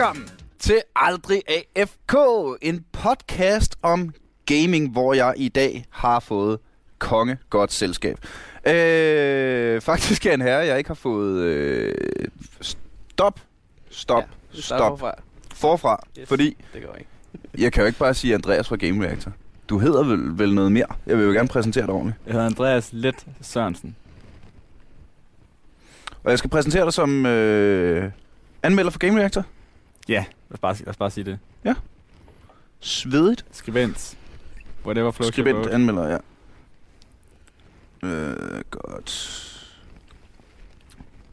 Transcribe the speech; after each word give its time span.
Velkommen 0.00 0.28
til 0.58 0.82
Aldrig 0.96 1.42
AFK, 1.48 2.14
en 2.62 2.84
podcast 2.92 3.76
om 3.82 4.14
gaming, 4.46 4.90
hvor 4.92 5.14
jeg 5.14 5.34
i 5.36 5.48
dag 5.48 5.84
har 5.90 6.20
fået 6.20 6.58
konge 6.98 7.38
godt 7.50 7.72
selskab. 7.72 8.18
Øh, 8.66 9.80
faktisk 9.80 10.26
er 10.26 10.32
en 10.34 10.40
herre, 10.40 10.66
jeg 10.66 10.78
ikke 10.78 10.90
har 10.90 10.94
fået... 10.94 11.42
Øh, 11.42 11.94
stop, 12.60 13.40
stop, 13.90 14.24
Ja, 14.54 14.60
stop. 14.60 14.78
forfra. 14.98 15.14
Forfra, 15.54 16.00
Yes. 16.20 16.28
fordi 16.28 16.56
Det 16.74 16.82
går 16.86 16.94
ikke. 16.94 17.10
jeg 17.58 17.72
kan 17.72 17.80
jo 17.82 17.86
ikke 17.86 17.98
bare 17.98 18.14
sige 18.14 18.34
Andreas 18.34 18.68
fra 18.68 18.76
Game 18.76 19.06
Reactor. 19.06 19.32
Du 19.68 19.78
hedder 19.78 20.04
vel, 20.04 20.38
vel 20.38 20.54
noget 20.54 20.72
mere. 20.72 20.86
Jeg 21.06 21.18
vil 21.18 21.24
jo 21.26 21.32
gerne 21.32 21.48
præsentere 21.48 21.86
dig 21.86 21.94
ordentligt. 21.94 22.18
Jeg 22.26 22.32
hedder 22.32 22.46
Andreas 22.46 22.88
Let 22.92 23.26
Sørensen. 23.40 23.96
Og 26.24 26.30
jeg 26.30 26.38
skal 26.38 26.50
præsentere 26.50 26.84
dig 26.84 26.92
som 26.92 27.26
øh, 27.26 28.10
anmelder 28.62 28.90
for 28.90 28.98
Game 28.98 29.20
Reactor. 29.20 29.44
Ja, 30.08 30.24
lad 30.50 30.54
os 30.54 30.58
bare, 30.60 30.76
lad 30.78 30.88
os 30.88 30.96
bare 30.96 31.10
sige 31.10 31.24
det. 31.24 31.38
Svedigt. 32.82 33.44
Skribent. 33.52 34.18
Whatever 34.84 35.10
flows 35.10 35.26
your 35.26 35.32
Skribent, 35.32 35.56
boat. 35.56 35.74
anmelder, 35.74 36.08
ja. 36.08 36.18
Øh, 38.08 38.62
godt. 38.70 39.46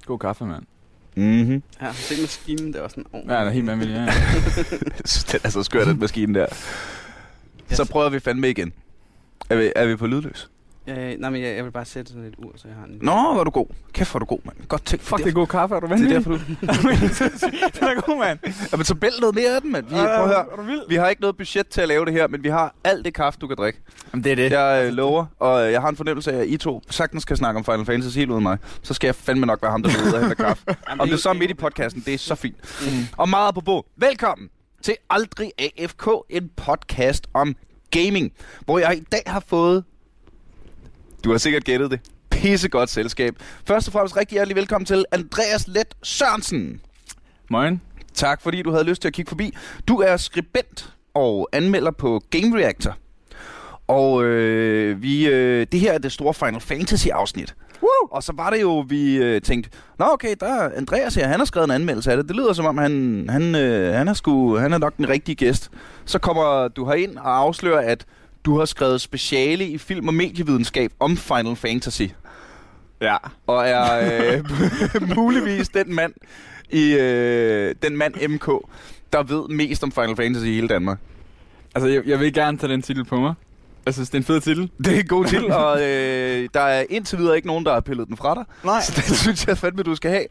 God 0.06 0.20
kaffe, 0.20 0.46
mand. 0.46 0.64
Mhm. 1.16 1.64
Ja, 1.82 1.94
se 1.94 2.22
maskinen, 2.22 2.74
det 2.74 2.82
var 2.82 2.88
sådan... 2.88 3.06
Oh. 3.14 3.22
Ja, 3.28 3.40
den 3.40 3.48
er 3.48 3.52
helt 3.52 3.68
vanvittig, 3.68 3.94
ja. 3.96 4.06
den 5.31 5.40
er 5.44 5.50
så 5.50 5.64
skør, 5.64 5.86
den 5.86 6.00
maskine 6.00 6.40
der. 6.40 6.48
Så 7.70 7.86
prøver 7.92 8.09
vi 8.09 8.20
fandme 8.20 8.50
igen. 8.50 8.74
Er 9.50 9.56
vi, 9.56 9.72
er 9.76 9.86
vi 9.86 9.96
på 9.96 10.08
lydløs? 10.08 10.50
Øh, 10.90 11.16
nej, 11.20 11.30
men 11.30 11.42
jeg, 11.42 11.56
jeg 11.56 11.66
vil 11.66 11.72
bare 11.72 11.86
sætte 11.86 12.12
sådan 12.12 12.26
et 12.26 12.36
ur, 12.38 12.52
så 12.56 12.68
jeg 12.68 12.78
har 12.78 12.86
en... 12.86 13.00
Nå, 13.02 13.12
hvor 13.12 13.40
er 13.40 13.44
du 13.44 13.50
god. 13.50 13.66
Kæft, 13.94 14.12
hvor 14.12 14.18
er 14.18 14.20
du 14.20 14.26
god, 14.26 14.40
mand. 14.46 14.58
Godt 14.68 14.86
tænkt. 14.86 15.06
Fuck, 15.06 15.24
det 15.24 15.28
er 15.28 15.34
god 15.34 15.48
kaffe, 15.48 15.76
er 15.76 15.80
du 15.80 15.88
Det 15.88 16.02
er 16.04 16.10
derfor, 16.10 16.32
du... 16.32 16.38
den 17.80 17.88
er 17.88 18.02
god, 18.02 18.20
mand. 18.20 18.40
Jamen, 18.72 18.86
så 18.86 18.96
bæld 18.96 19.20
noget 19.20 19.36
mere 19.36 19.56
af 19.56 19.62
den, 19.62 19.72
mand. 19.72 19.86
Vi, 19.86 19.92
prøv 19.92 20.02
at 20.04 20.28
høre. 20.28 20.46
Er 20.52 20.56
du 20.56 20.62
vild? 20.62 20.82
Vi 20.90 20.96
har 20.96 21.10
ikke 21.10 21.22
noget 21.22 21.38
budget 21.38 21.68
til 21.68 21.82
at 21.82 21.88
lave 21.88 22.06
det 22.06 22.14
her, 22.14 22.28
men 22.28 22.44
vi 22.44 22.50
har 22.50 22.76
alt 22.84 23.06
det 23.06 23.14
kaffe, 23.14 23.40
du 23.40 23.48
kan 23.48 23.58
drikke. 23.58 23.80
Jamen, 24.14 24.24
det 24.24 24.32
er 24.32 24.36
det. 24.36 24.52
Jeg 24.52 24.86
øh, 24.88 24.94
lover, 24.94 25.26
og 25.40 25.66
øh, 25.66 25.72
jeg 25.72 25.82
har 25.82 25.90
en 25.90 25.96
fornemmelse 25.96 26.32
af, 26.32 26.40
at 26.42 26.48
I 26.48 26.58
to 26.58 26.82
sagtens 26.90 27.24
skal 27.24 27.38
snakke 27.38 27.58
om 27.58 27.64
Final 27.66 27.86
Fantasy 27.86 28.18
helt 28.18 28.32
uden 28.32 28.44
mig. 28.44 28.58
Så 28.82 28.94
skal 28.94 29.08
jeg 29.08 29.16
fandme 29.16 29.46
nok 29.46 29.62
være 29.62 29.72
ham, 29.72 29.84
der 29.84 29.90
er 29.90 30.04
ude 30.04 30.14
og 30.16 30.20
hente 30.20 30.36
kaffe. 30.36 30.64
Jamen, 30.90 31.02
Om 31.02 31.08
det 31.08 31.14
er 31.14 31.20
så 31.20 31.30
er 31.30 31.34
midt 31.34 31.52
i 31.52 31.54
podcasten, 31.54 32.04
det 32.06 32.14
er 32.14 32.18
så 32.18 32.36
fint. 32.36 32.58
Mm. 32.82 33.06
Og 33.18 33.30
meget 33.30 33.56
på 33.56 33.62
bo. 33.62 33.86
Velkommen 33.98 34.50
til 34.82 34.96
Aldrig 35.10 35.52
AFK, 35.60 36.08
en 36.30 36.50
podcast 36.56 37.28
om 37.34 37.56
gaming, 37.92 38.32
hvor 38.66 38.80
jeg 38.80 38.98
i 38.98 39.04
dag 39.12 39.22
har 39.28 39.44
fået, 39.48 39.84
du 41.28 41.31
har 41.31 41.38
sikkert 41.38 41.64
gættet 41.64 41.92
det, 41.92 42.00
pissegodt 42.31 42.89
selskab. 42.89 43.36
Først 43.66 43.88
og 43.88 43.94
fremmest 43.94 44.17
rigtig 44.17 44.36
hjertelig 44.36 44.56
velkommen 44.56 44.86
til 44.86 45.06
Andreas 45.11 45.67
Let 45.67 45.95
Sørensen. 46.03 46.81
Moin. 47.50 47.81
Tak 48.14 48.42
fordi 48.42 48.61
du 48.61 48.72
havde 48.72 48.84
lyst 48.84 49.02
til 49.02 49.08
at 49.08 49.14
kigge 49.14 49.30
forbi. 49.30 49.53
Du 49.88 49.97
er 49.97 50.17
skribent 50.17 50.94
og 51.14 51.50
anmelder 51.53 51.92
på 51.92 52.22
Game 52.30 52.58
Reactor. 52.58 52.97
Og 53.88 54.23
øh, 54.23 55.02
vi, 55.02 55.28
øh, 55.28 55.67
det 55.72 55.80
her 55.80 55.94
er 55.94 55.97
det 55.97 56.11
store 56.11 56.34
Final 56.34 56.59
Fantasy 56.59 57.08
afsnit. 57.08 57.56
Woo! 57.81 58.09
Og 58.12 58.23
så 58.23 58.34
var 58.36 58.50
det 58.50 58.62
jo, 58.62 58.86
vi 58.88 59.16
øh, 59.16 59.41
tænkte, 59.41 59.69
Nå 60.00 60.06
okay, 60.06 60.36
der 60.39 60.47
er 60.47 60.69
Andreas 60.75 61.16
her, 61.16 61.28
han 61.28 61.39
har 61.39 61.45
skrevet 61.45 61.66
en 61.66 61.72
anmeldelse 61.72 62.12
af 62.12 62.17
det. 62.17 62.28
Det 62.28 62.36
lyder 62.36 62.53
som 62.53 62.66
om, 62.66 62.78
han, 62.78 63.25
han, 63.29 63.56
øh, 63.56 63.94
han, 63.94 64.07
er, 64.07 64.13
sgu, 64.13 64.57
han 64.57 64.73
er 64.73 64.78
nok 64.78 64.97
den 64.97 65.09
rigtige 65.09 65.35
gæst. 65.35 65.72
Så 66.06 66.19
kommer 66.19 66.68
du 66.68 66.85
herind 66.85 67.18
og 67.18 67.38
afslører, 67.38 67.91
at 67.91 68.06
du 68.47 68.58
har 68.58 68.66
skrevet 68.66 69.02
speciale 69.02 69.68
i 69.68 69.78
film- 69.78 70.08
og 70.08 70.13
medievidenskab 70.13 70.91
om 71.00 71.18
Final 71.18 71.56
Fantasy. 71.56 72.02
Ja. 73.02 73.16
Og 73.47 73.68
er 73.68 74.12
øh, 74.38 74.44
muligvis 75.18 75.69
den 75.69 75.96
mand 75.96 76.13
i 76.69 76.94
øh, 76.94 77.75
den 77.81 77.97
mand 77.97 78.28
MK, 78.28 78.47
der 79.13 79.24
ved 79.24 79.47
mest 79.50 79.84
om 79.84 79.91
Final 79.91 80.16
Fantasy 80.16 80.46
i 80.46 80.53
hele 80.53 80.68
Danmark. 80.68 81.00
Altså, 81.75 81.90
jeg, 81.90 82.03
jeg 82.06 82.19
vil 82.19 82.34
gerne 82.34 82.58
tage 82.58 82.72
den 82.72 82.81
titel 82.81 83.06
på 83.06 83.19
mig. 83.19 83.34
Jeg 83.85 83.94
synes, 83.94 84.09
det 84.09 84.16
er 84.16 84.19
en 84.19 84.25
fed 84.25 84.41
titel. 84.41 84.72
Det 84.78 84.96
er 84.96 85.00
en 85.00 85.08
god 85.08 85.25
til, 85.25 85.52
og 85.52 85.81
øh, 85.81 86.50
der 86.53 86.62
er 86.62 86.84
indtil 86.90 87.18
videre 87.18 87.35
ikke 87.35 87.47
nogen, 87.47 87.66
der 87.66 87.74
har 87.74 87.79
pillet 87.79 88.08
den 88.08 88.18
fra 88.18 88.35
dig. 88.35 88.44
Nej. 88.64 88.81
Så 88.81 88.94
den 88.96 89.16
synes 89.16 89.47
jeg 89.47 89.58
fandme, 89.58 89.84
du 89.84 89.96
skal 89.96 90.12
have. 90.12 90.25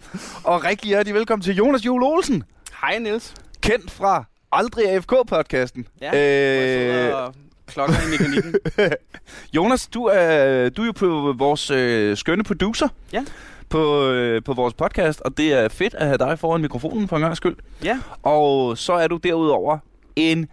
Og 0.44 0.64
rigtig 0.64 0.88
hjertelig 0.88 1.14
velkommen 1.14 1.42
til 1.42 1.56
Jonas 1.56 1.86
Jule 1.86 2.06
Olsen, 2.06 2.42
Hej, 2.80 2.98
Niels. 2.98 3.34
kendt 3.62 3.90
fra 3.90 4.24
Aldrig 4.52 4.84
AFK-podcasten. 4.84 5.84
Ja, 6.00 6.10
øh... 6.14 7.08
øh, 7.08 7.14
og 7.14 7.34
klokker 7.66 7.94
i 8.06 8.10
mekanikken. 8.10 8.54
Jonas, 9.56 9.86
du 9.86 10.04
er, 10.04 10.68
du 10.68 10.82
er 10.82 10.86
jo 10.86 10.92
på 10.92 11.34
vores 11.38 11.70
øh, 11.70 12.16
skønne 12.16 12.44
producer. 12.44 12.88
Ja. 13.12 13.24
På, 13.68 14.10
øh, 14.10 14.42
på 14.42 14.52
vores 14.52 14.74
podcast, 14.74 15.20
og 15.20 15.38
det 15.38 15.52
er 15.52 15.68
fedt 15.68 15.94
at 15.94 16.06
have 16.06 16.18
dig 16.18 16.38
foran 16.38 16.60
mikrofonen 16.60 17.08
for 17.08 17.16
en 17.16 17.22
gang 17.22 17.36
skyld. 17.36 17.56
ja, 17.84 17.98
Og 18.22 18.78
så 18.78 18.92
er 18.92 19.08
du 19.08 19.16
derudover 19.16 19.78
en 20.16 20.48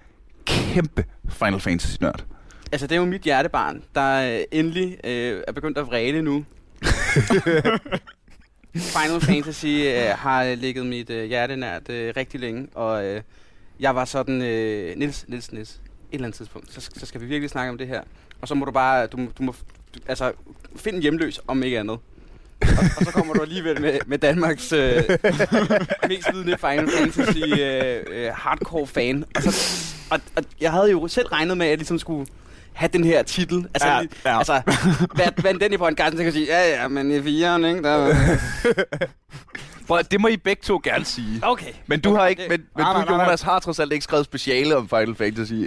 kæmpe 0.45 1.05
Final 1.29 1.59
Fantasy-nørd. 1.59 2.23
altså 2.71 2.87
det 2.87 2.95
er 2.95 2.99
jo 2.99 3.05
mit 3.05 3.21
hjertebarn, 3.21 3.83
der 3.95 4.35
øh, 4.35 4.39
endelig 4.51 4.97
øh, 5.03 5.41
er 5.47 5.51
begyndt 5.51 5.77
at 5.77 5.87
vrede 5.87 6.21
nu. 6.21 6.45
Final 8.75 9.21
Fantasy 9.21 9.65
øh, 9.65 10.09
har 10.17 10.55
ligget 10.55 10.85
mit 10.85 11.09
øh, 11.09 11.25
hjerte 11.25 11.55
nært 11.55 11.89
øh, 11.89 12.13
rigtig 12.17 12.39
længe, 12.39 12.67
og 12.75 13.05
øh, 13.05 13.21
jeg 13.79 13.95
var 13.95 14.05
sådan, 14.05 14.41
øh, 14.41 14.97
Nils, 14.97 15.25
Nils, 15.27 15.51
Nils, 15.51 15.81
et 16.13 16.17
eller 16.17 16.27
andet 16.27 16.37
tidspunkt, 16.37 16.73
så, 16.73 16.89
så 16.97 17.05
skal 17.05 17.21
vi 17.21 17.25
virkelig 17.25 17.49
snakke 17.49 17.71
om 17.71 17.77
det 17.77 17.87
her. 17.87 18.01
Og 18.41 18.47
så 18.47 18.55
må 18.55 18.65
du 18.65 18.71
bare, 18.71 19.07
du, 19.07 19.17
du 19.37 19.43
må, 19.43 19.55
du, 19.95 19.99
altså, 20.07 20.31
find 20.75 20.95
en 20.95 21.01
hjemløs, 21.01 21.39
om 21.47 21.63
ikke 21.63 21.79
andet. 21.79 21.97
og, 22.61 22.83
og 22.97 23.05
så 23.05 23.11
kommer 23.11 23.33
du 23.33 23.41
alligevel 23.41 23.81
med, 23.81 23.99
med 24.05 24.17
Danmarks 24.17 24.71
øh, 24.71 25.03
mest 26.07 26.33
vidende 26.33 26.57
Final 26.57 26.89
Fantasy 26.97 27.37
øh, 27.37 28.03
øh, 28.07 28.31
hardcore 28.33 28.87
fan. 28.87 29.25
Og, 29.35 29.43
så, 29.43 29.83
og, 30.09 30.19
og 30.35 30.43
jeg 30.61 30.71
havde 30.71 30.91
jo 30.91 31.07
selv 31.07 31.27
regnet 31.27 31.57
med, 31.57 31.65
at 31.65 31.69
jeg 31.69 31.77
ligesom 31.77 31.99
skulle 31.99 32.27
have 32.73 32.89
den 32.93 33.03
her 33.03 33.23
titel. 33.23 33.67
Altså, 33.73 33.87
Ja, 33.87 33.99
ja, 34.25 34.37
altså 34.37 34.61
vand, 35.17 35.43
vand 35.43 35.59
den 35.59 35.73
i 35.73 35.77
på 35.77 35.87
en 35.87 35.95
gang, 35.95 36.17
så 36.17 36.23
kan 36.23 36.31
sige, 36.33 36.45
ja, 36.45 36.81
ja, 36.81 36.87
men 36.87 37.11
i 37.11 37.21
firen, 37.21 37.65
ikke? 37.65 37.83
Der, 37.83 38.15
Prøv, 39.87 39.97
at- 39.99 40.11
det 40.11 40.21
må 40.21 40.27
I 40.27 40.37
begge 40.37 40.61
to 40.65 40.81
gerne 40.83 41.05
sige. 41.05 41.39
okay. 41.43 41.71
Men 41.87 41.99
du 41.99 42.15
har 42.15 42.27
ikke, 42.27 42.41
det- 42.41 42.49
men, 42.49 42.59
men 42.75 42.83
Nej, 42.83 42.93
du, 42.93 42.97
nej, 42.99 43.05
nej, 43.05 43.15
nej. 43.17 43.25
Jonas, 43.25 43.41
har 43.41 43.59
trods 43.59 43.79
alt 43.79 43.93
ikke 43.93 44.03
skrevet 44.03 44.25
speciale 44.25 44.75
om 44.77 44.89
Final 44.89 45.15
Fantasy 45.15 45.53
i 45.53 45.65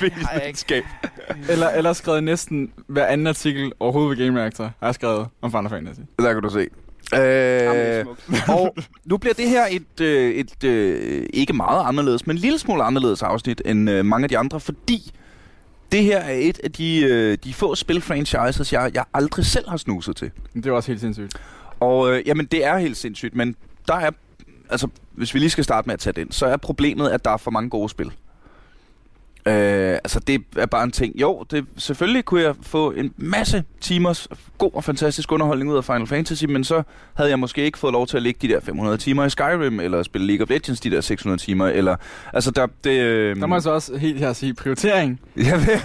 videnskab. 0.00 0.84
Eller, 1.48 1.68
eller 1.70 1.92
skrevet 1.92 2.24
næsten 2.24 2.72
hver 2.88 3.06
anden 3.06 3.26
artikel 3.26 3.72
overhovedet 3.80 4.18
ved 4.18 4.26
Game 4.26 4.40
Reactor, 4.40 4.64
har 4.64 4.86
jeg 4.86 4.94
skrevet 4.94 5.26
om 5.42 5.50
Final 5.50 5.68
Fantasy. 5.70 6.00
Der 6.18 6.32
kan 6.32 6.42
du 6.42 6.50
se. 6.50 6.66
Jamen, 7.12 7.26
det 7.26 7.64
er 7.66 7.98
Øh, 7.98 8.04
smukt. 8.04 8.48
og 8.48 8.74
nu 9.04 9.16
bliver 9.16 9.34
det 9.34 9.48
her 9.48 9.66
et, 9.70 10.00
øh, 10.00 10.30
et 10.30 10.64
øh, 10.64 11.26
ikke 11.32 11.52
meget 11.52 11.86
anderledes, 11.88 12.26
men 12.26 12.36
en 12.36 12.40
lille 12.40 12.58
smule 12.58 12.82
anderledes 12.82 13.22
afsnit 13.22 13.62
end 13.64 13.90
øh, 13.90 14.04
mange 14.04 14.24
af 14.24 14.28
de 14.28 14.38
andre, 14.38 14.60
fordi 14.60 15.12
det 15.92 16.04
her 16.04 16.18
er 16.18 16.32
et 16.32 16.60
af 16.64 16.72
de, 16.72 17.00
øh, 17.00 17.38
de 17.44 17.54
få 17.54 17.74
spilfranchises, 17.74 18.72
jeg, 18.72 18.90
jeg 18.94 19.04
aldrig 19.14 19.46
selv 19.46 19.68
har 19.68 19.76
snuset 19.76 20.16
til. 20.16 20.30
Det 20.54 20.66
er 20.66 20.72
også 20.72 20.92
helt 20.92 21.00
sindssygt. 21.00 21.34
Og 21.80 22.12
øh, 22.12 22.22
jamen, 22.26 22.46
det 22.46 22.64
er 22.64 22.78
helt 22.78 22.96
sindssygt, 22.96 23.34
men 23.34 23.56
der 23.88 23.94
er, 23.94 24.10
altså, 24.70 24.88
hvis 25.12 25.34
vi 25.34 25.38
lige 25.38 25.50
skal 25.50 25.64
starte 25.64 25.88
med 25.88 25.94
at 25.94 26.00
tage 26.00 26.12
den, 26.12 26.32
så 26.32 26.46
er 26.46 26.56
problemet, 26.56 27.08
at 27.08 27.24
der 27.24 27.30
er 27.30 27.36
for 27.36 27.50
mange 27.50 27.70
gode 27.70 27.88
spil. 27.88 28.12
Øh, 29.46 29.92
altså, 29.92 30.20
det 30.20 30.44
er 30.56 30.66
bare 30.66 30.84
en 30.84 30.90
ting. 30.90 31.20
Jo, 31.20 31.44
det, 31.50 31.66
selvfølgelig 31.76 32.24
kunne 32.24 32.42
jeg 32.42 32.54
få 32.62 32.90
en 32.90 33.12
masse 33.16 33.64
timers 33.80 34.28
god 34.58 34.70
og 34.74 34.84
fantastisk 34.84 35.32
underholdning 35.32 35.70
ud 35.70 35.76
af 35.76 35.84
Final 35.84 36.06
Fantasy, 36.06 36.44
men 36.44 36.64
så 36.64 36.82
havde 37.14 37.30
jeg 37.30 37.38
måske 37.38 37.64
ikke 37.64 37.78
fået 37.78 37.92
lov 37.92 38.06
til 38.06 38.16
at 38.16 38.22
ligge 38.22 38.48
de 38.48 38.54
der 38.54 38.60
500 38.60 38.98
timer 38.98 39.24
i 39.24 39.30
Skyrim, 39.30 39.80
eller 39.80 40.02
spille 40.02 40.26
League 40.26 40.42
of 40.44 40.50
Legends 40.50 40.80
de 40.80 40.90
der 40.90 41.00
600 41.00 41.42
timer, 41.42 41.66
eller... 41.66 41.96
Altså, 42.32 42.50
der... 42.50 42.66
Det, 42.84 43.00
øh, 43.00 43.36
Der 43.36 43.46
må 43.46 43.54
jeg 43.54 43.62
så 43.62 43.70
også 43.70 43.96
helt 43.96 44.18
her 44.18 44.32
sige 44.32 44.54
prioritering. 44.54 45.20
jeg, 45.36 45.44
ved, 45.66 45.78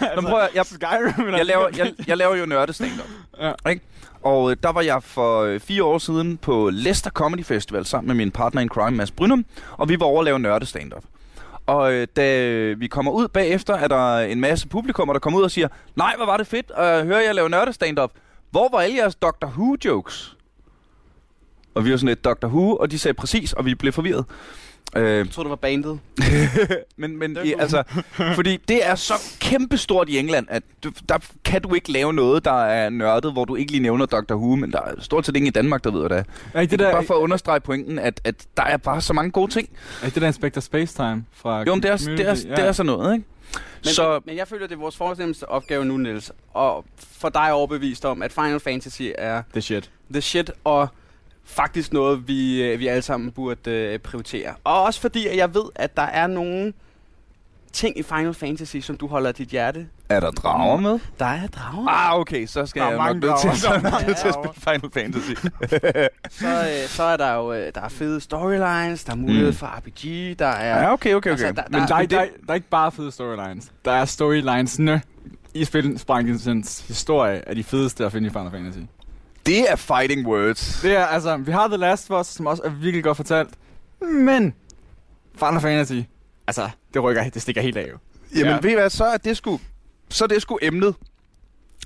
Nå, 0.00 0.20
men 0.20 0.30
prøv 0.30 0.40
at, 0.40 0.48
jeg, 0.54 0.66
Skyrim 0.66 1.26
eller 1.26 1.38
jeg, 1.38 1.46
laver, 1.46 1.68
jeg, 1.76 1.92
jeg 2.06 2.16
laver 2.16 2.36
jo 2.36 2.46
nørdestand 2.46 2.90
Ja. 3.40 3.70
Ikke? 3.70 3.82
Og 4.22 4.50
øh, 4.50 4.56
der 4.62 4.72
var 4.72 4.80
jeg 4.80 5.02
for 5.02 5.42
øh, 5.42 5.60
fire 5.60 5.84
år 5.84 5.98
siden 5.98 6.36
på 6.36 6.70
Leicester 6.72 7.10
Comedy 7.10 7.44
Festival 7.44 7.86
sammen 7.86 8.06
med 8.06 8.14
min 8.14 8.30
partner 8.30 8.60
in 8.60 8.68
crime, 8.68 8.96
Mads 8.96 9.10
Brynum, 9.10 9.44
og 9.72 9.88
vi 9.88 10.00
var 10.00 10.06
over 10.06 10.20
at 10.20 10.24
lave 10.24 10.38
nørdestand-up. 10.38 11.02
Og 11.66 11.92
øh, 11.92 12.06
da 12.16 12.46
øh, 12.48 12.80
vi 12.80 12.86
kommer 12.86 13.12
ud 13.12 13.28
bagefter, 13.28 13.74
er 13.74 13.88
der 13.88 14.18
en 14.18 14.40
masse 14.40 14.68
publikummer, 14.68 15.12
der 15.12 15.20
kommer 15.20 15.38
ud 15.38 15.44
og 15.44 15.50
siger, 15.50 15.68
nej, 15.96 16.14
hvor 16.16 16.26
var 16.26 16.36
det 16.36 16.46
fedt 16.46 16.70
at 16.70 17.06
høre 17.06 17.18
jer 17.18 17.32
lave 17.32 17.48
nørdestand-up. 17.48 18.10
Hvor 18.50 18.68
var 18.72 18.78
alle 18.78 18.96
jeres 18.96 19.14
Doctor 19.14 19.48
Who-jokes? 19.48 20.36
Og 21.74 21.84
vi 21.84 21.90
var 21.90 21.96
sådan 21.96 22.08
lidt 22.08 22.24
Doctor 22.24 22.48
Who, 22.48 22.76
og 22.76 22.90
de 22.90 22.98
sagde 22.98 23.14
præcis, 23.14 23.52
og 23.52 23.64
vi 23.64 23.74
blev 23.74 23.92
forvirret. 23.92 24.24
Øh, 24.96 25.16
Jeg 25.16 25.30
tror, 25.30 25.42
det 25.42 25.50
var 25.50 25.56
bandet. 25.56 26.00
men 26.96 27.18
men 27.18 27.38
i, 27.44 27.54
altså, 27.58 27.82
fordi 28.38 28.56
det 28.68 28.86
er 28.88 28.94
så 28.94 29.14
kæmpestort 29.40 30.08
i 30.08 30.18
England, 30.18 30.46
at 30.50 30.62
du, 30.84 30.90
der 31.08 31.18
kan 31.44 31.62
du 31.62 31.74
ikke 31.74 31.92
lave 31.92 32.12
noget, 32.12 32.44
der 32.44 32.64
er 32.64 32.90
nørdet, 32.90 33.32
hvor 33.32 33.44
du 33.44 33.56
ikke 33.56 33.72
lige 33.72 33.82
nævner 33.82 34.06
Dr. 34.06 34.34
Who, 34.34 34.56
men 34.56 34.72
der 34.72 34.80
er 34.80 34.94
stort 35.00 35.26
set 35.26 35.36
ingen 35.36 35.46
i 35.46 35.50
Danmark, 35.50 35.84
der 35.84 35.90
ved, 35.90 36.00
hvad 36.00 36.08
det 36.18 36.26
er. 36.54 36.60
Det 36.60 36.70
det 36.70 36.80
er 36.80 36.84
der, 36.84 36.92
bare 36.92 37.04
for 37.04 37.14
at 37.14 37.18
understrege 37.18 37.60
pointen, 37.60 37.98
at, 37.98 38.20
at 38.24 38.46
der 38.56 38.62
er 38.62 38.76
bare 38.76 39.00
så 39.00 39.12
mange 39.12 39.30
gode 39.30 39.50
ting. 39.50 39.68
er 40.02 40.08
det 40.08 40.22
der 40.22 40.26
Inspector 40.26 40.60
Spacetime 40.60 41.24
fra 41.32 41.62
Jo, 41.66 41.74
men 41.74 41.82
det 41.82 41.90
er, 41.90 41.96
det 41.96 42.20
er, 42.28 42.34
det 42.34 42.58
er 42.64 42.72
sådan 42.72 42.86
noget, 42.86 43.14
ikke? 43.14 43.26
Men, 43.84 43.94
så 43.94 44.20
men 44.24 44.36
jeg 44.36 44.48
føler, 44.48 44.66
det 44.66 44.74
er 44.74 44.78
vores 44.80 44.96
fornemmeste 44.96 45.48
opgave 45.48 45.84
nu, 45.84 45.96
Niels, 45.96 46.32
og 46.54 46.84
for 47.18 47.28
dig 47.28 47.52
overbevist 47.52 48.04
om, 48.04 48.22
at 48.22 48.32
Final 48.32 48.60
Fantasy 48.60 49.02
er 49.18 49.42
Det 49.48 49.56
er 49.56 49.60
shit. 49.60 49.90
the 50.10 50.20
shit, 50.20 50.50
og 50.64 50.88
faktisk 51.44 51.92
noget, 51.92 52.28
vi, 52.28 52.62
øh, 52.62 52.78
vi 52.78 52.86
alle 52.86 53.02
sammen 53.02 53.30
burde 53.32 53.70
øh, 53.70 53.98
prioritere. 53.98 54.54
Og 54.64 54.82
også 54.82 55.00
fordi, 55.00 55.26
at 55.26 55.36
jeg 55.36 55.54
ved, 55.54 55.64
at 55.74 55.96
der 55.96 56.02
er 56.02 56.26
nogle 56.26 56.72
ting 57.72 57.98
i 57.98 58.02
Final 58.02 58.34
Fantasy, 58.34 58.76
som 58.76 58.96
du 58.96 59.06
holder 59.06 59.32
dit 59.32 59.48
hjerte. 59.48 59.86
Er 60.08 60.20
der 60.20 60.30
drager 60.30 60.80
med? 60.80 60.98
Der 61.18 61.24
er 61.26 61.46
drager. 61.46 61.88
Ah, 61.88 62.18
okay, 62.20 62.46
så 62.46 62.66
skal 62.66 62.82
Der 62.82 62.88
er 62.88 62.90
jeg 62.90 63.14
nok 63.14 63.22
nødt 63.22 63.40
til, 63.40 63.50
Der 63.70 64.06
nødt 64.06 64.16
til 64.16 64.28
at 64.28 64.34
spille 64.34 64.54
Final 64.54 64.90
Fantasy. 64.92 65.32
Så, 66.40 66.46
øh, 66.48 66.88
så 66.88 67.02
er 67.02 67.16
der 67.16 67.34
jo 67.34 67.52
øh, 67.52 67.72
der 67.74 67.80
er 67.80 67.88
fede 67.88 68.20
storylines, 68.20 69.04
der 69.04 69.12
er 69.12 69.16
mulighed 69.16 69.46
Mm. 69.48 69.54
for 69.54 69.66
RPG, 69.66 70.38
der 70.38 70.46
er... 70.46 70.82
Ja, 70.82 70.92
okay, 70.92 71.14
okay, 71.14 71.30
okay. 71.30 71.30
Altså, 71.30 71.46
der- 71.62 71.62
Men 71.70 71.80
Men 71.80 71.88
der, 71.88 71.94
er, 71.94 72.06
der, 72.06 72.18
er, 72.20 72.24
det, 72.24 72.32
der 72.46 72.50
er 72.50 72.54
ikke 72.54 72.68
bare 72.68 72.92
fede 72.92 73.12
storylines. 73.12 73.72
Der 73.84 73.92
er 73.92 74.04
storylinesne 74.04 75.02
i 75.54 75.64
spilbranchens 75.64 76.84
historie 76.88 77.42
er 77.46 77.54
de 77.54 77.64
fedeste 77.64 78.06
at 78.06 78.12
finde 78.12 78.26
i 78.26 78.30
Final 78.30 78.50
Fantasy. 78.50 78.78
Det 79.46 79.70
er 79.70 79.76
fighting 79.76 80.26
words. 80.26 80.78
Det 80.82 80.92
er 80.96 81.04
altså, 81.06 81.36
vi 81.36 81.52
har 81.52 81.68
The 81.68 81.76
Last 81.76 82.10
of 82.10 82.20
Us, 82.20 82.26
som 82.26 82.46
også 82.46 82.62
er 82.62 82.68
virkelig 82.70 83.04
godt 83.04 83.16
fortalt. 83.16 83.48
Men 84.00 84.54
Final 85.34 85.60
Fantasy, 85.60 86.00
altså, 86.46 86.70
det 86.94 87.02
rykker, 87.02 87.30
det 87.30 87.42
stikker 87.42 87.62
helt 87.62 87.76
af 87.76 87.88
jo. 87.92 87.98
Jamen, 88.36 88.46
Ja. 88.52 88.58
ved 88.62 88.70
I 88.70 88.74
hvad, 88.74 88.90
så 88.90 89.04
er 89.04 89.16
det 89.16 89.36
sgu, 89.36 89.60
så 90.08 90.24
er 90.24 90.28
det 90.28 90.42
sgu 90.42 90.58
emnet 90.62 90.94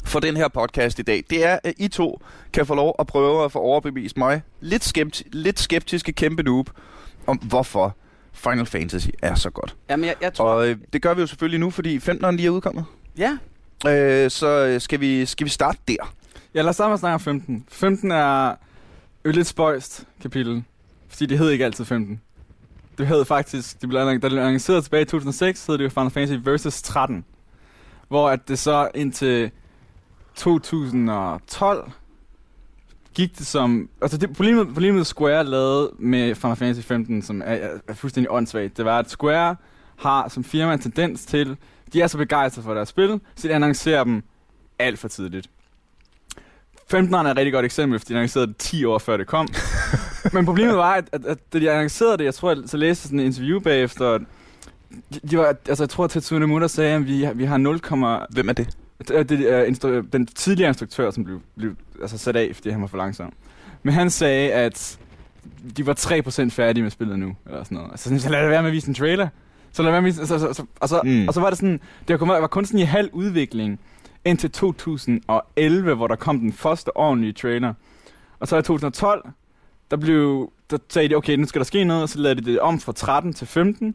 for 0.05 0.21
den 0.21 0.37
her 0.37 0.49
podcast 0.49 0.99
i 0.99 1.03
dag. 1.03 1.25
Det 1.31 1.45
er, 1.45 1.59
at 1.65 1.75
I 1.77 1.89
to 1.89 2.21
kan 2.53 2.67
få 2.67 2.75
lov 2.75 2.95
at 2.99 3.07
prøve 3.07 3.45
at 3.45 3.53
få 3.53 3.59
overbevist 3.59 4.17
mig, 4.17 4.43
lidt, 4.61 4.99
skepti- 4.99 5.29
lidt 5.33 5.61
skeptiske 5.61 6.13
kæmpe 6.13 6.43
noob, 6.43 6.71
om 7.27 7.37
hvorfor 7.37 7.97
Final 8.33 8.67
Fantasy 8.67 9.09
er 9.23 9.35
så 9.35 9.51
godt. 9.51 9.77
Jamen, 9.91 10.05
jeg, 10.07 10.15
jeg 10.21 10.35
tror... 10.35 10.45
Og 10.45 10.69
øh, 10.69 10.77
det 10.93 11.03
gør 11.03 11.15
vi 11.15 11.21
jo 11.21 11.27
selvfølgelig 11.27 11.61
nu, 11.61 11.71
fordi 11.71 11.99
15'eren 11.99 12.31
lige 12.31 12.47
er 12.47 12.51
udkommet. 12.51 12.85
Ja, 13.19 13.39
Øh, 13.87 14.31
så 14.31 14.47
øh, 14.67 14.81
skal 14.81 15.01
vi, 15.01 15.27
skal 15.27 15.45
vi 15.45 15.51
starte 15.51 15.79
der. 15.89 16.15
Ja, 16.57 16.63
lad 16.63 16.69
os 16.69 16.77
starte 16.77 16.89
med 16.89 16.95
at 16.95 17.01
snakke 17.01 17.15
om 17.15 17.21
15. 17.21 17.65
15 17.69 18.11
er 18.11 18.55
jo 19.25 19.31
lidt 19.31 19.47
spøjst 19.47 20.07
kapitel, 20.21 20.65
fordi 21.09 21.27
det 21.27 21.39
hed 21.39 21.51
ikke 21.51 21.65
altid 21.65 21.85
15. 21.85 22.21
Det 22.99 23.07
hed 23.07 23.25
faktisk, 23.25 23.81
det 23.81 23.89
blev, 23.89 24.01
da 24.01 24.13
det 24.13 24.21
blev 24.21 24.39
annonceret 24.39 24.85
tilbage 24.85 25.03
i 25.03 25.05
2006, 25.05 25.67
hed 25.67 25.79
det 25.79 25.85
jo 25.85 25.89
Final 25.89 26.11
Fantasy 26.11 26.39
Versus 26.45 26.83
13. 26.83 27.25
Hvor 28.09 28.31
at 28.31 28.49
det 28.49 28.59
så 28.59 28.89
indtil 28.95 29.51
2012 30.35 31.91
gik 33.15 33.39
det 33.39 33.47
som... 33.47 33.89
Altså 34.03 34.19
det 34.19 34.33
problemet, 34.33 34.67
problemet 34.67 35.07
Square 35.07 35.45
lavede 35.45 35.91
med 35.99 36.35
Final 36.35 36.57
Fantasy 36.57 36.87
15, 36.87 37.23
som 37.23 37.41
er, 37.41 37.45
er, 37.45 37.79
er 37.89 37.95
fuldstændig 37.95 38.31
åndssvagt, 38.31 38.77
det 38.77 38.85
var, 38.85 38.99
at 38.99 39.11
Square 39.11 39.57
har 39.97 40.29
som 40.29 40.45
firma 40.45 40.73
en 40.73 40.79
tendens 40.79 41.25
til, 41.27 41.57
de 41.93 42.03
er 42.03 42.07
så 42.07 42.19
begejstrede 42.19 42.65
for 42.65 42.75
deres 42.75 42.89
spil, 42.89 43.21
så 43.35 43.49
de 43.49 43.55
annoncerer 43.55 44.05
dem 44.05 44.23
alt 44.79 44.99
for 44.99 45.09
tidligt. 45.09 45.51
15'eren 46.95 47.17
er 47.27 47.31
et 47.31 47.37
rigtig 47.37 47.53
godt 47.53 47.65
eksempel, 47.65 47.99
fordi 47.99 48.13
de 48.13 48.19
annoncerede 48.19 48.47
det 48.47 48.57
10 48.57 48.85
år 48.85 48.99
før 48.99 49.17
det 49.17 49.27
kom. 49.27 49.49
Men 50.33 50.45
problemet 50.45 50.77
var, 50.77 50.95
at, 50.95 51.05
at, 51.13 51.25
at 51.25 51.39
da 51.53 51.59
de 51.59 51.71
annoncerede 51.71 52.19
det, 52.19 52.25
jeg 52.25 52.35
tror, 52.35 52.51
jeg 52.51 52.59
så 52.67 52.77
læste 52.77 53.03
sådan 53.03 53.21
en 53.21 53.27
interview 53.27 53.61
bagefter, 53.61 54.11
at 54.11 54.21
de, 55.15 55.21
de 55.31 55.39
var, 55.39 55.55
altså 55.69 55.85
jeg 55.85 55.91
tror, 55.91 56.05
at 56.05 56.11
Tetsune 56.11 56.47
Mutter 56.47 56.69
sagde, 56.69 56.95
at 56.95 57.07
vi, 57.07 57.29
vi 57.35 57.45
har 57.45 57.57
0, 57.57 57.81
Hvem 58.31 58.49
er 58.49 58.53
det? 58.53 58.69
det, 59.09 59.29
det 59.29 59.53
er 59.53 59.65
instru- 59.65 60.09
den 60.13 60.27
tidligere 60.27 60.69
instruktør, 60.69 61.11
som 61.11 61.25
blev, 61.25 61.41
blev 61.57 61.73
altså 62.03 62.19
sat 62.19 62.37
af, 62.37 62.51
fordi 62.55 62.71
han 62.71 62.81
var 62.81 62.87
for 62.87 62.97
langsom. 62.97 63.33
Men 63.83 63.95
han 63.95 64.11
sagde, 64.11 64.53
at 64.53 64.99
de 65.77 65.87
var 65.87 65.95
3% 66.47 66.49
færdige 66.51 66.83
med 66.83 66.91
spillet 66.91 67.19
nu, 67.19 67.37
eller 67.47 67.65
sådan 67.65 67.77
noget. 67.77 67.91
Altså, 67.91 68.19
så 68.19 68.29
lad 68.31 68.43
det 68.43 68.51
være 68.51 68.63
med 68.63 68.71
at 68.71 68.75
vise 68.75 68.89
en 68.89 68.95
trailer. 68.95 69.29
Så 69.73 69.83
lad 69.83 69.91
være 69.93 70.03
med 70.03 70.11
at 70.11 70.17
vise, 70.17 70.27
så, 70.27 70.39
så, 70.39 70.53
så, 70.53 70.65
og, 70.81 70.89
så, 70.89 71.01
Mm. 71.05 71.11
mm. 71.11 71.29
og 71.29 71.35
så 71.35 71.41
var 71.41 71.49
det 71.51 71.59
sådan, 71.59 71.81
det 72.09 72.21
var, 72.21 72.27
var 72.41 72.47
kun 72.47 72.65
sådan 72.67 72.81
i 72.81 72.83
halv 72.83 73.11
udvikling, 73.13 73.81
indtil 74.27 74.51
2011, 74.51 75.95
hvor 75.95 76.07
der 76.07 76.17
kom 76.17 76.41
den 76.41 76.53
første 76.53 76.97
ordentlige 76.97 77.33
trailer. 77.33 77.75
Og 78.41 78.49
så 78.49 78.57
i 78.57 78.63
2012, 78.63 79.29
der 79.91 79.97
blev, 79.97 80.53
der 80.71 80.79
sagde 80.89 81.09
de, 81.09 81.15
okay, 81.15 81.37
nu 81.37 81.47
skal 81.47 81.59
der 81.59 81.65
ske 81.65 81.85
noget, 81.85 82.03
og 82.03 82.09
så 82.09 82.19
lavede 82.19 82.41
de 82.41 82.53
det 82.53 82.61
om 82.61 82.81
fra 82.81 82.93
13 82.93 83.33
til 83.33 83.47
15. 83.47 83.95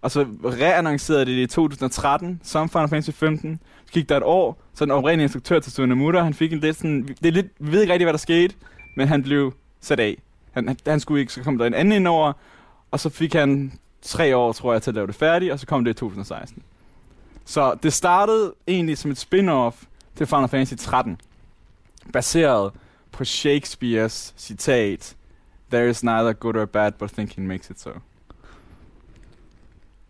Og 0.00 0.10
så 0.10 0.26
reannoncerede 0.44 1.26
de 1.26 1.30
det 1.30 1.42
i 1.42 1.46
2013, 1.46 2.40
som 2.42 2.68
Final 2.68 2.88
Fantasy 2.88 3.10
15. 3.10 3.60
Så 3.86 3.92
gik 3.92 4.08
der 4.08 4.16
et 4.16 4.22
år, 4.22 4.62
så 4.74 4.84
den 4.84 4.92
oprindelige 4.92 5.24
instruktør 5.24 5.60
til 5.60 5.72
Tsunamuta, 5.72 6.20
han 6.20 6.34
fik 6.34 6.52
en 6.52 6.58
lidt 6.58 6.76
sådan, 6.76 7.02
det 7.02 7.26
er 7.26 7.32
lidt, 7.32 7.46
vi 7.58 7.72
ved 7.72 7.80
ikke 7.80 7.92
rigtig, 7.92 8.04
hvad 8.04 8.12
der 8.12 8.18
skete, 8.18 8.54
men 8.96 9.08
han 9.08 9.22
blev 9.22 9.52
sat 9.80 10.00
af. 10.00 10.16
Han, 10.52 10.68
han, 10.68 10.76
han 10.86 11.00
skulle 11.00 11.20
ikke, 11.20 11.32
så 11.32 11.42
kom 11.42 11.58
der 11.58 11.66
en 11.66 11.74
anden 11.74 11.92
ind 11.92 12.08
over, 12.08 12.32
og 12.90 13.00
så 13.00 13.10
fik 13.10 13.32
han 13.32 13.72
tre 14.02 14.36
år, 14.36 14.52
tror 14.52 14.72
jeg, 14.72 14.82
til 14.82 14.90
at 14.90 14.94
lave 14.94 15.06
det 15.06 15.14
færdigt, 15.14 15.52
og 15.52 15.58
så 15.58 15.66
kom 15.66 15.84
det 15.84 15.90
i 15.90 15.94
2016. 15.94 16.62
Så 17.48 17.74
det 17.82 17.92
startede 17.92 18.54
egentlig 18.66 18.98
som 18.98 19.10
et 19.10 19.18
spin-off 19.18 19.84
til 20.16 20.26
Final 20.26 20.48
Fantasy 20.48 20.74
13, 20.74 21.20
baseret 22.12 22.72
på 23.12 23.24
Shakespeares 23.24 24.34
citat, 24.36 25.16
There 25.70 25.90
is 25.90 26.04
neither 26.04 26.32
good 26.32 26.56
or 26.56 26.64
bad, 26.64 26.92
but 26.92 27.10
thinking 27.10 27.46
makes 27.46 27.70
it 27.70 27.80
so. 27.80 27.90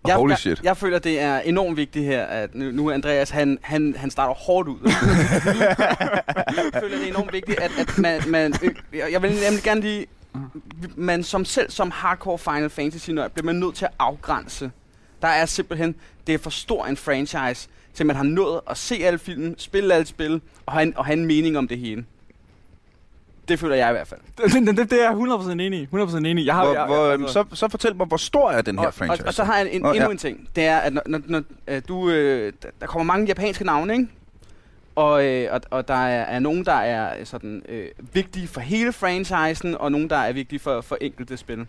jeg, 0.07 0.17
Holy 0.17 0.31
jeg, 0.31 0.39
shit. 0.39 0.63
Jeg 0.63 0.77
føler, 0.77 0.99
det 0.99 1.21
er 1.21 1.39
enormt 1.39 1.77
vigtigt 1.77 2.05
her, 2.05 2.25
at 2.25 2.55
nu, 2.55 2.71
nu 2.71 2.91
Andreas, 2.91 3.31
han, 3.31 3.59
han, 3.63 3.95
han 3.97 4.11
starter 4.11 4.35
hårdt 4.35 4.69
ud. 4.69 4.79
jeg 4.85 6.71
føler, 6.81 6.99
det 6.99 7.05
er 7.05 7.09
enormt 7.09 7.33
vigtigt, 7.33 7.61
at, 7.61 7.71
at 7.79 7.99
man, 7.99 8.23
man 8.27 8.55
øh, 8.63 8.75
jeg 8.93 9.13
jeg 9.13 9.23
vil 9.23 9.31
nemlig 9.31 9.63
gerne 9.63 9.81
lige, 9.81 10.07
man 10.97 11.23
som 11.23 11.45
selv 11.45 11.71
som 11.71 11.91
hardcore 11.91 12.39
Final 12.39 12.71
Fantasy 12.71 13.11
nørd, 13.11 13.31
bliver 13.31 13.47
man 13.47 13.57
nødt 13.57 13.75
til 13.75 13.85
at 13.85 13.93
afgrænse. 13.99 14.71
Der 15.23 15.29
er 15.29 15.47
simpelthen, 15.47 15.95
det 16.29 16.35
er 16.35 16.39
for 16.39 16.51
stor 16.51 16.87
en 16.87 16.97
franchise, 16.97 17.69
til 17.95 18.07
man 18.07 18.17
har 18.17 18.23
nået 18.23 18.61
at 18.71 18.77
se 18.77 18.95
alle 18.95 19.19
filmen, 19.19 19.55
spille 19.59 19.95
alle 19.95 20.07
spil, 20.07 20.41
og 20.67 20.73
have 20.73 20.83
en, 20.83 20.97
og 20.97 21.07
have 21.07 21.19
en 21.19 21.27
mening 21.27 21.59
om 21.59 21.69
det 21.69 21.79
hele. 21.79 22.05
Det 23.49 23.59
føler 23.59 23.77
jeg 23.77 23.89
i 23.89 23.93
hvert 23.93 24.09
fald. 24.09 24.21
Det, 24.39 24.67
det, 24.67 24.77
det, 24.77 24.91
det 24.91 25.05
er 25.05 25.11
jeg 25.11 25.13
100% 25.13 25.51
enig 25.51 25.81
i. 25.81 25.89
100% 25.95 26.17
enig 26.17 26.39
i. 26.39 26.47
Jeg 26.47 26.55
har, 26.55 26.65
Hvor, 26.65 26.75
jeg, 26.75 26.87
hvor, 26.87 27.05
jeg, 27.05 27.15
øhm, 27.15 27.29
så, 27.29 27.45
så 27.53 27.69
fortæl 27.69 27.97
mig, 27.97 28.07
hvor 28.07 28.17
stor 28.17 28.51
er 28.51 28.63
den 28.63 28.79
her 28.79 28.87
og, 28.87 28.95
franchise? 28.95 29.23
Og, 29.23 29.27
og 29.27 29.35
så 29.35 29.45
har 29.45 29.57
jeg 29.57 29.69
en, 29.73 29.87
Åh, 29.87 29.91
endnu 29.91 30.05
ja. 30.05 30.11
en 30.11 30.19
ting. 30.19 30.49
Det 30.57 30.65
er, 30.65 30.79
at 30.79 30.93
når, 30.93 31.03
når, 31.07 31.21
når 31.27 31.43
øh, 31.69 31.83
du, 31.89 32.11
øh, 32.11 32.53
der, 32.63 32.69
der 32.81 32.87
kommer 32.87 33.05
mange 33.05 33.27
japanske 33.27 33.65
navne, 33.65 33.93
ikke? 33.93 34.09
Og, 34.97 35.25
øh, 35.25 35.53
og, 35.53 35.61
og 35.71 35.89
der 35.89 35.95
er, 35.95 36.23
er 36.25 36.39
nogen, 36.39 36.65
der 36.65 36.73
er 36.73 37.25
sådan 37.25 37.63
øh, 37.69 37.87
vigtige 38.13 38.49
for 38.49 38.61
hele 38.61 38.93
franchisen, 38.93 39.75
og 39.75 39.93
nogen, 39.93 40.11
der 40.11 40.17
er 40.17 40.33
vigtige 40.33 40.59
for, 40.59 40.81
for 40.81 40.99
enkelte 41.01 41.37
spil. 41.37 41.67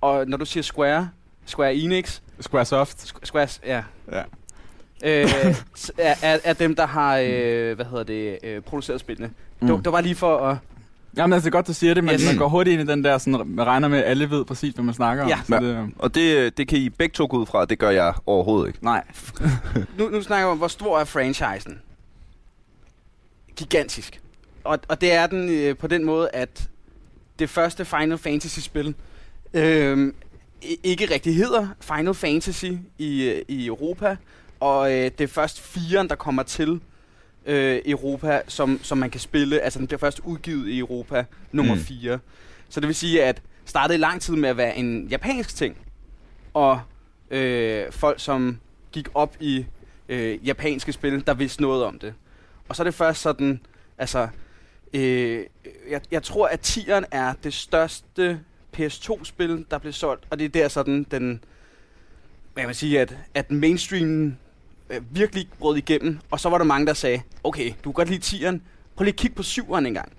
Og 0.00 0.26
når 0.26 0.36
du 0.36 0.44
siger 0.44 0.62
Square, 0.62 1.10
Square 1.50 1.74
Enix, 1.74 2.20
Squaresoft. 2.40 2.98
Squ- 2.98 3.24
Square, 3.24 3.48
ja, 3.66 3.82
Ja. 4.12 4.22
øh, 5.04 5.30
er, 5.98 6.14
er, 6.22 6.38
er 6.44 6.52
dem, 6.52 6.74
der 6.76 6.86
har, 6.86 7.16
øh, 7.18 7.74
hvad 7.76 7.84
hedder 7.86 8.04
det, 8.04 8.38
øh, 8.42 8.62
produceret 8.62 9.00
spillene. 9.00 9.30
Mm. 9.60 9.66
Det, 9.66 9.74
var- 9.76 9.80
det 9.82 9.92
var 9.92 10.00
lige 10.00 10.14
for 10.14 10.38
at... 10.38 10.56
Jamen, 11.16 11.32
altså, 11.32 11.44
det 11.44 11.50
er 11.50 11.56
godt, 11.58 11.66
du 11.66 11.72
siger 11.74 11.94
det, 11.94 12.04
men 12.04 12.14
Yes. 12.14 12.26
man 12.26 12.36
går 12.36 12.48
hurtigt 12.48 12.80
ind 12.80 12.88
i 12.90 12.92
den 12.92 13.04
der, 13.04 13.18
sådan, 13.18 13.42
man 13.46 13.66
regner 13.66 13.88
med, 13.88 13.98
at 13.98 14.04
alle 14.04 14.30
ved 14.30 14.44
præcis, 14.44 14.74
hvad 14.74 14.84
man 14.84 14.94
snakker 14.94 15.22
om. 15.24 15.28
Ja. 15.30 15.38
Så 15.46 15.54
Ja. 15.54 15.60
det, 15.60 15.76
øh, 15.76 15.88
Og 15.98 16.14
det, 16.14 16.56
det 16.58 16.68
kan 16.68 16.78
I 16.78 16.88
begge 16.88 17.12
to 17.12 17.26
gå 17.30 17.36
ud 17.38 17.46
fra, 17.46 17.64
det 17.64 17.78
gør 17.78 17.90
jeg 17.90 18.14
overhovedet 18.26 18.68
ikke. 18.68 18.84
nej. 18.84 19.04
Nu, 19.98 20.08
nu 20.08 20.22
snakker 20.22 20.46
vi 20.46 20.50
om, 20.50 20.58
hvor 20.58 20.68
stor 20.68 20.98
er 20.98 21.04
franchisen. 21.04 21.80
Gigantisk. 23.56 24.20
Og, 24.64 24.78
og 24.88 25.00
det 25.00 25.12
er 25.12 25.26
den 25.26 25.48
øh, 25.48 25.76
på 25.76 25.86
den 25.86 26.04
måde, 26.04 26.28
at 26.32 26.68
det 27.38 27.50
første 27.50 27.84
Final 27.84 28.18
Fantasy-spil 28.18 28.94
øh, 29.54 30.12
ikke 30.62 31.14
rigtig 31.14 31.36
hedder 31.36 31.68
Final 31.80 32.14
Fantasy 32.14 32.72
i, 32.98 33.22
øh, 33.24 33.42
i 33.48 33.66
Europa. 33.66 34.16
Og 34.60 34.92
øh, 34.92 35.04
det 35.04 35.20
er 35.20 35.26
først 35.28 35.60
firen, 35.60 36.08
der 36.08 36.14
kommer 36.14 36.42
til 36.42 36.80
øh, 37.46 37.80
Europa, 37.86 38.42
som, 38.48 38.80
som 38.82 38.98
man 38.98 39.10
kan 39.10 39.20
spille. 39.20 39.60
Altså 39.60 39.78
den 39.78 39.86
bliver 39.86 39.98
først 39.98 40.20
udgivet 40.24 40.68
i 40.68 40.78
Europa, 40.78 41.24
nummer 41.52 41.74
Mm. 41.74 41.80
4. 41.80 42.18
Så 42.68 42.80
det 42.80 42.86
vil 42.86 42.94
sige, 42.96 43.24
at 43.24 43.42
startede 43.64 43.94
i 43.94 44.00
lang 44.00 44.20
tid 44.20 44.36
med 44.36 44.48
at 44.48 44.56
være 44.56 44.76
en 44.76 45.06
japansk 45.06 45.56
ting. 45.56 45.76
Og 46.54 46.80
øh, 47.30 47.92
folk, 47.92 48.20
som 48.20 48.58
gik 48.92 49.08
op 49.14 49.36
i 49.40 49.66
øh, 50.08 50.46
japanske 50.46 50.92
spil, 50.92 51.26
der 51.26 51.34
vidste 51.34 51.62
noget 51.62 51.84
om 51.84 51.98
det. 51.98 52.14
Og 52.68 52.76
så 52.76 52.82
er 52.82 52.84
det 52.84 52.94
først 52.94 53.20
sådan, 53.20 53.60
altså, 53.98 54.28
øh, 54.92 55.44
jeg, 55.90 56.00
jeg 56.10 56.22
tror, 56.22 56.46
at 56.46 56.60
tieren 56.60 57.04
er 57.10 57.32
det 57.44 57.54
største 57.54 58.40
PS2-spil, 58.76 59.64
der 59.70 59.78
blev 59.78 59.92
solgt, 59.92 60.24
og 60.30 60.38
det 60.38 60.44
er 60.44 60.48
der 60.48 60.68
sådan 60.68 61.06
den, 61.10 61.40
hvad 62.54 62.62
kan 62.62 62.68
man 62.68 62.74
sige, 62.74 63.00
at, 63.00 63.16
at 63.34 63.50
mainstream 63.50 64.36
øh, 64.90 64.96
virkelig 65.10 65.48
brød 65.58 65.76
igennem, 65.76 66.18
og 66.30 66.40
så 66.40 66.48
var 66.48 66.58
der 66.58 66.64
mange, 66.64 66.86
der 66.86 66.94
sagde, 66.94 67.20
okay, 67.44 67.66
du 67.84 67.90
kan 67.90 67.92
godt 67.92 68.08
lide 68.08 68.20
tieren, 68.20 68.62
prøv 68.96 69.04
lige 69.04 69.12
at 69.12 69.16
kigge 69.18 69.36
på 69.36 69.42
syveren 69.42 69.86
engang. 69.86 70.12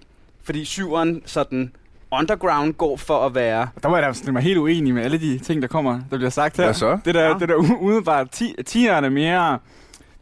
Fordi 0.44 0.66
syveren 0.66 1.22
sådan 1.26 1.72
underground 2.12 2.74
går 2.74 2.98
for 2.98 3.26
at 3.26 3.36
være 3.36 3.68
Der 3.84 3.90
var 3.90 3.98
jeg 3.98 4.08
da 4.08 4.14
stille 4.14 4.32
mig 4.34 4.42
helt 4.42 4.58
uenig 4.58 4.94
med 4.94 5.04
alle 5.04 5.20
de 5.20 5.40
ting, 5.40 5.62
der 5.62 5.68
kommer, 5.68 6.02
der 6.12 6.18
bliver 6.18 6.30
sagt 6.30 6.58
her. 6.58 6.64
Hvad 6.64 6.74
så? 6.74 7.00
Det 7.06 7.16
der, 7.16 7.22
Ja. 7.28 7.34
det 7.40 7.50
der 7.50 7.56
u- 7.56 7.78
umiddelbart, 7.84 8.30
ti, 8.32 8.56
tieren 8.66 9.04
er 9.06 9.10
mere... 9.10 9.60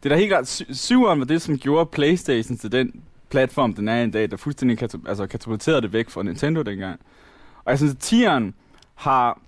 Det 0.02 0.10
er 0.10 0.14
da 0.14 0.18
helt 0.18 0.30
klart, 0.30 0.48
sy- 0.48 0.62
syveren 0.72 1.18
var 1.18 1.24
det, 1.26 1.42
som 1.42 1.58
gjorde 1.58 1.86
Playstation 1.92 2.58
til 2.58 2.72
den 2.72 3.02
platform, 3.30 3.74
den 3.74 3.88
er 3.88 4.02
i 4.02 4.10
dag, 4.10 4.30
der 4.30 4.36
fuldstændig 4.36 4.78
kato- 4.82 5.08
altså, 5.08 5.26
katapulterede 5.26 5.82
det 5.82 5.92
væk 5.92 6.10
fra 6.10 6.22
Nintendo 6.22 6.62
dengang. 6.62 7.00
Og 7.70 7.72
jeg 7.72 7.78
synes, 7.78 7.94
at 7.94 7.98
tieren 7.98 8.54
har 8.94 9.40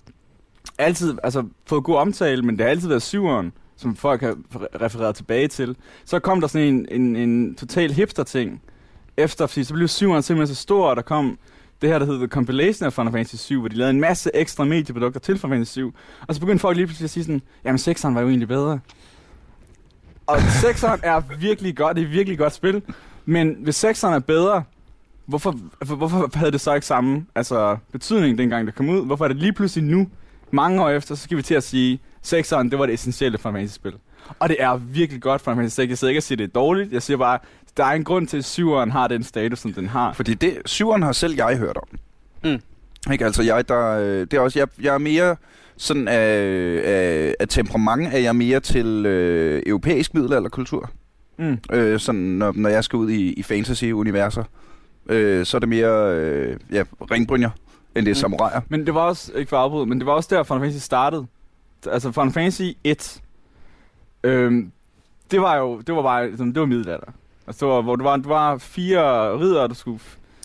altid 0.79 1.19
altså, 1.23 1.45
fået 1.67 1.85
god 1.85 1.97
omtale, 1.97 2.43
men 2.43 2.57
det 2.57 2.64
har 2.64 2.71
altid 2.71 2.88
været 2.88 3.02
syveren, 3.02 3.52
som 3.76 3.97
folk 3.97 4.21
har 4.21 4.37
refereret 4.83 5.14
tilbage 5.14 5.49
til. 5.49 5.76
Så 6.05 6.19
kom 6.19 6.41
der 6.41 6.49
sådan 6.49 6.69
en, 6.69 6.87
en, 6.91 7.17
en 7.17 7.55
total 7.55 7.93
hipster-ting 7.93 8.62
efter, 9.17 9.47
fordi 9.47 9.64
så 9.64 9.75
blev 9.75 9.88
syveren 9.88 10.23
simpelthen 10.23 10.55
så 10.55 10.62
stor, 10.62 10.91
og 10.91 10.97
der 10.97 11.02
kom 11.02 11.38
det 11.83 11.91
her, 11.91 11.99
der 11.99 12.07
hedder 12.07 12.21
The 12.21 12.29
Compilation 12.29 12.87
af 12.87 12.93
Final 12.93 13.12
Fantasy 13.12 13.37
7, 13.37 13.61
hvor 13.61 13.69
de 13.69 13.76
lavede 13.76 13.91
en 13.91 14.00
masse 14.00 14.31
ekstra 14.35 14.64
medieprodukter 14.64 15.21
til 15.21 15.38
Final 15.38 15.55
Fantasy 15.55 15.73
7. 15.73 15.95
Og 16.29 16.35
så 16.35 16.41
begyndte 16.41 16.61
folk 16.61 16.76
lige 16.76 16.87
pludselig 16.87 17.07
at 17.07 17.11
sige 17.11 17.25
sådan, 17.25 17.43
jamen 17.64 17.79
6'eren 17.79 18.14
var 18.14 18.21
jo 18.21 18.29
egentlig 18.29 18.49
bedre. 18.49 18.81
Og 20.26 20.37
6'eren 20.37 21.00
er 21.02 21.37
virkelig 21.38 21.76
godt, 21.76 21.97
det 21.97 22.02
er 22.02 22.07
et 22.07 22.12
virkelig 22.12 22.38
godt 22.38 22.52
spil. 22.52 22.83
Men 23.25 23.57
hvis 23.62 23.85
6'eren 23.85 24.07
er 24.07 24.19
bedre, 24.19 24.62
hvorfor, 25.33 25.59
hvorfor, 25.79 25.97
hvorfor 25.97 26.31
havde 26.35 26.53
det 26.53 26.61
så 26.61 26.75
ikke 26.75 26.87
samme 26.87 27.27
altså, 27.35 27.77
betydning, 27.93 28.39
dengang 28.39 28.67
det 28.67 28.75
kom 28.75 28.89
ud? 28.89 29.07
Hvorfor 29.07 29.25
er 29.25 29.29
det 29.29 29.37
lige 29.37 29.53
pludselig 29.53 29.85
nu, 29.85 30.09
mange 30.51 30.83
år 30.83 30.91
efter, 30.91 31.15
så 31.15 31.23
skal 31.23 31.37
vi 31.37 31.43
til 31.43 31.55
at 31.55 31.62
sige, 31.62 32.01
6'eren, 32.27 32.71
det 32.71 32.79
var 32.79 32.87
det 32.87 32.95
essentielle 32.95 33.39
Final 33.39 33.55
Fantasy-spil. 33.55 33.93
Og 34.39 34.49
det 34.49 34.57
er 34.61 34.77
virkelig 34.77 35.23
godt 35.23 35.41
Final 35.41 35.57
Fantasy 35.57 35.77
6. 35.77 35.89
Jeg 35.89 35.99
sidder 35.99 36.11
ikke 36.11 36.19
og 36.19 36.23
siger, 36.23 36.37
det 36.37 36.45
er 36.45 36.53
dårligt. 36.53 36.93
Jeg 36.93 37.03
siger 37.03 37.17
bare, 37.17 37.39
der 37.77 37.85
er 37.85 37.93
en 37.93 38.05
grund 38.05 38.27
til, 38.27 38.37
at 38.37 38.59
7'eren 38.59 38.91
har 38.91 39.09
den 39.09 39.23
status, 39.23 39.59
som 39.59 39.73
den 39.73 39.89
har. 39.89 40.12
Fordi 40.12 40.35
det, 40.35 40.59
syveren 40.67 41.03
har 41.03 41.12
selv 41.12 41.35
jeg 41.35 41.57
hørt 41.57 41.77
om. 41.77 41.99
Mm. 42.45 42.61
Ikke, 43.12 43.25
altså 43.25 43.43
jeg, 43.43 43.69
der, 43.69 43.99
øh, 43.99 44.21
det 44.21 44.35
er 44.35 44.41
også, 44.41 44.59
jeg, 44.59 44.69
jeg 44.83 44.95
er 44.95 44.99
mere 44.99 45.37
sådan 45.77 46.09
af, 46.09 46.39
af, 46.85 47.35
af 47.41 47.49
temperament, 47.49 48.15
er 48.15 48.19
jeg 48.19 48.37
mere 48.37 48.61
til 48.61 49.07
øh, 49.07 49.62
europæisk 49.67 50.15
middelalderkultur. 50.15 50.91
Mm. 51.39 51.59
Øh, 51.73 52.01
sådan, 52.01 52.21
når, 52.21 52.53
når 52.57 52.69
jeg 52.69 52.85
skal 52.85 52.97
ud 52.97 53.11
i, 53.11 53.33
i 53.33 53.43
fantasy-universer, 53.43 54.45
øh, 55.12 55.47
så 55.47 55.57
er 55.57 55.59
det 55.59 55.69
mere 55.69 56.16
øh, 56.16 56.57
ja, 56.73 56.85
ringbrynjer, 57.11 57.50
end 57.97 58.07
det 58.07 58.11
er 58.11 58.14
Mm. 58.14 58.21
samuraier. 58.21 58.61
Men 58.69 58.87
det 58.87 58.95
var 58.95 59.00
også, 59.00 59.33
ikke 59.33 59.49
for 59.49 59.57
at 59.57 59.62
afbryde, 59.62 59.87
men 59.87 59.99
det 59.99 60.07
var 60.07 60.12
også 60.12 60.28
der, 60.37 60.42
Final 60.42 60.61
Fantasy 60.61 60.85
startede. 60.85 61.26
Altså 61.90 62.12
Final 62.12 62.33
Fantasy 62.33 62.62
1, 62.85 63.21
øhm, 64.25 64.73
det 65.31 65.40
var 65.40 65.57
jo, 65.57 65.81
det 65.81 65.95
var 65.95 66.02
bare, 66.02 66.31
sådan, 66.31 66.52
det 66.52 66.61
var 66.61 66.66
middelalder. 66.66 67.07
Altså, 67.47 67.66
det 67.66 67.75
var, 67.75 67.83
hvor 67.83 67.97
det 67.97 68.04
var, 68.04 68.16
det 68.16 68.28
var 68.28 68.59
fire 68.59 69.38
ridder, 69.40 69.66
du 69.66 69.75
skulle... 69.75 69.99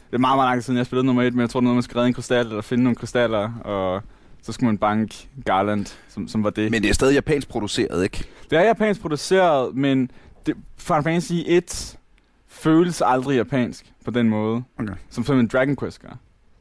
Det 0.09 0.13
er 0.15 0.17
meget, 0.17 0.37
meget 0.37 0.47
lang 0.49 0.57
tid 0.57 0.61
siden, 0.65 0.77
jeg 0.77 0.85
spillede 0.85 1.05
nummer 1.05 1.23
1, 1.23 1.33
men 1.33 1.41
jeg 1.41 1.49
tror, 1.49 1.59
det 1.59 1.63
noget, 1.63 1.75
man 1.75 1.83
skulle 1.83 1.97
redde 1.99 2.07
en 2.07 2.13
krystal, 2.13 2.47
eller 2.47 2.61
finde 2.61 2.83
nogle 2.83 2.95
krystaller, 2.95 3.53
og 3.53 4.01
så 4.41 4.51
skulle 4.51 4.67
man 4.67 4.77
banke 4.77 5.27
Garland, 5.45 5.85
som, 6.09 6.27
som 6.27 6.43
var 6.43 6.49
det. 6.49 6.71
Men 6.71 6.83
det 6.83 6.89
er 6.89 6.93
stadig 6.93 7.13
japansk 7.13 7.49
produceret, 7.49 8.03
ikke? 8.03 8.23
Det 8.49 8.59
er 8.59 8.63
japansk 8.63 9.01
produceret, 9.01 9.75
men 9.75 10.11
det, 10.45 10.55
Final 10.77 11.03
Fantasy 11.03 11.33
1 11.45 11.96
føles 12.57 13.01
aldrig 13.05 13.37
japansk 13.37 13.93
på 14.05 14.11
den 14.11 14.29
måde, 14.29 14.63
Okay. 14.79 14.93
som 15.09 15.23
for 15.23 15.33
eksempel 15.33 15.59
Dragon 15.59 15.75
Quest 15.75 16.01
gør, 16.01 16.17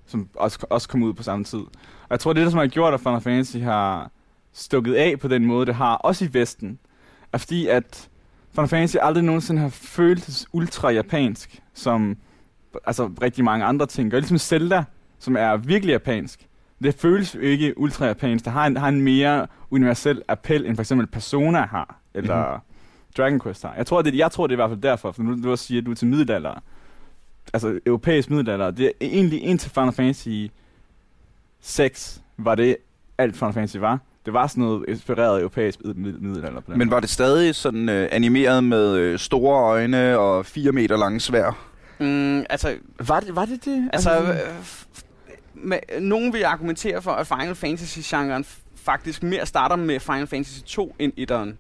som 0.07 0.29
også, 0.35 0.67
også 0.71 0.89
kom 0.89 1.03
ud 1.03 1.15
på 1.15 1.23
samme 1.23 1.45
tid. 1.45 1.59
Og 1.59 2.11
jeg 2.11 2.21
tror, 2.21 2.33
det, 2.33 2.45
der 2.45 2.51
som 2.51 2.59
har 2.59 2.67
gjort, 2.67 2.95
at 2.95 3.01
Final 3.01 3.21
Fantasy 3.21 3.57
har 3.57 4.11
stukket 4.53 4.95
af 4.95 5.21
på 5.21 5.29
den 5.29 5.45
måde, 5.47 5.67
det 5.67 5.75
har, 5.75 5.95
også 5.95 6.25
i 6.25 6.29
Vesten, 6.33 6.79
er 7.33 7.39
fordi, 7.39 7.67
at 7.67 8.09
Final 8.55 8.69
Fantasy 8.69 8.97
aldrig 9.03 9.25
nogensinde 9.25 9.61
har 9.61 9.69
føltes 9.69 10.47
ultra 10.53 10.89
japansk, 10.89 11.63
som 11.75 12.17
altså, 12.87 13.11
rigtig 13.23 13.45
mange 13.45 13.65
andre 13.65 13.87
ting 13.87 14.11
gør. 14.11 14.19
Ligesom 14.19 14.39
Zelda, 14.39 14.85
som 15.19 15.37
er 15.37 15.57
virkelig 15.57 15.93
japansk. 15.93 16.47
Det 16.83 16.95
føles 16.95 17.35
jo 17.35 17.41
ikke 17.41 17.79
ultra 17.79 18.07
japansk. 18.07 18.45
Det 18.45 18.53
har 18.53 18.67
en, 18.67 18.77
har 18.77 18.89
en 18.89 19.01
mere 19.01 19.47
universel 19.71 20.23
appel, 20.29 20.67
end 20.67 20.77
for 20.77 20.83
eksempel 20.83 21.07
Persona 21.07 21.67
har, 21.67 22.01
eller 22.15 22.47
mm-hmm. 22.47 22.76
Dragon 23.17 23.41
Quest 23.41 23.63
har. 23.63 23.75
Jeg 23.77 23.87
tror, 23.87 24.03
det, 24.03 24.15
jeg 24.17 24.31
tror, 24.33 24.47
det 24.47 24.53
er 24.53 24.57
i 24.57 24.63
hvert 24.63 24.71
fald 24.71 24.81
derfor, 24.83 25.13
for 25.13 25.23
nu 25.23 25.43
du 25.43 25.51
også 25.51 25.65
siger, 25.65 25.81
at 25.81 25.87
du 25.87 25.91
er 25.91 25.95
til 25.95 26.07
middelalder. 26.09 26.63
Altså 27.55 27.81
europæisk 27.87 28.31
middelalder. 28.31 28.71
Det 28.71 28.87
er 28.87 28.91
egentlig 29.01 29.43
indtil 29.43 29.71
Final 29.71 29.93
Fantasy 29.93 30.29
6 31.61 32.21
var 32.37 32.55
det 32.55 32.77
alt 33.19 33.37
Final 33.37 33.53
Fantasy 33.53 33.77
var. 33.77 33.99
Det 34.25 34.33
var 34.33 34.47
sådan 34.47 34.65
noget 34.65 34.85
inspireret 34.89 35.37
af 35.37 35.41
europæisk 35.41 35.79
mid- 35.85 35.95
mid- 35.95 36.19
middelalder. 36.21 36.61
På 36.61 36.71
den 36.73 36.79
Men 36.79 36.91
var 36.91 37.01
det 37.01 37.11
stadig 37.11 37.55
sådan 37.55 37.89
øh, 37.89 38.09
animeret 38.13 38.65
med 38.65 38.95
øh, 38.97 39.19
store 39.19 39.63
øjne 39.63 40.19
og 40.19 40.47
fire 40.47 40.73
meter 40.73 40.97
lange 40.97 41.21
svær? 41.21 41.67
Mm, 42.01 42.39
altså, 42.51 42.75
Var 43.07 43.21
det 43.21 43.37
var 43.37 43.45
det? 43.45 43.65
det? 43.65 43.91
altså 43.93 44.11
øh, 44.21 44.59
f- 44.63 45.03
med, 45.55 45.79
nogen 46.01 46.33
vil 46.33 46.43
argumentere 46.45 47.03
for, 47.03 47.11
at 47.11 47.27
Final 47.27 47.55
Fantasy-genren 47.55 48.45
faktisk 48.77 49.23
mere 49.23 49.47
starter 49.47 49.77
med 49.77 50.01
Final 50.01 50.27
Fantasy 50.27 50.61
2 50.67 50.97
end 50.99 51.13
1'eren. 51.31 51.55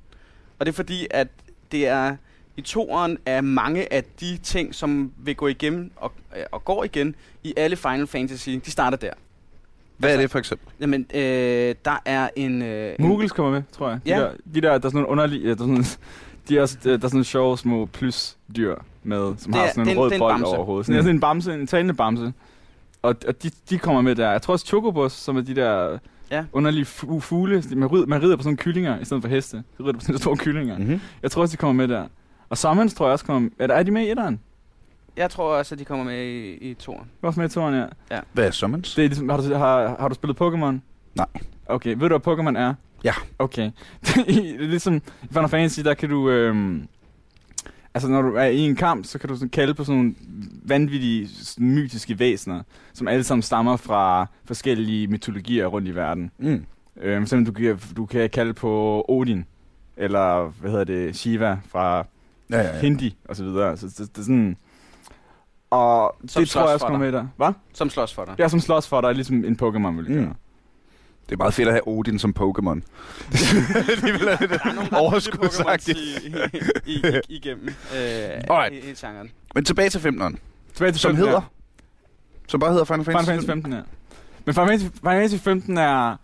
Og 0.58 0.66
det 0.66 0.72
er 0.72 0.76
fordi, 0.76 1.06
at 1.10 1.28
det 1.72 1.86
er 1.86 2.16
i 2.56 2.60
toeren 2.60 3.18
er 3.26 3.40
mange 3.40 3.92
af 3.92 4.04
de 4.20 4.36
ting, 4.36 4.74
som 4.74 5.12
vil 5.18 5.36
gå 5.36 5.46
igen 5.46 5.90
og, 5.96 6.12
øh, 6.36 6.42
og 6.52 6.64
går 6.64 6.84
igen 6.84 7.14
i 7.44 7.54
alle 7.56 7.76
Final 7.76 8.06
Fantasy, 8.06 8.48
de 8.50 8.70
starter 8.70 8.96
der. 8.96 9.10
Hvad 9.96 10.10
Altså- 10.10 10.18
er 10.18 10.22
det 10.22 10.30
for 10.30 10.38
eksempel? 10.38 10.68
Jamen, 10.80 11.06
øh, 11.14 11.74
der 11.84 12.02
er 12.04 12.28
en... 12.36 12.62
Øh, 12.62 12.94
Muggles 12.98 13.32
kommer 13.32 13.52
med, 13.52 13.62
tror 13.72 13.88
jeg. 13.90 14.00
De, 14.06 14.10
Ja. 14.10 14.18
der, 14.20 14.30
de 14.54 14.60
der, 14.60 14.68
der 14.68 14.74
er 14.74 14.78
sådan 14.80 14.92
nogle 14.94 15.08
underlige... 15.08 15.42
ja, 15.42 15.48
Der 15.48 15.52
er 15.54 15.56
sådan, 15.58 15.84
de 16.48 16.56
er, 16.58 16.62
også, 16.62 16.78
der 16.84 16.92
er 16.92 16.98
sådan 16.98 17.10
nogle 17.12 17.24
sjove 17.24 17.58
små 17.58 17.86
plysdyr 17.86 18.74
med, 19.02 19.34
som 19.38 19.52
Det 19.52 19.60
har 19.60 19.68
sådan 19.68 19.88
en 19.88 19.98
rød 19.98 20.10
det 20.10 20.12
er 20.12 20.16
en 20.16 20.18
bold 20.20 20.32
bamse. 20.32 20.46
over 20.46 20.64
hovedet. 20.64 20.86
Sådan, 20.86 20.98
mm. 20.98 21.02
sådan 21.02 21.16
en 21.16 21.20
bamse, 21.20 21.54
en 21.54 21.66
talende 21.66 21.94
bamse. 21.94 22.32
Og, 23.02 23.14
og 23.28 23.42
de, 23.42 23.50
de 23.70 23.78
kommer 23.78 24.00
med 24.02 24.14
der. 24.14 24.30
Jeg 24.30 24.42
tror 24.42 24.52
også 24.52 24.66
Chocobos, 24.66 25.12
som 25.12 25.36
er 25.36 25.40
de 25.40 25.54
der 25.56 25.98
Ja. 26.30 26.44
underlige 26.52 26.84
fu- 26.84 27.20
fugle. 27.20 27.62
Man 27.76 27.92
rider, 27.92 28.06
man 28.06 28.22
rider 28.22 28.36
på 28.36 28.42
sådan 28.42 28.48
nogle 28.48 28.56
kyllinger, 28.56 29.00
i 29.00 29.04
stedet 29.04 29.22
for 29.22 29.28
heste. 29.28 29.62
Så 29.76 29.82
rider 29.82 29.92
du 29.92 29.98
på 29.98 30.02
sådan 30.02 30.12
nogle 30.12 30.20
store 30.22 30.36
kyllinger. 30.36 30.78
Mm. 30.78 30.84
Mm-hmm. 30.84 31.00
Jeg 31.22 31.30
tror 31.30 31.42
også, 31.42 31.52
de 31.52 31.56
kommer 31.56 31.86
med 31.86 31.94
der. 31.96 32.06
Og 32.48 32.58
Summons 32.58 32.94
tror 32.94 33.06
jeg 33.06 33.12
også 33.12 33.24
kommer 33.24 33.48
Er, 33.58 33.66
der, 33.66 33.74
er 33.74 33.82
de 33.82 33.90
med 33.90 34.02
i 34.02 34.10
etteren? 34.10 34.40
Jeg 35.16 35.30
tror 35.30 35.56
også, 35.56 35.74
at 35.74 35.78
de 35.78 35.84
kommer 35.84 36.04
med 36.04 36.24
i, 36.24 36.54
i 36.70 36.74
er 37.22 37.26
også 37.26 37.40
med 37.40 37.48
i 37.50 37.52
toren, 37.52 37.74
ja. 38.10 38.20
Hvad 38.32 38.46
er 38.46 38.50
Summons? 38.50 38.94
Det 38.94 39.04
er 39.04 39.08
ligesom, 39.08 39.28
har, 39.28 39.36
du, 39.36 39.54
har, 39.54 39.96
har 40.00 40.08
du 40.08 40.14
spillet 40.14 40.40
Pokémon? 40.40 40.74
Nej. 41.14 41.26
Okay, 41.66 41.94
ved 41.98 42.08
du, 42.08 42.18
hvad 42.18 42.34
Pokémon 42.36 42.58
er? 42.58 42.74
Ja. 43.04 43.12
Okay. 43.38 43.70
det 44.06 44.54
er 44.54 44.58
ligesom 44.58 44.94
i 44.96 45.26
Final 45.32 45.48
Fantasy, 45.48 45.80
der 45.80 45.94
kan 45.94 46.08
du... 46.08 46.30
Øhm, 46.30 46.88
altså, 47.96 48.08
når 48.08 48.22
du 48.22 48.34
er 48.34 48.44
i 48.44 48.58
en 48.58 48.76
kamp, 48.76 49.06
så 49.06 49.18
kan 49.18 49.28
du 49.28 49.34
sådan 49.34 49.48
kalde 49.48 49.74
på 49.74 49.84
sådan 49.84 49.96
nogle 49.98 50.14
vanvittige, 50.64 51.28
sådan 51.28 51.74
mytiske 51.74 52.18
væsener, 52.18 52.62
som 52.92 53.08
alle 53.08 53.24
sammen 53.24 53.42
stammer 53.42 53.76
fra 53.76 54.26
forskellige 54.44 55.06
mytologier 55.06 55.66
rundt 55.66 55.88
i 55.88 55.94
verden. 55.94 56.30
Mm. 56.38 56.64
Øhm, 57.02 57.26
simpelthen, 57.26 57.44
du 57.44 57.52
kan, 57.52 57.94
du 57.96 58.06
kan 58.06 58.30
kalde 58.30 58.54
på 58.54 59.04
Odin, 59.08 59.44
eller 59.96 60.52
hvad 60.60 60.70
hedder 60.70 60.84
det, 60.84 61.16
Shiva 61.16 61.58
fra 61.68 62.06
Ja, 62.50 62.56
ja, 62.60 62.74
ja. 62.74 62.80
Hindi, 62.80 63.16
og 63.24 63.36
så 63.36 63.44
videre. 63.44 63.76
Så 63.76 63.86
det, 63.86 63.98
det 63.98 64.18
er 64.18 64.22
sådan... 64.22 64.56
Og 65.70 66.16
Som 66.26 66.42
det 66.42 66.48
tror 66.50 66.60
jeg 66.62 66.74
også 66.74 66.86
kommer 66.86 66.98
med 66.98 67.12
der. 67.12 67.26
Hvad? 67.36 67.52
Som 67.72 67.90
slås 67.90 68.14
for 68.14 68.24
dig. 68.24 68.34
Ja, 68.38 68.48
som 68.48 68.60
slås 68.60 68.88
for 68.88 69.00
dig, 69.00 69.14
ligesom 69.14 69.44
en 69.44 69.58
Pokémon 69.62 69.90
ville 69.96 70.20
Mm. 70.20 70.32
Det 71.26 71.32
er 71.32 71.36
meget 71.36 71.54
fedt 71.54 71.68
at 71.68 71.74
have 71.74 71.88
Odin 71.88 72.18
som 72.18 72.34
Pokémon. 72.38 72.80
Er 74.36 74.88
er 74.92 74.96
overskudsagtigt. 74.96 75.98
Pokémon 75.98 76.58
i, 76.86 76.92
i, 76.92 77.02
i, 77.06 77.20
igennem 77.28 77.68
øh, 77.68 78.40
Alright. 78.50 78.84
i, 78.84 78.90
i 78.90 78.94
genren. 78.94 79.30
Men 79.54 79.64
tilbage 79.64 79.90
til 79.90 79.98
15'eren, 79.98 80.36
Tilbage 80.74 80.92
til 80.92 81.00
som 81.00 81.08
15, 81.08 81.16
hedder... 81.16 81.32
Ja. 81.32 81.46
Som 82.48 82.60
bare 82.60 82.70
hedder 82.70 82.84
Final 82.84 83.04
Final 83.04 83.24
Fantasy, 83.24 83.46
Fantasy 83.46 83.46
15, 83.46 83.72
ja. 83.72 83.80
Men 84.44 84.54
Final 84.54 84.68
Fantasy, 84.68 84.84
Final 84.84 85.02
Fantasy 85.02 85.42
15 85.42 85.78
er... 85.78 86.16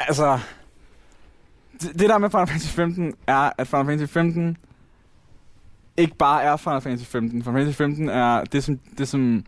Altså... 0.00 0.38
Det, 1.82 2.00
det 2.00 2.08
der 2.08 2.18
med 2.18 2.30
Final 2.30 2.46
Fantasy 2.46 2.74
15 2.74 3.14
er, 3.26 3.50
at 3.58 3.66
Final 3.68 3.86
Fantasy 3.86 4.12
15 4.12 4.56
ikke 5.96 6.16
bare 6.16 6.42
er 6.42 6.56
Final 6.56 6.80
Fantasy 6.80 7.10
15. 7.10 7.42
Final 7.42 7.58
Fantasy 7.60 7.78
15 7.78 8.08
er 8.08 8.44
det, 8.44 8.64
som, 8.64 8.78
det, 8.98 9.08
som 9.08 9.44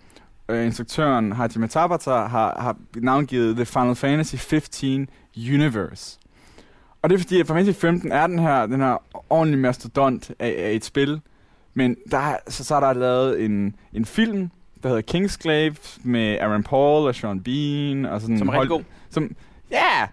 øh, 0.49 0.67
instruktøren 0.67 1.33
Hajime 1.33 1.69
Tabata 1.69 2.11
har, 2.11 2.61
har 2.61 2.77
navngivet 2.97 3.57
The 3.57 3.65
Final 3.65 3.95
Fantasy 3.95 4.35
15 4.37 5.09
Universe. 5.37 6.19
Og 7.03 7.11
det 7.11 7.17
er 7.17 7.19
fordi, 7.21 7.41
at 7.41 7.47
Final 7.47 7.65
Fantasy 7.65 7.81
15 7.81 8.13
er 8.13 8.27
den 8.27 8.39
her, 8.39 8.67
den 8.67 8.81
her 8.81 8.97
ordentlige 9.31 9.61
mastodont 9.61 10.31
af, 10.39 10.55
af 10.59 10.73
et 10.73 10.85
spil. 10.85 11.21
Men 11.75 11.97
der, 12.11 12.19
er- 12.19 12.37
så, 12.49 12.65
så 12.65 12.75
er 12.75 12.81
der 12.81 12.93
lavet 12.93 13.45
en, 13.45 13.77
en 13.93 14.05
film, 14.05 14.51
der 14.83 14.89
hedder 14.89 15.03
Kingsglaive, 15.03 15.77
med 16.03 16.39
Aaron 16.39 16.63
Paul 16.63 17.07
og 17.09 17.15
Sean 17.15 17.41
Bean. 17.43 18.05
Og 18.05 18.21
sådan 18.21 18.39
Som 18.39 18.49
er 18.49 18.53
rigtig 18.53 18.69
god. 18.69 18.83
Som, 19.11 19.37
ja! 19.71 19.77
Yeah! 19.77 20.09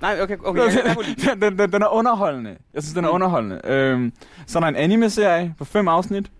Nej, 0.00 0.18
okay, 0.22 0.36
okay. 0.44 0.60
Jeg, 0.60 0.72
jeg, 0.84 0.96
den, 1.34 1.42
den, 1.42 1.58
den, 1.58 1.72
den 1.72 1.82
er 1.82 1.88
underholdende. 1.88 2.56
Jeg 2.74 2.82
synes, 2.82 2.94
den 2.94 3.04
er 3.04 3.08
Mm. 3.08 3.14
underholdende. 3.14 3.60
Øhm, 3.64 4.12
så 4.46 4.58
er 4.58 4.60
der 4.60 4.68
en 4.68 4.76
anime-serie 4.76 5.54
på 5.58 5.64
fem 5.64 5.88
afsnit. 5.88 6.30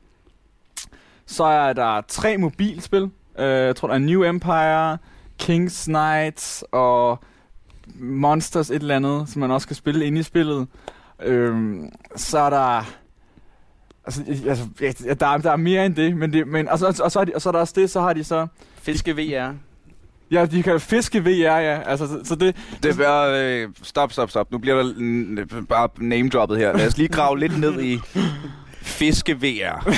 Så 1.27 1.45
er 1.45 1.73
der 1.73 2.01
tre 2.09 2.37
mobilspil. 2.37 3.11
Øh, 3.39 3.47
jeg 3.49 3.77
tror, 3.77 3.89
der 3.89 3.95
er 3.95 3.99
New 3.99 4.25
Empire, 4.25 4.99
King's 5.43 5.85
Knights 5.85 6.65
og 6.73 7.19
Monsters 7.95 8.71
et 8.71 8.77
eller 8.77 8.97
andet, 8.97 9.29
som 9.29 9.41
man 9.41 9.51
også 9.51 9.67
kan 9.67 9.77
spille 9.77 10.07
inde 10.07 10.21
i 10.21 10.23
spillet. 10.23 10.67
Øhm, 11.23 11.89
så 12.17 12.39
er 12.39 12.51
der... 12.51 12.93
Altså, 14.05 14.23
altså 14.49 14.65
ja, 14.81 15.15
der, 15.15 15.27
er, 15.27 15.39
der 15.39 15.51
er 15.51 15.57
mere 15.57 15.87
end 15.87 15.95
det, 15.95 16.17
men, 16.17 16.33
det, 16.33 16.49
men 16.49 16.69
og, 16.69 16.79
så, 16.79 17.01
og, 17.05 17.13
så 17.13 17.21
er 17.21 17.25
de, 17.25 17.33
og 17.35 17.43
så 17.43 17.49
er 17.49 17.53
der 17.53 17.59
også 17.59 17.75
det, 17.77 17.91
så 17.91 18.01
har 18.01 18.13
de 18.13 18.25
så... 18.25 18.47
Fiske 18.77 19.17
VR. 19.17 19.53
Ja, 20.31 20.47
de 20.47 20.63
kan 20.63 20.81
fiske 20.81 21.25
VR, 21.25 21.59
ja. 21.59 21.81
Altså, 21.87 22.07
så, 22.07 22.21
så 22.25 22.35
det, 22.35 22.57
Det 22.83 22.91
er 22.91 22.97
bare... 23.05 23.45
Øh, 23.45 23.69
stop, 23.83 24.13
stop, 24.13 24.31
stop. 24.31 24.53
Nu 24.53 24.59
bliver 24.59 24.77
der 24.77 25.63
bare 25.69 25.89
name-droppet 25.99 26.59
her. 26.59 26.77
Lad 26.77 26.87
os 26.87 26.97
lige 26.99 27.09
grave 27.09 27.39
lidt 27.39 27.61
ned 27.61 27.81
i 27.81 28.01
fiske-VR. 28.87 29.93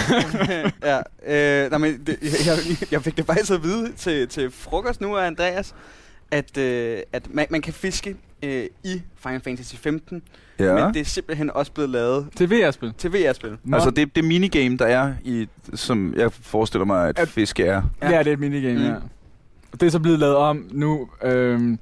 ja, 1.26 1.62
øh, 1.64 1.70
nej, 1.70 1.78
men 1.78 2.00
det, 2.06 2.18
jeg, 2.46 2.56
jeg 2.92 3.02
fik 3.02 3.16
det 3.16 3.26
faktisk 3.26 3.52
at 3.52 3.62
vide 3.62 3.92
til, 3.96 4.28
til 4.28 4.50
frokost 4.50 5.00
nu 5.00 5.16
af 5.16 5.26
Andreas, 5.26 5.74
at, 6.30 6.56
øh, 6.58 6.98
at 7.12 7.34
man, 7.34 7.46
man 7.50 7.60
kan 7.62 7.72
fiske 7.72 8.16
øh, 8.42 8.66
i 8.84 9.02
Final 9.16 9.40
Fantasy 9.40 9.74
15, 9.74 10.22
Ja. 10.60 10.74
men 10.84 10.94
det 10.94 11.00
er 11.00 11.04
simpelthen 11.04 11.50
også 11.50 11.72
blevet 11.72 11.90
lavet 11.90 12.28
jeg 12.40 12.74
spille. 12.74 12.94
til 12.98 13.12
VR-spil. 13.12 13.56
Altså 13.72 13.90
det, 13.90 14.16
det 14.16 14.24
minigame, 14.24 14.76
der 14.76 14.86
er 14.86 15.12
i, 15.24 15.48
som 15.74 16.14
jeg 16.16 16.32
forestiller 16.32 16.84
mig, 16.84 17.08
at 17.08 17.18
At- 17.18 17.28
fiske 17.28 17.64
er. 17.64 17.82
Ja, 18.02 18.10
ja 18.10 18.18
det 18.18 18.26
er 18.26 18.32
et 18.32 18.38
minigame, 18.40 18.78
Mm. 18.78 18.84
ja. 18.86 18.94
Og 19.72 19.80
det 19.80 19.86
er 19.86 19.90
så 19.90 19.98
blevet 19.98 20.18
lavet 20.18 20.36
om 20.36 20.66
nu. 20.70 21.08
Øhm, 21.22 21.78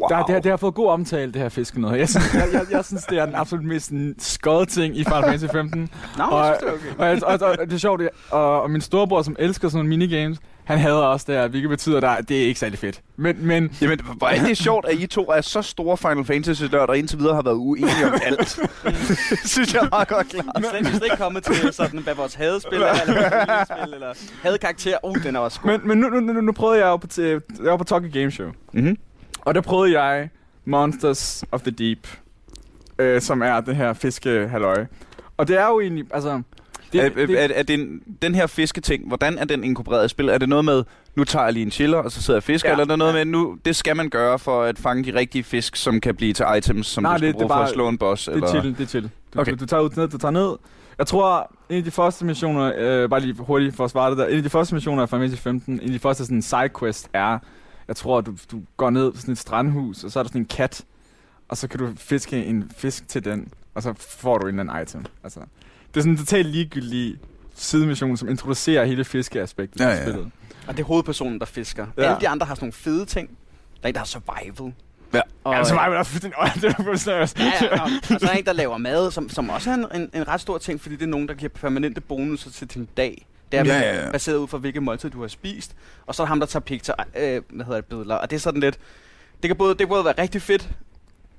Wow. 0.00 0.08
der, 0.08 0.22
det, 0.22 0.34
har, 0.34 0.40
det 0.40 0.50
har 0.50 0.56
fået 0.56 0.74
god 0.74 0.88
omtale, 0.90 1.32
det 1.32 1.42
her 1.42 1.48
fiske 1.48 1.80
noget. 1.80 1.98
Jeg 1.98 2.08
synes, 2.08 2.34
jeg, 2.34 2.48
jeg, 2.52 2.62
jeg 2.70 2.84
synes 2.84 3.02
det 3.04 3.18
er 3.18 3.26
den 3.26 3.34
absolut 3.34 3.64
mest 3.64 3.92
skøde 4.18 4.66
ting 4.66 4.96
i 4.96 5.04
Final 5.04 5.22
Fantasy 5.22 5.44
15. 5.52 5.90
Nå, 6.18 6.24
Og- 6.24 6.46
jeg 6.46 6.56
synes, 6.60 6.74
det 6.78 6.98
er 6.98 7.06
okay. 7.06 7.22
Og, 7.22 7.32
og, 7.32 7.38
og, 7.50 7.56
og 7.60 7.66
det 7.66 7.72
er 7.74 7.78
sjovt, 7.78 8.00
det- 8.00 8.08
og, 8.30 8.62
og 8.62 8.70
min 8.70 8.80
storebror, 8.80 9.22
som 9.22 9.36
elsker 9.38 9.68
sådan 9.68 9.78
nogle 9.78 9.88
minigames, 9.88 10.38
han 10.64 10.78
hader 10.78 10.94
også 10.96 11.24
det 11.28 11.34
her, 11.34 11.48
hvilket 11.48 11.68
betyder, 11.70 11.96
at 11.96 12.02
der, 12.02 12.16
det 12.20 12.42
er 12.42 12.46
ikke 12.46 12.60
særlig 12.60 12.78
fedt. 12.78 13.00
Men, 13.16 13.36
men 13.46 13.70
Jamen, 13.82 14.00
hvor 14.16 14.26
er 14.28 14.44
det 14.46 14.56
sjovt, 14.58 14.86
at 14.88 14.94
I 14.98 15.06
to 15.06 15.24
er 15.24 15.40
så 15.40 15.62
store 15.62 15.96
Final 15.96 16.24
Fantasy-nørder, 16.24 16.86
og 16.86 16.98
indtil 16.98 17.18
videre 17.18 17.34
har 17.34 17.42
været 17.42 17.54
uenige 17.56 18.06
om 18.06 18.14
alt. 18.24 18.58
synes 19.52 19.74
jeg 19.74 19.82
er 19.82 19.88
meget 19.90 20.08
godt 20.08 20.28
klart. 20.28 20.46
Og 20.54 20.62
slet, 20.70 21.02
ikke 21.04 21.16
kommet 21.16 21.44
til 21.44 21.72
sådan, 21.72 22.00
hvad 22.00 22.14
vores 22.14 22.34
hadespil 22.34 22.82
er, 22.82 22.92
eller 22.92 23.14
vores 23.14 23.32
yndlingsspil, 23.42 23.94
eller 23.94 24.12
hadekarakter. 24.42 24.96
Oh, 25.02 25.14
den 25.22 25.36
er 25.36 25.40
også 25.40 25.60
god. 25.60 25.70
men, 25.70 25.88
men 25.88 25.98
nu, 25.98 26.08
nu, 26.08 26.20
nu, 26.32 26.40
nu 26.40 26.52
prøvede 26.52 26.78
jeg 26.80 26.86
jo 26.86 26.96
på, 26.96 27.06
jeg 27.18 27.40
var 27.58 27.76
på 27.76 27.84
Tokyo 27.84 28.10
Game 28.12 28.30
Show, 28.30 28.48
Mm-hmm. 28.72 28.96
Og 29.46 29.54
der 29.54 29.60
prøvede 29.60 30.00
jeg 30.00 30.28
Monsters 30.64 31.44
of 31.52 31.60
the 31.62 31.70
Deep, 31.70 32.08
øh, 32.98 33.20
som 33.20 33.42
er 33.42 33.60
det 33.60 33.76
her 33.76 33.92
fiskehalløj. 33.92 34.86
Og 35.36 35.48
det 35.48 35.58
er 35.60 35.66
jo 35.66 35.80
egentlig, 35.80 36.04
altså... 36.10 36.42
Det, 36.92 37.04
er, 37.04 37.08
det, 37.26 37.30
er, 37.44 37.48
er 37.54 37.62
den, 37.62 38.00
den 38.22 38.34
her 38.34 38.46
fisketing, 38.46 39.06
hvordan 39.08 39.38
er 39.38 39.44
den 39.44 39.64
inkorporeret 39.64 40.06
i 40.06 40.08
spil? 40.08 40.28
Er 40.28 40.38
det 40.38 40.48
noget 40.48 40.64
med, 40.64 40.84
nu 41.16 41.24
tager 41.24 41.44
jeg 41.44 41.52
lige 41.52 41.62
en 41.64 41.70
chiller, 41.70 41.98
og 41.98 42.12
så 42.12 42.22
sidder 42.22 42.36
jeg 42.36 42.40
og 42.40 42.42
fisker, 42.42 42.68
Ja. 42.68 42.72
eller 42.72 42.84
er 42.84 42.88
det 42.88 42.98
noget 42.98 43.14
med, 43.14 43.24
nu, 43.24 43.58
det 43.64 43.76
skal 43.76 43.96
man 43.96 44.08
gøre 44.08 44.38
for 44.38 44.62
at 44.62 44.78
fange 44.78 45.12
de 45.12 45.18
rigtige 45.18 45.44
fisk, 45.44 45.76
som 45.76 46.00
kan 46.00 46.14
blive 46.16 46.32
til 46.32 46.46
items, 46.58 46.86
som 46.86 47.02
Nej, 47.02 47.12
du 47.12 47.18
skal 47.18 47.26
det- 47.28 47.34
bruge 47.34 47.42
det 47.42 47.50
er 47.50 47.54
for 47.54 47.58
bare- 47.58 47.64
at 47.68 47.74
slå 47.74 47.88
en 47.88 47.98
boss? 47.98 48.24
Det 48.24 48.34
eller? 48.34 48.46
er 48.46 48.50
chill, 48.60 48.78
det 48.78 48.84
er 48.84 48.86
chill. 48.88 49.10
Du, 49.34 49.40
Okay. 49.40 49.52
du, 49.52 49.56
du 49.56 49.66
tager 49.66 49.80
ud 49.80 49.90
ned, 49.96 50.08
du 50.08 50.18
tager 50.18 50.32
ned. 50.32 50.56
Jeg 50.98 51.06
tror, 51.06 51.52
en 51.70 51.76
af 51.76 51.84
de 51.84 51.90
første 51.90 52.24
missioner, 52.24 52.72
øh, 52.78 53.08
bare 53.10 53.20
lige 53.20 53.34
hurtigt 53.38 53.76
for 53.76 53.84
at 53.84 53.90
svare 53.90 54.10
det 54.10 54.18
der, 54.18 54.26
en 54.26 54.36
af 54.36 54.42
de 54.42 54.50
første 54.50 54.74
missioner 54.74 55.02
af 55.02 55.08
Final 55.08 55.22
Fantasy 55.28 55.42
15, 55.42 55.74
en 55.74 55.80
af 55.80 55.86
de 55.88 55.98
første 55.98 56.24
sådan 56.24 56.42
sidequest 56.42 57.08
er, 57.12 57.38
jeg 57.88 57.96
tror, 57.96 58.20
du, 58.20 58.36
du 58.52 58.62
går 58.76 58.90
ned 58.90 59.12
på 59.12 59.20
sådan 59.20 59.32
et 59.32 59.38
strandhus, 59.38 60.04
og 60.04 60.10
så 60.10 60.18
er 60.18 60.22
der 60.22 60.28
sådan 60.28 60.40
en 60.40 60.46
kat, 60.46 60.84
og 61.48 61.56
så 61.56 61.68
kan 61.68 61.78
du 61.78 61.92
fiske 61.96 62.44
en 62.44 62.70
fisk 62.76 63.08
til 63.08 63.24
den, 63.24 63.48
og 63.74 63.82
så 63.82 63.94
får 63.98 64.38
du 64.38 64.46
en 64.46 64.58
eller 64.58 64.72
anden 64.72 64.82
item. 64.82 65.04
Altså, 65.24 65.40
det 65.40 65.96
er 65.96 66.00
sådan 66.00 66.12
en 66.12 66.18
totalt 66.18 66.46
ligegyldig 66.46 67.16
sidemission, 67.54 68.16
som 68.16 68.28
introducerer 68.28 68.84
hele 68.84 69.04
fiskeaspektet 69.04 69.80
Ja, 69.80 69.88
i 69.88 69.90
ja. 69.90 70.02
spillet. 70.02 70.30
Og 70.66 70.76
det 70.76 70.82
er 70.82 70.86
hovedpersonen, 70.86 71.38
der 71.38 71.46
fisker. 71.46 71.86
Ja. 71.96 72.02
Ja. 72.02 72.08
Alle 72.08 72.20
de 72.20 72.28
andre 72.28 72.46
har 72.46 72.54
sådan 72.54 72.64
nogle 72.64 72.72
fede 72.72 73.04
ting. 73.06 73.28
Der 73.28 73.82
er 73.82 73.88
en, 73.88 73.94
der 73.94 74.00
har 74.00 74.06
survival. 74.06 74.72
Ja. 75.14 75.20
Og, 75.44 75.54
Ja, 75.54 75.74
var 75.74 75.88
jeg 75.88 75.98
også 75.98 76.10
fuldstændig, 76.10 76.38
åh, 76.42 76.54
det 76.54 76.64
er 76.64 76.82
fuldstændig. 76.84 77.28
Ja, 77.38 77.64
ja, 77.76 77.82
og, 77.82 77.90
og 77.90 77.90
så 78.08 78.14
er 78.14 78.18
der 78.18 78.30
en, 78.30 78.44
der 78.46 78.52
laver 78.52 78.78
mad, 78.78 79.10
som, 79.10 79.28
som 79.28 79.50
også 79.50 79.70
er 79.70 79.74
en, 79.74 79.86
en, 79.94 80.10
en 80.14 80.28
ret 80.28 80.40
stor 80.40 80.58
ting, 80.58 80.80
fordi 80.80 80.94
det 80.96 81.02
er 81.02 81.06
nogen, 81.06 81.28
der 81.28 81.34
giver 81.34 81.48
permanente 81.48 82.00
bonusser 82.00 82.50
til 82.50 82.66
din 82.66 82.88
dag. 82.96 83.26
Det 83.52 83.60
er 83.60 83.64
Ja, 83.64 83.78
ja, 83.80 84.04
ja. 84.04 84.10
baseret 84.12 84.36
ud 84.36 84.48
fra, 84.48 84.58
hvilke 84.58 84.80
måltid 84.80 85.10
du 85.10 85.20
har 85.20 85.28
spist. 85.28 85.74
Og 86.06 86.14
så 86.14 86.22
er 86.22 86.24
der 86.24 86.28
ham, 86.28 86.40
der 86.40 86.46
tager 86.46 86.60
picture, 86.60 86.96
øh, 87.16 87.42
hvad 87.50 87.64
hedder 87.66 87.80
det, 87.80 87.84
billeder. 87.88 88.14
Og 88.14 88.30
det 88.30 88.36
er 88.36 88.40
sådan 88.40 88.60
lidt... 88.60 88.78
Det 89.42 89.48
kan 89.48 89.56
både, 89.56 89.70
det 89.70 89.78
kan 89.78 89.88
både 89.88 90.04
være 90.04 90.14
rigtig 90.18 90.42
fedt, 90.42 90.68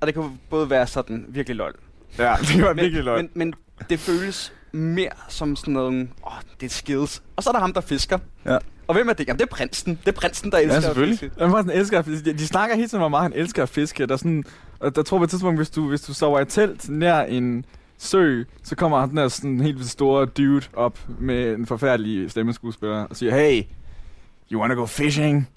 og 0.00 0.06
det 0.06 0.14
kan 0.14 0.38
både 0.50 0.70
være 0.70 0.86
sådan 0.86 1.24
virkelig 1.28 1.56
lol. 1.56 1.74
Ja, 2.18 2.34
det 2.48 2.62
var 2.62 2.68
Men, 2.74 2.82
virkelig 2.82 3.04
løgn. 3.04 3.28
men, 3.34 3.54
men 3.78 3.88
det 3.90 3.98
føles 4.00 4.52
mere 4.72 5.10
som 5.28 5.56
sådan 5.56 5.74
noget, 5.74 6.08
åh, 6.26 6.32
det 6.60 6.66
er 6.66 6.70
skills. 6.70 7.22
Og 7.36 7.42
så 7.42 7.50
er 7.50 7.52
der 7.52 7.60
ham, 7.60 7.72
der 7.72 7.80
fisker. 7.80 8.18
Ja. 8.46 8.58
Og 8.86 8.94
hvem 8.94 9.08
er 9.08 9.12
det? 9.12 9.28
Jamen, 9.28 9.38
det 9.38 9.44
er 9.44 9.50
prinsen. 9.50 9.98
Det 10.04 10.08
er 10.08 10.20
prinsen, 10.20 10.52
der 10.52 10.58
elsker 10.58 10.76
at 10.76 10.82
selvfølgelig. 10.82 11.18
fiske. 11.18 11.40
Han 11.40 11.52
var 11.52 11.62
sådan 11.62 11.78
elsker 11.78 11.98
at 11.98 12.04
fiske. 12.04 12.32
De, 12.32 12.46
snakker 12.46 12.76
hele 12.76 12.88
tiden 12.88 13.00
hvor 13.00 13.08
meget 13.08 13.22
han 13.22 13.32
elsker 13.32 13.62
at 13.62 13.68
fiske. 13.68 14.06
Der, 14.06 14.12
er 14.12 14.16
sådan, 14.16 14.44
og 14.80 14.96
der 14.96 15.02
tror 15.02 15.18
på 15.18 15.24
et 15.24 15.30
tidspunkt, 15.30 15.58
hvis 15.58 15.70
du, 15.70 15.88
hvis 15.88 16.00
du 16.00 16.14
sover 16.14 16.40
i 16.40 16.44
telt 16.44 16.88
nær 16.88 17.20
en 17.20 17.64
sø, 17.98 18.42
så 18.62 18.76
kommer 18.76 19.00
han 19.00 19.08
den 19.08 19.16
der 19.16 19.28
sådan 19.28 19.60
helt 19.60 19.86
store 19.86 20.26
dude 20.26 20.66
op 20.72 20.98
med 21.18 21.54
en 21.54 21.66
forfærdelig 21.66 22.30
stemmeskuespiller 22.30 23.04
og 23.04 23.16
siger, 23.16 23.36
Hey, 23.36 23.62
you 24.52 24.60
wanna 24.60 24.74
go 24.74 24.86
fishing? 24.86 25.48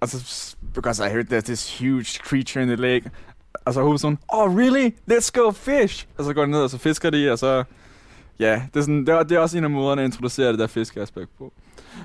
Og 0.00 0.08
så, 0.08 0.56
because 0.74 1.06
I 1.06 1.08
heard 1.08 1.32
there's 1.32 1.40
this 1.40 1.78
huge 1.78 2.04
creature 2.04 2.62
in 2.62 2.68
the 2.68 2.76
lake. 2.76 3.10
Og 3.64 3.74
så 3.74 3.80
hovedpersonen, 3.80 4.18
oh 4.28 4.56
really? 4.56 4.90
Let's 5.10 5.30
go 5.34 5.50
fish! 5.50 6.06
Og 6.18 6.24
så 6.24 6.32
går 6.32 6.44
de 6.44 6.50
ned, 6.50 6.62
og 6.62 6.70
så 6.70 6.78
fisker 6.78 7.10
de, 7.10 7.32
og 7.32 7.38
så... 7.38 7.64
Ja, 8.38 8.62
det 8.74 8.80
er, 8.80 8.80
sådan, 8.80 9.06
det 9.06 9.08
er, 9.08 9.22
det 9.22 9.36
er 9.36 9.38
også 9.38 9.58
en 9.58 9.64
af 9.64 9.70
måderne 9.70 10.02
at 10.02 10.06
introducere 10.06 10.50
det 10.50 10.58
der 10.58 10.66
fiskeaspekt 10.66 11.30
på. 11.38 11.52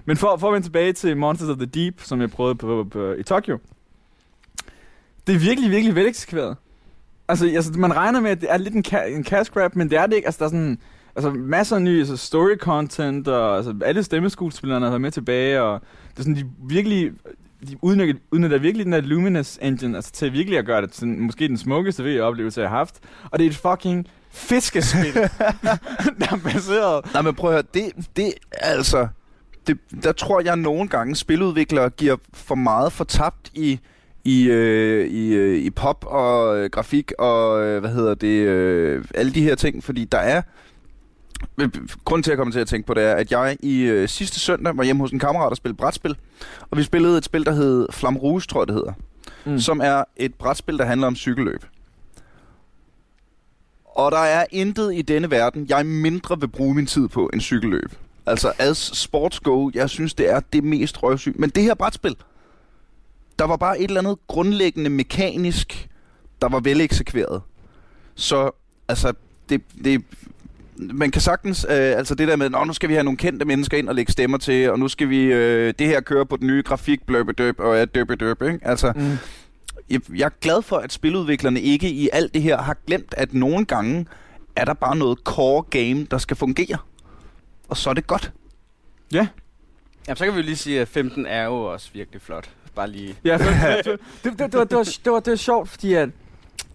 Men 0.05 0.17
for, 0.17 0.37
for 0.37 0.47
at 0.47 0.53
vende 0.53 0.67
tilbage 0.67 0.93
til 0.93 1.17
Monsters 1.17 1.49
of 1.49 1.57
the 1.57 1.65
Deep, 1.65 2.01
som 2.01 2.21
jeg 2.21 2.31
prøvede 2.31 2.55
på, 2.55 2.67
på, 2.67 2.89
på, 2.89 3.11
i 3.11 3.23
Tokyo. 3.23 3.59
Det 5.27 5.35
er 5.35 5.39
virkelig, 5.39 5.71
virkelig 5.71 5.95
veleksekveret. 5.95 6.57
Altså, 7.27 7.45
altså, 7.55 7.71
man 7.71 7.95
regner 7.95 8.19
med, 8.19 8.31
at 8.31 8.41
det 8.41 8.51
er 8.51 8.57
lidt 8.57 8.73
en, 8.73 8.83
ca- 8.87 9.07
en 9.15 9.23
cash 9.23 9.51
grab, 9.51 9.75
men 9.75 9.89
det 9.89 9.97
er 9.97 10.05
det 10.05 10.15
ikke. 10.15 10.27
Altså, 10.27 10.39
der 10.39 10.45
er 10.45 10.49
sådan, 10.49 10.77
altså, 11.15 11.31
masser 11.31 11.75
af 11.75 11.81
ny 11.81 11.99
altså, 11.99 12.17
story 12.17 12.55
content, 12.57 13.27
og 13.27 13.57
altså, 13.57 13.75
alle 13.85 14.03
stemmeskuespillerne 14.03 14.85
været 14.85 15.01
med 15.01 15.11
tilbage, 15.11 15.61
og 15.61 15.81
det 16.11 16.19
er 16.19 16.23
sådan, 16.23 16.35
de 16.35 16.45
virkelig, 16.67 17.11
de 17.67 17.77
udnytter, 17.81 18.21
udnytter 18.31 18.57
virkelig 18.57 18.85
den 18.85 18.93
der 18.93 19.01
Luminous 19.01 19.59
engine, 19.61 19.95
altså 19.95 20.11
til 20.11 20.33
virkelig 20.33 20.59
at 20.59 20.65
gøre 20.65 20.81
det 20.81 20.91
til 20.91 21.07
måske 21.07 21.47
den 21.47 21.57
smukkeste 21.57 22.03
VR-oplevelse, 22.03 22.61
jeg 22.61 22.69
har 22.69 22.77
haft. 22.77 22.99
Og 23.31 23.39
det 23.39 23.45
er 23.45 23.49
et 23.49 23.55
fucking 23.57 24.07
fiskespil, 24.31 25.13
der 26.19 26.27
er 26.31 26.39
baseret 26.43 27.13
Nej, 27.13 27.21
men 27.21 27.35
prøv 27.35 27.49
at 27.49 27.53
høre, 27.53 27.63
det, 27.73 28.07
det 28.15 28.25
er 28.27 28.31
altså... 28.67 29.07
Det, 29.67 29.77
der 30.03 30.11
tror 30.11 30.41
jeg 30.41 30.55
nogle 30.55 30.87
gange, 30.87 31.15
spiludviklere 31.15 31.89
giver 31.89 32.15
for 32.33 32.55
meget 32.55 32.91
fortabt 32.91 33.51
i, 33.53 33.79
i, 34.25 34.47
øh, 34.49 35.07
i, 35.07 35.33
øh, 35.33 35.57
i 35.57 35.69
pop 35.69 36.05
og 36.07 36.57
øh, 36.57 36.69
grafik 36.69 37.11
og, 37.19 37.63
øh, 37.63 37.79
hvad 37.79 37.89
hedder 37.89 38.15
det, 38.15 38.27
øh, 38.27 39.05
alle 39.15 39.33
de 39.33 39.41
her 39.41 39.55
ting, 39.55 39.83
fordi 39.83 40.05
der 40.05 40.17
er... 40.17 40.41
øh, 41.57 41.69
Grunden 42.05 42.23
til, 42.23 42.31
at 42.31 42.33
jeg 42.33 42.37
kommer 42.37 42.51
til 42.51 42.59
at 42.59 42.67
tænke 42.67 42.87
på 42.87 42.93
det, 42.93 43.03
er, 43.03 43.13
at 43.13 43.31
jeg 43.31 43.57
i 43.59 43.81
øh, 43.81 44.09
sidste 44.09 44.39
søndag 44.39 44.77
var 44.77 44.83
hjemme 44.83 45.03
hos 45.03 45.11
en 45.11 45.19
kammerat 45.19 45.49
og 45.49 45.57
spillede 45.57 45.77
brætspil, 45.77 46.15
og 46.69 46.77
vi 46.77 46.83
spillede 46.83 47.17
et 47.17 47.25
spil, 47.25 47.45
der 47.45 47.51
hed 47.51 47.87
Flam 47.91 48.17
Rouge, 48.17 48.41
tror 48.41 48.61
jeg 48.61 48.67
det 48.67 48.75
hedder, 48.75 48.93
mm. 49.45 49.59
som 49.59 49.81
er 49.83 50.03
et 50.17 50.33
brætspil, 50.33 50.77
der 50.77 50.85
handler 50.85 51.07
om 51.07 51.15
cykelløb. 51.15 51.63
Og 53.85 54.11
der 54.11 54.17
er 54.17 54.45
intet 54.51 54.95
i 54.95 55.01
denne 55.01 55.31
verden, 55.31 55.65
jeg 55.69 55.85
mindre 55.85 56.39
vil 56.39 56.47
bruge 56.47 56.75
min 56.75 56.85
tid 56.85 57.07
på 57.07 57.29
end 57.33 57.41
cykelløb. 57.41 57.91
Altså 58.25 58.53
as 58.59 58.77
sports 58.77 59.39
go, 59.39 59.69
jeg 59.73 59.89
synes, 59.89 60.13
det 60.13 60.31
er 60.31 60.39
det 60.53 60.63
mest 60.63 61.03
røvsygt. 61.03 61.39
Men 61.39 61.49
det 61.49 61.63
her 61.63 61.73
brætspil, 61.73 62.15
der 63.39 63.45
var 63.45 63.55
bare 63.57 63.79
et 63.79 63.83
eller 63.87 64.01
andet 64.01 64.17
grundlæggende 64.27 64.89
mekanisk, 64.89 65.87
der 66.41 66.49
var 66.49 66.59
veleksekveret. 66.59 67.41
Så 68.15 68.51
altså, 68.87 69.13
det, 69.49 69.61
det, 69.83 70.03
man 70.77 71.11
kan 71.11 71.21
sagtens, 71.21 71.65
øh, 71.69 71.75
altså 71.97 72.15
det 72.15 72.27
der 72.27 72.35
med, 72.35 72.49
Nå, 72.49 72.63
nu 72.63 72.73
skal 72.73 72.89
vi 72.89 72.93
have 72.93 73.03
nogle 73.03 73.17
kendte 73.17 73.45
mennesker 73.45 73.77
ind 73.77 73.89
og 73.89 73.95
lægge 73.95 74.11
stemmer 74.11 74.37
til, 74.37 74.71
og 74.71 74.79
nu 74.79 74.87
skal 74.87 75.09
vi, 75.09 75.21
øh, 75.23 75.73
det 75.79 75.87
her 75.87 76.01
køre 76.01 76.25
på 76.25 76.37
den 76.37 76.47
nye 76.47 76.61
grafik, 76.65 77.05
bløbedøb 77.05 77.59
og 77.59 77.75
ja, 77.77 77.85
døbedøb, 77.85 78.41
ikke? 78.41 78.59
Altså, 78.61 78.93
Mm. 78.95 79.17
jeg, 79.89 80.01
jeg 80.15 80.25
er 80.25 80.29
glad 80.41 80.61
for, 80.61 80.77
at 80.77 80.93
spiludviklerne 80.93 81.61
ikke 81.61 81.89
i 81.89 82.09
alt 82.13 82.33
det 82.33 82.41
her 82.41 82.57
har 82.61 82.77
glemt, 82.87 83.13
at 83.17 83.33
nogle 83.33 83.65
gange 83.65 84.05
er 84.55 84.65
der 84.65 84.73
bare 84.73 84.95
noget 84.95 85.19
core 85.23 85.63
game, 85.63 86.05
der 86.11 86.17
skal 86.17 86.37
fungere. 86.37 86.77
Og 87.69 87.77
så 87.77 87.89
er 87.89 87.93
det 87.93 88.07
godt. 88.07 88.31
Ja, 89.13 89.27
Jamen, 90.07 90.17
så 90.17 90.23
kan 90.25 90.33
vi 90.33 90.39
jo 90.39 90.45
lige 90.45 90.55
sige, 90.55 90.81
at 90.81 90.87
15 90.87 91.25
er 91.25 91.43
jo 91.43 91.63
også 91.63 91.89
virkelig 91.93 92.21
flot. 92.21 92.49
Bare 92.75 92.89
lige... 92.89 93.15
Ja, 93.25 93.35
for, 93.35 93.43
det, 93.91 93.99
det, 94.23 94.39
det, 94.39 94.39
var, 94.39 94.47
det, 94.63 94.77
var, 94.77 94.83
det, 95.03 95.11
var, 95.11 95.19
det 95.19 95.31
var 95.31 95.35
sjovt, 95.37 95.69
fordi 95.69 95.93
at, 95.93 96.09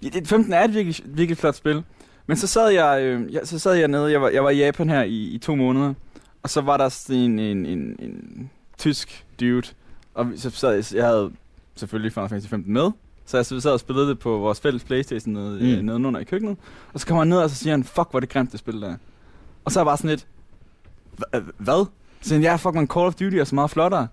ja, 0.02 0.08
det- 0.08 0.28
15 0.28 0.52
er 0.52 0.64
et 0.64 0.74
virkelig, 0.74 0.96
virkelig 1.06 1.38
flot 1.38 1.54
spil. 1.54 1.82
Men 2.26 2.36
så 2.36 2.46
sad 2.46 2.68
jeg, 2.70 3.02
øh, 3.02 3.32
jeg, 3.34 3.40
så 3.44 3.58
sad 3.58 3.74
jeg 3.74 3.88
nede, 3.88 4.12
jeg 4.12 4.20
var, 4.22 4.28
jeg 4.28 4.44
var 4.44 4.50
i 4.50 4.58
Japan 4.58 4.88
her 4.90 5.02
i, 5.02 5.14
i 5.24 5.38
to 5.38 5.54
måneder, 5.54 5.94
og 6.42 6.50
så 6.50 6.60
var 6.60 6.76
der 6.76 6.88
sådan 6.88 7.16
en, 7.22 7.38
en, 7.38 7.66
en, 7.66 7.78
en 7.98 8.50
tysk 8.78 9.24
dude, 9.40 9.62
og 10.14 10.26
så 10.36 10.50
sad 10.50 10.74
jeg, 10.74 10.84
jeg 10.94 11.06
havde 11.06 11.30
selvfølgelig 11.76 12.12
Final 12.12 12.28
Fantasy 12.28 12.48
15 12.50 12.72
med, 12.72 12.90
så 13.26 13.36
jeg 13.36 13.46
sad 13.46 13.66
og 13.72 13.80
spillede 13.80 14.08
det 14.08 14.18
på 14.18 14.38
vores 14.38 14.60
fælles 14.60 14.84
Playstation 14.84 15.34
nede, 15.34 15.50
Mm. 15.60 15.78
mm. 15.78 15.84
nede 15.84 16.06
under 16.06 16.20
i 16.20 16.24
køkkenet, 16.24 16.56
og 16.92 17.00
så 17.00 17.06
kommer 17.06 17.20
han 17.20 17.28
ned, 17.28 17.38
og 17.38 17.50
så 17.50 17.56
siger 17.56 17.72
han, 17.72 17.84
fuck, 17.84 18.10
hvor 18.10 18.20
det 18.20 18.28
grimt, 18.28 18.52
det 18.52 18.60
spil 18.60 18.80
der. 18.82 18.96
Og 19.64 19.72
så 19.72 19.80
er 19.80 19.82
jeg 19.82 19.86
bare 19.86 19.96
sådan 19.96 20.10
lidt, 20.10 20.26
"Hva- 21.20 21.52
hvad? 21.58 21.86
Så 22.20 22.34
han, 22.34 22.42
ja, 22.42 22.56
fuck, 22.56 22.74
man 22.74 22.86
Call 22.86 23.06
of 23.06 23.14
Duty 23.14 23.36
er 23.36 23.44
så 23.44 23.54
meget 23.54 23.70
flottere. 23.70 24.08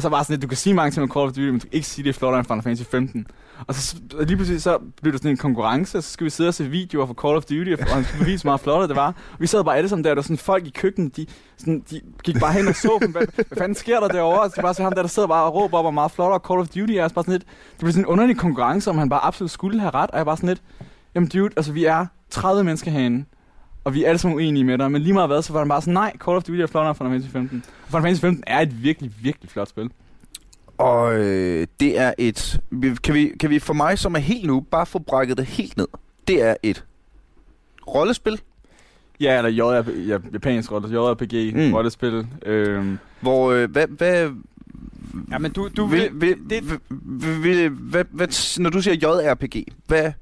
Og 0.00 0.02
så 0.02 0.08
var 0.08 0.22
sådan 0.22 0.34
lidt, 0.34 0.42
du 0.42 0.48
kan 0.48 0.56
sige 0.56 0.74
mange 0.74 0.90
ting 0.90 1.02
om 1.02 1.10
Call 1.10 1.26
of 1.26 1.32
Duty, 1.32 1.40
men 1.40 1.54
du 1.54 1.60
kan 1.60 1.68
ikke 1.72 1.86
sige, 1.86 2.04
det 2.04 2.08
er 2.08 2.18
flottere 2.18 2.38
end 2.38 2.46
Final 2.46 2.62
Fantasy 2.62 2.90
15. 2.90 3.26
Og 3.66 3.74
så 3.74 3.96
og 4.18 4.24
lige 4.24 4.36
pludselig 4.36 4.62
så 4.62 4.78
blev 5.02 5.12
det 5.12 5.20
sådan 5.20 5.30
en 5.30 5.36
konkurrence, 5.36 5.98
og 5.98 6.02
så 6.04 6.10
skulle 6.10 6.26
vi 6.26 6.30
sidde 6.30 6.48
og 6.48 6.54
se 6.54 6.64
videoer 6.64 7.06
fra 7.06 7.14
Call 7.14 7.36
of 7.36 7.44
Duty, 7.44 7.82
og 7.82 7.94
han 7.94 8.04
skulle 8.04 8.24
bevise, 8.24 8.42
hvor 8.44 8.50
meget 8.50 8.60
flottere 8.60 8.88
det 8.88 8.96
var. 8.96 9.06
Og 9.06 9.38
vi 9.38 9.46
sad 9.46 9.64
bare 9.64 9.76
alle 9.76 9.88
sammen 9.88 10.04
der, 10.04 10.10
og 10.10 10.16
der 10.16 10.20
var 10.20 10.22
sådan 10.22 10.38
folk 10.38 10.66
i 10.66 10.70
køkkenet, 10.70 11.16
de, 11.16 11.26
sådan, 11.58 11.82
de 11.90 12.00
gik 12.24 12.40
bare 12.40 12.52
hen 12.52 12.68
og 12.68 12.74
så 12.74 12.98
dem. 13.02 13.10
Hvad, 13.12 13.22
hvad 13.34 13.58
fanden 13.58 13.74
sker 13.74 14.00
der 14.00 14.08
derovre? 14.08 14.40
Og 14.40 14.50
så 14.50 14.62
bare 14.62 14.74
så 14.74 14.82
ham 14.82 14.92
der, 14.92 15.02
der 15.02 15.08
sidder 15.08 15.28
bare 15.28 15.44
og 15.44 15.54
råber 15.54 15.78
op, 15.78 15.84
hvor 15.84 15.90
meget 15.90 16.10
flottere 16.10 16.40
Call 16.48 16.60
of 16.60 16.68
Duty 16.68 16.92
er. 16.92 17.04
Og 17.04 17.10
så 17.10 17.14
bare 17.14 17.24
sådan 17.24 17.32
lidt, 17.32 17.46
det 17.72 17.78
blev 17.78 17.92
sådan 17.92 18.04
en 18.04 18.06
underlig 18.06 18.38
konkurrence, 18.38 18.90
om 18.90 18.98
han 18.98 19.08
bare 19.08 19.24
absolut 19.24 19.50
skulle 19.50 19.80
have 19.80 19.94
ret. 19.94 20.10
Og 20.10 20.18
jeg 20.18 20.26
bare 20.26 20.36
sådan 20.36 20.48
lidt, 20.48 20.62
jamen 21.14 21.28
dude, 21.28 21.50
altså 21.56 21.72
vi 21.72 21.84
er 21.84 22.06
30 22.30 22.64
mennesker 22.64 22.90
herinde, 22.90 23.24
og 23.84 23.94
vi 23.94 24.04
er 24.04 24.08
alle 24.08 24.18
sammen 24.18 24.36
uenige 24.36 24.64
med 24.64 24.78
dig, 24.78 24.92
men 24.92 25.02
lige 25.02 25.12
meget 25.12 25.28
hvad, 25.28 25.42
så 25.42 25.52
var 25.52 25.60
han 25.60 25.68
bare 25.68 25.80
sådan, 25.82 25.94
nej, 25.94 26.12
Call 26.24 26.36
of 26.36 26.42
Duty 26.42 26.58
er 26.60 26.66
flottere 26.66 26.88
end 26.90 26.96
Final 26.96 27.10
Fantasy 27.12 27.32
15. 27.32 27.64
Og 27.82 27.88
Final 27.88 28.02
Fantasy 28.02 28.20
15 28.20 28.44
er 28.46 28.60
et 28.60 28.82
virkelig, 28.82 29.12
virkelig 29.22 29.50
flot 29.50 29.68
spil. 29.68 29.90
Og 30.78 31.14
øh, 31.14 31.66
det 31.80 31.98
er 31.98 32.12
et... 32.18 32.60
vi- 32.70 32.94
Kan 33.02 33.14
vi, 33.14 33.32
kan 33.40 33.50
vi 33.50 33.58
for 33.58 33.72
mig, 33.74 33.98
som 33.98 34.14
er 34.14 34.18
helt 34.18 34.46
nu, 34.46 34.60
bare 34.60 34.86
få 34.86 34.98
brækket 34.98 35.36
det 35.38 35.46
helt 35.46 35.76
ned? 35.76 35.86
Det 36.28 36.42
er 36.42 36.54
et 36.62 36.84
rollespil, 37.86 38.40
Ja, 39.20 39.36
eller 39.46 39.50
JRP, 39.50 39.88
ja, 40.08 40.18
japansk 40.32 40.72
rolle, 40.72 40.88
JRPG, 40.88 41.56
Mm. 41.56 41.74
rollespil. 41.74 42.26
Øhm, 42.46 42.98
hvor... 43.20 43.50
Øh, 43.52 43.70
hvad, 43.70 43.86
hvad, 43.86 44.30
Ja, 45.32 45.38
men 45.38 45.52
du, 45.52 45.68
du 45.76 45.84
vil, 45.86 46.08
vil, 46.12 46.20
vil, 46.20 46.50
det- 46.50 46.70
vil, 46.70 46.78
vil, 46.90 47.42
vil, 47.42 47.68
hvad, 47.68 48.04
hvad, 48.10 48.58
når 48.60 48.70
du 48.70 48.82
siger 48.82 48.94
JRPG, 48.94 49.56
hvad... 49.86 50.12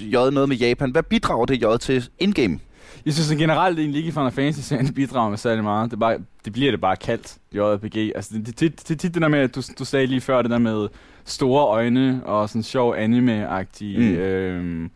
J 0.00 0.14
noget 0.14 0.48
med 0.48 0.56
Japan. 0.56 0.90
Hvad 0.90 1.02
bidrager 1.02 1.46
det 1.46 1.62
J 1.62 1.64
til 1.80 2.08
in-game? 2.18 2.58
Jeg 3.06 3.14
synes 3.14 3.32
at 3.32 3.38
generelt 3.38 3.78
egentlig 3.78 3.98
ikke 3.98 4.12
Final 4.12 4.30
Fantasy 4.30 4.72
bidrager 4.94 5.30
med 5.30 5.38
særlig 5.38 5.64
meget. 5.64 5.90
Det, 5.90 5.98
bare, 5.98 6.18
det 6.44 6.52
bliver 6.52 6.70
det 6.70 6.80
bare 6.80 6.96
kaldt, 6.96 7.36
JRPG. 7.54 8.12
Altså, 8.14 8.34
det, 8.34 8.46
det, 8.46 8.60
det, 8.60 8.88
det 8.88 8.98
tit 9.00 9.14
det 9.14 9.22
der 9.22 9.28
med, 9.28 9.48
du, 9.48 9.62
du 9.78 9.84
sagde 9.84 10.06
lige 10.06 10.20
før, 10.20 10.42
det 10.42 10.50
der 10.50 10.58
med 10.58 10.88
store 11.24 11.66
øjne 11.66 12.22
og 12.24 12.48
sådan 12.48 12.62
sjov 12.62 12.94
anime-agtige... 12.94 13.98
Mm. 13.98 14.14
Øhm, 14.14 14.90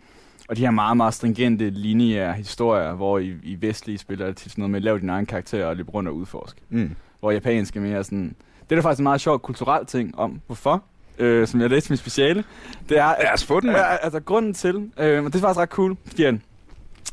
og 0.49 0.57
de 0.57 0.61
her 0.61 0.71
meget, 0.71 0.97
meget 0.97 1.14
stringente, 1.14 1.71
lineære 1.71 2.33
historier, 2.33 2.92
hvor 2.92 3.18
i, 3.18 3.35
i 3.42 3.57
vestlige 3.61 3.99
spil 3.99 4.21
er 4.21 4.27
det 4.27 4.37
tit 4.37 4.53
sådan 4.53 4.62
noget 4.62 4.71
med 4.71 4.79
at 4.79 4.85
lave 4.85 5.01
din 5.01 5.09
egen 5.09 5.27
karakter 5.27 5.66
og 5.66 5.77
løbe 5.77 5.90
rundt 5.90 6.09
og 6.09 6.14
udforske. 6.14 6.61
Mm. 6.68 6.97
hvor 7.21 7.31
japansk 7.31 7.77
er 7.77 7.81
mere 7.81 8.05
sådan... 8.05 8.35
Det 8.61 8.73
er 8.73 8.77
der 8.77 8.83
faktisk 8.83 8.99
en 8.99 9.03
meget 9.03 9.21
sjov 9.21 9.38
kulturel 9.40 9.87
ting 9.87 10.18
om, 10.18 10.40
hvorfor, 10.47 10.83
øh, 11.18 11.47
som 11.47 11.61
jeg 11.61 11.71
læste 11.71 11.90
i 11.90 11.92
mit 11.92 11.99
speciale. 11.99 12.44
Det 12.88 12.99
er, 12.99 13.14
Lad 13.23 13.33
os 13.35 13.44
få 13.44 13.61
den, 13.61 13.71
altså 14.03 14.21
grunden 14.21 14.55
til, 14.55 14.90
øh, 14.99 15.25
og 15.25 15.33
det 15.33 15.38
er 15.38 15.40
faktisk 15.40 15.59
ret 15.59 15.68
cool, 15.68 15.97
fordi 16.07 16.25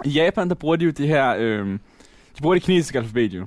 i 0.05 0.09
Japan, 0.09 0.49
der 0.49 0.55
bruger 0.55 0.75
de 0.75 0.85
jo 0.85 0.91
det 0.91 1.07
her, 1.07 1.35
øh, 1.37 1.67
de 2.37 2.41
bruger 2.41 2.55
det 2.55 2.63
kinesiske 2.63 2.97
alfabet 2.97 3.33
jo. 3.33 3.45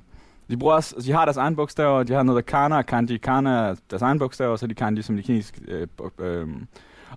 De, 0.51 0.57
bruger 0.57 0.75
også, 0.75 0.95
altså, 0.97 1.09
de 1.09 1.13
har 1.17 1.25
deres 1.25 1.37
egen 1.37 1.57
bogstaver, 1.57 2.03
de 2.03 2.13
har 2.13 2.23
noget 2.23 2.45
der 2.45 2.51
kana 2.51 2.77
og 2.77 2.87
kanji. 2.87 3.17
Kana 3.17 3.51
er 3.51 3.75
deres 3.91 4.03
egen 4.03 4.19
bogstaver, 4.19 4.53
og 4.53 4.59
så 4.59 4.67
er 4.67 4.69
de 4.69 4.75
kanji 4.75 5.03
som 5.03 5.17
de 5.17 5.23
kinesiske. 5.23 5.61
Øh, 5.69 5.87
øh. 6.19 6.49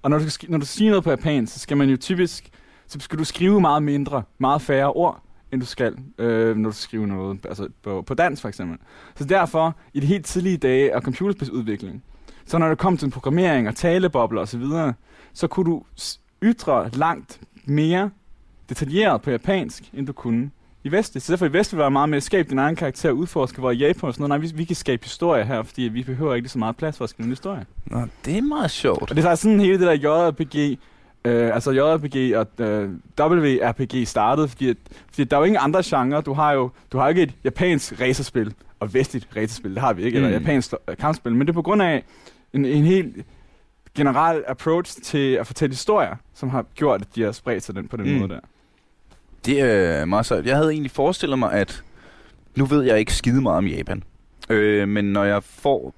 Og 0.01 0.09
når 0.09 0.17
du, 0.17 0.29
skal, 0.29 0.51
når 0.51 0.57
du 0.57 0.65
siger 0.65 0.89
noget 0.89 1.03
på 1.03 1.09
japansk, 1.09 1.53
så 1.53 1.59
skal 1.59 1.77
man 1.77 1.89
jo 1.89 1.97
typisk, 1.97 2.49
så 2.87 2.99
skal 2.99 3.19
du 3.19 3.23
skrive 3.23 3.61
meget 3.61 3.83
mindre, 3.83 4.23
meget 4.37 4.61
færre 4.61 4.93
ord, 4.93 5.23
end 5.53 5.61
du 5.61 5.65
skal, 5.65 5.97
øh, 6.17 6.57
når 6.57 6.69
du 6.69 6.75
skriver 6.75 7.05
noget, 7.05 7.45
altså 7.45 7.67
på, 7.83 8.01
på 8.01 8.13
dansk 8.13 8.41
for 8.41 8.49
eksempel. 8.49 8.77
Så 9.15 9.25
derfor, 9.25 9.75
i 9.93 9.99
de 9.99 10.05
helt 10.05 10.25
tidlige 10.25 10.57
dage 10.57 10.95
af 10.95 11.01
computerspidsudvikling, 11.01 12.03
så 12.45 12.57
når 12.57 12.69
det 12.69 12.77
kom 12.77 12.97
til 12.97 13.09
programmering 13.09 13.67
og 13.67 13.75
talebobler 13.75 14.41
osv., 14.41 14.63
så 14.63 14.93
så 15.33 15.47
kunne 15.47 15.71
du 15.71 15.83
ytre 16.43 16.89
langt 16.93 17.39
mere 17.65 18.09
detaljeret 18.71 19.21
på 19.21 19.31
japansk, 19.31 19.83
end 19.93 20.07
du 20.07 20.13
kunne 20.13 20.51
i 20.83 20.91
Vest. 20.91 21.21
Så 21.21 21.31
derfor 21.31 21.45
i 21.45 21.53
Vest 21.53 21.71
det 21.71 21.79
være 21.79 21.91
meget 21.91 22.09
med 22.09 22.17
at 22.17 22.23
skabe 22.23 22.49
din 22.49 22.59
egen 22.59 22.75
karakter 22.75 23.09
og 23.09 23.17
udforske, 23.17 23.59
hvor 23.59 23.71
i 23.71 23.75
Japan 23.75 24.07
og 24.07 24.13
sådan 24.13 24.29
noget, 24.29 24.41
nej, 24.41 24.49
vi, 24.51 24.57
vi 24.57 24.63
kan 24.63 24.75
skabe 24.75 25.03
historie 25.03 25.45
her, 25.45 25.63
fordi 25.63 25.81
vi 25.81 26.03
behøver 26.03 26.35
ikke 26.35 26.49
så 26.49 26.59
meget 26.59 26.75
plads 26.75 26.97
for 26.97 27.03
at 27.03 27.09
skrive 27.09 27.25
en 27.25 27.31
historie. 27.31 27.65
Nå, 27.85 28.01
det 28.25 28.37
er 28.37 28.41
meget 28.41 28.71
sjovt. 28.71 29.09
Og 29.11 29.15
det 29.15 29.25
er 29.25 29.35
sådan 29.35 29.59
hele 29.59 29.79
det 29.79 29.87
der 29.87 30.09
JRPG, 30.09 30.79
øh, 31.25 31.55
altså 31.55 31.71
JRPG 31.71 32.37
og 32.37 32.65
øh, 32.65 32.89
WRPG 33.19 34.07
startede, 34.07 34.47
fordi, 34.47 34.69
at, 34.69 34.77
fordi 35.11 35.23
der 35.23 35.35
er 35.37 35.41
jo 35.41 35.45
ingen 35.45 35.59
andre 35.61 35.81
genrer. 35.85 36.21
Du 36.21 36.33
har 36.33 36.51
jo 36.51 36.69
du 36.91 36.97
har 36.97 37.09
ikke 37.09 37.23
et 37.23 37.33
japansk 37.43 38.01
racerspil 38.01 38.53
og 38.79 38.93
vestligt 38.93 39.27
racerspil, 39.35 39.71
det 39.71 39.81
har 39.81 39.93
vi 39.93 40.03
ikke, 40.03 40.19
mm. 40.19 40.25
eller 40.25 40.39
japansk 40.39 40.73
øh, 40.89 40.97
kampspil, 40.97 41.31
men 41.31 41.41
det 41.41 41.49
er 41.49 41.53
på 41.53 41.61
grund 41.61 41.81
af 41.81 42.03
en, 42.53 42.65
en 42.65 42.83
helt 42.83 43.25
generel 43.95 44.43
approach 44.47 45.01
til 45.01 45.33
at 45.33 45.47
fortælle 45.47 45.73
historier, 45.73 46.15
som 46.33 46.49
har 46.49 46.65
gjort, 46.75 47.01
at 47.01 47.07
de 47.15 47.21
har 47.21 47.31
spredt 47.31 47.63
sig 47.63 47.75
den, 47.75 47.87
på 47.87 47.97
den 47.97 48.13
mm. 48.13 48.19
måde 48.19 48.29
der. 48.29 48.39
Det 49.45 49.61
er 49.61 50.01
øh, 50.01 50.07
meget 50.07 50.25
sejt. 50.25 50.45
Jeg 50.45 50.57
havde 50.57 50.71
egentlig 50.71 50.91
forestillet 50.91 51.39
mig, 51.39 51.51
at 51.51 51.83
nu 52.55 52.65
ved 52.65 52.83
jeg 52.83 52.99
ikke 52.99 53.13
skide 53.13 53.41
meget 53.41 53.57
om 53.57 53.67
Japan. 53.67 54.03
Øh, 54.49 54.87
men 54.87 55.05
når 55.05 55.23
jeg 55.23 55.43
får 55.43 55.93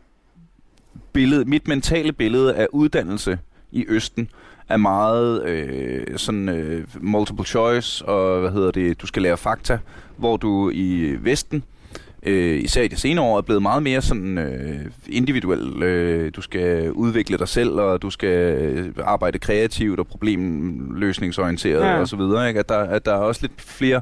billede, 1.14 1.46
mit 1.46 1.68
mentale 1.68 2.12
billede 2.12 2.56
af 2.56 2.68
uddannelse 2.72 3.40
i 3.72 3.86
Østen, 3.88 4.30
er 4.70 4.78
meget 4.78 5.44
øh, 5.46 6.18
sådan 6.18 6.50
øh, 6.50 6.88
multiple 7.02 7.46
choice, 7.46 8.06
og 8.06 8.40
hvad 8.40 8.52
hedder 8.52 8.72
det, 8.72 9.02
du 9.02 9.08
skal 9.08 9.22
lære 9.22 9.38
fakta, 9.38 9.80
hvor 10.18 10.38
du 10.38 10.72
i 10.74 11.18
Vesten, 11.20 11.64
øh, 12.26 12.64
især 12.64 12.82
i 12.82 12.88
de 12.88 12.96
senere 12.98 13.26
år, 13.26 13.38
er 13.38 13.42
blevet 13.42 13.62
meget 13.62 13.84
mere 13.84 14.02
sådan 14.02 14.38
øh, 14.38 14.86
individuel. 15.10 15.84
Øh, 15.84 16.32
du 16.36 16.42
skal 16.42 16.92
udvikle 16.92 17.38
dig 17.38 17.48
selv, 17.48 17.70
og 17.72 18.02
du 18.02 18.10
skal 18.10 18.30
øh, 18.58 18.94
arbejde 19.04 19.40
kreativt 19.40 20.00
og 20.00 20.08
problemløsningsorienteret 20.08 21.82
Ja. 21.82 22.00
og 22.00 22.08
så 22.08 22.16
videre. 22.16 22.48
Ikke? 22.48 22.60
At, 22.60 22.70
der, 22.70 22.78
at 22.80 23.06
der 23.06 23.12
er 23.14 23.18
også 23.18 23.42
lidt 23.42 23.62
flere, 23.62 24.02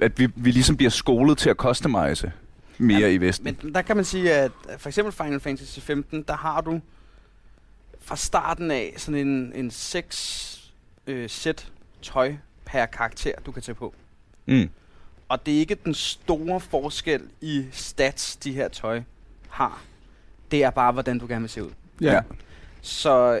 at 0.00 0.18
vi, 0.18 0.28
vi 0.36 0.50
ligesom 0.50 0.76
bliver 0.76 0.90
skolet 0.90 1.38
til 1.38 1.50
at 1.50 1.56
customize 1.56 2.32
mere 2.78 3.00
Ja, 3.00 3.08
i 3.08 3.18
Vesten. 3.20 3.56
Men 3.62 3.74
der 3.74 3.82
kan 3.82 3.96
man 3.96 4.04
sige, 4.04 4.32
at 4.34 4.50
for 4.78 4.88
eksempel 4.88 5.12
Final 5.12 5.40
Fantasy 5.40 5.78
15, 5.80 6.24
der 6.28 6.36
har 6.36 6.60
du 6.60 6.80
fra 8.00 8.16
starten 8.16 8.70
af 8.70 8.94
sådan 8.96 9.26
en, 9.28 9.52
en 9.54 9.70
seks 9.70 10.54
øh, 11.06 11.30
sæt 11.30 11.68
tøj 12.02 12.34
per 12.64 12.86
karakter, 12.86 13.32
du 13.46 13.52
kan 13.52 13.62
tage 13.62 13.74
på. 13.74 13.94
Mm. 14.46 14.68
Og 15.28 15.46
det 15.46 15.54
er 15.54 15.58
ikke 15.58 15.74
den 15.74 15.94
store 15.94 16.60
forskel 16.60 17.22
i 17.40 17.66
stats, 17.72 18.36
de 18.36 18.52
her 18.52 18.68
tøj 18.68 19.02
har. 19.48 19.82
Det 20.50 20.64
er 20.64 20.70
bare, 20.70 20.92
hvordan 20.92 21.18
du 21.18 21.26
gerne 21.26 21.40
vil 21.40 21.50
se 21.50 21.64
ud. 21.64 21.70
Ja. 22.00 22.20
Så 22.80 23.40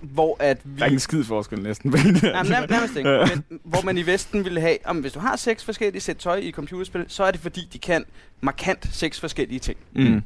hvor 0.00 0.36
at 0.40 0.58
vi... 0.64 0.76
Der 0.76 0.82
er 0.82 0.86
ikke 0.86 0.94
en 0.94 1.00
skid 1.00 1.24
forskel 1.24 1.62
næsten. 1.62 1.94
Jamen, 1.96 2.50
nær, 2.50 2.66
nærmest 2.66 2.96
ikke. 2.96 3.28
Men, 3.48 3.60
hvor 3.64 3.82
man 3.82 3.98
i 3.98 4.06
Vesten 4.06 4.44
ville 4.44 4.60
have, 4.60 4.76
om 4.84 5.00
hvis 5.00 5.12
du 5.12 5.20
har 5.20 5.36
seks 5.36 5.64
forskellige 5.64 6.00
sæt 6.00 6.16
tøj 6.16 6.36
i 6.36 6.50
computerspil, 6.50 7.04
så 7.08 7.24
er 7.24 7.30
det 7.30 7.40
fordi, 7.40 7.68
de 7.72 7.78
kan 7.78 8.04
markant 8.40 8.88
seks 8.92 9.20
forskellige 9.20 9.58
ting. 9.58 9.78
Mm. 9.92 10.22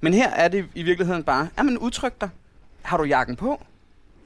Men 0.00 0.14
her 0.14 0.30
er 0.30 0.48
det 0.48 0.66
i 0.74 0.82
virkeligheden 0.82 1.24
bare, 1.24 1.48
jamen 1.58 1.78
udtryk 1.78 2.20
dig. 2.20 2.28
Har 2.82 2.96
du 2.96 3.04
jakken 3.04 3.36
på? 3.36 3.62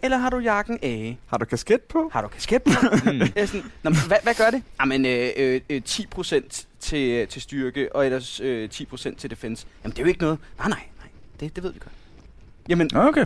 Eller 0.03 0.17
har 0.17 0.31
du 0.31 0.39
jakken 0.39 0.79
af? 0.83 1.19
Har 1.27 1.39
du 1.39 1.45
kasket 1.45 1.81
på? 1.81 2.11
Har 2.13 2.23
du 2.23 2.29
kasket 2.29 2.63
på? 2.63 2.71
Det 3.11 3.33
er 3.37 3.47
sådan, 3.47 3.63
Nå, 3.83 3.91
men 3.91 3.99
hvad, 4.07 4.17
hvad 4.23 4.35
gør 4.35 4.51
det? 4.51 4.63
Jamen 4.81 5.07
øh, 5.07 5.31
øh, 5.37 5.61
øh, 5.71 5.83
10% 5.89 6.65
til, 6.81 7.27
til 7.29 7.43
styrke, 7.43 7.97
og 7.97 8.05
ellers 8.07 8.41
øh, 8.41 8.69
10% 8.75 9.15
til 9.17 9.31
defense. 9.31 9.67
Jamen 9.85 9.93
det 9.93 9.99
er 9.99 10.03
jo 10.03 10.09
ikke 10.09 10.21
noget. 10.21 10.39
Nej, 10.59 10.69
nej, 10.69 10.79
nej. 10.99 11.09
Det, 11.41 11.57
det 11.57 11.65
ved 11.65 11.73
vi 11.73 11.79
godt. 11.79 11.93
Jamen, 12.69 12.91
Okay. 12.97 13.25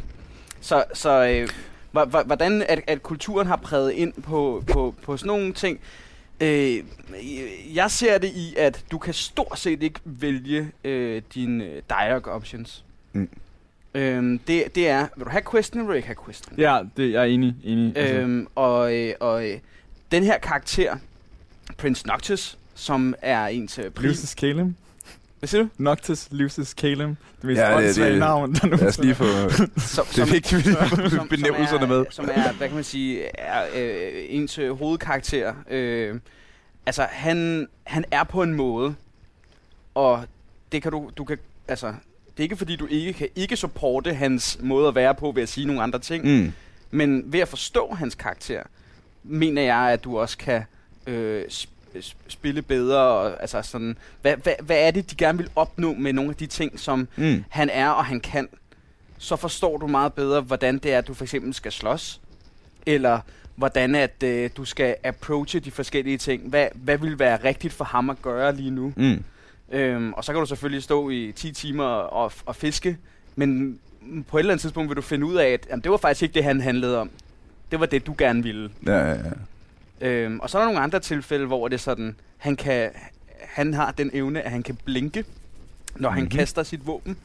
så, 0.60 0.84
så 0.94 1.26
øh, 1.26 1.48
hvordan 2.26 2.62
at, 2.68 2.80
at 2.86 3.02
kulturen 3.02 3.46
har 3.46 3.56
præget 3.56 3.92
ind 3.92 4.12
på, 4.12 4.64
på, 4.72 4.94
på 5.02 5.16
sådan 5.16 5.26
nogle 5.26 5.52
ting. 5.52 5.80
Øh, 6.40 6.84
jeg 7.74 7.90
ser 7.90 8.18
det 8.18 8.28
i, 8.28 8.54
at 8.58 8.84
du 8.90 8.98
kan 8.98 9.14
stort 9.14 9.58
set 9.58 9.82
ikke 9.82 10.00
vælge 10.04 10.70
øh, 10.84 11.22
dine 11.34 11.64
øh, 11.64 11.82
dialog 11.90 12.26
options. 12.26 12.84
Mm. 13.12 13.28
Øhm, 14.00 14.38
det, 14.38 14.64
det 14.74 14.88
er, 14.88 15.06
vil 15.16 15.24
du 15.24 15.30
have 15.30 15.42
question, 15.50 15.78
eller 15.80 15.86
vil 15.86 15.92
du 15.92 15.96
ikke 15.96 16.08
have 16.08 16.16
question? 16.26 16.58
Ja, 16.58 16.80
det, 16.96 17.12
jeg 17.12 17.20
er 17.20 17.24
enig. 17.26 17.54
enig. 17.64 17.96
Altså, 17.96 18.14
Øhm, 18.16 18.46
og 18.54 18.94
øh, 18.96 19.14
og 19.20 19.48
øh, 19.50 19.58
den 20.12 20.22
her 20.22 20.38
karakter, 20.38 20.96
Prince 21.78 22.06
Noctis, 22.06 22.58
som 22.74 23.14
er 23.22 23.46
en 23.46 23.68
til 23.68 23.90
pris... 23.90 24.04
Lucius 24.06 24.30
Calum. 24.30 24.76
Hvad 25.38 25.46
siger 25.48 25.62
du? 25.62 25.68
Noctis 25.78 26.28
Lucius 26.30 26.68
Calum. 26.68 27.16
Det 27.36 27.44
mest 27.44 27.58
Ja, 27.60 27.76
åndssvage 27.76 28.10
det- 28.10 28.18
navn, 28.18 28.54
der 28.54 28.66
nu 28.66 28.76
Lad 28.76 28.86
os 28.88 28.98
lige 28.98 29.14
få... 29.14 29.24
Som, 29.76 30.06
Det 30.06 30.18
er 30.18 30.32
vigtigt, 30.32 30.66
at 30.66 30.90
vi 30.96 31.02
lige 31.02 31.10
får 31.10 31.24
benævnelserne 31.30 31.80
som 31.80 31.90
er, 31.90 31.96
med. 31.98 32.04
Som 32.10 32.28
er, 32.34 32.52
hvad 32.52 32.68
kan 32.68 32.74
man 32.74 32.84
sige, 32.84 33.22
er 33.40 33.62
øh, 33.76 34.12
ens 34.28 34.58
øh, 34.58 34.78
hovedkarakter. 34.78 35.54
Øh, 35.70 36.20
altså, 36.86 37.02
han, 37.10 37.68
han 37.84 38.04
er 38.10 38.24
på 38.24 38.42
en 38.42 38.54
måde, 38.54 38.94
og 39.94 40.24
det 40.72 40.82
kan 40.82 40.92
du, 40.92 41.10
du 41.16 41.24
kan, 41.24 41.38
altså, 41.68 41.94
det 42.36 42.40
er 42.40 42.42
ikke 42.42 42.56
fordi, 42.56 42.76
du 42.76 42.86
ikke 42.86 43.12
kan 43.12 43.28
ikke 43.36 43.56
supporte 43.56 44.14
hans 44.14 44.58
måde 44.62 44.88
at 44.88 44.94
være 44.94 45.14
på 45.14 45.32
ved 45.32 45.42
at 45.42 45.48
sige 45.48 45.66
nogle 45.66 45.82
andre 45.82 45.98
ting, 45.98 46.24
Mm. 46.24 46.52
men 46.90 47.32
ved 47.32 47.40
at 47.40 47.48
forstå 47.48 47.94
hans 47.98 48.14
karakter, 48.14 48.62
mener 49.22 49.62
jeg, 49.62 49.76
at 49.92 50.04
du 50.04 50.18
også 50.18 50.38
kan 50.38 50.62
øh, 51.06 51.44
sp- 51.48 51.68
sp- 51.94 52.14
spille 52.28 52.62
bedre. 52.62 52.98
Og, 53.00 53.40
altså 53.40 53.62
sådan, 53.62 53.96
hvad, 54.22 54.36
hvad, 54.36 54.54
hvad 54.62 54.76
er 54.86 54.90
det, 54.90 55.10
de 55.10 55.16
gerne 55.16 55.38
vil 55.38 55.50
opnå 55.56 55.94
med 55.94 56.12
nogle 56.12 56.30
af 56.30 56.36
de 56.36 56.46
ting, 56.46 56.80
som 56.80 57.08
Mm. 57.16 57.44
han 57.48 57.70
er 57.70 57.88
og 57.88 58.04
han 58.04 58.20
kan, 58.20 58.48
så 59.18 59.36
forstår 59.36 59.76
du 59.78 59.86
meget 59.86 60.12
bedre, 60.14 60.40
hvordan 60.40 60.78
det 60.78 60.92
er, 60.92 60.98
at 60.98 61.08
du 61.08 61.14
for 61.14 61.24
eksempel 61.24 61.54
skal 61.54 61.72
slås, 61.72 62.20
eller 62.86 63.20
hvordan 63.54 63.94
at 63.94 64.22
øh, 64.24 64.50
du 64.56 64.64
skal 64.64 64.96
approache 65.04 65.60
de 65.60 65.70
forskellige 65.70 66.18
ting. 66.18 66.48
Hvad, 66.48 66.68
hvad 66.74 66.98
vil 66.98 67.18
være 67.18 67.36
rigtigt 67.44 67.72
for 67.74 67.84
ham 67.84 68.10
at 68.10 68.22
gøre 68.22 68.56
lige 68.56 68.70
nu? 68.70 68.92
Mm. 68.96 69.24
Øhm, 69.72 70.12
og 70.12 70.24
så 70.24 70.32
kan 70.32 70.40
du 70.40 70.46
selvfølgelig 70.46 70.82
stå 70.82 71.10
i 71.10 71.32
10 71.36 71.52
timer 71.52 71.84
og, 71.84 72.32
og 72.46 72.56
fiske, 72.56 72.98
men 73.36 73.78
på 74.28 74.36
et 74.36 74.40
eller 74.40 74.52
andet 74.52 74.60
tidspunkt 74.60 74.88
vil 74.88 74.96
du 74.96 75.02
finde 75.02 75.26
ud 75.26 75.34
af, 75.34 75.48
at 75.48 75.66
jamen, 75.70 75.82
det 75.82 75.90
var 75.90 75.96
faktisk 75.96 76.22
ikke 76.22 76.34
det, 76.34 76.44
han 76.44 76.60
handlede 76.60 76.98
om. 77.00 77.10
Det 77.70 77.80
var 77.80 77.86
det, 77.86 78.06
du 78.06 78.14
gerne 78.18 78.42
ville. 78.42 78.70
Ja, 78.86 78.98
ja, 78.98 79.14
ja. 80.00 80.08
Øhm, 80.08 80.40
og 80.40 80.50
så 80.50 80.58
er 80.58 80.62
der 80.62 80.66
nogle 80.68 80.80
andre 80.80 81.00
tilfælde, 81.00 81.46
hvor 81.46 81.68
det 81.68 81.74
er 81.74 81.78
sådan, 81.78 82.16
han, 82.36 82.56
kan, 82.56 82.90
han 83.40 83.74
har 83.74 83.92
den 83.92 84.10
evne, 84.12 84.42
at 84.42 84.50
han 84.50 84.62
kan 84.62 84.78
blinke, 84.84 85.24
når 85.96 86.10
han 86.10 86.22
Mhm. 86.22 86.30
kaster 86.30 86.62
sit 86.62 86.86
våben. 86.86 87.16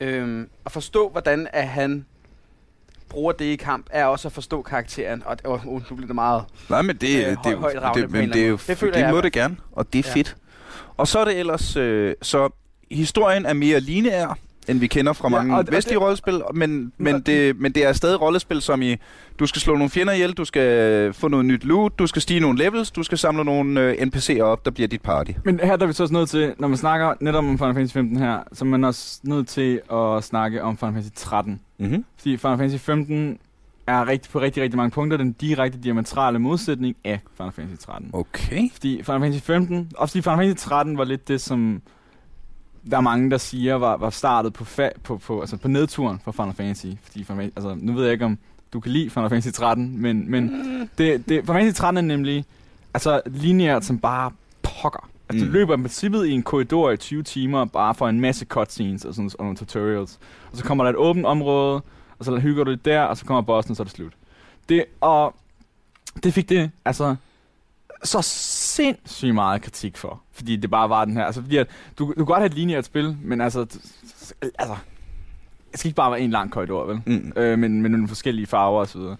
Øhm, 0.00 0.48
at 0.66 0.72
forstå, 0.72 1.08
hvordan 1.08 1.48
at 1.52 1.68
han 1.68 2.04
bruger 3.08 3.32
det 3.32 3.44
i 3.44 3.56
kamp, 3.56 3.86
er 3.90 4.04
også 4.04 4.28
at 4.28 4.32
forstå 4.32 4.62
karakteren. 4.62 5.22
Og 5.26 5.36
oh, 5.44 5.66
oh, 5.66 5.82
nu 5.90 5.96
bliver 5.96 6.06
det 6.06 6.14
meget... 6.14 6.44
Nej, 6.70 6.82
men 6.82 6.96
det, 6.96 7.16
Øh, 7.16 7.24
det, 7.30 7.36
høj- 7.36 7.50
det, 7.50 7.58
højtravende 7.58 8.02
det, 8.02 8.10
men 8.10 8.28
det, 8.32 8.42
er 8.42 8.46
jo. 8.48 8.58
Det 8.66 8.78
føler 8.78 8.92
det 8.92 9.00
jeg 9.00 9.10
må 9.10 9.20
det 9.20 9.32
gerne, 9.32 9.56
og 9.72 9.92
det 9.92 9.98
er 10.06 10.08
Ja. 10.10 10.14
fedt. 10.14 10.36
Og 10.96 11.08
så 11.08 11.18
er 11.18 11.24
det 11.24 11.38
ellers, 11.38 11.76
øh, 11.76 12.14
så 12.22 12.48
historien 12.90 13.46
er 13.46 13.52
mere 13.52 13.80
lineær, 13.80 14.38
end 14.68 14.78
vi 14.78 14.86
kender 14.86 15.12
fra 15.12 15.28
mange 15.28 15.52
ja, 15.52 15.58
og 15.58 15.66
vestlige 15.70 15.94
det- 15.94 16.02
rollespil, 16.02 16.42
men, 16.54 16.92
men, 16.98 17.20
det, 17.20 17.60
men 17.60 17.72
det 17.72 17.84
er 17.86 17.92
stadig 17.92 18.20
rollespil, 18.20 18.60
som 18.62 18.82
i, 18.82 18.96
du 19.38 19.46
skal 19.46 19.60
slå 19.62 19.72
nogle 19.74 19.90
fjender 19.90 20.12
ihjel, 20.12 20.32
du 20.32 20.44
skal 20.44 21.12
få 21.12 21.28
noget 21.28 21.46
nyt 21.46 21.64
loot, 21.64 21.98
du 21.98 22.06
skal 22.06 22.22
stige 22.22 22.40
nogle 22.40 22.58
levels, 22.58 22.90
du 22.90 23.02
skal 23.02 23.18
samle 23.18 23.44
nogle 23.44 23.80
øh, 23.80 23.92
NPC'er 23.94 24.40
op, 24.40 24.64
der 24.64 24.70
bliver 24.70 24.88
dit 24.88 25.02
party. 25.02 25.30
Men 25.44 25.60
her 25.60 25.76
der 25.76 25.82
er 25.82 25.86
vi 25.86 25.92
så 25.92 26.02
også 26.02 26.14
nødt 26.14 26.28
til, 26.28 26.54
når 26.58 26.68
man 26.68 26.76
snakker 26.76 27.14
netop 27.20 27.44
om 27.44 27.58
Final 27.58 27.74
Fantasy 27.74 27.92
15 27.92 28.16
her, 28.18 28.38
så 28.52 28.64
er 28.64 28.68
man 28.68 28.84
også 28.84 29.20
nødt 29.22 29.48
til 29.48 29.80
at 29.92 30.24
snakke 30.24 30.62
om 30.62 30.76
Final 30.78 30.92
Fantasy 30.94 31.12
13. 31.16 31.60
Mm-hmm. 31.78 32.04
Fordi 32.18 32.36
Final 32.36 32.58
Fantasy 32.58 32.84
15 32.84 33.38
er 33.86 34.08
rigtig, 34.08 34.32
på 34.32 34.40
rigtig, 34.40 34.62
rigtig 34.62 34.76
mange 34.76 34.90
punkter 34.90 35.16
den 35.16 35.32
direkte 35.32 35.78
diametrale 35.78 36.38
modsætning 36.38 36.96
af 37.04 37.20
Final 37.36 37.52
Fantasy 37.52 37.86
13. 37.86 38.10
Okay. 38.12 38.70
Fordi 38.72 39.02
Final 39.02 39.20
Fantasy 39.20 39.44
15, 39.44 39.90
og 39.98 40.08
fordi 40.08 40.22
Final 40.22 40.36
Fantasy 40.38 40.66
13 40.68 40.98
var 40.98 41.04
lidt 41.04 41.28
det, 41.28 41.40
som 41.40 41.82
der 42.90 42.96
er 42.96 43.00
mange, 43.00 43.30
der 43.30 43.38
siger, 43.38 43.74
var, 43.74 43.96
var 43.96 44.10
startet 44.10 44.52
på, 44.52 44.64
fa- 44.64 45.00
på, 45.02 45.16
på, 45.16 45.40
altså 45.40 45.56
på 45.56 45.68
nedturen 45.68 46.20
for 46.24 46.32
Final 46.32 46.54
Fantasy. 46.54 46.86
Fordi 47.02 47.24
Final, 47.24 47.44
Fantasy- 47.44 47.52
altså, 47.56 47.76
nu 47.80 47.92
ved 47.92 48.02
jeg 48.04 48.12
ikke, 48.12 48.24
om 48.24 48.38
du 48.72 48.80
kan 48.80 48.92
lide 48.92 49.10
Final 49.10 49.30
Fantasy 49.30 49.54
13, 49.54 50.02
men, 50.02 50.30
men 50.30 50.48
det, 50.98 51.28
det, 51.28 51.44
Final 51.44 51.46
Fantasy 51.46 51.78
13 51.80 51.96
er 51.96 52.02
nemlig 52.02 52.44
altså, 52.94 53.20
lineært 53.26 53.84
som 53.84 53.98
bare 53.98 54.30
pokker. 54.62 55.08
Altså, 55.28 55.44
mm. 55.44 55.48
Mm. 55.48 55.52
du 55.52 55.58
løber 55.58 55.74
i 55.74 55.80
princippet 55.80 56.26
i 56.26 56.30
en 56.32 56.42
korridor 56.42 56.90
i 56.90 56.96
20 56.96 57.22
timer, 57.22 57.64
bare 57.64 57.94
for 57.94 58.08
en 58.08 58.20
masse 58.20 58.46
cutscenes 58.46 59.04
og, 59.04 59.14
sådan, 59.14 59.30
og 59.38 59.44
nogle 59.44 59.56
tutorials. 59.56 60.18
Og 60.52 60.56
så 60.58 60.64
kommer 60.64 60.84
der 60.84 60.90
et 60.90 60.96
åbent 60.96 61.26
område, 61.26 61.82
og 62.18 62.24
så 62.24 62.36
hygger 62.36 62.64
du 62.64 62.70
lidt 62.70 62.84
der, 62.84 63.02
og 63.02 63.16
så 63.16 63.24
kommer 63.24 63.42
bossen, 63.42 63.72
og 63.72 63.76
så 63.76 63.82
er 63.82 63.84
det 63.84 63.94
slut. 63.94 64.12
Det, 64.68 64.84
og 65.00 65.34
det 66.22 66.34
fik 66.34 66.48
det, 66.48 66.70
altså, 66.84 67.16
så 68.04 68.22
sindssygt 68.22 69.34
meget 69.34 69.62
kritik 69.62 69.96
for. 69.96 70.20
Fordi 70.32 70.56
det 70.56 70.70
bare 70.70 70.88
var 70.88 71.04
den 71.04 71.16
her, 71.16 71.24
altså, 71.24 71.42
fordi 71.42 71.56
at, 71.56 71.68
du, 71.98 72.08
du 72.08 72.14
kan 72.14 72.24
godt 72.24 72.38
have 72.38 72.46
et 72.46 72.54
lineært 72.54 72.84
spil, 72.84 73.16
men 73.22 73.40
altså, 73.40 73.60
altså, 74.58 74.76
det 75.72 75.80
skal 75.80 75.88
ikke 75.88 75.96
bare 75.96 76.10
være 76.10 76.20
en 76.20 76.30
lang 76.30 76.50
korridor, 76.50 76.86
vel? 76.86 77.00
Mm. 77.06 77.32
øh, 77.36 77.58
men 77.58 77.82
med 77.82 77.90
nogle 77.90 78.08
forskellige 78.08 78.46
farver 78.46 78.80
og 78.80 78.88
så 78.88 78.98
videre. 78.98 79.16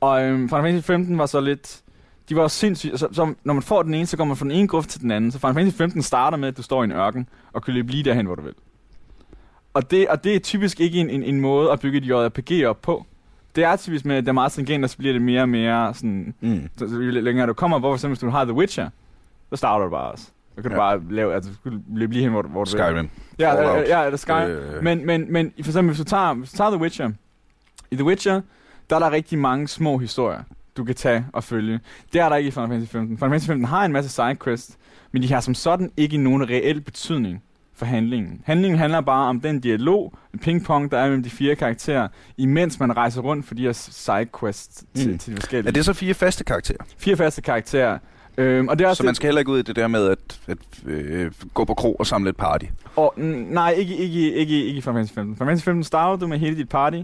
Og 0.00 0.24
øhm, 0.24 0.48
Final 0.48 0.62
Fantasy 0.62 0.86
15 0.86 1.18
var 1.18 1.26
så 1.26 1.40
lidt... 1.40 1.82
De 2.28 2.36
var 2.36 2.48
sindssygt... 2.48 2.98
Så, 2.98 3.08
så, 3.12 3.34
når 3.44 3.54
man 3.54 3.62
får 3.62 3.82
den 3.82 3.94
ene, 3.94 4.06
så 4.06 4.16
går 4.16 4.24
man 4.24 4.36
fra 4.36 4.44
den 4.44 4.52
ene 4.52 4.68
grøft 4.68 4.90
til 4.90 5.00
den 5.00 5.10
anden. 5.10 5.32
Så 5.32 5.38
Final 5.38 5.54
Fantasy 5.54 5.76
15 5.76 6.02
starter 6.02 6.36
med, 6.38 6.48
at 6.48 6.56
du 6.56 6.62
står 6.62 6.82
i 6.82 6.84
en 6.84 6.92
ørken, 6.92 7.28
og 7.52 7.62
kan 7.62 7.74
løbe 7.74 7.90
lige 7.90 8.04
derhen, 8.04 8.26
hvor 8.26 8.34
du 8.34 8.42
vil. 8.42 8.54
Og 9.74 9.90
det, 9.90 10.08
og 10.08 10.24
det 10.24 10.34
er 10.36 10.38
typisk 10.40 10.80
ikke 10.80 10.98
en, 11.00 11.10
en, 11.10 11.22
en 11.22 11.40
måde 11.40 11.72
at 11.72 11.80
bygge 11.80 11.98
et 11.98 12.06
JRPG 12.08 12.66
op 12.66 12.82
på. 12.82 13.06
Det 13.56 13.64
er 13.64 13.76
typisk 13.76 14.04
med, 14.04 14.16
at 14.16 14.22
det 14.24 14.28
er 14.28 14.32
meget 14.32 14.52
stringent, 14.52 14.84
og 14.84 14.90
så 14.90 14.96
bliver 14.98 15.12
det 15.12 15.22
mere 15.22 15.40
og 15.42 15.48
mere 15.48 15.94
sådan... 15.94 16.34
Mm. 16.40 16.68
Så, 16.76 16.88
så 16.88 16.94
jo 16.94 17.10
længere 17.10 17.46
du 17.46 17.52
kommer, 17.52 17.78
hvor 17.78 17.90
for 17.90 17.94
eksempel, 17.94 18.12
hvis 18.14 18.20
du 18.20 18.28
har 18.30 18.44
The 18.44 18.54
Witcher, 18.54 18.88
så 19.50 19.56
starter 19.56 19.84
du 19.84 19.90
bare 19.90 20.10
også. 20.12 20.24
Så 20.56 20.62
kan 20.62 20.70
du 20.70 20.76
Ja. 20.76 20.80
bare 20.80 21.00
lave... 21.10 21.34
Altså, 21.34 21.50
du 21.64 21.70
løbe 21.94 22.12
lige 22.12 22.22
hen, 22.22 22.32
hvor, 22.32 22.42
du- 22.42 22.48
hvor 22.48 22.64
du 22.64 22.70
vil. 22.70 22.78
Skyrim. 22.80 23.08
Ja, 23.38 23.54
Fallout. 23.54 23.88
ja, 23.88 24.00
ja, 24.00 24.04
eller 24.06 24.16
Sky. 24.16 24.30
Øh. 24.48 24.82
Men, 24.82 25.06
men, 25.06 25.32
men 25.32 25.52
for 25.62 25.70
eksempel, 25.70 25.86
hvis 25.94 25.98
du, 25.98 26.04
tager, 26.04 26.34
hvis 26.34 26.50
du 26.50 26.56
tager 26.56 26.70
The 26.70 26.80
Witcher, 26.80 27.10
i 27.90 27.94
The 27.96 28.04
Witcher, 28.04 28.40
der 28.90 28.96
er 28.96 29.00
der 29.00 29.10
rigtig 29.10 29.38
mange 29.38 29.68
små 29.68 29.98
historier, 29.98 30.42
du 30.76 30.84
kan 30.84 30.94
tage 30.94 31.26
og 31.32 31.44
følge. 31.44 31.80
Det 32.12 32.20
er 32.20 32.28
der 32.28 32.36
ikke 32.36 32.48
i 32.48 32.50
Final 32.50 32.68
Fantasy 32.68 32.92
15. 32.92 33.16
Final 33.18 33.30
Fantasy 33.30 33.46
15 33.46 33.64
har 33.64 33.84
en 33.84 33.92
masse 33.92 34.10
sidequests, 34.10 34.76
men 35.12 35.22
de 35.22 35.32
har 35.32 35.40
som 35.40 35.54
sådan 35.54 35.90
ikke 35.96 36.16
nogen 36.16 36.50
reel 36.50 36.80
betydning 36.80 37.42
for 37.76 37.86
handlingen. 37.86 38.40
Handlingen 38.44 38.78
handler 38.78 39.00
bare 39.00 39.28
om 39.28 39.40
den 39.40 39.60
dialog, 39.60 40.12
pingpong, 40.42 40.90
der 40.90 40.98
er 40.98 41.04
mellem 41.04 41.22
de 41.22 41.30
fire 41.30 41.54
karakterer, 41.56 42.08
imens 42.36 42.80
man 42.80 42.96
rejser 42.96 43.20
rundt 43.20 43.46
for 43.46 43.54
de 43.54 43.62
her 43.62 43.72
sidequests 43.72 44.84
til, 44.94 45.10
Mm. 45.10 45.18
til 45.18 45.32
de 45.32 45.36
forskellige. 45.40 45.68
Er 45.68 45.72
det 45.72 45.84
så 45.84 45.92
fire 45.92 46.14
faste 46.14 46.44
karakterer? 46.44 46.78
Fire 46.98 47.16
faste 47.16 47.42
karakterer. 47.42 47.98
Øhm, 48.38 48.68
og 48.68 48.78
det 48.78 48.84
er 48.84 48.88
også 48.88 49.00
Så 49.00 49.04
man 49.06 49.14
skal 49.14 49.26
heller 49.26 49.38
ikke 49.38 49.52
ud 49.52 49.58
i 49.58 49.62
det 49.62 49.76
der 49.76 49.88
med 49.88 50.08
at, 50.08 50.40
at 50.46 50.58
øh, 50.86 51.32
gå 51.54 51.64
på 51.64 51.74
kro 51.74 51.94
og 51.94 52.06
samle 52.06 52.30
et 52.30 52.36
party. 52.36 52.66
Og, 52.96 53.14
nej, 53.16 53.70
ikke, 53.70 53.96
ikke, 53.96 54.32
ikke, 54.34 54.64
ikke 54.64 54.78
i 54.78 54.80
Final 54.80 54.94
Fantasy 54.94 55.12
15. 55.14 55.36
Final 55.36 55.46
Fantasy 55.48 55.64
15 55.64 55.84
starter 55.84 56.16
du 56.16 56.26
med 56.26 56.38
hele 56.38 56.56
dit 56.56 56.68
party, 56.68 56.98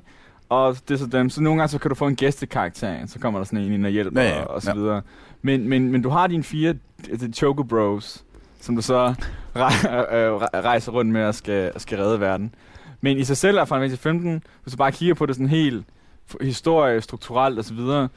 og 0.49 0.77
det 0.89 0.95
er 0.95 0.99
så 0.99 1.07
dem. 1.07 1.31
Så 1.31 1.43
nogle 1.43 1.61
gange 1.61 1.69
så 1.71 1.79
kan 1.79 1.89
du 1.89 1.95
få 1.95 2.07
en 2.07 2.17
gæstekarakter, 2.17 3.07
så 3.07 3.19
kommer 3.19 3.41
der 3.41 3.45
sådan 3.45 3.59
en 3.59 3.73
ind 3.73 3.85
og 3.87 3.93
hjælper 3.93 4.21
Ja, 4.23 4.29
ja, 4.29 4.37
ja, 4.39 4.45
og 4.45 4.63
så 4.63 4.71
ja. 4.71 4.77
videre. 4.77 5.03
Men, 5.43 5.69
men, 5.69 5.93
men 5.93 6.03
du 6.03 6.09
har 6.09 6.27
dine 6.27 6.43
fire 6.43 6.75
altså, 7.11 7.29
Choco 7.35 7.63
Bros, 7.63 8.25
som 8.61 8.77
du 8.77 8.83
så 8.83 8.95
øh, 9.57 9.63
rej- 9.63 10.61
rejser 10.61 10.93
rundt 10.93 11.13
med 11.13 11.25
og 11.25 11.35
skal, 11.35 11.73
skal 11.81 11.99
redde 11.99 12.21
verden. 12.21 12.55
Men 13.01 13.17
i 13.19 13.25
sig 13.25 13.37
selv 13.37 13.59
er 13.59 13.65
Final 13.65 13.81
Fantasy 13.81 14.03
15, 14.03 14.43
hvis 14.63 14.73
du 14.73 14.77
bare 14.77 14.93
kigger 14.93 15.15
på 15.15 15.27
det 15.27 15.35
sådan 15.35 15.49
helt 15.49 15.85
historie, 16.41 17.01
strukturelt 17.01 17.59
og 17.59 17.65
så 17.65 17.75
videre, 17.75 18.09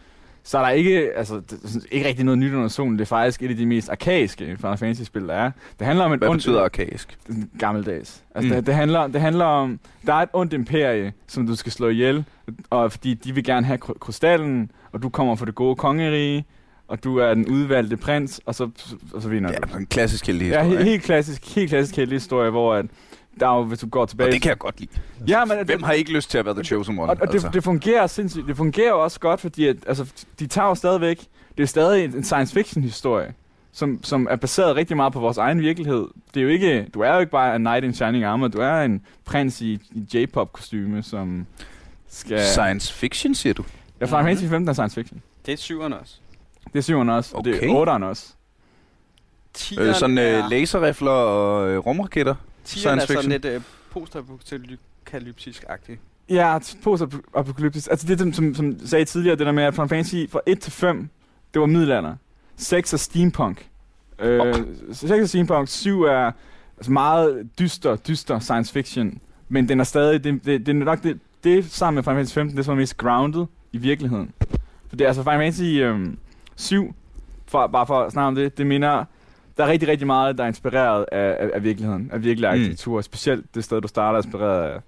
så 0.44 0.58
er 0.58 0.62
der 0.62 0.70
ikke, 0.70 1.12
altså, 1.16 1.36
det, 1.50 1.54
er 1.76 1.80
ikke 1.92 2.08
rigtig 2.08 2.26
noget 2.26 2.38
nyt 2.38 2.54
under 2.54 2.68
solen. 2.68 2.94
Det 2.94 3.02
er 3.02 3.06
faktisk 3.06 3.44
et 3.44 3.50
af 3.50 3.56
de 3.56 3.66
mest 3.66 3.90
arkaiske 3.90 4.46
Final 4.46 4.78
Fantasy-spil, 4.78 5.28
der 5.28 5.34
er. 5.34 5.52
Det 5.80 5.88
handler 5.88 6.06
om 6.06 6.14
et 6.14 6.20
Hvad 6.20 6.30
ondt- 6.30 6.34
betyder 6.38 6.64
arkaisk? 6.64 7.18
gammeldags. 7.60 8.24
Altså, 8.36 8.50
Mm. 8.50 8.56
det, 8.56 8.66
det, 8.66 8.76
handler, 8.76 9.08
det 9.08 9.22
handler 9.22 9.46
om, 9.46 9.80
der 10.06 10.14
er 10.14 10.18
et 10.22 10.30
ondt 10.34 10.54
imperie, 10.54 11.14
som 11.28 11.48
du 11.48 11.56
skal 11.56 11.72
slå 11.72 11.88
ihjel, 11.90 12.26
og 12.70 12.92
fordi 12.92 13.14
de 13.14 13.34
vil 13.36 13.44
gerne 13.44 13.66
have 13.66 13.78
kry- 13.78 13.98
krystallen, 14.00 14.72
og 14.92 15.04
du 15.04 15.10
kommer 15.10 15.36
fra 15.36 15.46
det 15.46 15.56
gode 15.56 15.76
kongerige, 15.76 16.46
og 16.88 17.04
du 17.04 17.18
er 17.18 17.34
den 17.34 17.48
udvalgte 17.48 17.98
prins, 17.98 18.42
og 18.46 18.56
så, 18.56 18.70
og 19.14 19.22
så 19.22 19.30
vinder 19.30 19.52
Ja, 19.52 19.58
du. 19.74 19.78
en 19.78 19.86
klassisk 19.86 20.28
heldig 20.28 20.48
Ja, 20.48 20.64
historie. 20.64 20.80
he- 20.86 20.90
helt 20.90 21.04
klassisk, 21.04 21.56
helt 21.56 21.70
klassisk 21.70 21.96
heldig 21.96 22.16
historie, 22.16 22.50
hvor 22.50 22.74
at, 22.76 22.86
der 23.40 23.48
er 23.48 23.58
jo, 23.58 23.64
hvis 23.64 23.80
du 23.80 23.88
går 23.88 24.06
tilbage... 24.06 24.28
og 24.28 24.34
det 24.34 24.42
kan 24.42 24.50
jeg 24.50 24.58
godt 24.58 24.80
lide. 24.80 24.92
ja, 25.28 25.46
men, 25.46 25.58
Hvem 25.66 25.84
har 25.84 25.94
ikke 25.94 26.12
lyst 26.14 26.32
til 26.32 26.38
at 26.38 26.46
være 26.46 26.54
the 26.56 26.64
chosen 26.64 27.00
one? 27.00 27.12
og, 27.12 27.18
og 27.22 27.28
det, 27.28 27.34
altså? 27.34 27.50
det 27.54 27.64
fungerer 27.64 28.08
sindssygt. 28.08 28.48
Det 28.48 28.58
fungerer 28.58 28.90
jo 28.90 29.04
også 29.04 29.20
godt, 29.20 29.42
fordi 29.42 29.68
at, 29.68 29.76
altså, 29.88 30.14
de 30.40 30.48
tager 30.48 30.68
jo 30.68 30.76
stadigvæk... 30.76 31.26
Det 31.58 31.64
er 31.64 31.68
stadig 31.68 32.06
en 32.06 32.24
science 32.24 32.54
fiction 32.54 32.84
historie, 32.84 33.34
som, 33.72 34.00
som 34.04 34.28
er 34.32 34.36
baseret 34.36 34.76
rigtig 34.76 34.98
meget 34.98 35.14
på 35.14 35.20
vores 35.20 35.38
egen 35.38 35.62
virkelighed. 35.62 36.08
Det 36.34 36.40
er 36.40 36.44
jo 36.44 36.50
ikke, 36.50 36.88
du 36.94 37.00
er 37.02 37.14
jo 37.14 37.20
ikke 37.20 37.32
bare 37.32 37.56
en 37.56 37.62
knight 37.62 37.84
in 37.86 37.94
shining 37.94 38.24
armor, 38.24 38.48
du 38.48 38.58
er 38.58 38.82
en 38.82 39.02
prins 39.26 39.62
i, 39.62 39.80
i 39.92 40.18
J-pop 40.18 40.54
kostume, 40.54 41.04
som 41.04 41.48
skal... 42.10 42.40
Science 42.42 42.94
fiction, 42.94 43.36
siger 43.36 43.54
du? 43.54 43.64
Ja, 44.02 44.06
Final 44.06 44.24
Fantasy 44.24 44.46
15 44.46 44.68
er 44.70 44.74
science 44.74 44.96
fiction. 44.96 45.22
Det 45.46 45.52
er 45.52 45.58
syveren 45.58 45.94
også. 45.94 46.16
Det 46.68 46.76
er 46.80 46.82
syveren 46.82 47.10
også, 47.10 47.36
og 47.36 47.46
det 47.46 47.56
Okay. 47.56 47.68
er 47.70 47.74
otteren 47.74 48.04
også. 48.04 48.34
Tieren 49.54 49.88
Øh, 49.90 49.96
sådan 49.96 50.18
er, 50.18 50.44
øh, 50.46 50.50
laserrifler 50.50 51.12
og 51.12 51.70
øh, 51.70 51.78
rumraketter? 51.78 52.36
tieren 52.66 53.00
er 53.00 53.06
sådan 53.06 53.30
lidt 53.30 53.46
øh, 53.46 53.62
postapokalyptisk-agtigt. 53.92 56.00
Ja, 56.30 56.58
post-apokalyptisk. 56.84 57.88
Altså 57.92 58.08
det, 58.08 58.20
som, 58.20 58.34
som, 58.34 58.56
som 58.56 58.88
sagde 58.88 59.06
tidligere, 59.06 59.36
det 59.38 59.46
der 59.46 59.52
med, 59.52 59.64
at 59.64 59.74
Final 59.74 59.90
Fantasy 59.90 60.16
fra 60.32 60.40
1 60.46 60.60
til 60.60 60.72
5, 60.72 61.10
det 61.54 61.60
var 61.62 61.68
middelalder. 61.68 62.16
6 62.58 62.94
er 62.94 62.98
steampunk. 62.98 63.68
Øh, 64.20 64.40
Ok. 64.40 64.56
6 64.92 65.12
er 65.12 65.26
steampunk, 65.26 65.68
7 65.68 66.02
er 66.02 66.32
altså 66.78 66.92
meget 66.92 67.50
dyster, 67.60 67.96
dyster 67.96 68.40
science 68.40 68.74
fiction. 68.74 69.20
Men 69.50 69.70
den 69.70 69.80
er 69.80 69.84
stadig, 69.84 70.24
det, 70.24 70.46
det, 70.46 70.66
det 70.66 70.70
er 70.70 70.74
nok 70.86 71.04
det, 71.04 71.20
det 71.44 71.66
sammen 71.72 71.96
med 71.96 72.04
Final 72.04 72.16
Fantasy 72.16 72.34
15, 72.34 72.58
det 72.58 72.66
som 72.66 72.72
er 72.72 72.76
mest 72.78 72.98
grounded 72.98 73.46
i 73.72 73.78
virkeligheden. 73.78 74.32
For 74.90 74.96
det 74.96 75.02
er 75.02 75.08
altså 75.08 75.24
Final 75.24 75.40
Fantasy 75.40 75.62
øhm, 75.64 76.18
7, 76.64 76.96
for, 77.48 77.68
bare 77.68 77.88
for 77.88 78.02
at 78.02 78.12
snakke 78.12 78.28
om 78.28 78.36
det, 78.36 78.58
det 78.58 78.68
minder, 78.68 79.06
der 79.58 79.64
er 79.64 79.68
rigtig, 79.68 79.90
rigtig 79.90 80.08
meget, 80.08 80.38
der 80.38 80.44
er 80.44 80.48
inspireret 80.48 81.06
af, 81.12 81.38
af, 81.40 81.50
af 81.54 81.64
virkeligheden, 81.64 82.10
af 82.14 82.24
virkelig 82.24 82.50
Mm. 82.50 82.54
arkitektur. 82.54 83.02
Specielt 83.02 83.56
det 83.56 83.64
sted, 83.64 83.82
du 83.82 83.88
starter, 83.88 84.20
er 84.20 84.24
inspireret 84.24 84.70
af 84.70 84.80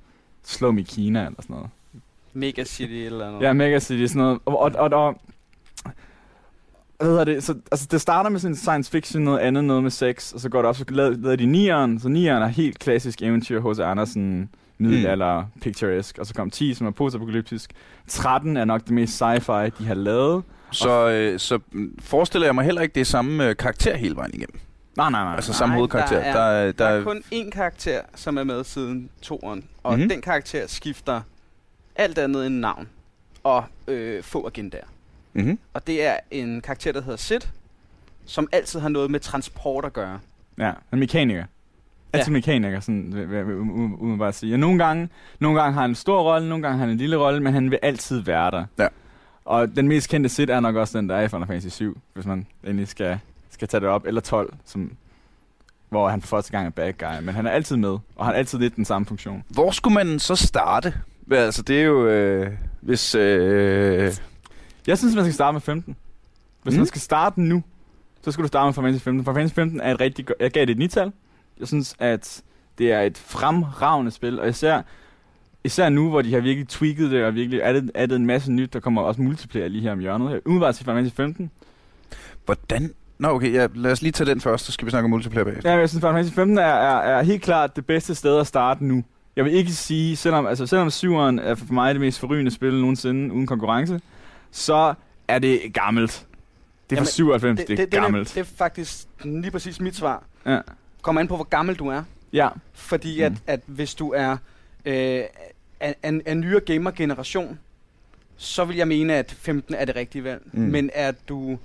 Slum 0.44 0.78
i 0.78 0.82
Kina 0.84 1.26
eller 1.26 1.42
sådan 1.42 1.56
noget. 1.56 1.70
Mega 2.34 2.64
City 2.64 2.94
eller 2.94 3.26
noget. 3.32 3.42
Ja, 3.42 3.54
Mega 3.54 3.80
City, 3.80 4.06
sådan 4.06 4.22
noget. 4.22 4.40
Og, 4.46 4.60
og, 4.60 4.72
og, 4.76 4.90
og 5.06 5.20
hvad 6.98 7.08
hedder 7.08 7.24
det? 7.24 7.44
Så, 7.44 7.56
altså, 7.72 7.88
det 7.92 8.02
starter 8.02 8.30
med 8.30 8.40
sådan 8.40 8.52
en 8.52 8.56
science 8.56 8.92
fiction, 8.92 9.24
noget 9.24 9.40
andet, 9.40 9.64
noget 9.64 9.84
med 9.84 9.92
sex, 9.92 10.34
og 10.34 10.40
så 10.40 10.50
går 10.50 10.60
det 10.60 10.70
op, 10.70 10.76
så 10.76 10.86
lavede, 10.90 11.22
lavede 11.22 11.38
de 11.38 11.46
nieren, 11.46 12.00
så 12.00 12.10
nieren 12.10 12.44
er 12.44 12.48
helt 12.48 12.80
klassisk 12.80 13.22
eventyr 13.22 13.60
hos 13.60 13.80
Andersen, 13.80 14.50
middelalder, 14.78 15.42
mm. 15.42 15.62
picturesque, 15.62 16.22
og 16.22 16.26
så 16.26 16.34
kom 16.34 16.50
10, 16.50 16.74
som 16.74 16.88
er 16.88 16.92
postapokalyptisk. 16.92 17.72
13 18.08 18.58
er 18.58 18.66
nok 18.66 18.82
det 18.82 18.92
mest 18.92 19.22
sci-fi, 19.22 19.70
de 19.80 19.86
har 19.86 19.94
lavet. 19.94 20.44
Så, 20.72 21.10
øh, 21.10 21.40
så 21.40 21.60
forestiller 22.00 22.48
jeg 22.48 22.56
mig 22.56 22.66
heller 22.66 22.82
ikke, 22.82 22.96
det 22.96 23.08
samme 23.08 23.48
øh, 23.50 23.56
karakter 23.56 23.96
hele 23.96 24.16
vejen 24.16 24.32
igennem. 24.34 24.60
Nej, 24.98 25.10
nej, 25.12 25.24
nej. 25.24 25.36
Altså 25.36 25.54
samme 25.54 25.74
Nej, 25.74 25.78
hovedkarakter. 25.78 26.18
der 26.20 26.24
er- 26.26 26.34
Der, 26.34 26.42
er- 26.42 26.72
Der 26.72 26.86
er 26.86 27.04
kun 27.04 27.24
én 27.34 27.50
karakter, 27.50 28.02
som 28.16 28.38
er 28.38 28.44
med 28.44 28.64
siden 28.64 29.10
toeren, 29.22 29.64
og 29.84 29.92
Mhm. 29.92 30.00
mm-hmm. 30.00 30.10
den 30.10 30.22
karakter 30.22 30.68
skifter 30.68 31.22
alt 31.96 32.18
andet 32.18 32.48
end 32.48 32.56
navn 32.56 32.88
og 33.44 33.64
øh, 33.88 34.24
få 34.24 34.48
agendaer. 34.48 34.86
mm-hmm. 35.34 35.60
Og 35.74 35.88
det 35.88 36.06
er 36.06 36.18
en 36.32 36.62
karakter, 36.62 36.92
der 36.92 37.02
hedder 37.02 37.18
Sid, 37.18 37.40
som 38.26 38.48
altid 38.52 38.80
har 38.80 38.90
noget 38.90 39.12
med 39.12 39.20
transport 39.20 39.86
at 39.86 39.94
gøre. 39.94 40.20
Ja, 40.58 40.72
en 40.94 41.00
mekaniker. 41.00 41.44
Altid 42.14 42.28
Ja. 42.32 42.34
mekaniker, 42.34 42.80
sådan, 42.80 43.14
vil- 43.16 44.18
bare 44.18 44.28
at 44.28 44.36
sige. 44.36 44.56
Og 44.56 44.60
nogle 44.60 44.84
gange, 44.86 45.10
nogle 45.40 45.62
gange 45.62 45.74
har 45.74 45.82
han 45.82 45.90
en 45.92 45.96
stor 45.96 46.22
rolle, 46.22 46.50
nogle 46.50 46.62
gange 46.62 46.78
har 46.78 46.86
han 46.86 46.90
en 46.92 46.98
lille 46.98 47.18
rolle, 47.18 47.40
men 47.40 47.54
han 47.54 47.72
vil 47.72 47.80
altid 47.82 48.20
være 48.22 48.52
der. 48.52 48.66
Ja. 48.80 48.88
Og 49.46 49.76
den 49.76 49.88
mest 49.88 50.10
kendte 50.10 50.30
Sid 50.30 50.50
er 50.50 50.60
nok 50.60 50.76
også 50.76 50.98
den, 50.98 51.10
der 51.10 51.16
er 51.16 51.22
i 51.22 51.28
Final 51.28 51.48
Fantasy 51.48 51.68
7, 51.76 51.98
hvis 52.14 52.26
man 52.26 52.48
endelig 52.64 52.88
skal, 52.88 53.20
skal 53.50 53.68
tage 53.68 53.82
det 53.82 53.90
op. 53.90 54.06
Eller 54.06 54.22
12, 54.22 54.54
som, 54.66 54.92
hvor 55.90 56.10
han 56.10 56.22
for 56.22 56.28
første 56.28 56.52
gang 56.52 56.66
er 56.68 56.70
bad 56.72 56.94
guy. 56.94 57.24
Men 57.26 57.36
han 57.36 57.46
er 57.46 57.52
altid 57.52 57.76
med, 57.78 57.90
og 57.90 58.02
han 58.18 58.26
har 58.26 58.34
altid 58.34 58.60
lidt 58.60 58.76
den 58.76 58.86
samme 58.86 59.06
funktion. 59.06 59.44
Hvor 59.50 59.72
skulle 59.72 59.94
man 59.94 60.20
så 60.20 60.36
starte? 60.36 60.94
Altså, 61.32 61.62
det 61.62 61.80
er 61.80 61.84
jo... 61.84 62.08
Øh, 62.08 62.52
hvis... 62.82 63.16
Øh, 63.16 64.12
Jeg 64.88 64.98
synes, 64.98 65.16
man 65.16 65.24
skal 65.24 65.34
starte 65.34 65.54
med 65.54 65.62
15. 65.62 65.96
Hvis 66.64 66.74
Mm. 66.74 66.78
man 66.78 66.86
skal 66.88 67.02
starte 67.02 67.42
nu, 67.42 67.64
så 68.22 68.32
skal 68.32 68.44
du 68.44 68.48
starte 68.48 68.66
med 68.68 68.74
Final 68.74 68.86
Fantasy 68.92 69.04
15. 69.04 69.24
Final 69.26 69.36
Fantasy 69.36 69.56
15 69.56 69.80
er 69.82 69.94
et 69.94 70.00
rigtig 70.00 70.26
godt... 70.26 70.38
Jeg 70.40 70.52
gav 70.52 70.66
det 70.66 70.80
et 70.80 70.84
9-tal. 70.92 71.12
Jeg 71.60 71.68
synes, 71.68 71.96
at 72.00 72.42
Det 72.78 72.92
er 72.92 73.02
et 73.02 73.18
fremragende 73.18 74.12
spil, 74.12 74.40
og 74.40 74.50
især, 74.50 74.82
især 75.66 75.90
nu, 75.90 76.10
hvor 76.10 76.22
de 76.22 76.34
har 76.34 76.40
virkelig 76.40 76.68
tweaked 76.68 77.10
det, 77.10 77.26
og 77.26 77.36
virkelig 77.36 77.62
addet, 77.64 77.92
addet 77.96 78.16
en 78.16 78.26
masse 78.26 78.52
nyt, 78.52 78.74
der 78.74 78.80
kommer 78.80 79.02
også 79.02 79.22
multiplayer 79.22 79.68
lige 79.68 79.82
her 79.82 79.92
om 79.92 80.00
hjørnet. 80.00 80.30
her. 80.30 80.40
Umiddelbart 80.46 80.76
til 80.76 80.86
Final 80.86 80.96
Fantasy 80.98 81.16
15. 81.16 81.52
Hvordan? 82.46 82.94
Nå, 83.20 83.28
okay, 83.30 83.54
ja, 83.54 83.68
lad 83.76 83.92
os 83.92 84.02
lige 84.02 84.12
tage 84.12 84.30
den 84.30 84.42
først, 84.42 84.66
så 84.66 84.72
skal 84.72 84.86
vi 84.86 84.90
snakke 84.90 85.04
om 85.06 85.10
multiplayer 85.10 85.46
bagefter. 85.46 85.72
Ja, 85.74 85.78
jeg 85.80 85.90
synes, 85.90 86.02
Final 86.02 86.14
Fantasy 86.14 86.36
15 86.36 86.58
er, 86.58 86.62
er, 86.64 87.18
er 87.18 87.24
helt 87.24 87.42
klart 87.42 87.76
det 87.76 87.86
bedste 87.86 88.16
sted 88.16 88.40
at 88.40 88.48
starte 88.48 88.86
nu. 88.86 89.04
Jeg 89.36 89.46
vil 89.46 89.54
ikke 89.54 89.72
sige, 89.72 90.16
selvom, 90.16 90.46
altså, 90.48 90.66
selvom 90.68 90.88
7'eren 90.88 91.42
er 91.42 91.56
for 91.56 91.74
mig 91.74 91.94
det 91.96 92.02
mest 92.02 92.20
forrygende 92.20 92.52
spil 92.52 92.74
nogensinde 92.74 93.34
uden 93.34 93.48
konkurrence, 93.48 94.02
så 94.52 94.94
er 95.28 95.40
det 95.40 95.60
gammelt. 95.74 96.26
Det 96.90 96.96
er 96.96 97.00
fra 97.02 97.06
97, 97.06 97.60
det, 97.60 97.68
det, 97.68 97.78
det 97.78 97.94
er 97.94 98.02
gammelt. 98.02 98.28
Det, 98.28 98.36
det 98.36 98.42
er 98.42 98.56
faktisk 98.58 99.06
lige 99.24 99.52
præcis 99.52 99.80
mit 99.82 99.96
svar. 99.96 100.24
Ja. 100.46 100.60
Kom 101.02 101.18
an 101.18 101.28
på, 101.28 101.36
hvor 101.36 101.44
gammel 101.44 101.76
du 101.76 101.88
er. 101.88 102.04
ja. 102.34 102.50
Fordi 102.74 103.22
at, 103.22 103.32
Mm. 103.32 103.38
at 103.48 103.60
hvis 103.66 103.96
du 103.96 104.12
er 104.16 104.38
øh, 104.86 105.20
af, 105.80 105.96
af, 106.04 106.22
af 106.26 106.38
nyere 106.38 106.60
gamer-generation, 106.60 107.60
så 108.38 108.66
vil 108.66 108.78
jeg 108.78 108.88
mene, 108.88 109.14
at 109.16 109.32
15 109.32 109.76
er 109.76 109.86
det 109.86 109.96
rigtige 109.96 110.24
valg. 110.24 110.42
Mm. 110.54 110.62
Men 110.62 110.90
er 110.94 111.12
du 111.30 111.58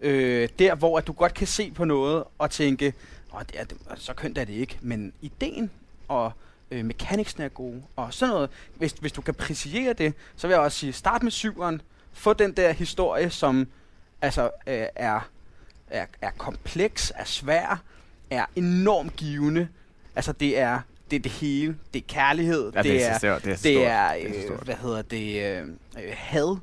øh, 0.00 0.48
der, 0.58 0.74
hvor 0.74 0.98
at 0.98 1.06
du 1.06 1.12
godt 1.12 1.34
kan 1.34 1.46
se 1.46 1.70
på 1.70 1.84
noget 1.84 2.24
og 2.38 2.50
tænke, 2.50 2.94
Åh, 3.34 3.40
det 3.40 3.60
er, 3.60 3.64
det, 3.64 3.76
så 3.96 4.14
kønt 4.14 4.38
er 4.38 4.44
det 4.44 4.52
ikke, 4.52 4.78
men 4.80 5.12
ideen 5.22 5.70
og 6.08 6.32
øh, 6.70 6.84
mekaniksene 6.84 7.44
er 7.44 7.48
gode, 7.48 7.82
og 7.96 8.14
sådan 8.14 8.34
noget. 8.34 8.50
Hvis, 8.74 8.92
hvis 8.92 9.12
du 9.12 9.20
kan 9.20 9.34
præcisere 9.34 9.92
det, 9.92 10.14
så 10.36 10.46
vil 10.46 10.54
jeg 10.54 10.60
også 10.60 10.78
sige, 10.78 10.92
start 10.92 11.22
med 11.22 11.30
syveren, 11.30 11.82
få 12.12 12.32
den 12.32 12.52
der 12.52 12.72
historie, 12.72 13.30
som 13.30 13.68
altså 14.22 14.50
øh, 14.66 14.86
er, 14.94 15.28
er, 15.90 16.06
er 16.20 16.30
kompleks, 16.30 17.12
er 17.16 17.24
svær, 17.24 17.82
er 18.30 18.46
enormt 18.56 19.16
givende. 19.16 19.68
Altså 20.16 20.32
det 20.32 20.58
er 20.58 20.80
det, 21.10 21.16
er 21.16 21.20
det 21.20 21.32
hele. 21.32 21.76
Det 21.94 22.02
er 22.02 22.06
kærlighed, 22.08 22.72
ja 22.74 22.82
det, 22.82 23.06
er, 23.06 23.18
så 23.18 23.38
det 23.44 23.52
er, 23.52 23.56
så 23.56 23.62
det 23.68 23.86
er, 23.86 24.12
Det 24.12 24.26
er 24.28 24.32
så 24.32 24.36
øh, 24.38 24.44
stort. 24.44 24.64
hvad 24.64 24.74
hedder 24.74 25.02
det, 25.02 25.42
øh, 25.44 25.62
øh, 26.04 26.12
had, 26.14 26.58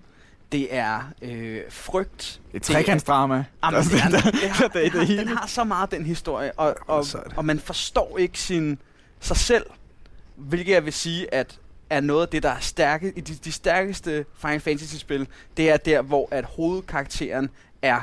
det 0.51 0.75
er 0.75 1.11
øh, 1.21 1.61
frygt. 1.69 2.41
Et 2.53 2.61
det 2.61 2.69
er- 2.69 2.73
trekantsdrama. 2.73 3.45
Jamen, 3.63 3.81
det, 3.83 3.93
er, 4.03 4.09
det, 4.09 4.49
har, 4.49 4.67
det 4.67 4.85
er 4.85 4.89
det, 4.89 4.93
det 4.93 5.07
har, 5.07 5.23
den 5.23 5.27
har 5.27 5.47
så 5.47 5.63
meget, 5.63 5.91
den 5.91 6.05
historie, 6.05 6.51
og, 6.59 6.75
og, 6.87 7.05
og 7.35 7.45
man 7.45 7.59
forstår 7.59 8.17
ikke 8.17 8.39
sin, 8.39 8.77
sig 9.19 9.37
selv, 9.37 9.65
hvilket 10.35 10.73
jeg 10.73 10.85
vil 10.85 10.93
sige, 10.93 11.33
at 11.33 11.59
er 11.89 12.01
noget 12.01 12.21
af 12.21 12.27
det, 12.27 12.43
der 12.43 12.49
er 12.49 12.59
stærke, 12.59 13.13
i 13.15 13.21
de, 13.21 13.33
de 13.35 13.51
stærkeste 13.51 14.25
Final 14.37 14.59
Fantasy-spil, 14.59 15.27
det 15.57 15.69
er 15.69 15.77
der, 15.77 16.01
hvor 16.01 16.27
at 16.31 16.45
hovedkarakteren 16.45 17.49
er 17.81 18.01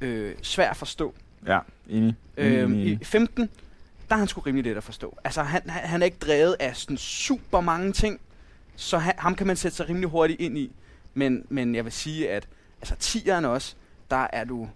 øh, 0.00 0.34
svær 0.42 0.70
at 0.70 0.76
forstå. 0.76 1.14
Ja, 1.46 1.58
enig. 1.88 2.02
enig, 2.02 2.14
Øhm, 2.58 2.72
enig, 2.72 2.86
I 2.86 2.92
enig. 2.92 3.06
15, 3.06 3.48
der 4.08 4.14
er 4.14 4.18
han 4.18 4.28
sgu 4.28 4.40
rimelig 4.40 4.64
let 4.64 4.76
at 4.76 4.84
forstå. 4.84 5.18
Altså, 5.24 5.42
han, 5.42 5.62
han, 5.70 5.88
han 5.88 6.02
er 6.02 6.04
ikke 6.04 6.18
drevet 6.20 6.56
af 6.60 6.76
sådan 6.76 6.96
super 6.96 7.60
mange 7.60 7.92
ting, 7.92 8.20
så 8.76 8.98
han, 8.98 9.14
ham 9.18 9.34
kan 9.34 9.46
man 9.46 9.56
sætte 9.56 9.76
sig 9.76 9.88
rimelig 9.88 10.08
hurtigt 10.08 10.40
ind 10.40 10.58
i. 10.58 10.72
Men, 11.14 11.44
men 11.48 11.74
jeg 11.74 11.84
vil 11.84 11.92
sige, 11.92 12.30
at 12.30 12.48
altså, 12.80 12.94
10'eren 13.00 13.46
også, 13.46 13.74
der 14.10 14.26
er 14.32 14.44
du... 14.44 14.68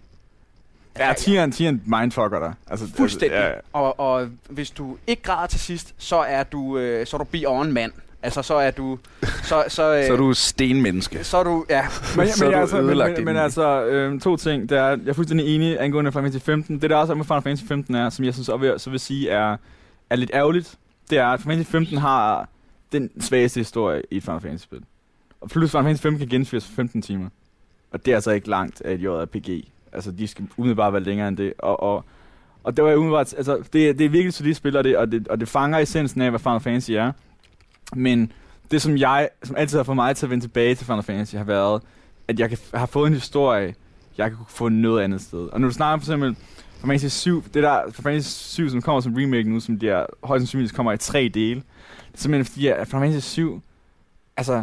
Ja, 0.99 1.13
tieren, 1.17 1.51
tieren 1.51 1.83
mindfucker 1.85 2.39
dig. 2.39 2.53
Altså, 2.67 2.87
Fuldstændig. 2.95 3.37
Altså, 3.37 3.61
ja, 3.73 3.79
Og, 3.79 3.99
og 3.99 4.29
hvis 4.49 4.71
du 4.71 4.97
ikke 5.07 5.21
græder 5.21 5.47
til 5.47 5.59
sidst, 5.59 5.95
så 5.97 6.15
er 6.15 6.43
du, 6.43 6.77
øh, 6.77 7.07
så 7.07 7.17
er 7.17 7.17
du 7.17 7.23
beyond 7.23 7.71
mand. 7.71 7.91
Altså, 8.23 8.41
så 8.41 8.55
er 8.55 8.71
du... 8.71 8.99
Så, 9.43 9.63
så, 9.67 9.95
øh, 9.95 10.05
Så 10.05 10.13
er 10.13 10.17
du 10.17 10.33
stenmenneske. 10.33 11.23
Så 11.23 11.37
er 11.37 11.43
du... 11.43 11.65
Ja, 11.69 11.81
Men, 12.17 12.27
Så 12.27 12.45
men, 12.45 12.53
er 12.53 12.57
du 12.57 12.61
altså, 12.61 12.81
men, 12.81 13.25
men, 13.25 13.37
altså, 13.37 13.85
øhm, 13.85 14.19
to 14.19 14.37
ting. 14.37 14.69
Det 14.69 14.77
er, 14.77 14.87
jeg 14.87 14.99
er 15.07 15.13
fuldstændig 15.13 15.55
enig 15.55 15.77
angående 15.79 16.11
Final 16.11 16.23
Fantasy 16.23 16.45
15. 16.45 16.81
Det 16.81 16.89
der 16.89 16.95
også 16.95 17.13
er 17.13 17.17
med 17.17 17.25
Final 17.25 17.41
Fantasy 17.41 17.65
15 17.65 17.95
er, 17.95 18.09
som 18.09 18.25
jeg 18.25 18.33
synes 18.33 18.49
også 18.49 18.61
vil, 18.61 18.79
så 18.79 18.89
vil 18.89 18.99
sige 18.99 19.29
er, 19.29 19.57
er 20.09 20.15
lidt 20.15 20.31
ærgerligt, 20.33 20.77
det 21.09 21.17
er, 21.17 21.27
at 21.27 21.39
Final 21.41 21.55
Fantasy 21.55 21.71
15 21.71 21.97
har 21.97 22.49
den 22.91 23.09
svageste 23.19 23.59
historie 23.59 24.01
i 24.11 24.17
et 24.17 24.23
Final 24.23 24.41
Fantasy 24.41 24.63
spil. 24.63 24.81
Og 25.41 25.49
plus 25.49 25.71
Final 25.71 25.83
Fantasy 25.83 26.01
15 26.01 26.19
kan 26.19 26.27
gennemføres 26.29 26.65
for 26.65 26.73
15 26.73 27.01
timer. 27.01 27.29
Og 27.91 28.05
det 28.05 28.11
er 28.11 28.15
altså 28.15 28.31
ikke 28.31 28.49
langt 28.49 28.81
af 28.81 28.93
et 28.93 29.03
JRPG. 29.03 29.67
Altså, 29.93 30.11
de 30.11 30.27
skal 30.27 30.47
umiddelbart 30.57 30.93
være 30.93 31.03
længere 31.03 31.27
end 31.27 31.37
det. 31.37 31.53
Og, 31.59 31.83
og, 31.83 32.05
og 32.63 32.77
det 32.77 32.85
var 32.85 32.95
umiddelbart, 32.95 33.33
altså, 33.37 33.57
det, 33.73 33.99
det 33.99 34.05
er 34.05 34.09
virkelig 34.09 34.33
solidt 34.33 34.57
spil, 34.57 34.77
og 34.77 34.83
det, 34.83 34.97
og, 34.97 35.11
det, 35.11 35.27
og 35.27 35.39
det 35.39 35.47
fanger 35.47 35.79
essensen 35.79 36.21
af, 36.21 36.29
hvad 36.29 36.39
Final 36.39 36.59
Fantasy 36.59 36.91
er. 36.91 37.11
Men 37.95 38.31
det, 38.71 38.81
som 38.81 38.97
jeg, 38.97 39.29
som 39.43 39.55
altid 39.55 39.77
har 39.77 39.83
fået 39.83 39.95
mig 39.95 40.15
til 40.15 40.25
at 40.25 40.29
vende 40.29 40.43
tilbage 40.43 40.75
til 40.75 40.85
Final 40.85 41.03
Fantasy, 41.03 41.35
har 41.35 41.43
været, 41.43 41.81
at 42.27 42.39
jeg 42.39 42.49
kan, 42.49 42.57
har 42.73 42.85
fået 42.85 43.07
en 43.07 43.13
historie, 43.13 43.75
jeg 44.17 44.29
kan 44.29 44.37
få 44.49 44.69
noget 44.69 45.03
andet 45.03 45.21
sted. 45.21 45.39
Og 45.39 45.61
når 45.61 45.67
du 45.67 45.73
snakker 45.73 46.05
for 46.05 46.11
eksempel 46.11 46.35
Final 46.81 46.99
Fantasy 46.99 47.17
7, 47.17 47.43
det 47.53 47.63
der 47.63 47.81
Final 47.91 48.03
Fantasy 48.03 48.53
7, 48.53 48.69
som 48.69 48.81
kommer 48.81 49.01
som 49.01 49.13
remake 49.15 49.49
nu, 49.49 49.59
som 49.59 49.79
der 49.79 50.05
højst 50.23 50.41
sandsynligt 50.41 50.73
kommer 50.73 50.91
i 50.91 50.97
tre 50.97 51.31
dele, 51.33 51.61
det 52.11 52.17
er 52.17 52.17
simpelthen 52.17 52.45
fordi, 52.45 52.67
at 52.67 52.87
Final 52.87 53.01
Fantasy 53.01 53.27
7, 53.27 53.61
altså, 54.37 54.53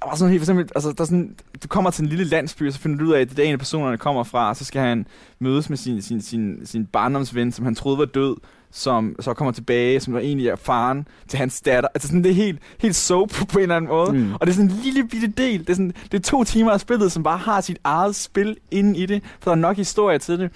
der 0.00 0.08
var 0.08 0.14
sådan 0.14 0.30
helt 0.30 0.40
for 0.40 0.44
eksempel, 0.44 0.68
altså, 0.74 0.92
der 0.92 1.04
sådan, 1.04 1.36
du 1.62 1.68
kommer 1.68 1.90
til 1.90 2.02
en 2.02 2.08
lille 2.08 2.24
landsby, 2.24 2.66
og 2.66 2.72
så 2.72 2.78
finder 2.78 2.98
du 2.98 3.04
ud 3.04 3.12
af, 3.12 3.20
at 3.20 3.30
det 3.30 3.38
er 3.38 3.42
en 3.42 3.52
af 3.52 3.58
personerne 3.58 3.98
kommer 3.98 4.22
fra, 4.22 4.48
og 4.48 4.56
så 4.56 4.64
skal 4.64 4.80
han 4.82 5.06
mødes 5.38 5.70
med 5.70 5.76
sin, 5.76 6.02
sin, 6.02 6.20
sin, 6.20 6.66
sin 6.66 6.86
barndomsven, 6.86 7.52
som 7.52 7.64
han 7.64 7.74
troede 7.74 7.98
var 7.98 8.04
død, 8.04 8.36
som 8.76 9.16
så 9.20 9.34
kommer 9.34 9.52
tilbage, 9.52 10.00
som 10.00 10.14
var 10.14 10.20
egentlig 10.20 10.48
er 10.48 10.56
faren 10.56 11.08
til 11.28 11.38
hans 11.38 11.60
datter. 11.60 11.88
Altså 11.94 12.08
sådan, 12.08 12.24
det 12.24 12.30
er 12.30 12.34
helt, 12.34 12.58
helt 12.78 12.96
soap 12.96 13.30
på 13.52 13.58
en 13.58 13.62
eller 13.62 13.76
anden 13.76 13.88
måde. 13.88 14.12
Mm. 14.12 14.32
Og 14.34 14.40
det 14.40 14.48
er 14.48 14.54
sådan 14.54 14.70
en 14.70 14.76
lille 14.84 15.08
bitte 15.08 15.26
del. 15.26 15.60
Det 15.60 15.70
er, 15.70 15.74
sådan, 15.74 15.92
det 16.12 16.18
er 16.18 16.22
to 16.22 16.44
timer 16.44 16.70
af 16.70 16.80
spillet, 16.80 17.12
som 17.12 17.22
bare 17.22 17.38
har 17.38 17.60
sit 17.60 17.78
eget 17.84 18.14
spil 18.16 18.56
inde 18.70 18.98
i 18.98 19.06
det, 19.06 19.22
for 19.40 19.50
der 19.50 19.56
er 19.56 19.60
nok 19.60 19.76
historie 19.76 20.18
til 20.18 20.38
det. 20.38 20.50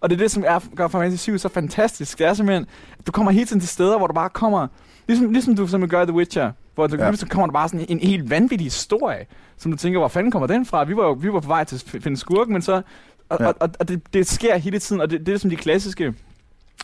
Og 0.00 0.10
det 0.10 0.16
er 0.16 0.20
det, 0.20 0.30
som 0.30 0.44
er, 0.46 0.58
gør 0.76 0.88
Final 0.88 1.02
Fantasy 1.04 1.22
7 1.22 1.38
så 1.38 1.48
fantastisk. 1.48 2.18
Det 2.18 2.26
er 2.26 2.34
simpelthen, 2.34 2.66
at 2.98 3.06
du 3.06 3.12
kommer 3.12 3.32
hele 3.32 3.46
tiden 3.46 3.60
til 3.60 3.68
steder, 3.68 3.98
hvor 3.98 4.06
du 4.06 4.12
bare 4.14 4.28
kommer... 4.30 4.66
Ligesom, 5.08 5.30
ligesom 5.32 5.56
du 5.56 5.66
som 5.66 5.88
gør 5.88 6.02
i 6.02 6.06
The 6.06 6.14
Witcher, 6.14 6.50
hvor 6.74 6.86
du, 6.86 6.96
Ja. 6.96 7.12
så 7.16 7.26
kommer 7.26 7.46
der 7.46 7.52
bare 7.52 7.68
sådan 7.68 7.80
en, 7.80 7.86
en 7.88 8.08
helt 8.08 8.30
vanvittig 8.30 8.64
historie, 8.66 9.26
som 9.58 9.72
du 9.72 9.78
tænker, 9.78 9.98
hvor 9.98 10.08
fanden 10.08 10.32
kommer 10.32 10.46
den 10.46 10.66
fra? 10.66 10.84
Vi 10.84 10.96
var 10.96 11.04
jo 11.04 11.12
vi 11.12 11.32
var 11.32 11.40
på 11.40 11.48
vej 11.48 11.64
til 11.64 11.76
at 11.96 12.02
finde 12.02 12.16
skurken, 12.16 12.52
men 12.52 12.62
så... 12.62 12.82
Og, 13.28 13.36
Ja. 13.40 13.44
ja. 13.44 13.48
og, 13.50 13.54
og, 13.60 13.68
og 13.80 13.88
det, 13.88 14.14
det 14.14 14.26
sker 14.26 14.56
hele 14.56 14.78
tiden, 14.78 15.00
og 15.02 15.10
det, 15.10 15.26
det 15.26 15.34
er 15.34 15.38
som 15.38 15.50
de 15.50 15.56
klassiske 15.56 16.14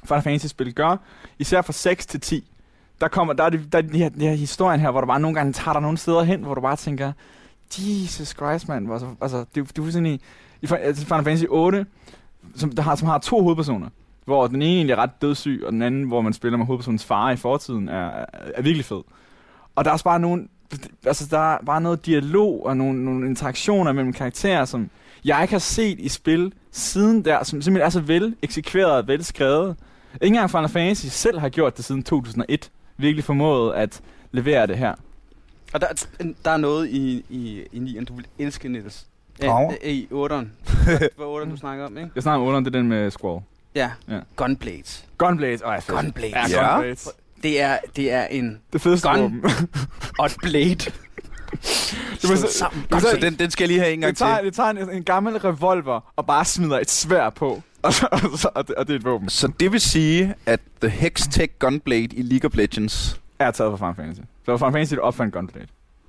Final 0.04 0.22
Fantasy-spil 0.22 0.74
gør, 0.74 0.96
især 1.38 1.62
fra 1.62 1.72
6 1.72 2.06
til 2.06 2.20
10. 2.20 2.50
Der, 3.00 3.08
kommer, 3.08 3.34
der 3.34 3.44
er, 3.44 3.50
det, 3.50 3.72
der 3.72 3.78
er 3.78 3.82
de 3.82 3.98
her, 3.98 4.10
her 4.18 4.34
historien 4.34 4.80
her, 4.80 4.90
hvor 4.90 5.00
du 5.00 5.06
bare 5.06 5.20
nogle 5.20 5.34
gange 5.34 5.52
tager 5.52 5.72
dig 5.72 5.82
nogle 5.82 5.98
steder 5.98 6.22
hen, 6.22 6.42
hvor 6.42 6.54
du 6.54 6.60
bare 6.60 6.76
tænker, 6.76 7.12
Jesus 7.78 8.28
Christ, 8.28 8.68
mand. 8.68 8.92
Altså, 8.92 9.06
altså, 9.20 9.38
det, 9.38 9.54
det 9.54 9.78
er 9.78 9.82
fuldstændig... 9.82 10.20
I 10.62 10.66
Fi- 10.66 10.74
altså, 10.74 11.06
Final 11.06 11.24
Fantasy 11.24 11.44
8, 11.48 11.86
som, 12.54 12.70
der 12.70 12.82
har, 12.82 12.94
som 12.94 13.08
har 13.08 13.18
to 13.18 13.42
hovedpersoner, 13.42 13.88
hvor 14.24 14.46
den 14.46 14.56
ene 14.62 14.74
egentlig 14.74 14.92
er 14.92 14.96
ret 14.96 15.22
dødssyg, 15.22 15.62
og 15.66 15.72
den 15.72 15.82
anden, 15.82 16.04
hvor 16.04 16.20
man 16.20 16.32
spiller 16.32 16.58
med 16.58 16.66
hovedpersonens 16.66 17.04
far 17.04 17.30
i 17.30 17.36
fortiden, 17.36 17.88
er, 17.88 18.06
er, 18.08 18.24
er 18.54 18.62
virkelig 18.62 18.84
fed. 18.84 19.02
Og 19.76 19.84
der 19.84 19.90
er 19.90 19.92
også 19.92 20.04
bare 20.04 20.20
nogle, 20.20 20.48
altså 21.06 21.26
der 21.30 21.54
er 21.54 21.58
bare 21.66 21.80
noget 21.80 22.06
dialog 22.06 22.66
og 22.66 22.76
nogle, 22.76 23.04
nogle 23.04 23.26
interaktioner 23.26 23.92
mellem 23.92 24.12
karakterer, 24.12 24.64
som 24.64 24.90
jeg 25.24 25.42
ikke 25.42 25.54
har 25.54 25.58
set 25.58 25.98
i 26.00 26.08
spil 26.08 26.52
siden 26.72 27.24
der, 27.24 27.44
som 27.44 27.62
simpelthen 27.62 27.86
er 27.86 27.90
så 27.90 28.00
vel 28.00 28.36
eksekveret 28.42 28.92
og 28.92 29.06
vel 29.08 29.24
skrevet. 29.24 29.76
Ikke 30.14 30.26
engang 30.26 30.50
Final 30.50 30.68
Fantasy 30.68 31.06
selv 31.06 31.38
har 31.38 31.48
gjort 31.48 31.76
det 31.76 31.84
siden 31.84 32.02
2001. 32.02 32.70
Virkelig 32.96 33.24
formået 33.24 33.74
at 33.74 34.00
levere 34.32 34.66
det 34.66 34.78
her. 34.78 34.94
Og 35.72 35.80
der, 35.80 36.06
der 36.44 36.50
er 36.50 36.56
noget 36.56 36.88
i, 36.88 37.24
i, 37.28 37.62
i 37.72 37.78
9'eren, 37.78 38.04
du 38.04 38.14
vil 38.14 38.26
elske, 38.38 38.68
Niels. 38.68 39.06
Nå. 39.42 39.72
Ja, 39.82 39.88
I 39.90 40.08
8'eren. 40.12 40.46
Hvad 40.84 41.08
8'eren, 41.44 41.50
du 41.50 41.56
snakker 41.56 41.86
om, 41.86 41.98
ikke? 41.98 42.10
Jeg 42.14 42.22
snakker 42.22 42.40
om 42.42 42.46
underen, 42.48 42.64
det 42.64 42.74
er 42.74 42.78
den 42.78 42.88
med 42.88 43.10
Squall. 43.10 43.40
Ja. 43.74 43.90
Ja. 44.08 44.20
Gunblades. 44.36 45.06
Gunblades. 45.18 45.62
Åh, 45.62 45.68
oh. 45.68 45.80
Gunblades. 45.86 46.52
Ja, 46.52 46.62
Ja. 46.62 46.74
Gunblades. 46.74 47.08
Det 47.42 47.60
er, 47.60 47.78
det 47.96 48.12
er 48.12 48.24
en 48.24 48.58
Det 48.72 48.80
fedeste 48.80 49.08
Gun. 49.08 49.20
våben. 49.22 49.44
og 50.18 50.26
et 50.26 50.36
blade. 50.42 50.90
Slået 52.18 52.38
så- 52.38 52.52
sammen. 52.58 52.84
Så 52.92 53.00
så- 53.00 53.18
den, 53.20 53.34
den 53.38 53.50
skal 53.50 53.64
jeg 53.64 53.68
lige 53.68 53.80
have 53.80 53.92
en 53.92 54.00
gang 54.00 54.10
Det 54.10 54.18
tager, 54.18 54.36
til. 54.36 54.44
det 54.46 54.54
tager 54.54 54.70
en, 54.70 54.90
en 54.90 55.04
gammel 55.04 55.36
revolver 55.38 56.12
og 56.16 56.26
bare 56.26 56.44
smider 56.44 56.78
et 56.78 56.90
svær 56.90 57.30
på. 57.30 57.62
Og, 57.82 57.92
så, 57.94 58.08
og, 58.12 58.20
så, 58.38 58.48
og, 58.54 58.68
det, 58.68 58.74
og 58.76 58.86
det 58.86 58.92
er 58.94 58.98
et 58.98 59.04
våben. 59.04 59.28
Så 59.28 59.52
det 59.60 59.72
vil 59.72 59.80
sige, 59.80 60.34
at 60.46 60.60
The 60.80 60.90
Hextech 60.90 61.52
Gunblade 61.58 62.02
i 62.04 62.22
League 62.22 62.50
of 62.50 62.56
Legends... 62.56 63.20
Er 63.38 63.50
taget 63.50 63.78
fra 63.78 63.92
Final 63.92 63.96
Fantasy. 64.06 64.20
Så 64.46 64.56
Final 64.56 64.72
Fantasy 64.72 64.94
opfandt 64.94 65.34
Gunblade. 65.34 65.66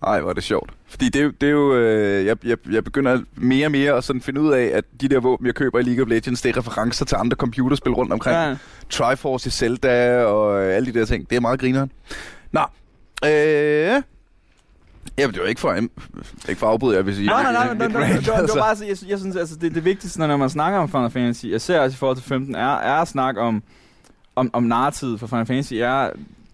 Ej, 0.08 0.22
hvor 0.22 0.30
er 0.30 0.34
det 0.34 0.44
sjovt. 0.44 0.72
Fordi 0.88 1.10
det 1.10 1.24
jo... 1.24 1.32
Det 1.42 1.48
er 1.48 1.52
jo 1.52 1.76
øh, 1.76 2.26
jeg, 2.26 2.38
jeg, 2.46 2.58
jeg 2.72 2.84
begynder 2.84 3.22
mere 3.36 3.68
og 3.68 3.72
mere 3.72 3.94
at 3.94 4.04
sådan 4.04 4.22
finde 4.22 4.42
ud 4.42 4.54
af, 4.54 4.64
at 4.74 4.84
de 5.02 5.08
der 5.08 5.20
våben, 5.20 5.48
jeg 5.48 5.56
køber 5.56 5.80
i 5.80 5.84
League 5.84 6.04
of 6.04 6.10
Legends, 6.10 6.42
det 6.42 6.50
er 6.56 6.58
referencer 6.58 7.06
til 7.06 7.16
andre 7.16 7.36
computerspil 7.36 7.94
rundt 7.94 8.14
omkring. 8.14 8.36
Ja. 8.38 8.56
Triforce 8.90 9.48
i 9.48 9.52
Zelda 9.52 10.24
og 10.24 10.64
øh, 10.64 10.76
alle 10.76 10.94
de 10.94 11.00
der 11.00 11.06
ting. 11.06 11.30
Det 11.30 11.36
er 11.36 11.40
meget 11.40 11.60
grineren. 11.60 11.92
Nå. 12.52 12.62
Øh... 13.26 14.02
Jamen, 15.18 15.34
det 15.34 15.42
var 15.42 15.48
ikke 15.48 15.62
for, 15.62 15.74
ikke 16.50 16.60
for 16.60 16.68
afbryde, 16.68 16.96
jeg 16.98 17.06
vil 17.06 17.16
sige. 17.16 17.28
Nej, 17.28 17.44
nej, 17.44 17.54
nej, 17.54 17.74
nej, 17.74 17.88
nej, 17.88 18.08
det 18.20 18.28
var- 18.28 18.34
altså. 18.34 18.58
bare, 18.60 18.76
så- 18.76 18.86
jeg, 18.86 18.98
jeg 19.08 19.20
synes, 19.20 19.36
altså, 19.36 19.56
det, 19.56 19.76
det 19.76 19.86
vigtigste, 19.86 20.20
når 20.20 20.38
man 20.38 20.50
snakker 20.50 20.80
om 20.80 20.90
Final 20.90 21.10
Fantasy, 21.12 21.46
især 21.46 21.80
også 21.80 21.96
i 21.96 21.98
forhold 21.98 22.18
til 22.18 22.26
15, 22.26 22.56
er, 22.56 22.76
er 22.76 22.94
at 23.02 23.08
snakke 23.08 23.42
om, 23.42 23.64
om, 24.36 24.50
om 24.54 24.64
narrativet 24.64 25.20
for 25.20 25.28
Final 25.28 25.46
Fantasy, 25.46 25.74
er, 25.74 26.10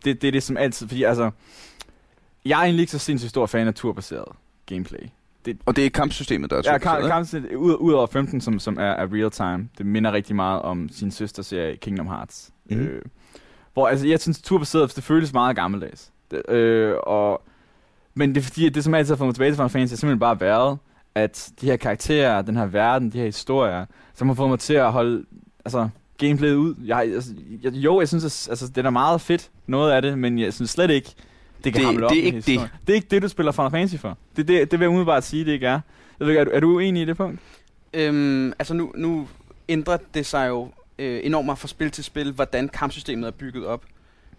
det, 0.06 0.22
det 0.22 0.28
er 0.28 0.32
det 0.32 0.44
som 0.44 0.58
altid, 0.58 0.88
fordi 0.88 1.04
altså, 1.04 1.32
jeg 2.50 2.60
er 2.60 2.64
egentlig 2.64 2.82
ikke 2.82 2.92
så 2.92 3.00
sindssygt 3.00 3.30
stor 3.30 3.46
fan 3.46 3.68
af 3.68 3.74
turbaseret 3.74 4.36
gameplay. 4.66 5.00
Og 5.66 5.76
det 5.76 5.86
er 5.86 5.90
kampsystemet, 5.90 6.50
der 6.50 6.56
er 6.58 6.62
Ja, 6.66 6.78
turbaseret, 6.78 7.10
kamp, 7.10 7.30
kamp, 7.32 7.56
ud, 7.56 7.76
ud 7.80 7.94
over 7.94 8.08
15, 8.08 8.42
som, 8.42 8.60
som 8.60 8.78
er, 8.78 8.84
er 8.84 9.08
real 9.14 9.32
time, 9.32 9.70
det 9.78 9.86
minder 9.86 10.12
rigtig 10.12 10.36
meget 10.36 10.62
om 10.62 10.90
sin 10.92 11.12
søsterserie 11.12 11.76
Kingdom 11.78 12.08
Hearts. 12.08 12.50
Mm. 12.70 12.78
Øh, 12.78 13.02
Hvor 13.74 13.88
altså, 13.88 14.08
jeg 14.08 14.20
synes, 14.20 14.42
turbaseret, 14.42 14.96
det 14.96 15.04
føles 15.04 15.34
meget 15.34 15.56
gammeldags. 15.56 16.12
Det, 16.32 16.50
øh, 16.50 16.96
og, 17.04 17.42
men 18.14 18.36
det 18.36 18.42
er 18.42 18.46
fordi, 18.46 18.66
at 18.66 18.76
det 18.76 18.84
som 18.84 18.94
altid 18.94 19.12
har 19.14 19.18
fået 19.18 19.28
mig 19.28 19.36
tilbage 19.36 19.52
til 19.52 19.56
Final 19.56 19.70
Fantasy, 19.70 19.92
har 19.92 19.98
simpelthen 19.98 20.20
bare 20.20 20.40
været, 20.40 20.78
at 21.16 21.50
de 21.62 21.66
her 21.66 21.78
karakterer, 21.78 22.42
den 22.42 22.56
her 22.56 22.66
verden, 22.66 23.12
de 23.12 23.18
her 23.18 23.26
historier, 23.26 23.86
som 24.14 24.28
har 24.28 24.36
fået 24.36 24.50
mig 24.50 24.60
til 24.60 24.74
at 24.74 24.92
holde 24.92 25.26
altså, 25.66 25.90
gameplayet 26.18 26.56
ud. 26.56 26.76
Jeg, 26.86 26.98
altså, 26.98 27.34
jeg, 27.64 27.74
jo, 27.74 28.00
jeg 28.00 28.08
synes, 28.08 28.26
at, 28.26 28.50
altså, 28.52 28.68
det 28.68 28.86
er 28.86 28.90
meget 28.90 29.22
fedt, 29.22 29.50
noget 29.68 29.92
af 29.92 30.02
det, 30.02 30.20
men 30.20 30.40
jeg 30.40 30.54
synes 30.54 30.70
slet 30.70 30.90
ikke, 30.90 31.16
det 31.64 31.74
kan 31.74 31.80
Det- 31.80 31.86
hamle 31.86 32.06
op 32.06 32.10
det 32.12 32.20
er 32.20 32.24
ikke 32.24 32.36
historien. 32.36 32.70
Det 32.88 32.94
er 32.94 32.96
ikke 32.96 33.08
det, 33.12 33.22
du 33.22 33.28
spiller 33.28 33.52
Final 33.52 33.72
Fantasy 33.72 33.96
for. 33.96 34.18
Det, 34.36 34.48
det, 34.48 34.72
det 34.72 34.80
vil 34.80 34.84
jeg 34.86 34.90
umiddelbart 34.90 35.24
sige, 35.24 35.46
det 35.46 35.52
ikke 35.52 35.68
er. 35.68 35.80
Jeg 36.20 36.28
ved, 36.28 36.30
ikke, 36.30 36.40
er, 36.40 36.44
du, 36.46 36.52
er 36.54 36.60
du 36.60 36.76
uenig 36.76 37.02
i 37.02 37.06
det 37.06 37.18
punkt? 37.18 37.40
Øhm, 37.94 38.54
altså 38.60 38.74
nu, 38.74 38.92
nu 38.96 39.28
ændrer 39.70 39.98
det 40.14 40.26
sig 40.26 40.48
jo 40.50 40.72
øh, 41.00 41.20
enormt 41.24 41.46
meget 41.46 41.60
fra 41.60 41.68
spil 41.68 41.92
til 41.92 42.04
spil, 42.04 42.32
hvordan 42.32 42.70
kampsystemet 42.70 43.28
er 43.28 43.32
bygget 43.32 43.66
op. 43.66 43.84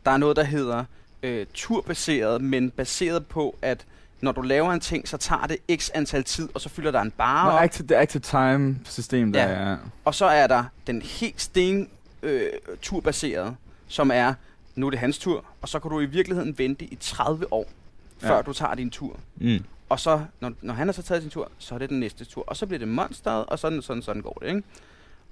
Der 0.06 0.10
er 0.10 0.16
noget, 0.16 0.36
der 0.36 0.44
hedder 0.44 0.84
øh, 1.22 1.46
turbaseret, 1.54 2.40
men 2.42 2.70
baseret 2.70 3.26
på, 3.26 3.56
at 3.62 3.84
når 4.20 4.32
du 4.32 4.40
laver 4.40 4.72
en 4.72 4.80
ting, 4.80 5.08
så 5.08 5.16
tager 5.16 5.46
det 5.46 5.56
x 5.80 5.90
antal 5.94 6.24
tid, 6.24 6.48
og 6.54 6.60
så 6.60 6.68
fylder 6.68 6.90
der 6.90 7.00
en 7.00 7.10
bare 7.10 7.50
Nå, 7.50 7.56
op. 7.58 7.62
active, 7.62 7.86
det 7.88 7.94
active 7.94 8.20
time 8.20 8.78
system, 8.84 9.32
der 9.32 9.42
Ja. 9.42 9.48
er... 9.54 9.76
Og 10.04 10.14
så 10.14 10.24
er 10.26 10.46
der 10.46 10.64
den 10.86 11.02
helt 11.02 11.40
sten 11.40 11.88
øh, 12.22 12.42
turbaserede, 12.82 13.54
som 13.88 14.10
er, 14.14 14.34
nu 14.78 14.86
er 14.86 14.90
det 14.90 14.98
hans 14.98 15.18
tur, 15.18 15.44
og 15.62 15.68
så 15.68 15.78
kan 15.78 15.90
du 15.90 16.00
i 16.00 16.06
virkeligheden 16.06 16.58
vente 16.58 16.84
i 16.84 16.96
30 17.00 17.52
år, 17.52 17.70
før 18.18 18.34
Ja. 18.36 18.42
du 18.42 18.52
tager 18.52 18.74
din 18.74 18.90
tur. 18.90 19.16
Mm. 19.36 19.64
Og 19.88 20.00
så, 20.00 20.20
når, 20.40 20.52
når 20.62 20.74
han 20.74 20.88
har 20.88 20.92
så 20.92 21.02
taget 21.02 21.22
sin 21.22 21.30
tur, 21.30 21.50
så 21.58 21.74
er 21.74 21.78
det 21.78 21.90
den 21.90 22.00
næste 22.00 22.24
tur. 22.24 22.44
Og 22.46 22.56
så 22.56 22.66
bliver 22.66 22.78
det 22.78 22.88
monsteret, 22.88 23.46
og 23.46 23.58
sådan, 23.58 23.82
sådan, 23.82 24.02
sådan 24.02 24.22
går 24.22 24.38
det, 24.42 24.48
ikke? 24.48 24.62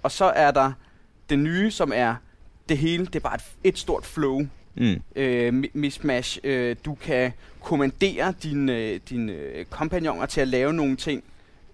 Og 0.02 0.10
så 0.12 0.24
er 0.24 0.50
der 0.50 0.72
det 1.30 1.38
nye, 1.38 1.70
som 1.70 1.92
er 1.94 2.14
det 2.68 2.78
hele, 2.78 3.06
det 3.06 3.16
er 3.16 3.20
bare 3.20 3.34
et, 3.34 3.44
et 3.64 3.78
stort 3.78 4.06
flow. 4.06 4.46
Mm. 4.74 5.02
Øh, 5.16 5.62
mi- 5.64 5.70
mismatch. 5.72 6.38
Øh, 6.44 6.76
du 6.84 6.94
kan 6.94 7.32
kommandere 7.60 8.34
dine, 8.42 8.76
øh, 8.76 9.00
dine 9.10 9.32
øh, 9.32 9.64
kompagnoner 9.64 10.26
til 10.26 10.40
at 10.40 10.48
lave 10.48 10.72
nogle 10.72 10.96
ting 10.96 11.24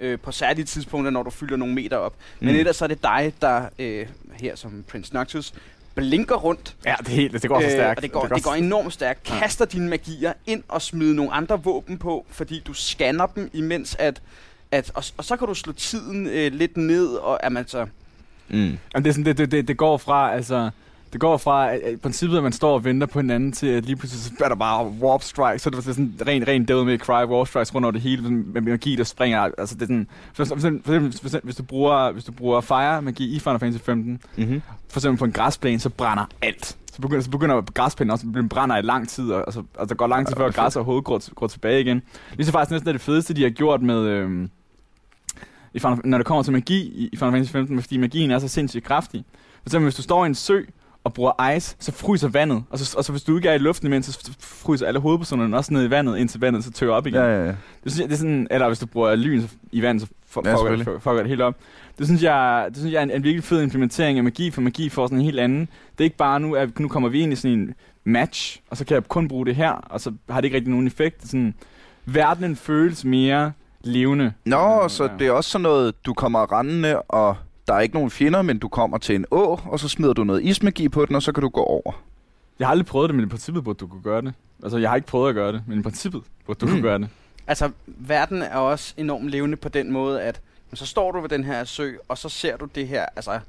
øh, 0.00 0.18
på 0.20 0.32
særlige 0.32 0.64
tidspunkter, 0.64 1.10
når 1.10 1.22
du 1.22 1.30
fylder 1.30 1.56
nogle 1.56 1.74
meter 1.74 1.96
op. 1.96 2.16
Mm. 2.40 2.46
Men 2.46 2.56
ellers 2.56 2.76
så 2.76 2.84
er 2.84 2.88
det 2.88 3.02
dig, 3.02 3.32
der 3.40 3.68
øh, 3.78 4.06
her 4.40 4.56
som 4.56 4.84
Prince 4.88 5.14
Noctus 5.14 5.54
blinker 5.94 6.34
rundt. 6.34 6.76
Ja, 6.86 6.94
det, 6.98 7.08
er 7.08 7.12
helt, 7.12 7.42
det 7.42 7.48
går 7.48 7.60
så 7.60 7.66
Øh, 7.66 7.72
stærkt. 7.72 7.98
og 7.98 8.02
det 8.02 8.12
går, 8.12 8.26
det 8.26 8.44
går 8.44 8.54
enormt 8.54 8.92
stærkt. 8.92 9.30
Ja. 9.30 9.38
Kaster 9.38 9.64
dine 9.64 9.88
magier 9.88 10.32
ind 10.46 10.62
og 10.68 10.82
smider 10.82 11.14
nogle 11.14 11.32
andre 11.32 11.62
våben 11.62 11.98
på, 11.98 12.26
fordi 12.30 12.62
du 12.66 12.72
scanner 12.72 13.26
dem, 13.26 13.50
imens 13.52 13.96
at... 13.98 14.22
at 14.70 14.90
og, 14.94 15.04
og 15.16 15.24
så 15.24 15.36
kan 15.36 15.48
du 15.48 15.54
slå 15.54 15.72
tiden 15.72 16.26
øh, 16.26 16.52
lidt 16.52 16.76
ned, 16.76 17.06
og 17.06 17.40
jamen, 17.44 17.56
altså... 17.56 17.86
Mm. 18.48 18.58
Jamen, 18.58 18.78
det, 18.94 19.06
er 19.06 19.12
sådan, 19.12 19.24
det, 19.24 19.38
det, 19.38 19.50
det, 19.52 19.68
det 19.68 19.76
går 19.76 19.96
fra, 19.98 20.34
altså... 20.34 20.70
Det 21.12 21.20
går 21.20 21.36
fra 21.36 21.72
at, 21.74 21.80
at, 21.80 21.92
i 21.92 21.96
princippet, 21.96 22.36
at 22.36 22.42
man 22.42 22.52
står 22.52 22.74
og 22.74 22.84
venter 22.84 23.06
på 23.06 23.20
hinanden, 23.20 23.52
til 23.52 23.66
at 23.66 23.84
lige 23.84 23.96
pludselig 23.96 24.22
så 24.22 24.44
er 24.44 24.48
der 24.48 24.54
bare 24.56 24.86
warp 24.86 25.22
strike, 25.22 25.58
så 25.58 25.68
er 25.68 25.70
det 25.70 25.84
sådan 25.84 26.14
ren, 26.26 26.48
ren 26.48 26.68
Devil 26.68 26.84
May 26.84 26.98
Cry 26.98 27.24
warp 27.26 27.48
strikes 27.48 27.74
rundt 27.74 27.84
over 27.84 27.92
det 27.92 28.00
hele, 28.00 28.30
med 28.30 28.60
magi, 28.60 28.96
der 28.96 29.04
springer. 29.04 29.40
Altså, 29.58 29.74
det 29.74 29.82
er 29.82 29.86
sådan, 29.86 30.06
for, 30.32 30.44
for, 30.44 30.54
eksempel, 30.54 30.82
for 30.84 30.92
eksempel, 30.92 31.12
for 31.18 31.26
eksempel, 31.26 31.46
hvis 31.46 31.56
du 31.56 31.62
bruger, 31.62 32.12
hvis 32.12 32.24
du 32.24 32.32
bruger 32.32 32.60
fire 32.60 33.02
magi 33.02 33.36
i 33.36 33.38
Final 33.38 33.58
Fantasy 33.58 33.84
15, 33.84 34.20
Mm-hmm. 34.36 34.62
for 34.88 35.00
eksempel 35.00 35.18
på 35.18 35.24
en 35.24 35.32
græsplæne, 35.32 35.80
så 35.80 35.88
brænder 35.90 36.24
alt. 36.42 36.76
Så 36.92 37.00
begynder, 37.00 37.22
så 37.22 37.30
begynder 37.30 37.60
græsplænen 37.60 38.10
også, 38.10 38.26
den 38.34 38.48
brænder 38.48 38.76
i 38.76 38.82
lang 38.82 39.08
tid, 39.08 39.30
og, 39.32 39.44
og, 39.46 39.52
så, 39.52 39.62
og 39.74 39.88
der 39.88 39.94
går 39.94 40.06
lang 40.06 40.26
tid 40.26 40.36
før 40.36 40.50
græs 40.50 40.76
overhovedet 40.76 41.04
går, 41.04 41.34
går 41.34 41.46
tilbage 41.46 41.80
igen. 41.80 42.02
Det 42.36 42.48
er 42.48 42.52
faktisk 42.52 42.70
næsten 42.70 42.92
det 42.92 43.00
fedeste, 43.00 43.34
de 43.34 43.42
har 43.42 43.50
gjort 43.50 43.82
med, 43.82 43.96
øhm, 44.06 44.50
i 45.74 45.78
Final, 45.78 45.98
når 46.04 46.18
det 46.18 46.26
kommer 46.26 46.42
til 46.42 46.52
magi 46.52 46.80
i, 46.80 47.08
i 47.12 47.16
Final 47.16 47.32
Fantasy 47.32 47.52
15, 47.52 47.82
fordi 47.82 47.96
magien 47.96 48.30
er 48.30 48.38
så 48.38 48.48
sindssygt 48.48 48.84
kraftig. 48.84 49.24
For 49.62 49.68
eksempel, 49.68 49.84
hvis 49.84 49.94
du 49.94 50.02
står 50.02 50.24
i 50.24 50.26
en 50.26 50.34
sø 50.34 50.62
og 51.04 51.14
bruger 51.14 51.56
ice, 51.56 51.76
så 51.78 51.92
fryser 51.92 52.28
vandet, 52.28 52.64
og 52.70 52.78
så, 52.78 52.98
og 52.98 53.04
så 53.04 53.12
hvis 53.12 53.22
du 53.22 53.36
ikke 53.36 53.48
er 53.48 53.54
i 53.54 53.58
luften 53.58 53.86
imens, 53.86 54.06
så 54.06 54.32
fryser 54.40 54.86
alle 54.86 55.00
hovedpersonerne 55.00 55.56
også 55.56 55.72
ned 55.72 55.84
i 55.84 55.90
vandet, 55.90 56.18
indtil 56.18 56.40
vandet 56.40 56.64
så 56.64 56.70
tørrer 56.70 56.92
op 56.92 57.06
igen. 57.06 57.20
Ja, 57.20 57.26
ja, 57.26 57.44
ja. 57.44 57.54
Det, 57.84 57.92
synes 57.92 58.00
jeg, 58.00 58.08
det 58.08 58.14
er 58.14 58.18
sådan, 58.18 58.46
eller 58.50 58.66
hvis 58.66 58.78
du 58.78 58.86
bruger 58.86 59.14
lyn 59.14 59.40
så, 59.40 59.48
i 59.72 59.82
vand, 59.82 60.00
så 60.00 60.06
for, 60.26 60.42
Ja, 60.48 60.54
fucker, 60.54 60.98
fucker 60.98 61.18
det 61.18 61.28
helt 61.28 61.40
op. 61.40 61.54
Det 61.98 62.06
synes 62.06 62.22
jeg, 62.22 62.66
det 62.68 62.76
synes 62.76 62.92
jeg 62.92 62.98
er 62.98 63.02
en, 63.02 63.10
en 63.10 63.24
virkelig 63.24 63.44
fed 63.44 63.62
implementering 63.62 64.18
af 64.18 64.24
magi, 64.24 64.50
for 64.50 64.60
magi 64.60 64.88
får 64.88 65.06
sådan 65.06 65.18
en 65.18 65.24
helt 65.24 65.40
anden. 65.40 65.60
Det 65.60 66.00
er 66.00 66.04
ikke 66.04 66.16
bare 66.16 66.40
nu, 66.40 66.54
at 66.54 66.78
nu 66.78 66.88
kommer 66.88 67.08
vi 67.08 67.20
ind 67.20 67.32
i 67.32 67.36
sådan 67.36 67.58
en 67.58 67.74
match, 68.04 68.60
og 68.70 68.76
så 68.76 68.84
kan 68.84 68.94
jeg 68.94 69.08
kun 69.08 69.28
bruge 69.28 69.46
det 69.46 69.56
her, 69.56 69.70
og 69.70 70.00
så 70.00 70.12
har 70.30 70.40
det 70.40 70.44
ikke 70.44 70.56
rigtig 70.56 70.70
nogen 70.70 70.86
effekt. 70.86 71.16
Det 71.16 71.24
er 71.24 71.28
sådan, 71.28 71.54
verdenen 72.04 72.56
føles 72.56 73.04
mere 73.04 73.52
levende. 73.84 74.32
Nå, 74.44 74.88
så 74.88 75.10
det 75.18 75.26
er 75.26 75.32
også 75.32 75.50
sådan 75.50 75.62
noget, 75.62 76.06
du 76.06 76.14
kommer 76.14 76.58
rendende, 76.58 77.02
og 77.02 77.36
der 77.68 77.74
er 77.74 77.80
ikke 77.80 77.94
nogen 77.94 78.10
fjender, 78.10 78.42
men 78.42 78.58
du 78.58 78.68
kommer 78.68 78.98
til 78.98 79.14
en 79.14 79.26
å, 79.30 79.60
og 79.64 79.80
så 79.80 79.88
smider 79.88 80.12
du 80.12 80.24
noget 80.24 80.42
ismagi 80.44 80.88
på 80.88 81.06
den, 81.06 81.16
og 81.16 81.22
så 81.22 81.32
kan 81.32 81.42
du 81.42 81.48
gå 81.48 81.60
over. 81.62 81.92
Jeg 82.58 82.66
har 82.66 82.70
aldrig 82.70 82.86
prøvet 82.86 83.08
det, 83.08 83.16
men 83.16 83.24
i 83.24 83.28
princippet 83.28 83.64
burde 83.64 83.78
du 83.78 83.86
kunne 83.86 84.02
gøre 84.02 84.22
det. 84.22 84.34
Altså, 84.62 84.78
jeg 84.78 84.90
har 84.90 84.96
ikke 84.96 85.08
prøvet 85.08 85.28
at 85.28 85.34
gøre 85.34 85.52
det, 85.52 85.62
men 85.66 85.78
i 85.78 85.82
princippet 85.82 86.22
burde 86.46 86.60
du 86.60 86.66
Mm. 86.66 86.72
kunne 86.72 86.82
gøre 86.82 86.98
det. 86.98 87.08
Altså, 87.46 87.70
verden 87.86 88.42
er 88.42 88.56
også 88.56 88.94
enormt 88.96 89.28
levende 89.28 89.56
på 89.56 89.68
den 89.68 89.92
måde, 89.92 90.22
at 90.22 90.40
så 90.74 90.86
står 90.86 91.12
du 91.12 91.20
ved 91.20 91.28
den 91.28 91.44
her 91.44 91.64
sø, 91.64 91.92
og 92.08 92.18
så 92.18 92.28
ser 92.28 92.56
du 92.56 92.64
det 92.74 92.88
her 92.88 93.06
altså, 93.16 93.40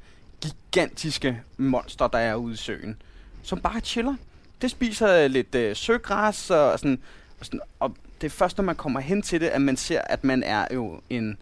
gigantiske 0.41 1.41
monster, 1.57 2.07
der 2.07 2.17
er 2.17 2.35
ude 2.35 2.53
i 2.53 2.57
søen, 2.57 2.95
som 3.43 3.59
bare 3.59 3.79
chiller. 3.79 4.15
Det 4.61 4.71
spiser 4.71 5.27
lidt 5.27 5.55
øh, 5.55 5.75
søgræs, 5.75 6.49
og, 6.49 6.79
sådan, 6.79 6.99
og, 7.39 7.45
sådan, 7.45 7.59
og 7.79 7.95
det 8.21 8.27
er 8.27 8.31
først, 8.31 8.57
når 8.57 8.63
man 8.63 8.75
kommer 8.75 8.99
hen 8.99 9.21
til 9.21 9.41
det, 9.41 9.47
at 9.47 9.61
man 9.61 9.77
ser, 9.77 10.01
at 10.01 10.23
man 10.23 10.43
er 10.43 10.67
jo 10.73 10.99
en 11.09 11.37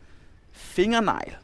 fingernegl 0.51 1.35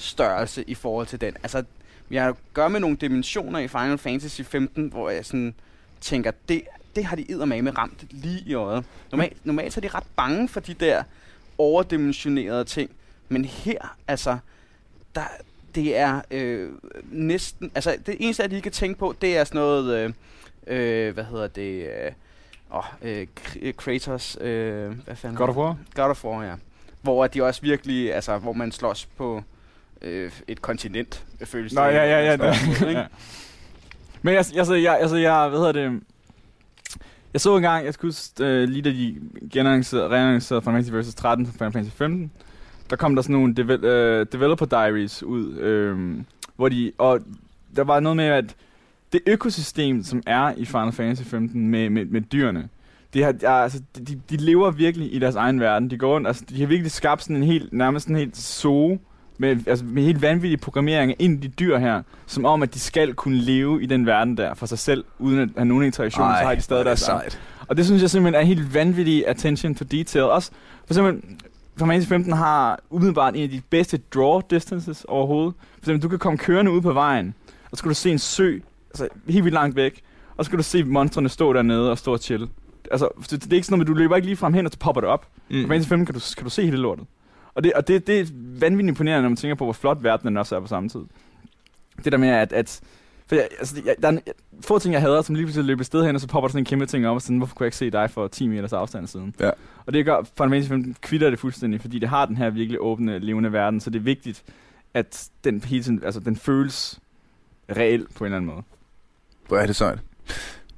størrelse 0.00 0.64
i 0.66 0.74
forhold 0.74 1.06
til 1.06 1.20
den. 1.20 1.36
Altså, 1.42 1.64
vi 2.08 2.16
har 2.16 2.28
at 2.28 2.36
gøre 2.54 2.70
med 2.70 2.80
nogle 2.80 2.96
dimensioner 2.96 3.58
i 3.58 3.68
Final 3.68 3.98
Fantasy 3.98 4.42
15, 4.42 4.88
hvor 4.88 5.10
jeg 5.10 5.24
sådan 5.26 5.54
tænker, 6.00 6.30
det, 6.48 6.62
det 6.96 7.04
har 7.04 7.16
de 7.16 7.62
med 7.62 7.78
ramt 7.78 8.06
lige 8.10 8.42
i 8.46 8.54
øjet. 8.54 8.84
Normalt, 9.10 9.46
normalt 9.46 9.72
så 9.72 9.80
er 9.80 9.82
de 9.82 9.88
ret 9.88 10.06
bange 10.16 10.48
for 10.48 10.60
de 10.60 10.74
der 10.74 11.02
overdimensionerede 11.58 12.64
ting. 12.64 12.90
Men 13.28 13.44
her, 13.44 13.96
altså, 14.08 14.38
der, 15.14 15.22
det 15.74 15.96
er 15.96 16.20
øh, 16.30 16.70
næsten... 17.10 17.70
Altså, 17.74 17.96
det 18.06 18.16
eneste, 18.20 18.42
jeg 18.42 18.50
lige 18.50 18.62
kan 18.62 18.72
tænke 18.72 18.98
på, 18.98 19.14
det 19.20 19.36
er 19.36 19.44
sådan 19.44 19.58
noget... 19.58 19.96
Øh, 19.98 20.12
øh, 20.66 21.14
hvad 21.14 21.24
hedder 21.24 21.46
det? 21.46 21.86
Øh, 21.86 22.12
åh, 22.74 22.84
øh, 23.02 23.26
Kr- 23.40 23.72
Kratos... 23.72 24.38
Øh, 24.40 24.90
hvad 25.04 25.16
fanden? 25.16 25.36
God 25.36 25.48
of 25.48 25.56
War? 25.56 25.76
God 25.94 26.10
of 26.10 26.24
War, 26.24 26.44
ja. 26.44 26.54
Hvor 27.02 27.26
de 27.26 27.42
også 27.42 27.62
virkelig... 27.62 28.14
Altså, 28.14 28.38
hvor 28.38 28.52
man 28.52 28.72
slås 28.72 29.06
på 29.16 29.42
øh, 30.02 30.30
et 30.48 30.62
kontinent, 30.62 31.24
føles 31.44 31.74
Nå, 31.74 31.84
det. 31.84 31.88
ja, 31.88 32.04
ja, 32.04 32.30
ja. 32.30 32.36
man 32.36 32.54
slås 32.54 32.78
på, 32.78 32.84
ja. 32.84 32.90
ikke? 32.90 33.04
Men 34.22 34.34
jeg, 34.34 34.44
altså, 34.56 34.74
jeg, 34.74 34.98
altså, 35.00 35.16
jeg, 35.16 35.48
hvad 35.48 35.58
hedder 35.58 35.72
det... 35.72 36.00
Jeg 37.32 37.40
så 37.40 37.56
engang, 37.56 37.84
jeg 37.84 37.94
skulle 37.94 38.08
huske, 38.08 38.44
øh, 38.44 38.68
lige 38.68 38.82
da 38.82 38.90
de 38.90 39.16
genannoncerede, 39.52 40.08
reannoncerede 40.08 40.62
Final 40.62 40.84
Fantasy 40.84 41.08
vs. 41.08 41.14
13 41.14 41.46
til 41.46 41.54
Final 41.54 41.72
Fantasy 41.72 41.96
15, 41.96 42.30
der 42.90 42.96
kom 42.96 43.14
der 43.14 43.22
sådan 43.22 43.36
nogle 43.36 43.54
devel, 43.54 43.84
øh, 43.84 44.26
developer 44.32 44.66
diaries 44.66 45.22
ud, 45.22 45.58
øh, 45.58 46.18
hvor 46.56 46.68
de, 46.68 46.92
og 46.98 47.20
der 47.76 47.84
var 47.84 48.00
noget 48.00 48.16
med, 48.16 48.24
at 48.24 48.54
det 49.12 49.20
økosystem, 49.26 50.02
som 50.02 50.22
er 50.26 50.52
i 50.56 50.64
Final 50.64 50.92
Fantasy 50.92 51.22
15 51.22 51.68
med, 51.68 51.90
med, 51.90 52.04
med 52.04 52.20
dyrene, 52.20 52.68
det 53.14 53.24
har, 53.24 53.48
altså, 53.48 53.82
de, 54.08 54.20
de 54.30 54.36
lever 54.36 54.70
virkelig 54.70 55.14
i 55.14 55.18
deres 55.18 55.34
egen 55.34 55.60
verden. 55.60 55.90
De 55.90 55.98
går 55.98 56.14
rundt, 56.14 56.26
altså, 56.26 56.44
de 56.48 56.60
har 56.60 56.66
virkelig 56.66 56.90
skabt 56.90 57.22
sådan 57.22 57.36
en 57.36 57.42
helt, 57.42 57.72
nærmest 57.72 58.08
en 58.08 58.16
helt 58.16 58.36
zoo 58.36 58.98
med, 59.40 59.56
altså, 59.66 59.84
med 59.84 60.02
helt 60.02 60.22
vanvittige 60.22 60.56
programmeringer 60.56 61.14
ind 61.18 61.44
i 61.44 61.46
de 61.46 61.52
dyr 61.52 61.78
her, 61.78 62.02
som 62.26 62.44
om, 62.44 62.62
at 62.62 62.74
de 62.74 62.80
skal 62.80 63.14
kunne 63.14 63.36
leve 63.36 63.82
i 63.82 63.86
den 63.86 64.06
verden 64.06 64.36
der 64.36 64.54
for 64.54 64.66
sig 64.66 64.78
selv, 64.78 65.04
uden 65.18 65.38
at 65.40 65.48
have 65.56 65.64
nogen 65.64 65.84
interaktion, 65.84 66.28
så 66.40 66.44
har 66.44 66.54
de 66.54 66.60
stadig 66.60 66.84
deres 66.84 67.00
sejt. 67.00 67.40
Og 67.68 67.76
det 67.76 67.86
synes 67.86 68.02
jeg 68.02 68.10
simpelthen 68.10 68.42
er 68.42 68.46
helt 68.46 68.74
vanvittig 68.74 69.28
attention 69.28 69.74
to 69.74 69.84
detail. 69.84 70.24
Også 70.24 70.50
for 70.86 70.94
eksempel, 70.94 71.22
Final 71.76 71.88
Fantasy 71.88 72.08
15 72.08 72.32
har 72.32 72.80
umiddelbart 72.90 73.36
en 73.36 73.42
af 73.42 73.48
de 73.48 73.62
bedste 73.70 74.00
draw 74.14 74.40
distances 74.50 75.04
overhovedet. 75.04 75.54
For 75.72 75.78
eksempel, 75.78 76.02
du 76.02 76.08
kan 76.08 76.18
komme 76.18 76.38
kørende 76.38 76.70
ud 76.70 76.80
på 76.80 76.92
vejen, 76.92 77.34
og 77.70 77.76
så 77.76 77.82
kan 77.82 77.90
du 77.90 77.94
se 77.94 78.10
en 78.10 78.18
sø, 78.18 78.58
altså 78.90 79.08
helt 79.28 79.44
vildt 79.44 79.54
langt 79.54 79.76
væk, 79.76 80.00
og 80.36 80.44
så 80.44 80.50
kan 80.50 80.56
du 80.56 80.62
se 80.62 80.84
monstrene 80.84 81.28
stå 81.28 81.52
dernede 81.52 81.90
og 81.90 81.98
stå 81.98 82.12
og 82.12 82.18
chill. 82.18 82.48
Altså, 82.90 83.08
det, 83.20 83.30
det 83.30 83.52
er 83.52 83.54
ikke 83.54 83.66
sådan 83.66 83.78
noget, 83.78 83.88
med, 83.88 83.94
du 83.94 83.98
løber 83.98 84.16
ikke 84.16 84.26
lige 84.26 84.36
frem 84.36 84.54
hen, 84.54 84.66
og 84.66 84.72
så 84.72 84.78
popper 84.78 85.00
det 85.00 85.10
op. 85.10 85.26
Mm. 85.50 85.68
Fantasy 85.68 85.88
15 85.88 86.06
kan 86.06 86.14
du, 86.14 86.20
kan 86.36 86.44
du 86.44 86.50
se 86.50 86.64
hele 86.64 86.76
lortet. 86.76 87.06
Og 87.54 87.64
det, 87.64 87.72
og 87.72 87.88
det, 87.88 88.06
det 88.06 88.20
er 88.20 88.26
vanvittigt 88.34 88.88
imponerende, 88.88 89.22
når 89.22 89.28
man 89.28 89.36
tænker 89.36 89.54
på, 89.54 89.64
hvor 89.64 89.72
flot 89.72 90.02
verdenen 90.02 90.36
også 90.36 90.56
er 90.56 90.60
på 90.60 90.66
samme 90.66 90.88
tid. 90.88 91.00
Det 92.04 92.12
der 92.12 92.18
med, 92.18 92.28
at, 92.28 92.52
at 92.52 92.80
for 93.26 93.34
jeg, 93.34 93.48
altså, 93.58 93.82
jeg, 93.84 93.94
der 94.02 94.08
er 94.08 94.12
en, 94.12 94.20
få 94.60 94.78
ting, 94.78 94.94
jeg 94.94 95.00
hader, 95.02 95.22
som 95.22 95.34
lige 95.34 95.44
pludselig 95.44 95.66
løber 95.66 95.84
sted 95.84 96.06
hen, 96.06 96.14
og 96.14 96.20
så 96.20 96.28
popper 96.28 96.48
der 96.48 96.52
sådan 96.52 96.60
en 96.60 96.64
kæmpe 96.64 96.86
ting 96.86 97.06
op, 97.06 97.14
og 97.14 97.22
sådan, 97.22 97.36
hvorfor 97.36 97.54
kunne 97.54 97.64
jeg 97.64 97.68
ikke 97.68 97.76
se 97.76 97.90
dig 97.90 98.10
for 98.10 98.28
10 98.28 98.48
meters 98.48 98.72
afstand 98.72 99.06
siden? 99.06 99.34
Ja. 99.40 99.50
Og 99.86 99.92
det 99.92 100.04
gør 100.04 100.22
Final 100.22 100.50
Fantasy 100.50 100.68
15 100.68 100.96
kvitter 101.00 101.30
det 101.30 101.38
fuldstændig, 101.38 101.80
fordi 101.80 101.98
det 101.98 102.08
har 102.08 102.26
den 102.26 102.36
her 102.36 102.50
virkelig 102.50 102.80
åbne, 102.80 103.18
levende 103.18 103.52
verden, 103.52 103.80
så 103.80 103.90
det 103.90 103.98
er 103.98 104.02
vigtigt, 104.02 104.42
at 104.94 105.28
den 105.44 105.64
hele 105.64 105.82
tiden, 105.84 106.04
altså 106.04 106.20
den 106.20 106.36
føles 106.36 107.00
reel 107.76 108.06
på 108.14 108.24
en 108.24 108.26
eller 108.26 108.36
anden 108.36 108.50
måde. 108.50 108.62
Hvor 109.48 109.56
er 109.56 109.66
det 109.66 109.76
sejt. 109.76 109.98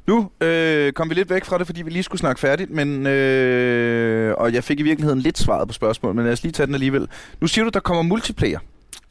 Nu 0.07 0.31
øh, 0.41 0.93
kom 0.93 1.11
vi 1.11 1.15
lidt 1.15 1.31
væk 1.31 1.45
fra 1.45 1.59
det, 1.59 1.67
fordi 1.67 1.83
vi 1.83 1.91
lige 1.91 2.03
skulle 2.03 2.21
snakke 2.21 2.41
færdigt, 2.41 2.71
men, 2.71 3.07
øh, 3.07 4.35
og 4.39 4.53
jeg 4.53 4.65
fik 4.65 4.81
i 4.81 4.83
virkeligheden 4.83 5.21
lidt 5.21 5.39
svaret 5.39 5.69
på 5.69 5.75
spørgsmålet, 5.75 6.17
men 6.17 6.25
lad 6.25 6.33
os 6.33 6.43
lige 6.43 6.53
tage 6.53 6.67
den 6.67 6.75
alligevel. 6.75 7.09
Nu 7.41 7.47
siger 7.47 7.65
du, 7.65 7.71
der 7.75 7.81
kommer 7.81 8.03
multiplayer. 8.03 8.59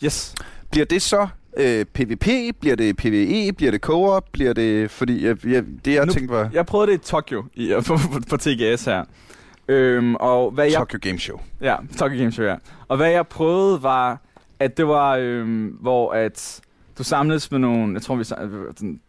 Yes. 0.04 0.36
Bliver 0.72 0.86
det 0.86 1.02
så 1.02 1.28
øh, 1.58 1.86
PvP? 1.86 2.28
Bliver 2.60 2.76
det 2.76 2.98
PvE? 2.98 3.54
Bliver 3.58 3.72
det 3.72 3.82
co-op? 3.82 4.26
Bliver 4.32 4.54
det... 4.54 4.92
Fordi 4.92 5.26
jeg, 5.26 5.46
jeg, 5.46 5.64
det, 5.86 5.94
jeg 5.94 6.06
Nu- 6.06 6.14
tænkte 6.14 6.34
var 6.34 6.50
Jeg 6.54 6.66
prøvede 6.66 6.92
det 6.92 6.98
i 6.98 7.10
Tokyo 7.10 7.44
i, 7.56 7.74
på, 7.88 7.98
på, 8.14 8.20
på 8.30 8.38
TGS 8.38 8.86
her. 8.86 9.04
Øhm, 9.68 10.16
og 10.16 10.52
hvad 10.52 10.66
jeg 10.66 10.74
Tokyo 10.74 11.00
Game 11.02 11.20
Show. 11.20 11.40
Ja, 11.62 11.76
Tokyo 11.98 12.18
Game 12.18 12.32
Show, 12.32 12.46
ja. 12.46 12.56
Og 12.88 12.98
hvad 12.98 13.10
jeg 13.12 13.28
prøvede 13.28 13.84
var, 13.84 14.22
at 14.60 14.78
det 14.78 14.88
var, 14.88 15.18
øhm, 15.18 15.66
hvor 15.68 16.12
at 16.12 16.62
du 16.98 17.04
samledes 17.04 17.52
med 17.52 17.60
nogle, 17.60 17.94
jeg 17.94 18.02
tror 18.02 18.16
vi 18.16 18.24
sam- 18.24 18.42
øh, 18.42 18.74
sådan, 18.76 19.00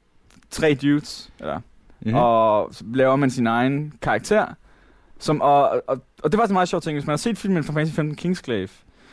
tre 0.50 0.74
dudes, 0.82 1.30
eller, 1.40 1.60
Mhm. 2.02 2.10
mm. 2.10 2.14
og 2.20 2.72
laver 2.94 3.16
man 3.16 3.30
sin 3.30 3.46
egen 3.46 3.92
karakter. 4.02 4.46
Som, 5.18 5.40
og, 5.40 5.70
og, 5.88 6.02
og 6.22 6.32
det 6.32 6.38
var 6.38 6.42
faktisk 6.42 6.50
en 6.50 6.54
meget 6.54 6.68
sjov 6.68 6.80
ting, 6.80 6.96
hvis 6.96 7.06
man 7.06 7.12
har 7.12 7.16
set 7.16 7.38
filmen 7.38 7.64
fra 7.64 7.72
Fantasy 7.72 7.94
15 7.94 8.16
Kingsglaive, 8.16 8.68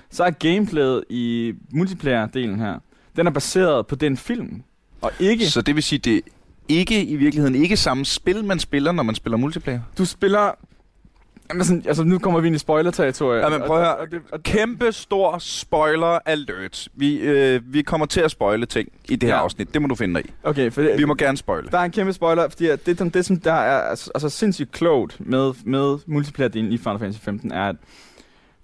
så 0.10 0.24
er 0.24 0.30
gameplayet 0.30 1.04
i 1.10 1.54
multiplayer-delen 1.74 2.60
her, 2.60 2.80
den 3.16 3.28
er 3.28 3.32
baseret 3.32 3.88
på 3.88 3.96
den 3.96 4.18
film, 4.18 4.64
og 5.02 5.12
ikke, 5.20 5.46
Så 5.48 5.62
det 5.62 5.76
vil 5.76 5.84
sige, 5.84 6.00
det 6.00 6.22
ikke 6.68 7.04
i 7.04 7.16
virkeligheden 7.16 7.56
ikke 7.56 7.78
samme 7.78 8.06
spil, 8.06 8.46
man 8.46 8.60
spiller, 8.60 8.92
når 8.92 9.04
man 9.04 9.16
spiller 9.16 9.38
multiplayer? 9.38 9.80
du 9.98 10.06
spiller, 10.06 10.52
jamen 11.50 11.64
sådan, 11.66 11.84
altså 11.88 12.04
nu 12.04 12.20
kommer 12.20 12.40
vi 12.40 12.48
ind 12.48 12.56
i 12.56 12.60
spoiler-territoriet. 12.60 13.42
Ja, 13.42 13.50
men 13.50 13.62
prøv 13.68 13.78
at 13.78 13.84
høre. 13.84 13.96
Og- 13.96 14.02
og 14.02 14.12
det- 14.12 14.22
og- 14.32 14.44
Kæmpe 14.44 14.92
stor 14.92 15.38
spoiler 15.40 16.20
alert. 16.26 16.88
Vi, 16.94 17.18
øh, 17.20 17.62
vi 17.74 17.82
kommer 17.82 18.06
til 18.06 18.22
at 18.22 18.32
spoile 18.32 18.66
ting 18.66 18.90
i 19.10 19.16
det 19.16 19.30
her 19.30 19.36
Ja. 19.36 19.42
afsnit. 19.42 19.74
Det 19.74 19.82
må 19.82 19.88
du 19.88 19.96
finde 19.96 20.16
dig 20.16 20.26
i. 20.30 20.32
Okay, 20.44 20.72
for 20.72 20.82
det, 20.82 20.98
Vi 20.98 21.06
må 21.06 21.16
gerne 21.16 21.38
spoile. 21.38 21.68
Der 21.72 21.78
er 21.78 21.84
en 21.84 21.92
kæmpe 21.92 22.14
spoiler, 22.14 22.50
fordi 22.50 22.68
at 22.68 22.86
det, 22.86 23.00
det, 23.00 23.14
det 23.14 23.26
som 23.26 23.40
der 23.40 23.54
er 23.54 23.82
altså, 23.82 24.12
altså 24.16 24.30
sindssygt 24.30 24.72
klogt 24.72 25.18
med, 25.20 25.54
med 25.64 25.98
multiplayer-delen 26.08 26.72
i 26.74 26.78
Final 26.78 27.00
Fantasy 27.00 27.20
15, 27.24 27.52
er, 27.52 27.70
at 27.70 27.76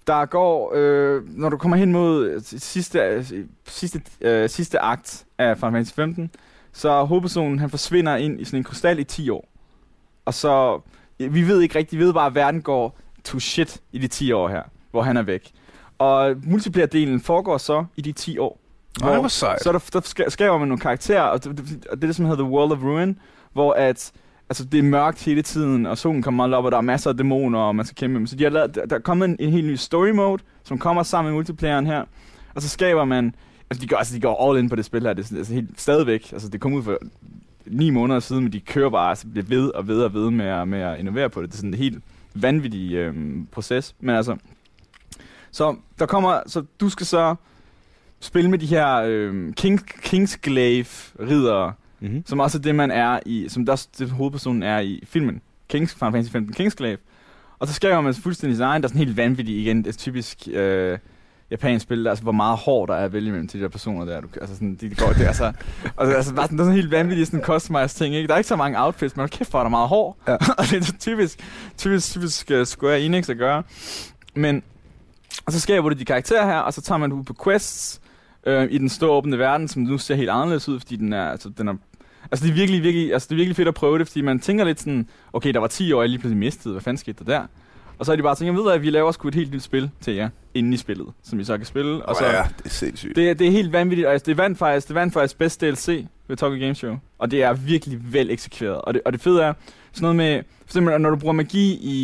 der 0.06 0.26
går, 0.26 0.72
øh, 0.76 1.22
når 1.38 1.48
du 1.48 1.56
kommer 1.56 1.76
hen 1.76 1.92
mod 1.92 2.40
sidste, 2.58 3.24
sidste, 3.68 4.00
øh, 4.20 4.48
sidste 4.48 4.78
akt 4.78 5.24
af 5.38 5.56
Final 5.56 5.72
Fantasy 5.72 5.94
15, 5.94 6.30
så 6.72 7.04
hovedpersonen, 7.04 7.58
han 7.58 7.70
forsvinder 7.70 8.16
ind 8.16 8.40
i 8.40 8.44
sådan 8.44 8.58
en 8.60 8.64
krystal 8.64 8.98
i 8.98 9.04
10 9.04 9.30
år. 9.30 9.48
Og 10.24 10.34
så, 10.34 10.80
vi 11.18 11.42
ved 11.48 11.60
ikke 11.60 11.78
rigtigt, 11.78 12.00
vi 12.00 12.04
ved 12.04 12.12
bare, 12.12 12.26
at 12.26 12.34
verden 12.34 12.62
går 12.62 12.98
to 13.24 13.38
shit 13.38 13.80
i 13.92 13.98
de 13.98 14.08
10 14.08 14.32
år 14.32 14.48
her, 14.48 14.62
hvor 14.90 15.02
han 15.02 15.16
er 15.16 15.22
væk. 15.22 15.50
Og 15.98 16.30
multiplayer-delen 16.30 17.20
foregår 17.22 17.58
så 17.58 17.84
i 17.96 18.00
de 18.00 18.12
10 18.12 18.38
år. 18.38 18.60
Ej, 19.02 19.18
hvor 19.18 19.28
sejt. 19.28 19.62
Så 19.62 19.72
der, 19.72 19.78
der 19.92 20.00
ska- 20.00 20.28
skaber 20.30 20.58
man 20.58 20.68
nogle 20.68 20.80
karakterer, 20.80 21.22
og 21.22 21.44
det, 21.44 21.58
det, 21.58 21.86
og 21.90 21.96
det 21.96 22.02
er 22.04 22.06
det, 22.08 22.16
som 22.16 22.24
hedder 22.24 22.42
The 22.44 22.52
World 22.52 22.72
of 22.72 22.78
Ruin, 22.82 23.18
hvor 23.52 23.72
at, 23.72 24.12
altså, 24.48 24.64
det 24.64 24.78
er 24.78 24.82
mørkt 24.82 25.24
hele 25.24 25.42
tiden, 25.42 25.86
og 25.86 25.98
solen 25.98 26.22
kommer 26.22 26.46
meget 26.46 26.58
op, 26.58 26.64
og 26.64 26.70
der 26.72 26.78
er 26.78 26.82
masser 26.82 27.10
af 27.10 27.16
dæmoner, 27.16 27.58
og 27.58 27.76
man 27.76 27.86
skal 27.86 27.96
kæmpe 27.96 28.12
med 28.12 28.18
dem. 28.20 28.26
Så 28.26 28.36
de 28.36 28.44
har 28.44 28.50
lavet, 28.50 28.74
der, 28.74 28.96
er 28.96 29.00
kommet 29.00 29.28
en, 29.28 29.36
en 29.40 29.50
helt 29.50 29.66
ny 29.66 29.74
story 29.74 30.08
mode, 30.10 30.42
som 30.64 30.78
kommer 30.78 31.02
sammen 31.02 31.30
med 31.30 31.36
multiplayeren 31.36 31.86
her, 31.86 32.04
og 32.54 32.62
så 32.62 32.68
skaber 32.68 33.04
man, 33.04 33.34
altså 33.70 33.82
de 33.82 33.88
går, 33.88 33.96
altså, 33.96 34.14
de 34.14 34.20
går 34.20 34.50
all 34.50 34.58
in 34.58 34.68
på 34.68 34.76
det 34.76 34.84
spil 34.84 35.02
her, 35.02 35.12
det 35.12 35.32
er 35.32 35.36
altså, 35.36 35.54
helt 35.54 35.80
stadigvæk, 35.80 36.32
altså 36.32 36.48
det 36.48 36.60
kom 36.60 36.72
ud 36.72 36.82
for 36.82 36.98
ni 37.66 37.90
måneder 37.90 38.20
siden, 38.20 38.42
men 38.42 38.52
de 38.52 38.60
kører 38.60 38.90
bare, 38.90 39.08
altså 39.08 39.26
bliver 39.28 39.46
ved 39.46 39.68
og 39.68 39.88
ved 39.88 40.02
og 40.02 40.14
ved 40.14 40.30
med 40.30 40.46
at, 40.46 40.68
med 40.68 40.80
at 40.80 40.98
innovere 40.98 41.30
på 41.30 41.42
det. 41.42 41.48
Det 41.48 41.54
er 41.54 41.58
sådan 41.58 41.70
en 41.70 41.78
helt 41.78 42.02
vanvittig 42.34 42.94
øhm, 42.94 43.46
proces, 43.52 43.94
men 44.00 44.16
altså, 44.16 44.36
så 45.50 45.76
der 45.98 46.06
kommer, 46.06 46.40
så 46.46 46.64
du 46.80 46.88
skal 46.88 47.06
så 47.06 47.34
spille 48.20 48.50
med 48.50 48.58
de 48.58 48.66
her 48.66 48.96
øhm, 48.96 49.52
King, 49.52 49.86
Kingsglaive 50.02 50.86
ridere, 51.20 51.72
Mm-hmm. 52.00 52.22
som 52.26 52.40
også 52.40 52.58
er 52.58 52.62
det, 52.62 52.74
man 52.74 52.90
er 52.90 53.20
i, 53.26 53.48
som 53.48 53.66
der 53.66 53.86
det 53.98 54.10
hovedpersonen 54.10 54.62
er 54.62 54.78
i 54.78 55.02
filmen. 55.04 55.40
Kings, 55.68 55.94
Final 55.94 56.12
Fantasy 56.12 56.32
15 56.32 56.54
Kingsglaive. 56.54 56.98
Og 57.58 57.68
så 57.68 57.74
skaber 57.74 58.00
man 58.00 58.14
fuldstændig 58.14 58.56
sin 58.56 58.64
egen, 58.64 58.82
der 58.82 58.86
er 58.86 58.88
sådan 58.88 59.06
helt 59.06 59.16
vanvittigt 59.16 59.58
igen, 59.58 59.78
det 59.78 59.86
er 59.86 59.92
typisk 59.92 60.48
øh, 60.52 60.98
japansk 61.50 61.82
spil, 61.82 62.04
der, 62.04 62.10
altså 62.10 62.22
hvor 62.22 62.32
meget 62.32 62.58
hår 62.58 62.86
der 62.86 62.94
er 62.94 63.04
at 63.04 63.12
vælge 63.12 63.30
mellem 63.30 63.48
til 63.48 63.60
de 63.60 63.64
der 63.64 63.70
personer 63.70 64.04
der. 64.04 64.20
Du, 64.20 64.28
altså 64.40 64.54
sådan, 64.54 64.74
de, 64.74 64.90
de 64.90 64.94
går, 64.94 65.12
det, 65.12 65.22
er 65.22 65.26
altså, 65.26 65.44
er 65.44 65.52
altså, 65.98 66.34
bare 66.34 66.46
sådan, 66.46 66.58
det 66.58 66.62
er 66.62 66.64
sådan 66.64 66.74
helt 66.74 66.90
vanvittigt 66.90 67.28
sådan 67.28 67.44
customized 67.44 67.98
ting, 67.98 68.14
ikke? 68.14 68.28
Der 68.28 68.34
er 68.34 68.38
ikke 68.38 68.48
så 68.48 68.56
mange 68.56 68.82
outfits, 68.82 69.16
men 69.16 69.28
kæft, 69.28 69.50
hvor 69.50 69.58
er 69.58 69.64
der 69.64 69.70
meget 69.70 69.88
hår. 69.88 70.18
Ja. 70.28 70.32
og 70.58 70.64
det 70.70 70.88
er 70.88 70.92
typisk, 70.98 71.40
typisk, 71.76 72.10
typisk 72.10 72.50
uh, 72.54 72.64
Square 72.64 73.00
Enix 73.00 73.28
at 73.28 73.38
gøre. 73.38 73.62
Men, 74.34 74.62
og 75.46 75.52
så 75.52 75.60
skaber 75.60 75.88
du 75.88 75.98
de 75.98 76.04
karakterer 76.04 76.46
her, 76.46 76.58
og 76.58 76.72
så 76.72 76.82
tager 76.82 76.98
man 76.98 77.12
ud 77.12 77.24
på 77.24 77.34
quests, 77.44 78.00
øh, 78.46 78.68
i 78.70 78.78
den 78.78 78.88
store 78.88 79.10
åbne 79.10 79.38
verden, 79.38 79.68
som 79.68 79.82
nu 79.82 79.98
ser 79.98 80.14
helt 80.14 80.30
anderledes 80.30 80.68
ud, 80.68 80.80
fordi 80.80 80.96
den 80.96 81.12
er, 81.12 81.30
altså, 81.30 81.48
den 81.48 81.68
er 81.68 81.74
Altså 82.32 82.46
det 82.46 82.50
er 82.50 82.54
virkelig, 82.54 82.82
virkelig, 82.82 83.12
altså 83.12 83.26
det 83.26 83.34
er 83.34 83.36
virkelig 83.36 83.56
fedt 83.56 83.68
at 83.68 83.74
prøve 83.74 83.98
det, 83.98 84.06
fordi 84.06 84.20
man 84.20 84.40
tænker 84.40 84.64
lidt 84.64 84.80
sådan, 84.80 85.08
okay, 85.32 85.54
der 85.54 85.60
var 85.60 85.66
10 85.66 85.92
år, 85.92 86.02
jeg 86.02 86.08
lige 86.08 86.18
pludselig 86.18 86.38
mistede, 86.38 86.74
hvad 86.74 86.82
fanden 86.82 86.98
skete 86.98 87.24
der 87.24 87.38
der? 87.38 87.46
Og 87.98 88.06
så 88.06 88.12
er 88.12 88.16
de 88.16 88.22
bare 88.22 88.34
tænkt, 88.34 88.54
jeg 88.54 88.64
ved 88.64 88.72
at 88.72 88.82
vi 88.82 88.90
laver 88.90 89.12
sgu 89.12 89.28
et 89.28 89.34
helt 89.34 89.52
nyt 89.54 89.62
spil 89.62 89.90
til 90.00 90.14
jer, 90.14 90.28
inden 90.54 90.72
i 90.72 90.76
spillet, 90.76 91.06
som 91.22 91.40
I 91.40 91.44
så 91.44 91.56
kan 91.56 91.66
spille. 91.66 92.06
Og 92.06 92.16
så, 92.16 92.24
ja, 92.26 92.42
det 92.58 92.64
er 92.64 92.68
sindssygt. 92.68 93.16
det, 93.16 93.38
det 93.38 93.46
er 93.46 93.50
helt 93.50 93.72
vanvittigt, 93.72 94.06
og 94.06 94.12
altså, 94.12 94.24
det 94.26 94.36
vandt 94.36 94.58
faktisk, 94.58 94.88
det 94.88 94.94
vandt 94.94 95.12
faktisk 95.14 95.38
bedst 95.38 95.60
DLC 95.60 96.06
ved 96.28 96.36
Tokyo 96.36 96.58
Game 96.60 96.74
Show. 96.74 96.96
Og 97.18 97.30
det 97.30 97.42
er 97.42 97.52
virkelig 97.52 98.12
vel 98.12 98.30
eksekveret. 98.30 98.80
Og 98.80 98.94
det, 98.94 99.02
og 99.04 99.12
det 99.12 99.20
fede 99.20 99.42
er, 99.42 99.52
sådan 99.92 100.02
noget 100.04 100.16
med, 100.16 100.42
for 100.58 100.64
eksempel 100.68 101.00
når 101.00 101.10
du 101.10 101.16
bruger 101.16 101.32
magi 101.32 101.72
i, 101.82 101.94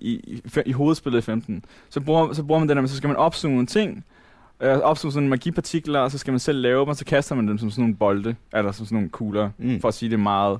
i, 0.00 0.12
i, 0.12 0.42
i 0.66 0.72
hovedspillet 0.72 1.18
i 1.18 1.22
15, 1.22 1.64
så 1.90 2.00
bruger, 2.00 2.32
så 2.32 2.42
bruger 2.42 2.58
man 2.58 2.68
den 2.68 2.76
der, 2.76 2.86
så 2.86 2.96
skal 2.96 3.08
man 3.08 3.16
opsuge 3.16 3.52
nogle 3.52 3.66
ting, 3.66 4.04
øh, 4.60 4.78
opsuge 4.78 5.12
sådan 5.12 5.28
magipartikler, 5.28 6.00
og 6.00 6.10
så 6.10 6.18
skal 6.18 6.30
man 6.32 6.40
selv 6.40 6.58
lave 6.60 6.80
dem, 6.80 6.88
og 6.88 6.96
så 6.96 7.04
kaster 7.04 7.34
man 7.34 7.48
dem 7.48 7.58
som 7.58 7.70
sådan 7.70 7.82
nogle 7.82 7.96
bolde, 7.96 8.34
eller 8.54 8.72
som 8.72 8.86
sådan 8.86 8.96
nogle 8.96 9.08
kugler, 9.10 9.50
Mm. 9.58 9.80
for 9.80 9.88
at 9.88 9.94
sige 9.94 10.10
det 10.10 10.20
meget 10.20 10.58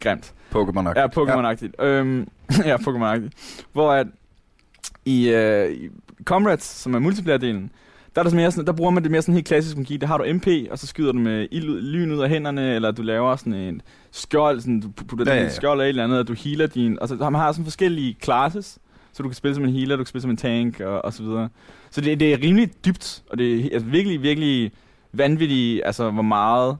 grimt. 0.00 0.32
Pokémon 0.54 0.98
Ja, 0.98 1.06
Pokémon-agtigt. 1.06 1.72
Ja. 1.78 1.84
Øhm, 1.86 2.28
ja, 2.64 2.76
Pokémon-agtigt. 2.76 3.30
Hvor 3.72 3.92
at 3.92 4.06
i, 5.06 5.28
øh, 5.28 5.70
i 5.70 5.88
Comrades, 6.24 6.62
som 6.62 6.94
er 6.94 6.98
multiplayer-delen, 6.98 7.70
der, 8.14 8.22
er 8.22 8.28
der, 8.28 8.36
mere 8.36 8.50
sådan, 8.50 8.66
der 8.66 8.72
bruger 8.72 8.90
man 8.90 9.02
det 9.02 9.10
mere 9.10 9.22
sådan 9.22 9.34
helt 9.34 9.46
klassisk 9.46 9.76
magi. 9.76 9.96
Der 9.96 10.06
har 10.06 10.18
du 10.18 10.24
MP, 10.34 10.46
og 10.70 10.78
så 10.78 10.86
skyder 10.86 11.12
du 11.12 11.18
med 11.18 11.48
ild, 11.50 11.80
lyn 11.80 12.12
ud 12.12 12.18
af 12.18 12.28
hænderne, 12.28 12.74
eller 12.74 12.90
du 12.90 13.02
laver 13.02 13.36
sådan 13.36 13.54
en 13.54 13.82
skjold, 14.10 14.60
sådan, 14.60 14.80
du 14.80 14.88
putter 14.88 15.32
Ja, 15.32 15.38
ja, 15.38 15.42
ja, 15.42 15.48
skjold 15.48 15.80
af 15.80 15.84
et 15.84 15.88
eller 15.88 16.04
andet, 16.04 16.18
og 16.18 16.28
du 16.28 16.34
healer 16.44 16.66
din... 16.66 16.98
Altså, 17.00 17.16
man 17.16 17.34
har 17.34 17.52
sådan 17.52 17.64
forskellige 17.64 18.16
classes, 18.22 18.78
så 19.12 19.22
du 19.22 19.28
kan 19.28 19.36
spille 19.36 19.54
som 19.54 19.64
en 19.64 19.70
healer, 19.70 19.96
du 19.96 20.02
kan 20.02 20.08
spille 20.08 20.22
som 20.22 20.30
en 20.30 20.36
tank, 20.36 20.80
og, 20.80 21.04
og 21.04 21.12
så 21.12 21.22
videre. 21.22 21.48
Så 21.90 22.00
det, 22.00 22.20
det 22.20 22.32
er 22.32 22.38
rimelig 22.42 22.84
dybt, 22.84 23.22
og 23.30 23.38
det 23.38 23.60
er 23.60 23.68
altså, 23.72 23.88
virkelig, 23.88 24.22
virkelig 24.22 24.72
vanvittigt, 25.12 25.82
altså 25.84 26.10
hvor 26.10 26.22
meget 26.22 26.76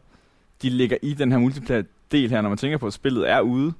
de 0.63 0.71
ligger 0.71 0.97
i 1.03 1.15
den 1.15 1.33
her 1.33 1.39
multiplayer-del 1.39 2.31
her, 2.31 2.41
når 2.41 2.49
man 2.49 2.59
tænker 2.59 2.79
på, 2.79 2.87
at 2.87 2.93
spillet 2.93 3.31
er 3.31 3.41
ude. 3.41 3.73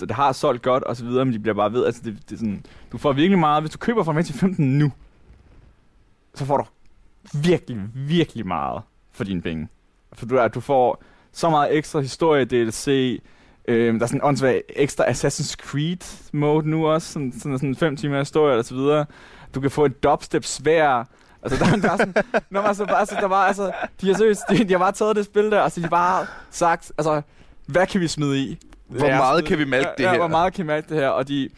Og 0.00 0.08
det 0.08 0.16
har 0.16 0.32
solgt 0.32 0.62
godt 0.62 0.82
og 0.82 0.96
så 0.96 1.04
videre, 1.04 1.24
men 1.24 1.34
de 1.34 1.38
bliver 1.38 1.54
bare 1.54 1.72
ved, 1.72 1.86
altså 1.86 2.02
det, 2.04 2.18
det 2.28 2.34
er 2.34 2.38
sådan, 2.38 2.64
du 2.92 2.98
får 2.98 3.12
virkelig 3.12 3.38
meget, 3.38 3.62
hvis 3.62 3.72
du 3.72 3.78
køber 3.78 4.02
fra 4.02 4.12
Fantasy 4.12 4.38
15 4.38 4.78
nu, 4.78 4.92
så 6.34 6.44
får 6.44 6.56
du 6.56 6.64
virkelig, 7.38 7.78
virkelig 7.94 8.46
meget 8.46 8.82
for 9.12 9.24
dine 9.24 9.42
penge. 9.42 9.68
For 10.12 10.26
du, 10.26 10.48
du 10.54 10.60
får 10.60 11.02
så 11.32 11.50
meget 11.50 11.76
ekstra 11.76 12.00
historie 12.00 12.44
DLC, 12.44 13.20
øhm, 13.68 13.98
der 13.98 14.06
er 14.06 14.08
sådan 14.08 14.54
en 14.54 14.62
ekstra 14.68 15.04
Assassin's 15.04 15.54
Creed 15.54 16.30
mode 16.32 16.70
nu 16.70 16.86
også, 16.86 17.12
sådan, 17.12 17.32
sådan, 17.32 17.58
sådan 17.58 17.76
fem 17.76 17.96
timer 17.96 18.18
historie 18.18 18.58
og 18.58 18.64
så 18.64 18.74
videre. 18.74 19.06
Du 19.54 19.60
kan 19.60 19.70
få 19.70 19.84
et 19.84 20.02
dubstep 20.02 20.44
svær. 20.44 21.08
Altså, 21.42 21.64
der, 21.64 21.76
der 21.76 21.90
er 21.92 21.96
sådan, 21.96 22.14
når 22.50 22.62
man 22.62 22.74
så 22.74 22.86
bare, 22.86 22.98
altså, 22.98 23.16
der 23.20 23.26
var, 23.26 23.46
altså, 23.46 23.72
de 24.00 24.06
har 24.06 24.14
seriøst, 24.14 24.42
de, 24.50 24.64
de 24.64 24.72
har 24.72 24.78
bare 24.78 24.92
taget 24.92 25.16
det 25.16 25.24
spil 25.24 25.50
der, 25.50 25.60
altså, 25.62 25.80
de 25.80 25.88
bare 25.88 26.26
sagt, 26.50 26.92
altså, 26.98 27.22
hvad 27.66 27.86
kan 27.86 28.00
vi 28.00 28.08
smide 28.08 28.38
i? 28.38 28.58
Hvor 28.88 29.06
Ja, 29.06 29.16
meget 29.18 29.44
kan 29.44 29.58
vi 29.58 29.64
malke 29.64 29.88
ja, 29.88 29.94
det 29.98 30.04
ja, 30.04 30.10
her? 30.10 30.18
hvor 30.18 30.28
meget 30.28 30.52
kan 30.54 30.62
vi 30.64 30.66
malke 30.66 30.88
det 30.88 30.96
her? 30.96 31.08
Og 31.08 31.28
de, 31.28 31.48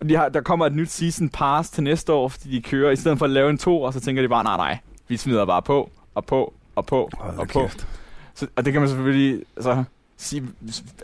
og 0.00 0.08
de 0.08 0.16
har, 0.16 0.28
der 0.28 0.40
kommer 0.40 0.66
et 0.66 0.74
nyt 0.74 0.90
season 0.90 1.28
pass 1.28 1.70
til 1.70 1.82
næste 1.82 2.12
år, 2.12 2.28
fordi 2.28 2.56
de 2.56 2.62
kører, 2.62 2.90
i 2.90 2.96
stedet 2.96 3.18
for 3.18 3.24
at 3.24 3.30
lave 3.30 3.50
en 3.50 3.58
to, 3.58 3.82
og 3.82 3.92
så 3.92 4.00
tænker 4.00 4.22
de 4.22 4.28
bare, 4.28 4.44
nej, 4.44 4.56
nej, 4.56 4.78
vi 5.08 5.16
smider 5.16 5.44
bare 5.44 5.62
på, 5.62 5.90
og 6.14 6.24
på, 6.26 6.54
og 6.76 6.86
på, 6.86 7.10
Hold 7.18 7.38
og 7.38 7.48
på. 7.48 7.60
kæft. 7.60 7.86
Så, 8.34 8.46
og 8.56 8.64
det 8.64 8.72
kan 8.72 8.82
man 8.82 8.88
selvfølgelig 8.88 9.42
altså, 9.56 9.84
sige, 10.16 10.42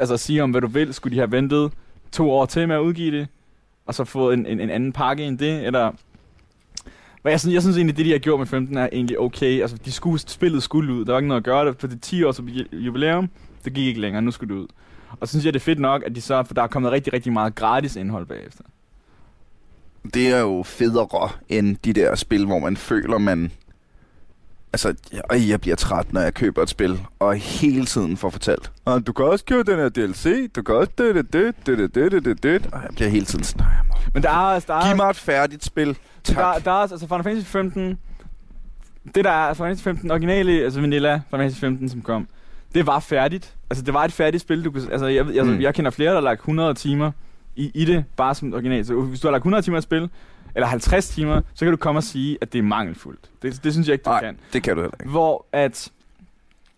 altså, 0.00 0.16
sige 0.16 0.42
om, 0.42 0.50
hvad 0.50 0.60
du 0.60 0.66
vil. 0.66 0.94
Skulle 0.94 1.14
de 1.14 1.18
have 1.20 1.32
ventet 1.32 1.72
to 2.12 2.30
år 2.30 2.46
til 2.46 2.68
med 2.68 2.76
at 2.76 2.80
udgive 2.80 3.18
det, 3.18 3.28
og 3.86 3.94
så 3.94 4.04
fået 4.04 4.34
en, 4.34 4.46
en, 4.46 4.60
en 4.60 4.70
anden 4.70 4.92
pakke 4.92 5.24
end 5.24 5.38
det, 5.38 5.66
eller... 5.66 5.90
Men 7.24 7.30
jeg 7.30 7.40
synes, 7.40 7.54
jeg 7.54 7.62
synes 7.62 7.76
egentlig, 7.76 7.96
det 7.96 8.04
de 8.06 8.10
har 8.12 8.18
gjort 8.18 8.38
med 8.40 8.46
15 8.46 8.76
er 8.76 8.88
egentlig 8.92 9.18
okay. 9.20 9.60
Altså, 9.60 9.76
de 9.84 9.92
skulle, 9.92 10.18
spillet 10.20 10.62
skulle 10.62 10.92
ud. 10.94 11.04
Der 11.04 11.12
var 11.12 11.18
ikke 11.18 11.28
noget 11.28 11.40
at 11.40 11.44
gøre 11.44 11.66
det. 11.66 11.78
På 11.78 11.86
det 11.86 12.02
10 12.02 12.22
års 12.24 12.40
jubilæum, 12.72 13.28
det 13.64 13.72
gik 13.72 13.86
ikke 13.86 14.00
længere. 14.00 14.22
Nu 14.22 14.30
skulle 14.30 14.54
det 14.54 14.60
ud. 14.60 14.66
Og 15.20 15.28
så 15.28 15.32
synes 15.32 15.44
jeg, 15.44 15.52
det 15.52 15.60
er 15.60 15.64
fedt 15.64 15.78
nok, 15.78 16.02
at 16.06 16.14
de 16.14 16.20
så... 16.20 16.42
For 16.42 16.54
der 16.54 16.62
er 16.62 16.66
kommet 16.66 16.92
rigtig, 16.92 17.12
rigtig 17.12 17.32
meget 17.32 17.54
gratis 17.54 17.96
indhold 17.96 18.26
bagefter. 18.26 18.64
Det 20.14 20.28
er 20.28 20.38
jo 20.40 20.62
federe 20.62 21.28
end 21.48 21.76
de 21.76 21.92
der 21.92 22.14
spil, 22.14 22.46
hvor 22.46 22.58
man 22.58 22.76
føler, 22.76 23.18
man... 23.18 23.52
Altså, 24.72 24.94
jeg, 25.12 25.48
jeg 25.48 25.60
bliver 25.60 25.76
træt, 25.76 26.12
når 26.12 26.20
jeg 26.20 26.34
køber 26.34 26.62
et 26.62 26.68
spil, 26.68 27.00
og 27.18 27.34
hele 27.36 27.86
tiden 27.86 28.16
får 28.16 28.30
fortalt. 28.30 28.72
Og 28.84 29.06
du 29.06 29.12
kan 29.12 29.24
også 29.24 29.44
købe 29.44 29.70
den 29.72 29.78
her 29.78 29.88
DLC, 29.88 30.52
du 30.52 30.62
kan 30.62 30.74
også 30.74 30.92
det, 30.98 31.14
det, 31.14 31.32
det, 31.32 31.66
det, 31.66 31.94
det, 31.94 32.12
det, 32.12 32.24
det, 32.24 32.42
det. 32.42 32.66
Og 32.72 32.82
jeg 32.82 32.90
bliver 32.96 33.08
hele 33.08 33.24
tiden 33.26 33.44
sådan, 33.44 33.64
"Nej, 33.66 33.72
jeg 33.74 33.84
må- 33.88 33.94
Men 34.14 34.22
der 34.22 34.28
er, 34.30 34.32
altså, 34.34 34.66
der 34.66 34.74
er, 34.74 34.86
giv 34.88 34.96
mig 34.96 35.10
et 35.10 35.16
færdigt 35.16 35.64
spil. 35.64 35.98
Tak. 36.24 36.36
Der, 36.36 36.58
der 36.58 36.70
er 36.70 36.74
altså 36.74 37.06
Final 37.06 37.22
Fantasy 37.24 37.46
15... 37.46 37.98
Det 39.14 39.24
der 39.24 39.30
er 39.30 39.54
Final 39.54 39.66
Fantasy 39.68 39.82
15 39.84 40.10
originale, 40.10 40.52
altså 40.52 40.80
Vanilla 40.80 41.14
Final 41.30 41.40
Fantasy 41.44 41.60
15, 41.60 41.88
som 41.88 42.02
kom, 42.02 42.28
det 42.74 42.86
var 42.86 43.00
færdigt. 43.00 43.54
Altså, 43.70 43.84
det 43.84 43.94
var 43.94 44.04
et 44.04 44.12
færdigt 44.12 44.40
spil. 44.40 44.64
Du 44.64 44.70
kunne, 44.70 44.92
altså, 44.92 45.06
jeg, 45.06 45.26
altså, 45.26 45.44
Mm. 45.44 45.60
jeg 45.60 45.74
kender 45.74 45.90
flere, 45.90 46.08
der 46.08 46.14
har 46.16 46.20
lagt 46.20 46.40
100 46.40 46.74
timer 46.74 47.10
i, 47.56 47.70
i 47.74 47.84
det, 47.84 48.04
bare 48.16 48.34
som 48.34 48.54
original. 48.54 48.84
Så 48.86 49.00
hvis 49.02 49.20
du 49.20 49.26
har 49.28 49.32
lagt 49.32 49.40
100 49.42 49.62
timer 49.62 49.78
i 49.78 49.82
spil, 49.82 50.10
eller 50.54 50.66
50 50.66 51.08
timer, 51.08 51.40
så 51.54 51.64
kan 51.64 51.70
du 51.70 51.76
komme 51.76 51.98
og 51.98 52.02
sige, 52.04 52.38
at 52.40 52.52
det 52.52 52.58
er 52.58 52.62
mangelfuldt. 52.62 53.30
Det, 53.42 53.64
det 53.64 53.72
synes 53.72 53.88
jeg 53.88 53.92
ikke, 53.92 54.02
du 54.04 54.10
Nej, 54.10 54.20
kan. 54.20 54.38
det 54.52 54.62
kan 54.62 54.76
du 54.76 54.80
heller 54.82 54.96
ikke. 55.00 55.10
Hvor 55.10 55.46
at 55.52 55.90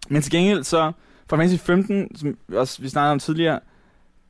Men 0.08 0.22
til 0.22 0.32
gengæld 0.32 0.64
så, 0.64 0.92
Final 1.30 1.38
Fantasy 1.48 1.64
15, 1.66 2.16
som 2.16 2.36
også 2.54 2.82
vi 2.82 2.88
snakkede 2.88 3.12
om 3.12 3.18
tidligere, 3.18 3.60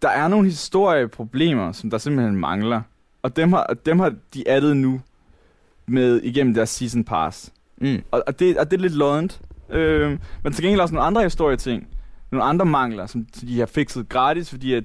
der 0.02 0.08
er 0.08 0.28
nogle 0.28 0.48
historieproblemer, 0.48 1.72
som 1.72 1.90
der 1.90 1.98
simpelthen 1.98 2.36
mangler. 2.36 2.82
Og 3.22 3.36
dem 3.36 3.52
har, 3.52 3.76
dem 3.86 3.98
har 3.98 4.14
de 4.34 4.44
addet 4.48 4.76
nu 4.76 5.00
med 5.86 6.20
igennem 6.22 6.54
deres 6.54 6.68
season 6.70 7.04
pass. 7.04 7.52
Mm. 7.80 8.02
Og, 8.10 8.22
og, 8.26 8.38
det, 8.38 8.58
og 8.58 8.70
det 8.70 8.76
er 8.76 8.80
lidt 8.80 8.94
loddent. 8.94 9.40
Øh, 9.72 10.18
men 10.42 10.52
til 10.52 10.64
gengæld 10.64 10.80
også 10.80 10.94
nogle 10.94 11.06
andre 11.06 11.22
historieting. 11.22 11.86
Nogle 12.30 12.44
andre 12.44 12.66
mangler, 12.66 13.06
som 13.06 13.26
de 13.40 13.58
har 13.58 13.66
fikset 13.66 14.08
gratis, 14.08 14.50
fordi 14.50 14.74
at 14.74 14.84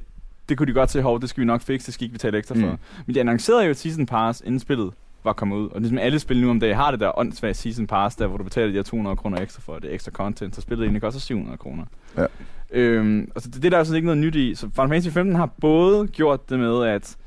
det 0.50 0.58
kunne 0.58 0.68
de 0.68 0.74
godt 0.74 0.92
se, 0.92 1.02
hov, 1.02 1.22
det 1.22 1.30
skal 1.30 1.42
vi 1.42 1.46
nok 1.46 1.62
fikse, 1.62 1.86
det 1.86 1.94
skal 1.94 2.06
ikke 2.06 2.14
betale 2.14 2.38
ekstra 2.38 2.56
for. 2.56 2.72
Mm. 2.72 2.78
Men 3.06 3.16
de 3.16 3.20
annoncerede 3.20 3.66
jo 3.66 3.74
season 3.74 4.06
pass, 4.06 4.42
inden 4.46 4.60
spillet 4.60 4.94
var 5.24 5.34
kommet 5.34 5.58
ud. 5.58 5.70
Og 5.70 5.82
ligesom 5.82 5.98
alle 5.98 6.20
spil 6.20 6.42
nu 6.42 6.50
om 6.50 6.60
dagen 6.60 6.76
har 6.76 6.92
det 6.92 7.00
der 7.00 7.20
åndssvage 7.20 7.54
season 7.54 7.88
pass, 7.88 8.16
der 8.16 8.28
hvor 8.28 8.38
du 8.38 8.44
betaler 8.44 8.68
de 8.68 8.74
her 8.74 8.84
200 8.84 9.16
kroner 9.16 9.42
ekstra 9.42 9.62
for 9.62 9.80
det 9.80 9.94
ekstra 9.94 10.12
content, 10.12 10.56
så 10.56 10.62
spillet 10.62 10.84
egentlig 10.84 11.02
koster 11.02 11.22
700 11.22 11.58
kroner. 11.58 11.84
Ja. 12.18 12.26
Øhm, 12.72 13.32
altså 13.36 13.50
det, 13.50 13.56
det 13.56 13.66
er 13.66 13.70
der 13.70 13.78
er 13.78 13.84
sådan 13.84 13.96
ikke 13.96 14.06
noget 14.06 14.22
nyt 14.22 14.36
i. 14.36 14.56
Så 14.56 14.70
Final 14.70 14.90
Fantasy 14.90 15.10
15 15.10 15.36
har 15.36 15.50
både 15.62 16.08
gjort 16.08 16.50
det 16.50 16.60
med, 16.60 16.84
at 16.84 17.18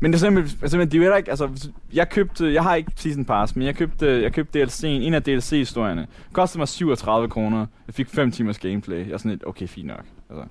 men 0.00 0.12
det 0.12 0.16
er 0.18 0.20
simpelthen, 0.20 0.58
altså, 0.62 0.78
det 0.78 0.94
er 0.94 0.98
jo 0.98 1.02
heller 1.02 1.16
ikke, 1.16 1.30
altså, 1.30 1.70
jeg 1.92 2.08
købte, 2.08 2.52
jeg 2.54 2.62
har 2.62 2.74
ikke 2.74 2.92
Season 2.96 3.24
Pass, 3.24 3.56
men 3.56 3.66
jeg 3.66 3.74
købte, 3.76 4.22
jeg 4.22 4.32
købte 4.32 4.62
DLC'en, 4.62 4.86
en 4.86 5.14
af 5.14 5.22
DLC-historierne. 5.22 6.06
Kostede 6.32 6.58
mig 6.58 6.68
37 6.68 7.28
kroner. 7.28 7.66
Jeg 7.86 7.94
fik 7.94 8.08
5 8.08 8.30
timers 8.32 8.58
gameplay. 8.58 9.06
Jeg 9.06 9.12
er 9.12 9.18
sådan 9.18 9.30
lidt, 9.30 9.46
okay, 9.46 9.68
fint 9.68 9.86
nok. 9.86 10.04
Altså, 10.30 10.44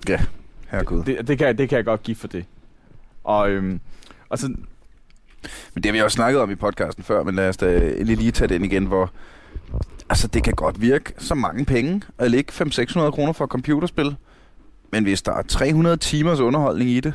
Herregud. 0.70 0.98
Det. 0.98 1.06
det, 1.06 1.28
det, 1.28 1.38
kan, 1.38 1.46
jeg- 1.46 1.58
det 1.58 1.68
kan 1.68 1.76
jeg 1.76 1.84
godt 1.84 2.02
give 2.02 2.16
for 2.16 2.28
det. 2.28 2.44
Og, 3.24 3.50
øhm, 3.50 3.80
og 4.28 4.38
så, 4.38 4.46
Men 5.74 5.82
det 5.82 5.86
har 5.86 5.92
vi 5.92 6.00
også 6.00 6.14
snakket 6.14 6.40
om 6.40 6.50
i 6.50 6.54
podcasten 6.54 7.04
før, 7.04 7.22
men 7.22 7.34
lad 7.34 7.48
os 7.48 7.56
da 7.56 7.92
lige, 8.02 8.16
lige 8.16 8.30
tage 8.32 8.48
den 8.48 8.64
igen, 8.64 8.86
hvor... 8.86 9.10
Altså, 10.10 10.28
det 10.28 10.42
kan 10.44 10.52
godt 10.54 10.80
virke 10.80 11.12
som 11.18 11.38
mange 11.38 11.64
penge 11.64 12.02
at 12.18 12.30
lægge 12.30 12.52
500-600 12.52 13.10
kroner 13.10 13.32
for 13.32 13.44
et 13.44 13.50
computerspil. 13.50 14.16
Men 14.92 15.02
hvis 15.04 15.22
der 15.22 15.32
er 15.32 15.42
300 15.42 15.96
timers 15.96 16.40
underholdning 16.40 16.90
i 16.90 17.00
det... 17.00 17.14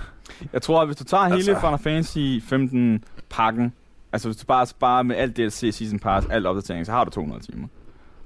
jeg 0.54 0.62
tror, 0.62 0.82
at 0.82 0.88
hvis 0.88 0.98
du 0.98 1.04
tager 1.04 1.24
hele 1.24 1.36
Altså- 1.36 1.60
Final 1.60 1.80
Fantasy 1.80 2.40
15 2.50 3.04
pakken, 3.30 3.74
altså 4.14 4.28
hvis 4.28 4.38
du 4.38 4.46
bare 4.46 4.66
sparer 4.66 5.04
med 5.04 5.16
alt 5.16 5.38
DLC, 5.38 5.70
Season 5.74 6.00
Pass, 6.00 6.28
alt 6.32 6.46
opdatering, 6.46 6.86
så 6.86 6.92
har 6.92 7.04
du 7.04 7.12
200 7.12 7.44
timer. 7.52 7.68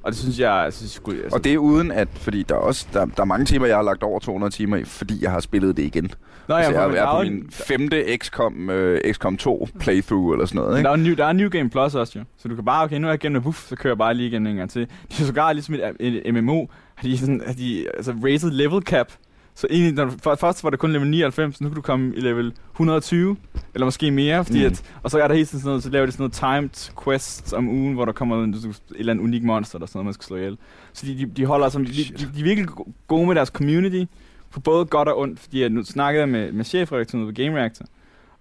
Og 0.03 0.11
det 0.11 0.19
synes 0.19 0.39
jeg, 0.39 0.63
jeg 0.63 0.73
synes, 0.73 0.99
sgu- 0.99 1.23
altså, 1.23 1.37
Og 1.37 1.43
det 1.43 1.53
er 1.53 1.57
uden 1.57 1.91
at... 1.91 2.07
Fordi 2.13 2.43
der 2.43 2.55
er 2.55 2.59
også 2.59 2.87
der, 2.93 3.05
der 3.05 3.21
er 3.21 3.25
mange 3.25 3.45
timer, 3.45 3.65
jeg 3.65 3.75
har 3.75 3.83
lagt 3.83 4.03
over 4.03 4.19
200 4.19 4.53
timer 4.53 4.77
i, 4.77 4.83
fordi 4.83 5.23
jeg 5.23 5.31
har 5.31 5.39
spillet 5.39 5.77
det 5.77 5.83
igen. 5.83 6.11
Nå, 6.47 6.55
altså, 6.55 6.79
jeg 6.81 6.89
men 6.89 6.97
er 6.97 7.11
på 7.11 7.21
min 7.23 7.49
femte 7.51 8.17
XCOM, 8.17 8.69
øh, 8.69 9.13
XCOM 9.13 9.37
2 9.37 9.67
playthrough 9.79 10.33
eller 10.33 10.45
sådan 10.45 10.61
noget, 10.61 10.77
ikke? 10.77 10.85
der 10.87 10.91
er, 10.91 10.95
new, 10.95 11.13
der 11.15 11.25
er 11.25 11.33
New 11.33 11.49
Game 11.49 11.69
Plus 11.69 11.95
også, 11.95 12.19
jo. 12.19 12.25
Så 12.37 12.47
du 12.47 12.55
kan 12.55 12.65
bare, 12.65 12.83
okay, 12.83 12.97
nu 12.97 13.07
er 13.07 13.11
jeg 13.11 13.23
igennem, 13.23 13.41
wuff, 13.41 13.67
så 13.67 13.75
kører 13.75 13.91
jeg 13.91 13.97
bare 13.97 14.13
lige 14.13 14.27
igennem 14.27 14.47
en 14.51 14.55
gang 14.57 14.69
til. 14.69 14.81
De 14.81 15.23
er 15.23 15.25
sågar 15.25 15.53
ligesom 15.53 15.75
et, 15.75 15.81
et, 15.99 16.33
MMO, 16.33 16.65
har 16.95 17.07
de, 17.07 17.17
sådan, 17.17 17.41
har 17.47 17.53
de 17.53 17.87
altså, 17.97 18.13
raised 18.23 18.51
level 18.51 18.81
cap. 18.81 19.11
Så 19.57 19.67
egentlig, 19.69 19.93
når, 19.93 20.35
først 20.37 20.63
var 20.63 20.69
det 20.69 20.79
kun 20.79 20.91
level 20.91 21.07
99, 21.09 21.61
nu 21.61 21.69
kan 21.69 21.75
du 21.75 21.81
komme 21.81 22.15
i 22.15 22.19
level 22.19 22.53
120, 22.71 23.37
eller 23.73 23.85
måske 23.85 24.11
mere, 24.11 24.45
fordi 24.45 24.59
Mm. 24.59 24.65
at, 24.65 24.83
og 25.03 25.11
så 25.11 25.19
er 25.19 25.27
der 25.27 25.35
helt 25.35 25.47
sådan 25.49 25.65
noget, 25.65 25.83
så 25.83 25.89
laver 25.89 26.05
de 26.05 26.11
sådan 26.11 26.21
noget 26.23 26.33
timed 26.33 26.93
quests 27.03 27.53
om 27.53 27.67
ugen, 27.69 27.93
hvor 27.93 28.05
der 28.05 28.11
kommer 28.11 28.43
en, 28.43 28.53
et 28.53 28.81
eller 28.95 29.13
andet 29.13 29.23
unik 29.23 29.43
monster, 29.43 29.75
eller 29.75 29.87
sådan 29.87 29.97
noget, 29.97 30.05
man 30.05 30.13
skal 30.13 30.25
slå 30.25 30.35
ihjel. 30.37 30.57
Så 30.93 31.05
de, 31.05 31.17
de, 31.17 31.25
de 31.25 31.45
holder 31.45 31.69
som, 31.69 31.85
de, 31.85 31.91
de, 31.91 32.03
de, 32.03 32.39
er 32.39 32.43
virkelig 32.43 32.67
go- 32.69 32.83
gode 33.07 33.27
med 33.27 33.35
deres 33.35 33.49
community, 33.49 34.03
på 34.51 34.59
både 34.59 34.85
godt 34.85 35.07
og 35.07 35.19
ondt, 35.19 35.39
fordi 35.39 35.61
at 35.63 35.71
nu 35.71 35.83
snakkede 35.83 36.19
jeg 36.21 36.29
med, 36.29 36.51
med 36.51 36.65
chefredaktøren 36.65 37.25
på 37.25 37.31
Game 37.43 37.57
Reactor, 37.59 37.85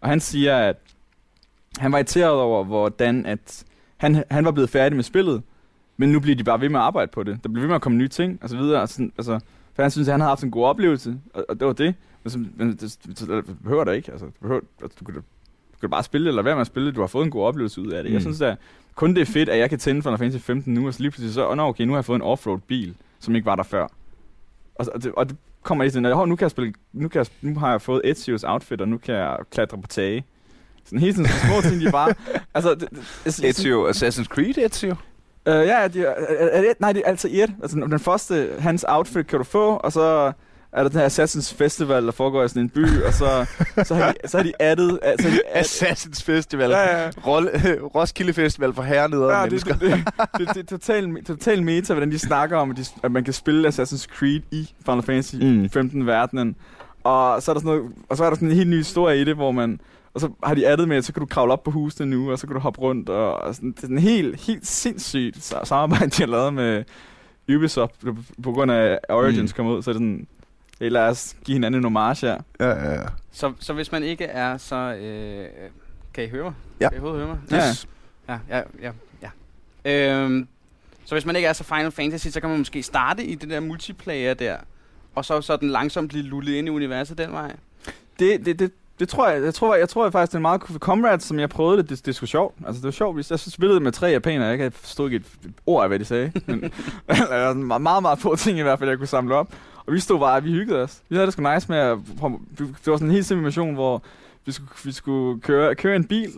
og 0.00 0.08
han 0.08 0.20
siger, 0.20 0.56
at 0.56 0.76
han 1.78 1.92
var 1.92 1.98
irriteret 1.98 2.32
over, 2.32 2.64
hvordan 2.64 3.26
at 3.26 3.64
han, 3.96 4.24
han 4.30 4.44
var 4.44 4.50
blevet 4.50 4.70
færdig 4.70 4.96
med 4.96 5.04
spillet, 5.04 5.42
men 5.96 6.12
nu 6.12 6.20
bliver 6.20 6.36
de 6.36 6.44
bare 6.44 6.60
ved 6.60 6.68
med 6.68 6.80
at 6.80 6.84
arbejde 6.86 7.10
på 7.14 7.22
det. 7.22 7.38
Der 7.42 7.48
bliver 7.48 7.60
ved 7.60 7.68
med 7.68 7.74
at 7.76 7.82
komme 7.82 7.98
nye 7.98 8.08
ting, 8.08 8.38
og 8.42 8.48
så 8.48 8.56
videre. 8.56 8.80
Og 8.82 8.88
sådan, 8.88 9.12
altså, 9.18 9.40
for 9.74 9.82
han 9.82 9.90
synes, 9.90 10.08
at 10.08 10.12
han 10.12 10.20
havde 10.20 10.28
haft 10.30 10.44
en 10.44 10.50
god 10.50 10.64
oplevelse, 10.64 11.16
og, 11.34 11.46
og 11.48 11.60
det 11.60 11.66
var 11.66 11.72
det. 11.72 11.94
Men, 12.22 12.30
så, 12.30 12.38
men 12.56 12.68
det, 12.70 12.80
det, 12.80 13.18
det 13.28 13.58
behøver 13.62 13.84
det 13.84 13.96
ikke. 13.96 14.12
Altså, 14.12 14.26
det 14.26 14.34
behøver, 14.40 14.60
altså, 14.82 14.96
du, 15.00 15.04
kan, 15.04 15.14
du 15.14 15.22
kan 15.80 15.90
bare 15.90 16.02
spille 16.02 16.28
eller 16.28 16.42
være 16.42 16.54
med 16.54 16.60
at 16.60 16.66
spille. 16.66 16.92
Du 16.92 17.00
har 17.00 17.06
fået 17.06 17.24
en 17.24 17.30
god 17.30 17.44
oplevelse 17.44 17.80
ud 17.80 17.86
af 17.90 18.02
det. 18.02 18.10
Mm. 18.10 18.14
Jeg 18.14 18.22
synes, 18.22 18.40
at 18.40 18.56
kun 18.94 19.14
det 19.14 19.20
er 19.20 19.26
fedt, 19.26 19.48
at 19.48 19.58
jeg 19.58 19.70
kan 19.70 19.78
tænde 19.78 20.02
Final 20.02 20.18
Fantasy 20.18 20.44
15 20.44 20.74
nu, 20.74 20.86
og 20.86 20.94
så 20.94 21.00
lige 21.00 21.10
pludselig 21.10 21.34
så, 21.34 21.48
oh, 21.48 21.56
no, 21.56 21.68
okay, 21.68 21.84
nu 21.84 21.92
har 21.92 21.98
jeg 21.98 22.04
fået 22.04 22.16
en 22.16 22.22
offroad 22.22 22.58
bil, 22.58 22.94
som 23.20 23.34
ikke 23.34 23.46
var 23.46 23.56
der 23.56 23.62
før. 23.62 23.86
Og, 24.74 24.84
så- 24.84 24.90
og, 24.94 25.02
det, 25.02 25.12
og 25.12 25.28
det 25.28 25.36
kommer 25.62 25.84
lige 25.84 25.92
sådan, 25.92 26.06
at 26.06 26.28
nu, 26.28 26.36
kan 26.36 26.42
jeg 26.44 26.50
spille, 26.50 26.72
nu, 26.92 27.08
kan 27.08 27.18
jeg, 27.18 27.26
nu 27.42 27.58
har 27.58 27.70
jeg 27.70 27.80
fået 27.82 28.02
Ezio's 28.04 28.42
outfit, 28.50 28.80
og 28.80 28.88
nu 28.88 28.98
kan 28.98 29.14
jeg 29.14 29.36
klatre 29.50 29.78
på 29.78 29.86
tage. 29.88 30.24
Sådan 30.84 30.98
hele 30.98 31.12
tiden 31.12 31.26
sådan 31.28 31.50
små 31.62 31.70
ting, 31.70 31.80
de 31.86 31.90
bare... 31.92 32.14
Altså, 32.54 32.74
det, 32.74 32.88
det, 33.24 33.40
jeg 33.42 33.50
Ezio, 33.50 33.88
Assassin's 33.88 34.24
Creed 34.24 34.58
Ezio. 34.58 34.94
Øh, 35.46 35.54
ja, 35.66 35.88
de, 35.88 35.98
det, 35.98 36.80
nej, 36.80 36.92
det 36.92 37.02
er 37.04 37.08
altid 37.08 37.28
i 37.30 37.42
et. 37.42 37.54
Altså, 37.62 37.76
den 37.76 37.98
første, 37.98 38.48
hans 38.58 38.84
outfit 38.88 39.26
kan 39.26 39.38
du 39.38 39.44
få, 39.44 39.76
og 39.76 39.92
så 39.92 40.32
er 40.72 40.82
der 40.82 40.88
den 40.88 40.98
her 40.98 41.06
Assassins 41.06 41.54
Festival, 41.54 42.06
der 42.06 42.12
foregår 42.12 42.44
i 42.44 42.48
sådan 42.48 42.62
en 42.62 42.68
by, 42.68 43.02
og 43.02 43.12
så, 43.12 43.46
så, 43.84 43.94
har, 43.94 44.12
de, 44.12 44.28
så 44.28 44.36
har 44.36 44.44
de 44.44 44.52
addet... 44.58 44.98
Så 45.20 45.28
har 45.28 45.36
de 45.36 45.40
add, 45.52 45.64
Assassin's 45.64 46.24
Festival. 46.24 46.70
ja, 46.70 47.02
ja, 47.02 47.10
Roll, 47.26 47.48
Roskilde 47.94 48.32
Festival 48.32 48.74
for 48.74 48.82
herreneder 48.82 49.28
ja, 49.30 49.36
ja, 49.38 49.42
det, 49.42 49.50
mennesker. 49.50 49.74
det, 49.74 49.90
det, 49.90 50.38
det, 50.38 50.48
det, 50.54 50.56
er 50.56 50.66
totalt 50.76 51.26
total 51.26 51.62
meta, 51.62 51.92
hvordan 51.94 52.10
de 52.10 52.18
snakker 52.18 52.56
om, 52.56 52.70
at, 52.70 52.76
de, 52.76 52.84
at 53.02 53.12
man 53.12 53.24
kan 53.24 53.32
spille 53.32 53.68
Assassin's 53.68 54.06
Creed 54.18 54.40
i 54.50 54.70
Final 54.86 55.02
Fantasy 55.02 55.34
Mm. 55.36 55.46
mm. 55.46 55.70
15 55.70 56.06
verdenen. 56.06 56.56
Og 57.04 57.42
så 57.42 57.50
er 57.50 57.54
der 57.54 57.60
sådan 57.60 57.76
noget, 57.76 57.92
og 58.08 58.16
så 58.16 58.24
er 58.24 58.28
der 58.28 58.34
sådan 58.36 58.48
en 58.48 58.54
helt 58.54 58.70
ny 58.70 58.76
historie 58.76 59.20
i 59.20 59.24
det, 59.24 59.34
hvor 59.34 59.50
man 59.52 59.80
og 60.14 60.20
så 60.20 60.30
har 60.44 60.54
de 60.54 60.66
addet 60.66 60.88
med, 60.88 60.96
at 60.96 61.04
så 61.04 61.12
kan 61.12 61.20
du 61.20 61.26
kravle 61.26 61.52
op 61.52 61.62
på 61.62 61.70
husene 61.70 62.10
nu, 62.10 62.30
og 62.32 62.38
så 62.38 62.46
kan 62.46 62.54
du 62.54 62.60
hoppe 62.60 62.80
rundt, 62.80 63.08
og, 63.08 63.34
og 63.34 63.54
sådan, 63.54 63.70
det 63.70 63.76
er 63.76 63.80
sådan 63.80 63.98
helt, 63.98 64.40
helt 64.40 64.66
sindssygt 64.66 65.36
sa- 65.36 65.64
samarbejde, 65.64 66.06
de 66.10 66.22
har 66.22 66.26
lavet 66.26 66.54
med 66.54 66.84
Ubisoft, 67.56 68.04
på- 68.42 68.52
grund 68.52 68.70
af 68.72 68.98
Origins 69.08 69.52
Mm. 69.52 69.56
kom 69.56 69.66
ud, 69.66 69.82
så 69.82 69.90
er 69.90 69.92
det 69.92 70.00
sådan, 70.00 70.26
hey, 70.80 70.90
lad 70.90 71.08
os 71.08 71.36
give 71.44 71.54
hinanden 71.54 71.78
en 71.80 71.84
homage 71.84 72.26
her. 72.26 72.38
Ja, 72.60 72.68
ja, 72.68 72.92
ja. 72.92 73.06
Så, 73.32 73.52
så 73.60 73.72
hvis 73.72 73.92
man 73.92 74.02
ikke 74.02 74.24
er 74.24 74.56
så... 74.56 74.76
Øh, 74.94 75.46
kan 76.14 76.24
I 76.24 76.28
høre 76.28 76.44
mig? 76.44 76.52
Ja. 76.80 76.88
Kan 76.88 76.98
I 76.98 77.00
høre 77.00 77.26
mig? 77.26 77.38
Ja. 77.50 77.68
Yes. 77.68 77.88
Ja, 78.28 78.38
ja, 78.50 78.62
ja. 78.82 78.90
ja. 79.84 80.10
Øhm, 80.20 80.48
så 81.04 81.14
hvis 81.14 81.26
man 81.26 81.36
ikke 81.36 81.48
er 81.48 81.52
så 81.52 81.64
Final 81.64 81.90
Fantasy, 81.90 82.28
så 82.28 82.40
kan 82.40 82.48
man 82.48 82.58
måske 82.58 82.82
starte 82.82 83.24
i 83.24 83.34
det 83.34 83.50
der 83.50 83.60
multiplayer 83.60 84.34
der, 84.34 84.56
og 85.14 85.24
så 85.24 85.40
sådan 85.40 85.68
langsomt 85.68 86.08
blive 86.08 86.24
lullet 86.24 86.52
ind 86.54 86.66
i 86.66 86.70
universet 86.70 87.18
den 87.18 87.32
vej. 87.32 87.56
Det, 88.18 88.46
det, 88.46 88.58
det, 88.58 88.70
det 89.00 89.08
tror 89.08 89.28
jeg, 89.28 89.42
jeg 89.42 89.54
tror, 89.54 89.74
jeg 89.74 89.88
tror 89.88 90.10
faktisk, 90.10 90.32
det 90.32 90.36
er 90.38 90.42
meget 90.42 90.60
cool 90.60 90.78
Comrades, 90.78 91.22
som 91.22 91.38
jeg 91.38 91.48
prøvede 91.48 91.82
det, 91.82 91.90
det, 91.90 92.06
det 92.06 92.14
sgu 92.14 92.26
sjovt. 92.26 92.54
Altså, 92.66 92.80
det 92.80 92.84
var 92.84 92.90
sjovt, 92.90 93.14
hvis 93.14 93.30
jeg 93.30 93.38
spillede 93.38 93.80
med 93.80 93.92
tre 93.92 94.06
japanere, 94.06 94.48
jeg 94.58 94.72
forstå 94.72 95.06
ikke 95.06 95.16
et 95.16 95.24
ord 95.66 95.82
af, 95.82 95.88
hvad 95.90 95.98
de 95.98 96.04
sagde. 96.04 96.32
Men, 96.46 96.60
sådan 97.16 97.64
meget, 97.64 97.82
meget, 97.82 98.02
meget 98.02 98.18
få 98.18 98.36
ting 98.36 98.58
i 98.58 98.62
hvert 98.62 98.78
fald, 98.78 98.88
jeg 98.90 98.98
kunne 98.98 99.06
samle 99.06 99.34
op. 99.34 99.54
Og 99.86 99.92
vi 99.92 100.00
stod 100.00 100.18
bare, 100.18 100.42
vi 100.42 100.50
hyggede 100.52 100.82
os. 100.82 101.02
Vi 101.08 101.16
havde 101.16 101.26
det 101.26 101.32
sgu 101.32 101.54
nice 101.54 101.66
med 101.68 101.78
at, 101.78 101.98
det 102.58 102.86
var 102.86 102.96
sådan 102.96 103.08
en 103.08 103.10
helt 103.14 103.26
simpel 103.26 103.44
mission, 103.44 103.74
hvor 103.74 104.02
vi 104.46 104.52
skulle, 104.52 104.70
vi 104.84 104.92
skulle 104.92 105.40
køre, 105.40 105.74
køre 105.74 105.96
en 105.96 106.04
bil 106.04 106.30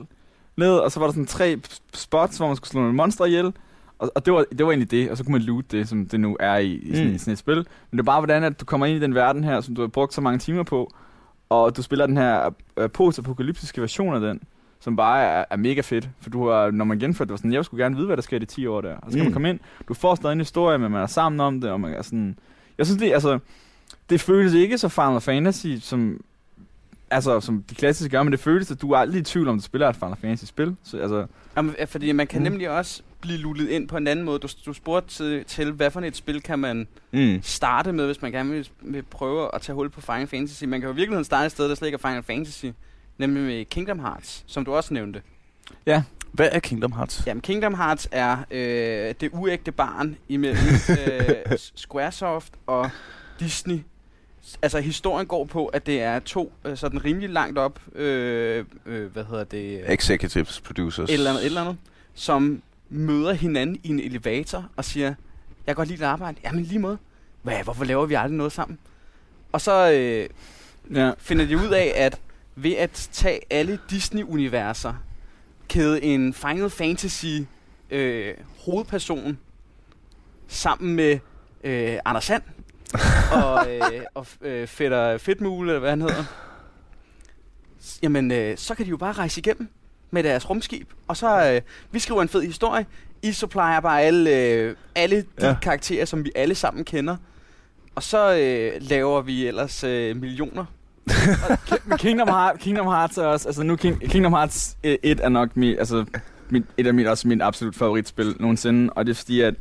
ned, 0.57 0.72
og 0.72 0.92
så 0.92 1.00
var 1.00 1.07
der 1.07 1.12
sådan 1.12 1.26
tre 1.26 1.59
spots, 1.94 2.36
hvor 2.36 2.46
man 2.46 2.57
skulle 2.57 2.70
slå 2.70 2.80
nogle 2.80 2.94
monstre 2.94 3.28
ihjel. 3.28 3.52
Og, 3.98 4.12
og 4.14 4.26
det, 4.26 4.32
var, 4.32 4.44
det 4.59 4.66
var 4.66 4.72
egentlig 4.72 4.90
det, 4.90 5.11
og 5.11 5.16
så 5.16 5.24
kunne 5.24 5.32
man 5.32 5.42
loot 5.42 5.64
det, 5.72 5.88
som 5.88 6.07
det 6.07 6.20
nu 6.20 6.36
er 6.40 6.57
i, 6.57 6.72
i, 6.72 6.94
sådan, 6.94 7.09
Mm. 7.09 7.14
i 7.14 7.18
sådan 7.18 7.32
et 7.32 7.38
spil. 7.38 7.57
Men 7.57 7.64
det 7.92 7.98
er 7.98 8.02
bare, 8.02 8.20
hvordan 8.20 8.44
at 8.44 8.61
du 8.61 8.64
kommer 8.64 8.86
ind 8.86 8.96
i 8.96 9.00
den 9.00 9.14
verden 9.14 9.44
her, 9.44 9.61
som 9.61 9.74
du 9.74 9.80
har 9.80 9.88
brugt 9.88 10.14
så 10.14 10.20
mange 10.20 10.38
timer 10.38 10.62
på, 10.62 10.92
og 11.49 11.76
du 11.76 11.82
spiller 11.82 12.07
den 12.07 12.16
her 12.16 12.55
øh, 12.76 12.90
post-apokalyptiske 12.90 13.80
version 13.80 14.14
af 14.14 14.20
den, 14.20 14.40
som 14.80 14.97
bare 14.97 15.22
er, 15.24 15.44
er 15.51 15.57
mega 15.57 15.80
fedt. 15.80 16.09
For 16.20 16.30
du 16.30 16.49
har, 16.49 16.70
når 16.70 16.84
man 16.84 16.99
gennemførte 16.99 17.26
det, 17.28 17.32
var 17.32 17.36
sådan, 17.36 17.53
jeg 17.53 17.64
skulle 17.64 17.84
gerne 17.84 17.97
vide, 17.97 18.07
hvad 18.07 18.16
der 18.16 18.22
sker 18.22 18.36
i 18.36 18.40
de 18.40 18.44
10 18.47 18.66
år 18.66 18.80
der. 18.80 18.94
Og 18.97 19.03
så 19.05 19.11
skal 19.11 19.20
Mm. 19.20 19.24
man 19.24 19.32
komme 19.32 19.51
ind, 19.51 19.61
du 19.88 19.94
får 19.94 20.14
stadig 20.14 20.32
en 20.32 20.38
historie, 20.40 20.78
men 20.78 20.92
man 20.92 21.03
er 21.03 21.07
sammen 21.07 21.40
om 21.40 21.61
det, 21.61 21.70
og 21.70 21.80
man 21.80 21.94
er 21.94 22.03
sådan... 22.03 22.38
Jeg 22.78 22.86
synes, 22.86 23.03
det, 23.03 23.12
altså, 23.12 23.38
det 24.11 24.20
føles 24.20 24.55
ikke 24.55 24.78
så 24.78 24.88
Final 24.88 25.20
Fantasy, 25.20 25.66
som, 25.80 26.20
altså, 27.11 27.40
som 27.40 27.62
de 27.70 27.74
klassiske 27.74 28.11
gør, 28.11 28.22
men 28.22 28.32
det 28.32 28.40
føles, 28.40 28.70
at 28.70 28.82
du 28.82 28.90
er 28.92 28.99
aldrig 28.99 29.20
i 29.20 29.24
tvivl 29.24 29.49
om, 29.49 29.57
du 29.59 29.62
spiller 29.62 29.88
et 29.88 29.97
Final 29.97 30.16
Fantasy-spil. 30.20 30.76
Så, 30.82 30.99
altså, 30.99 31.26
Jamen, 31.57 31.74
fordi 31.86 32.12
man 32.12 32.26
kan 32.26 32.40
Mm. 32.40 32.44
nemlig 32.44 32.70
også 32.70 33.03
blive 33.20 33.38
lullet 33.38 33.68
ind 33.68 33.88
på 33.88 33.96
en 33.96 34.06
anden 34.06 34.24
måde. 34.24 34.38
Du, 34.38 34.48
du 34.66 34.72
spurgte 34.72 35.14
til, 35.14 35.44
til, 35.44 35.72
hvad 35.72 35.90
for 35.90 36.00
et 36.00 36.16
spil 36.16 36.42
kan 36.42 36.58
man 36.58 36.88
Mm. 37.12 37.38
starte 37.42 37.92
med, 37.92 38.06
hvis 38.06 38.22
man 38.22 38.32
gerne 38.32 38.50
vil, 38.50 38.68
vil 38.80 39.02
prøve 39.02 39.54
at 39.54 39.62
tage 39.62 39.74
hul 39.76 39.90
på 39.90 40.00
Final 40.00 40.26
Fantasy. 40.26 40.64
Man 40.64 40.80
kan 40.80 40.86
jo 40.88 40.92
i 40.92 40.96
virkeligheden 40.96 41.24
starte 41.24 41.46
et 41.46 41.52
sted, 41.52 41.68
der 41.68 41.74
slet 41.74 41.88
ikke 41.88 41.98
er 42.04 42.08
Final 42.08 42.22
Fantasy, 42.22 42.66
nemlig 43.18 43.42
med 43.42 43.64
Kingdom 43.64 43.98
Hearts, 43.98 44.44
som 44.46 44.64
du 44.64 44.74
også 44.74 44.94
nævnte. 44.94 45.22
Hvad 46.32 46.48
er 46.52 46.58
Kingdom 46.58 46.92
Hearts? 46.92 47.22
Jamen, 47.26 47.40
Kingdom 47.40 47.74
Hearts 47.74 48.08
er 48.12 48.36
øh, 48.50 49.14
det 49.20 49.30
uægte 49.32 49.72
barn 49.72 50.16
imellem 50.28 50.64
øh, 51.08 51.58
Squaresoft 51.74 52.52
og 52.66 52.90
Disney. 53.40 53.78
Altså, 54.62 54.80
historien 54.80 55.26
går 55.26 55.44
på, 55.44 55.66
at 55.66 55.86
det 55.86 56.02
er 56.02 56.18
to 56.18 56.52
øh, 56.64 56.76
sådan 56.76 57.04
rimelig 57.04 57.30
langt 57.30 57.58
op, 57.58 57.80
øh, 57.94 58.64
øh, 58.86 59.12
hvad 59.12 59.24
hedder 59.24 59.44
det? 59.44 59.80
øh, 59.82 59.90
Executives, 59.90 60.60
producers. 60.60 61.10
et 61.10 61.14
eller 61.14 61.30
andet, 61.30 61.42
et 61.42 61.46
eller 61.46 61.60
andet, 61.60 61.76
som 62.14 62.62
møder 62.89 63.32
hinanden 63.32 63.80
i 63.82 63.89
en 63.89 64.01
elevator 64.01 64.70
og 64.76 64.84
siger, 64.84 65.07
jeg 65.07 65.16
kan 65.66 65.74
godt 65.74 65.89
lide 65.89 65.99
dit 65.99 66.05
arbejde. 66.05 66.39
Jamen, 66.45 66.62
lige 66.62 66.78
måde. 66.78 66.99
Hvad, 67.43 67.62
hvorfor 67.64 67.84
laver 67.84 68.07
vi 68.07 68.14
aldrig 68.14 68.37
noget 68.37 68.53
sammen? 68.53 68.78
Og 69.53 69.61
så 69.61 69.93
øh, 69.93 70.28
ja. 70.97 71.12
finder 71.18 71.47
de 71.47 71.57
ud 71.57 71.70
af, 71.70 71.93
at 71.97 72.20
ved 72.55 72.72
at 72.72 73.09
tage 73.12 73.41
alle 73.51 73.78
Disney-universer, 73.91 74.95
kæde 75.68 76.03
en 76.03 76.34
Final 76.34 76.70
Fantasy 76.70 77.26
øh, 77.91 78.34
hovedperson 78.64 79.39
sammen 80.49 80.97
med 80.97 81.18
øh, 81.64 81.99
Anders 82.05 82.24
Sand 82.24 82.43
og, 83.43 83.70
øh, 83.70 84.03
og 84.14 84.26
øh, 84.41 84.66
Fætter 84.66 85.18
Fedtmule, 85.18 85.70
eller 85.70 85.80
hvad 85.80 85.91
han 85.91 86.01
hedder, 86.01 86.24
jamen, 88.03 88.30
øh, 88.30 88.59
så 88.59 88.74
kan 88.74 88.84
de 88.84 88.91
jo 88.91 88.97
bare 88.97 89.12
rejse 89.12 89.39
igennem 89.39 89.68
med 90.11 90.22
deres 90.22 90.50
rumskib, 90.50 90.88
og 91.09 91.16
så, 91.16 91.52
øh, 91.52 91.61
vi 91.92 91.98
skriver 91.98 92.22
en 92.22 92.28
fed 92.28 92.42
historie, 92.42 92.86
I 93.22 93.32
supplier 93.32 93.80
bare 93.80 94.02
alle, 94.02 94.30
øh, 94.36 94.74
alle 94.94 95.16
de 95.40 95.46
Ja. 95.46 95.57
karakterer, 95.62 96.04
som 96.04 96.24
vi 96.24 96.32
alle 96.34 96.54
sammen 96.54 96.84
kender, 96.84 97.16
og 97.94 98.02
så 98.02 98.36
øh, 98.38 98.72
laver 98.88 99.20
vi 99.22 99.46
ellers 99.46 99.84
øh, 99.84 100.16
millioner. 100.16 100.64
Kingdom 101.98 102.28
Hearts, 102.28 102.62
Kingdom 102.62 102.86
Hearts 102.86 103.18
er 103.18 103.26
også, 103.26 103.48
altså 103.48 103.62
nu 103.62 103.76
King, 103.76 104.00
Kingdom 104.00 104.32
Hearts 104.32 104.76
1 104.82 105.20
er 105.20 105.28
nok 105.28 105.57
min, 105.57 105.78
altså 105.78 106.04
min, 106.50 106.64
et 106.76 106.86
af 106.86 106.94
mit, 106.94 107.07
også 107.07 107.28
min 107.28 107.40
absolut 107.40 107.74
favoritspil 107.76 108.34
nogensinde, 108.40 108.92
og 108.92 109.07
det 109.07 109.11
er 109.12 109.14
fordi, 109.16 109.40
at 109.40 109.54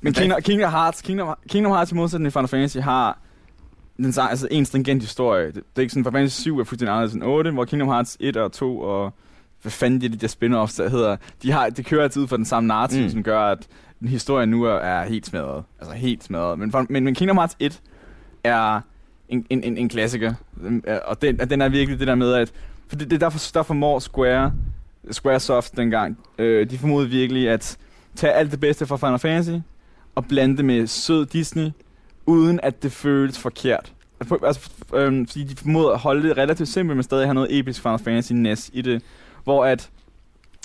men 0.00 0.12
Hvad- 0.12 0.22
Kingdom, 0.22 0.42
Kingdom 0.42 0.70
Hearts, 0.70 1.02
Kingdom, 1.02 1.36
Kingdom 1.48 1.72
Hearts 1.72 1.92
i 1.92 1.94
modsætning 1.94 2.26
til 2.32 2.38
Final 2.38 2.48
Fantasy 2.48 2.76
har 2.78 3.18
den 3.96 4.14
altså 4.30 4.48
en 4.50 4.64
stringent 4.66 5.02
historie. 5.02 5.46
Det, 5.46 5.54
det 5.54 5.62
er 5.76 5.80
ikke 5.80 5.92
sådan, 5.92 6.04
Final 6.04 6.12
Fantasy 6.20 6.40
7 6.40 6.58
er 6.58 6.64
fuldstændig 6.64 6.92
anderledes 6.92 7.14
end 7.14 7.22
8, 7.24 7.50
hvor 7.50 7.64
Kingdom 7.64 7.88
Hearts 7.88 8.16
1 8.20 8.36
og 8.36 8.52
2 8.52 8.80
og 8.80 9.12
hvad 9.62 9.72
fanden 9.72 10.00
de, 10.00 10.08
de 10.08 10.16
der 10.16 10.26
spin-offs, 10.28 10.76
der 10.82 10.88
hedder, 10.88 11.16
de, 11.42 11.52
har, 11.52 11.68
de 11.70 11.82
kører 11.82 12.02
altid 12.02 12.22
ud 12.22 12.28
for 12.28 12.36
den 12.36 12.44
samme 12.44 12.66
narrativ, 12.66 13.02
Mm. 13.02 13.10
som 13.10 13.22
gør, 13.22 13.40
at 13.40 13.66
den 14.00 14.08
historie 14.08 14.46
nu 14.46 14.62
er, 14.64 14.72
er 14.74 15.08
helt 15.08 15.26
smadret. 15.26 15.64
Altså 15.80 15.94
helt 15.96 16.24
smadret. 16.24 16.58
Men, 16.58 16.70
for- 16.70 16.86
men, 16.88 17.04
men 17.04 17.14
Kingdom 17.14 17.36
Hearts 17.36 17.56
1 17.60 17.80
er 18.44 18.80
en, 19.28 19.46
en, 19.50 19.62
en, 19.64 19.76
en 19.78 19.88
klassiker. 19.88 20.34
Den- 20.62 20.84
Og 21.06 21.22
den, 21.22 21.38
den 21.38 21.60
er 21.62 21.68
virkelig 21.68 21.98
det 21.98 22.06
der 22.08 22.14
med, 22.14 22.32
at... 22.32 22.52
For 22.88 22.96
det, 22.96 23.10
det 23.10 23.16
er 23.16 23.20
derfor, 23.20 23.50
der 23.54 23.62
formår 23.62 23.98
Square, 23.98 24.52
Squaresoft 25.10 25.76
dengang, 25.76 26.18
øh, 26.38 26.70
de 26.70 26.78
formodede 26.78 27.10
virkelig 27.10 27.48
at 27.50 27.78
tage 28.16 28.32
alt 28.32 28.50
det 28.50 28.60
bedste 28.60 28.86
fra 28.86 28.96
Final 28.96 29.18
Fantasy 29.18 29.50
og 30.14 30.24
blande 30.26 30.56
det 30.56 30.64
med 30.64 30.86
sød 30.86 31.26
Disney, 31.26 31.70
uden 32.26 32.60
at 32.62 32.82
det 32.82 32.92
føles 32.92 33.38
forkert. 33.38 33.92
Altså, 34.44 34.70
øhm, 34.94 35.26
fordi 35.26 35.44
de 35.44 35.56
formåede 35.56 35.92
at 35.92 35.98
holde 35.98 36.28
det 36.28 36.36
relativt 36.38 36.68
simpelt, 36.68 36.96
men 36.96 37.02
stadig 37.02 37.26
have 37.26 37.34
noget 37.34 37.58
episk 37.58 37.82
Final 37.82 37.98
Fantasy 37.98 38.32
næs 38.32 38.70
i 38.72 38.82
det. 38.82 39.02
Hvor 39.44 39.64
at, 39.64 39.90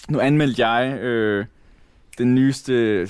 nu 0.09 0.19
anmeldte 0.19 0.67
jeg 0.67 0.93
øh, 0.99 1.45
den 2.17 2.35
nyeste 2.35 3.07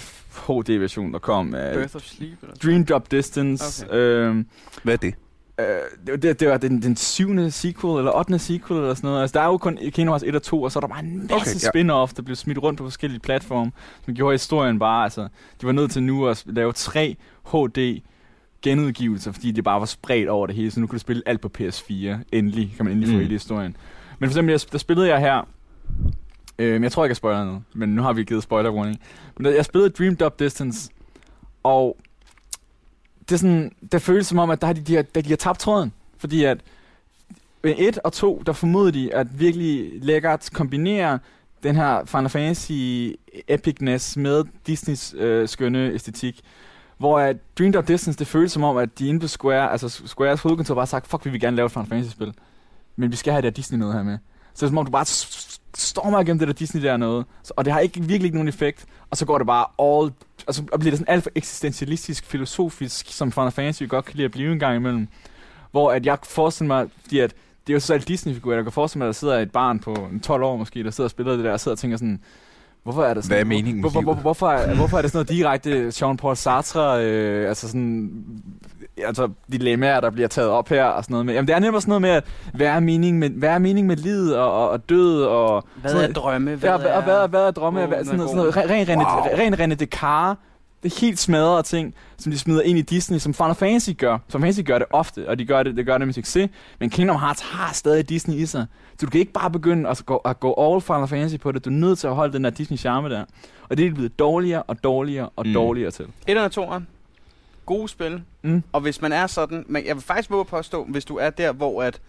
HD-version, 0.48 1.14
der 1.14 1.20
kom 1.20 1.56
af 1.56 1.74
Birth 1.76 1.96
of 1.96 2.02
Sleep? 2.02 2.38
Eller 2.42 2.56
Dream 2.56 2.86
Drop 2.86 3.12
Distance. 3.12 3.86
Okay. 3.88 3.98
Øhm, 3.98 4.46
Hvad 4.84 4.94
er 4.94 4.98
det? 4.98 5.14
Øh, 5.60 5.66
det, 6.08 6.22
det, 6.24 6.40
det 6.40 6.50
var 6.50 6.58
den, 6.58 6.82
den 6.82 6.96
syvende 6.96 7.52
sequel, 7.52 7.98
eller 7.98 8.12
ottende 8.16 8.40
sequel, 8.40 8.80
eller 8.80 8.94
sådan 8.94 9.08
noget. 9.08 9.22
Altså, 9.22 9.34
der 9.34 9.42
er 9.42 9.46
jo 9.48 9.58
kun 9.58 9.78
Kingdom 9.78 10.08
Hearts 10.08 10.24
1 10.28 10.36
og 10.36 10.44
2, 10.44 10.62
og 10.64 10.72
så 10.72 10.80
er 10.80 10.82
der 10.82 10.88
bare 10.88 11.00
en 11.00 11.18
masse 11.18 11.36
Okay, 11.36 11.64
ja. 11.64 11.70
spin-off, 11.70 12.14
der 12.16 12.22
blev 12.22 12.36
smidt 12.36 12.58
rundt 12.64 12.78
på 12.78 12.84
forskellige 12.84 13.20
platforme, 13.20 13.72
som 14.06 14.14
gjorde 14.16 14.34
historien 14.34 14.80
bare, 14.80 15.04
altså, 15.04 15.22
de 15.62 15.66
var 15.66 15.72
nødt 15.72 15.92
til 15.92 16.04
nu 16.04 16.28
at 16.28 16.44
lave 16.46 16.74
tre 16.74 17.16
HD 17.52 18.02
genudgivelser, 18.62 19.32
fordi 19.32 19.52
det 19.52 19.64
bare 19.64 19.80
var 19.80 19.86
spredt 19.86 20.30
over 20.30 20.48
det 20.48 20.56
hele, 20.56 20.72
så 20.72 20.80
nu 20.80 20.88
kunne 20.88 20.98
du 20.98 21.02
spille 21.02 21.24
alt 21.26 21.42
på 21.42 21.52
PS4. 21.60 21.94
Endelig 22.32 22.74
kan 22.76 22.86
man 22.86 22.92
endelig 22.92 23.08
få 23.10 23.14
Mm. 23.14 23.20
hele 23.20 23.32
historien. 23.34 23.76
Men 24.24 24.30
for 24.30 24.34
eksempel, 24.34 24.52
jeg, 24.52 24.72
der 24.72 24.78
spillede 24.78 25.08
jeg 25.08 25.20
her, 25.20 25.48
øh, 26.60 26.74
men 26.74 26.84
jeg 26.84 26.92
tror 26.92 27.06
ikke, 27.06 27.12
jeg 27.12 27.18
spoiler 27.18 27.46
noget, 27.46 27.64
men 27.74 27.90
nu 27.90 28.02
har 28.02 28.14
vi 28.14 28.24
givet 28.24 28.44
spoiler 28.44 28.72
warning. 28.72 29.00
Men 29.38 29.54
jeg 29.54 29.66
spillede 29.66 29.90
Dream 29.90 30.16
Drop 30.16 30.40
Distance, 30.40 30.90
og 31.64 31.98
det, 33.20 33.32
er 33.32 33.38
sådan, 33.38 33.72
det 33.92 34.02
føles 34.02 34.28
som 34.28 34.40
om, 34.40 34.50
at 34.50 34.62
der 34.62 34.68
har 34.68 34.74
de, 34.74 34.82
de, 34.82 34.96
har, 34.96 35.04
de 35.04 35.30
har 35.30 35.36
tabt 35.36 35.60
tråden. 35.60 35.94
Fordi 36.18 36.44
at 36.44 36.58
øh, 37.30 37.38
med 37.64 37.76
1 37.78 38.00
og 38.04 38.14
2, 38.14 38.44
der 38.46 38.54
formodede 38.54 38.92
de 38.92 39.14
at 39.16 39.40
virkelig 39.40 39.92
lækkert 40.02 40.50
kombinere 40.54 41.20
den 41.64 41.76
her 41.76 42.06
Final 42.06 42.30
Fantasy 42.30 42.72
epicness 43.48 44.18
med 44.18 44.44
Disneys 44.68 45.14
øh, 45.18 45.48
skønne 45.48 45.94
æstetik. 45.94 46.42
Hvor 46.98 47.20
at 47.20 47.38
Dream 47.60 47.72
Drop 47.72 47.88
Distance, 47.88 48.20
det 48.20 48.28
føles 48.28 48.52
som 48.52 48.64
om, 48.64 48.78
at 48.78 49.00
de 49.00 49.08
inde 49.08 49.20
på 49.20 49.28
Square, 49.28 49.72
altså 49.72 49.90
Squares 49.90 50.42
hovedkontor 50.42 50.76
bare 50.76 50.82
har 50.82 50.86
sagt, 50.86 51.08
fuck, 51.08 51.26
vi 51.26 51.30
vil 51.30 51.40
gerne 51.40 51.56
lave 51.56 51.66
et 51.66 51.72
Final 51.72 51.88
Fantasy-spil. 51.88 52.34
Men 52.96 53.12
vi 53.12 53.16
skal 53.16 53.34
have 53.34 53.42
det 53.42 53.46
her 53.46 53.52
Disney 53.52 53.80
noget 53.80 53.94
her 53.94 54.04
med. 54.04 54.18
Så 54.54 54.60
det 54.60 54.64
er 54.64 54.68
som 54.68 54.78
om, 54.78 54.86
du 54.86 54.92
bare 54.92 55.06
stormer 55.76 56.20
igennem 56.20 56.40
det 56.40 56.48
der 56.48 56.54
Disney 56.54 56.82
der 56.82 56.98
noget. 56.98 57.26
Så, 57.44 57.54
og 57.56 57.66
det 57.66 57.74
har 57.74 57.80
ikke, 57.80 58.00
virkelig 58.00 58.24
ikke 58.24 58.38
nogen 58.38 58.48
effekt. 58.48 58.86
Og 59.10 59.18
så 59.18 59.26
går 59.26 59.38
det 59.38 59.48
bare 59.48 59.66
all... 59.80 60.12
Altså, 60.48 60.64
og 60.72 60.80
bliver 60.80 60.92
det 60.92 61.00
sådan 61.00 61.14
alt 61.14 61.24
for 61.24 61.32
eksistentialistisk, 61.36 62.26
filosofisk, 62.26 63.08
som 63.10 63.32
Final 63.32 63.52
Fantasy 63.52 63.84
godt 63.84 64.06
kan 64.06 64.16
lide 64.16 64.26
at 64.26 64.32
blive 64.32 64.52
en 64.52 64.60
gang 64.60 64.76
imellem. 64.76 65.08
Hvor 65.72 65.92
at 65.92 66.06
jeg 66.06 66.18
forestiller 66.24 66.68
mig, 66.68 66.88
fordi 67.02 67.20
at 67.20 67.34
det 67.68 67.74
er 67.74 67.76
jo 67.76 67.80
så 67.80 67.94
alt 67.94 68.08
Disney-figurer, 68.08 68.56
jeg 68.56 68.66
kan 68.66 68.72
forestille 68.72 69.00
mig, 69.00 69.06
at 69.06 69.08
der 69.08 69.20
sidder 69.20 69.40
et 69.40 69.52
barn 69.52 69.80
på 69.80 69.94
en 70.12 70.20
12 70.20 70.44
år 70.44 70.58
måske, 70.58 70.84
der 70.84 70.92
sidder 70.92 71.06
og 71.06 71.12
spiller 71.12 71.36
det 71.36 71.46
der, 71.46 71.52
og 71.52 71.60
sidder 71.60 71.76
og 71.76 71.80
tænker 71.80 71.98
sådan, 71.98 72.20
hvorfor 72.84 73.04
er 73.04 73.14
det 73.14 73.24
sådan... 73.24 73.36
Hvad 73.36 73.42
er 73.42 73.46
meningen 73.46 73.82
hvor, 73.82 73.90
hvor, 73.90 74.02
hvor, 74.02 74.14
hvorfor, 74.14 74.48
er, 74.50 74.76
hvorfor 74.76 74.98
er 74.98 75.02
det 75.02 75.12
sådan 75.12 75.18
noget 75.18 75.30
direkte 75.30 75.88
Jean-Paul 75.88 76.36
Sartre, 76.36 77.06
øh, 77.06 77.50
altså 77.50 77.68
sådan, 77.68 78.26
altså 78.98 79.30
dilemmaer, 79.52 80.00
der 80.00 80.10
bliver 80.10 80.28
taget 80.28 80.50
op 80.50 80.70
her 80.70 80.84
og 80.86 81.04
sådan 81.04 81.14
noget 81.14 81.26
med. 81.26 81.34
Jamen 81.34 81.48
det 81.48 81.56
er 81.56 81.60
nemlig 81.60 81.82
sådan 81.82 81.90
noget 81.90 82.02
med, 82.02 82.10
at 82.10 82.24
hvad 82.54 82.68
er 82.68 82.80
meningen 82.80 83.20
med, 83.20 83.30
hvad 83.30 83.50
er 83.50 83.58
meningen 83.60 83.88
med 83.88 83.98
livet 83.98 84.38
og, 84.38 84.52
og, 84.54 84.70
og 84.70 84.90
død 84.90 85.24
og... 85.24 85.64
Hvad 85.76 85.92
sådan 85.92 86.10
er 86.10 86.14
drømme? 86.14 86.56
Hvad, 86.56 86.70
ja, 86.70 86.78
hvad, 86.78 86.90
hvad, 86.92 87.02
hvad, 87.02 87.28
hvad 87.28 87.42
er 87.48 87.52
drømme? 87.52 87.86
Hvad, 87.86 87.98
sådan, 88.06 88.20
er 88.20 88.26
noget, 88.26 88.52
sådan 88.54 88.70
noget, 88.70 88.88
ren, 88.88 88.90
ren, 88.90 88.98
Wow. 89.00 89.38
ren 89.38 89.54
René 89.72 89.76
Descartes. 89.76 90.42
Det 90.84 90.96
er 90.96 91.00
helt 91.02 91.20
smadrede 91.20 91.64
ting, 91.64 91.94
som 92.18 92.32
de 92.32 92.40
smider 92.40 92.62
ind 92.62 92.78
i 92.78 92.82
Disney, 92.82 93.18
som 93.20 93.34
Final 93.34 93.56
Fantasy 93.56 93.90
gør. 93.98 94.18
Som 94.30 94.42
Fantasy 94.42 94.62
gør 94.66 94.78
det 94.78 94.88
ofte, 94.92 95.30
og 95.30 95.40
de 95.40 95.46
gør 95.46 95.64
det, 95.64 95.78
det 95.78 95.86
gør 95.86 95.98
det 95.98 96.08
med 96.08 96.14
succes. 96.14 96.50
Men 96.80 96.90
Kingdom 96.90 97.20
Hearts 97.20 97.42
har 97.42 97.74
stadig 97.74 98.10
Disney 98.10 98.36
i 98.36 98.46
sig. 98.46 98.66
Så 99.00 99.06
du 99.06 99.10
kan 99.12 99.20
ikke 99.20 99.32
bare 99.34 99.52
begynde 99.52 99.90
at 99.90 100.04
gå, 100.06 100.16
at 100.18 100.40
gå 100.40 100.54
all 100.60 100.82
Final 100.82 101.08
Fantasy 101.08 101.36
på 101.42 101.52
det. 101.52 101.66
Du 101.66 101.70
er 101.70 101.74
nødt 101.74 102.00
til 102.00 102.08
at 102.08 102.16
holde 102.16 102.34
den 102.34 102.44
der 102.44 102.50
Disney-charme 102.50 103.10
der. 103.10 103.24
Og 103.70 103.78
det 103.78 103.86
er 103.88 103.94
blevet 103.94 104.20
dårligere 104.20 104.64
og 104.64 104.84
dårligere 104.84 105.30
og 105.36 105.48
Mm. 105.48 105.54
dårligere 105.54 105.92
til. 105.92 106.06
Et 106.28 106.38
og 106.38 106.52
toeren. 106.52 106.88
Gode 107.66 107.88
spil. 107.90 108.22
Mm. 108.42 108.64
Og 108.72 108.82
hvis 108.82 109.02
man 109.02 109.12
er 109.12 109.28
sådan, 109.28 109.66
men 109.68 109.86
jeg 109.86 109.96
vil 109.96 110.04
faktisk 110.04 110.30
våge 110.30 110.40
at 110.42 110.48
påstå, 110.48 110.84
hvis 110.84 111.06
du 111.06 111.16
er 111.18 111.30
der, 111.30 111.52
hvor 111.52 111.84
at 111.84 112.02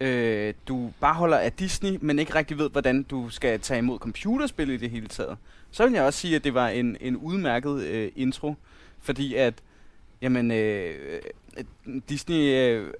øh, 0.00 0.54
du 0.68 0.92
bare 1.00 1.14
holder 1.14 1.36
af 1.38 1.52
Disney, 1.52 1.98
men 2.00 2.18
ikke 2.18 2.34
rigtig 2.34 2.58
ved, 2.58 2.70
hvordan 2.70 3.02
du 3.02 3.28
skal 3.28 3.60
tage 3.60 3.78
imod 3.78 3.98
computerspil 3.98 4.70
i 4.70 4.76
det 4.76 4.90
hele 4.90 5.06
taget, 5.06 5.36
så 5.70 5.84
vil 5.84 5.92
jeg 5.92 6.02
også 6.02 6.20
sige, 6.20 6.36
at 6.36 6.44
det 6.44 6.54
var 6.54 6.68
en, 6.68 6.96
en 7.00 7.16
udmærket 7.16 7.82
øh, 7.82 8.12
intro, 8.16 8.54
fordi 9.00 9.34
at, 9.34 9.54
jamen, 10.22 10.50
øh, 10.50 10.94
øh, 11.56 11.94
Disney, 12.08 12.54
øh, 12.54 12.90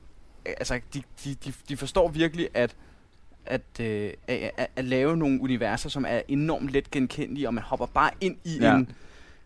altså, 0.46 0.80
de, 0.94 1.02
de, 1.24 1.34
de, 1.44 1.52
de 1.68 1.76
forstår 1.76 2.08
virkelig, 2.08 2.48
at 2.54 2.76
at, 3.46 3.62
øh, 3.80 4.10
at, 4.26 4.50
at, 4.56 4.66
at 4.76 4.84
lave 4.84 5.16
nogle 5.16 5.40
universer, 5.40 5.88
som 5.88 6.04
er 6.08 6.20
enormt 6.28 6.70
let 6.70 6.90
genkendelige, 6.90 7.46
og 7.48 7.54
man 7.54 7.64
hopper 7.64 7.86
bare 7.86 8.10
ind 8.20 8.36
i 8.44 8.58
Ja. 8.60 8.74
en... 8.74 8.88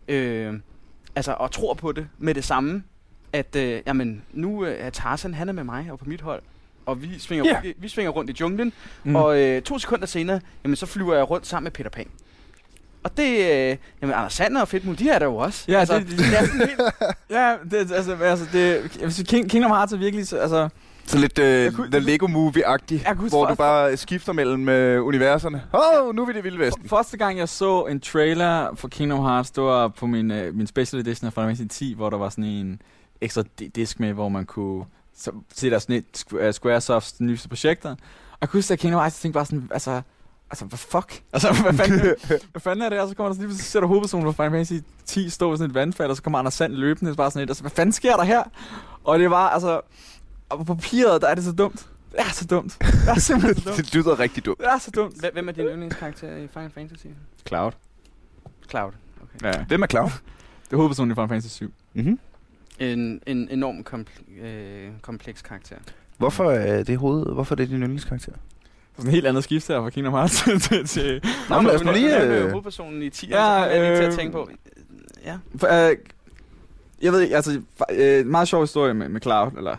Øh, 0.08 0.54
altså, 1.16 1.32
og 1.38 1.50
tror 1.50 1.74
på 1.74 1.92
det 1.92 2.08
med 2.18 2.34
det 2.34 2.44
samme, 2.44 2.82
at 3.32 3.56
øh, 3.56 3.82
jamen, 3.86 4.22
nu 4.32 4.64
øh, 4.64 4.76
er 4.80 4.90
Tarzan, 4.90 5.34
han 5.34 5.48
er 5.48 5.52
med 5.52 5.64
mig 5.64 5.88
og 5.90 5.98
på 5.98 6.04
mit 6.04 6.20
hold, 6.20 6.42
og 6.86 7.02
vi 7.02 7.18
svinger, 7.18 7.46
yeah. 7.46 7.62
vi, 7.62 7.74
vi 7.78 7.88
svinger 7.88 8.10
rundt 8.10 8.30
i 8.30 8.34
junglen, 8.40 8.72
Mm. 9.04 9.16
og 9.16 9.40
øh, 9.40 9.62
to 9.62 9.78
sekunder 9.78 10.06
senere, 10.06 10.40
jamen, 10.64 10.76
så 10.76 10.86
flyver 10.86 11.14
jeg 11.14 11.30
rundt 11.30 11.46
sammen 11.46 11.64
med 11.64 11.70
Peter 11.72 11.90
Pan. 11.90 12.06
Og 13.04 13.16
det, 13.16 13.28
øh, 13.38 13.76
jamen, 14.02 14.14
Anders 14.14 14.32
Sander 14.32 14.60
og 14.60 14.68
Fedtmul, 14.68 14.98
de 14.98 15.08
er 15.08 15.18
der 15.18 15.26
jo 15.26 15.36
også. 15.36 15.64
Ja, 15.68 15.78
altså, 15.80 15.98
det- 15.98 16.08
det, 16.08 16.18
det 16.18 16.38
er 16.38 16.44
sådan 16.46 16.60
helt... 16.68 16.80
ja, 17.30 17.56
det, 17.70 17.92
altså, 17.92 18.16
altså 18.16 18.46
det, 18.52 19.48
Kingdom 19.50 19.70
Hearts 19.70 19.92
er 19.92 19.96
virkelig, 19.96 20.26
så- 20.28 20.36
altså, 20.38 20.68
Så 21.06 21.18
lidt 21.18 21.38
uh, 21.38 21.76
kunne- 21.76 21.90
The 21.90 22.00
Lego 22.00 22.26
Movie-agtig, 22.26 23.12
hvor 23.28 23.46
du 23.46 23.54
bare 23.54 23.96
skifter 23.96 24.32
mellem 24.32 24.62
uh, 24.98 25.06
universerne. 25.06 25.62
Åh, 25.74 25.80
oh, 26.08 26.14
nu 26.14 26.22
er 26.22 26.26
vi 26.26 26.32
det 26.32 26.44
vilde 26.44 26.58
vesten. 26.58 26.88
Første 26.88 27.16
gang 27.16 27.38
jeg 27.38 27.48
så 27.48 27.84
en 27.84 28.00
trailer 28.00 28.74
for 28.74 28.88
Kingdom 28.88 29.20
Hearts, 29.24 29.50
det 29.50 29.62
var 29.64 29.88
på 29.88 30.06
min, 30.06 30.30
øh, 30.30 30.54
min 30.54 30.66
special 30.66 31.00
edition 31.00 31.26
af 31.26 31.32
Final 31.32 31.56
Fantasy 31.56 31.78
10, 31.78 31.94
hvor 31.94 32.10
der 32.10 32.16
var 32.18 32.28
sådan 32.28 32.44
en 32.44 32.82
ekstra 33.20 33.42
di- 33.60 33.68
disk 33.74 34.00
med, 34.00 34.12
hvor 34.12 34.28
man 34.28 34.44
kunne 34.46 34.84
så, 35.16 35.30
se 35.54 35.70
der 35.70 35.78
sådan 35.78 35.96
et 35.96 36.24
uh, 36.32 36.50
Squaresofts 36.52 37.20
nyeste 37.20 37.48
projekter. 37.48 37.90
Og 37.90 37.96
jeg 38.40 38.48
kunne 38.48 38.58
huske, 38.58 38.72
at 38.72 38.78
Kingdom 38.78 39.00
Hearts, 39.00 39.20
tænkte 39.20 39.36
bare 39.36 39.46
sådan, 39.46 39.68
altså, 39.72 40.02
altså, 40.50 40.64
hvad 40.64 40.78
fuck? 40.78 41.22
Altså, 41.32 41.52
hvad 41.62 41.72
fanden, 41.72 42.00
hvad 42.52 42.60
fanden 42.60 42.82
er 42.84 42.88
det? 42.88 43.00
Og 43.00 43.08
så 43.08 43.14
kommer 43.14 43.28
der 43.28 43.34
sådan 43.34 43.48
lige, 43.48 43.58
så 43.58 43.64
ser 43.70 43.80
du 43.80 43.86
hovedpersonen 43.86 44.34
fra 44.34 44.44
Final 44.44 44.50
Fantasy 44.66 44.84
10 45.06 45.30
stå 45.30 45.48
ved 45.50 45.56
sådan 45.58 45.70
et 45.70 45.74
vandfald, 45.74 46.10
og 46.10 46.16
så 46.16 46.22
kommer 46.22 46.38
Anders 46.38 46.54
Sand 46.54 46.72
løbende, 46.72 47.14
bare 47.14 47.30
sådan 47.30 47.44
et, 47.44 47.50
altså, 47.50 47.62
hvad 47.62 47.70
fanden 47.70 47.92
sker 47.92 48.16
der 48.16 48.24
her? 48.24 48.42
Og 49.04 49.18
det 49.18 49.30
var, 49.30 49.48
altså, 49.48 49.80
og 50.58 50.66
på 50.66 50.74
papiret, 50.74 51.22
der 51.22 51.28
er 51.28 51.34
det 51.34 51.44
så 51.44 51.52
dumt. 51.52 51.86
Det 52.12 52.20
er 52.20 52.32
så 52.32 52.46
dumt. 52.46 52.76
Det 52.80 53.08
er 53.08 53.18
simpelthen 53.18 53.62
så 53.64 53.68
dumt. 53.70 53.76
det 53.76 53.94
lyder 53.94 54.18
rigtig 54.20 54.44
dumt. 54.46 54.58
Det 54.58 54.66
er 54.66 54.78
så 54.78 54.90
dumt. 54.90 55.20
Hvem- 55.20 55.32
Hvem 55.32 55.48
er 55.48 55.52
din 55.52 55.64
yndlingskarakter 55.64 56.36
i 56.36 56.46
Final 56.52 56.70
Fantasy? 56.70 57.06
Cloud. 57.48 57.72
Cloud. 58.70 58.92
Okay. 59.22 59.56
Ja. 59.58 59.64
Hvem 59.64 59.82
er 59.82 59.86
Cloud? 59.86 60.10
Det 60.64 60.72
er 60.72 60.76
hovedpersonen 60.76 61.10
i 61.10 61.14
Final 61.14 61.28
Fantasy 61.28 61.54
7. 61.54 61.72
Mm-hmm. 61.94 62.18
En, 62.78 63.20
en 63.26 63.48
enorm 63.50 63.84
kompl- 63.94 64.42
øh, 64.44 64.88
kompleks 65.02 65.42
karakter. 65.42 65.76
Hvorfor 66.18 66.50
er 66.50 66.82
det 66.82 66.98
hoved? 66.98 67.32
Hvorfor 67.34 67.54
er 67.54 67.56
det 67.56 67.68
din 67.68 67.76
yndlingskarakter? 67.82 68.32
Sådan 68.96 69.08
en 69.08 69.14
helt 69.14 69.26
andet 69.26 69.44
skift 69.44 69.68
her 69.68 69.80
fra 69.80 69.90
Kingdom 69.90 70.12
Hearts 70.14 70.42
til... 70.68 70.86
til 70.86 71.22
Nå, 71.48 71.56
men 71.60 71.66
lad 71.66 71.74
os 71.74 71.96
lige... 71.96 72.10
Er 72.10 72.44
øh, 72.44 72.50
hovedpersonen 72.50 73.02
i 73.02 73.10
10, 73.10 73.26
Ja, 73.28 73.34
så 73.36 73.40
jeg 73.42 73.80
lige 73.80 73.96
til 73.96 74.02
at 74.02 74.12
øh, 74.12 74.18
tænke 74.18 74.32
på. 74.32 74.50
Ja. 75.24 75.38
for, 75.56 75.88
øh, 75.90 75.96
jeg 77.02 77.12
ved 77.12 77.20
ikke, 77.20 77.36
altså... 77.36 77.60
Øh, 77.90 78.26
meget 78.26 78.48
sjov 78.48 78.62
historie 78.62 78.94
med, 78.94 79.08
med 79.08 79.20
Cloud, 79.20 79.52
eller... 79.56 79.76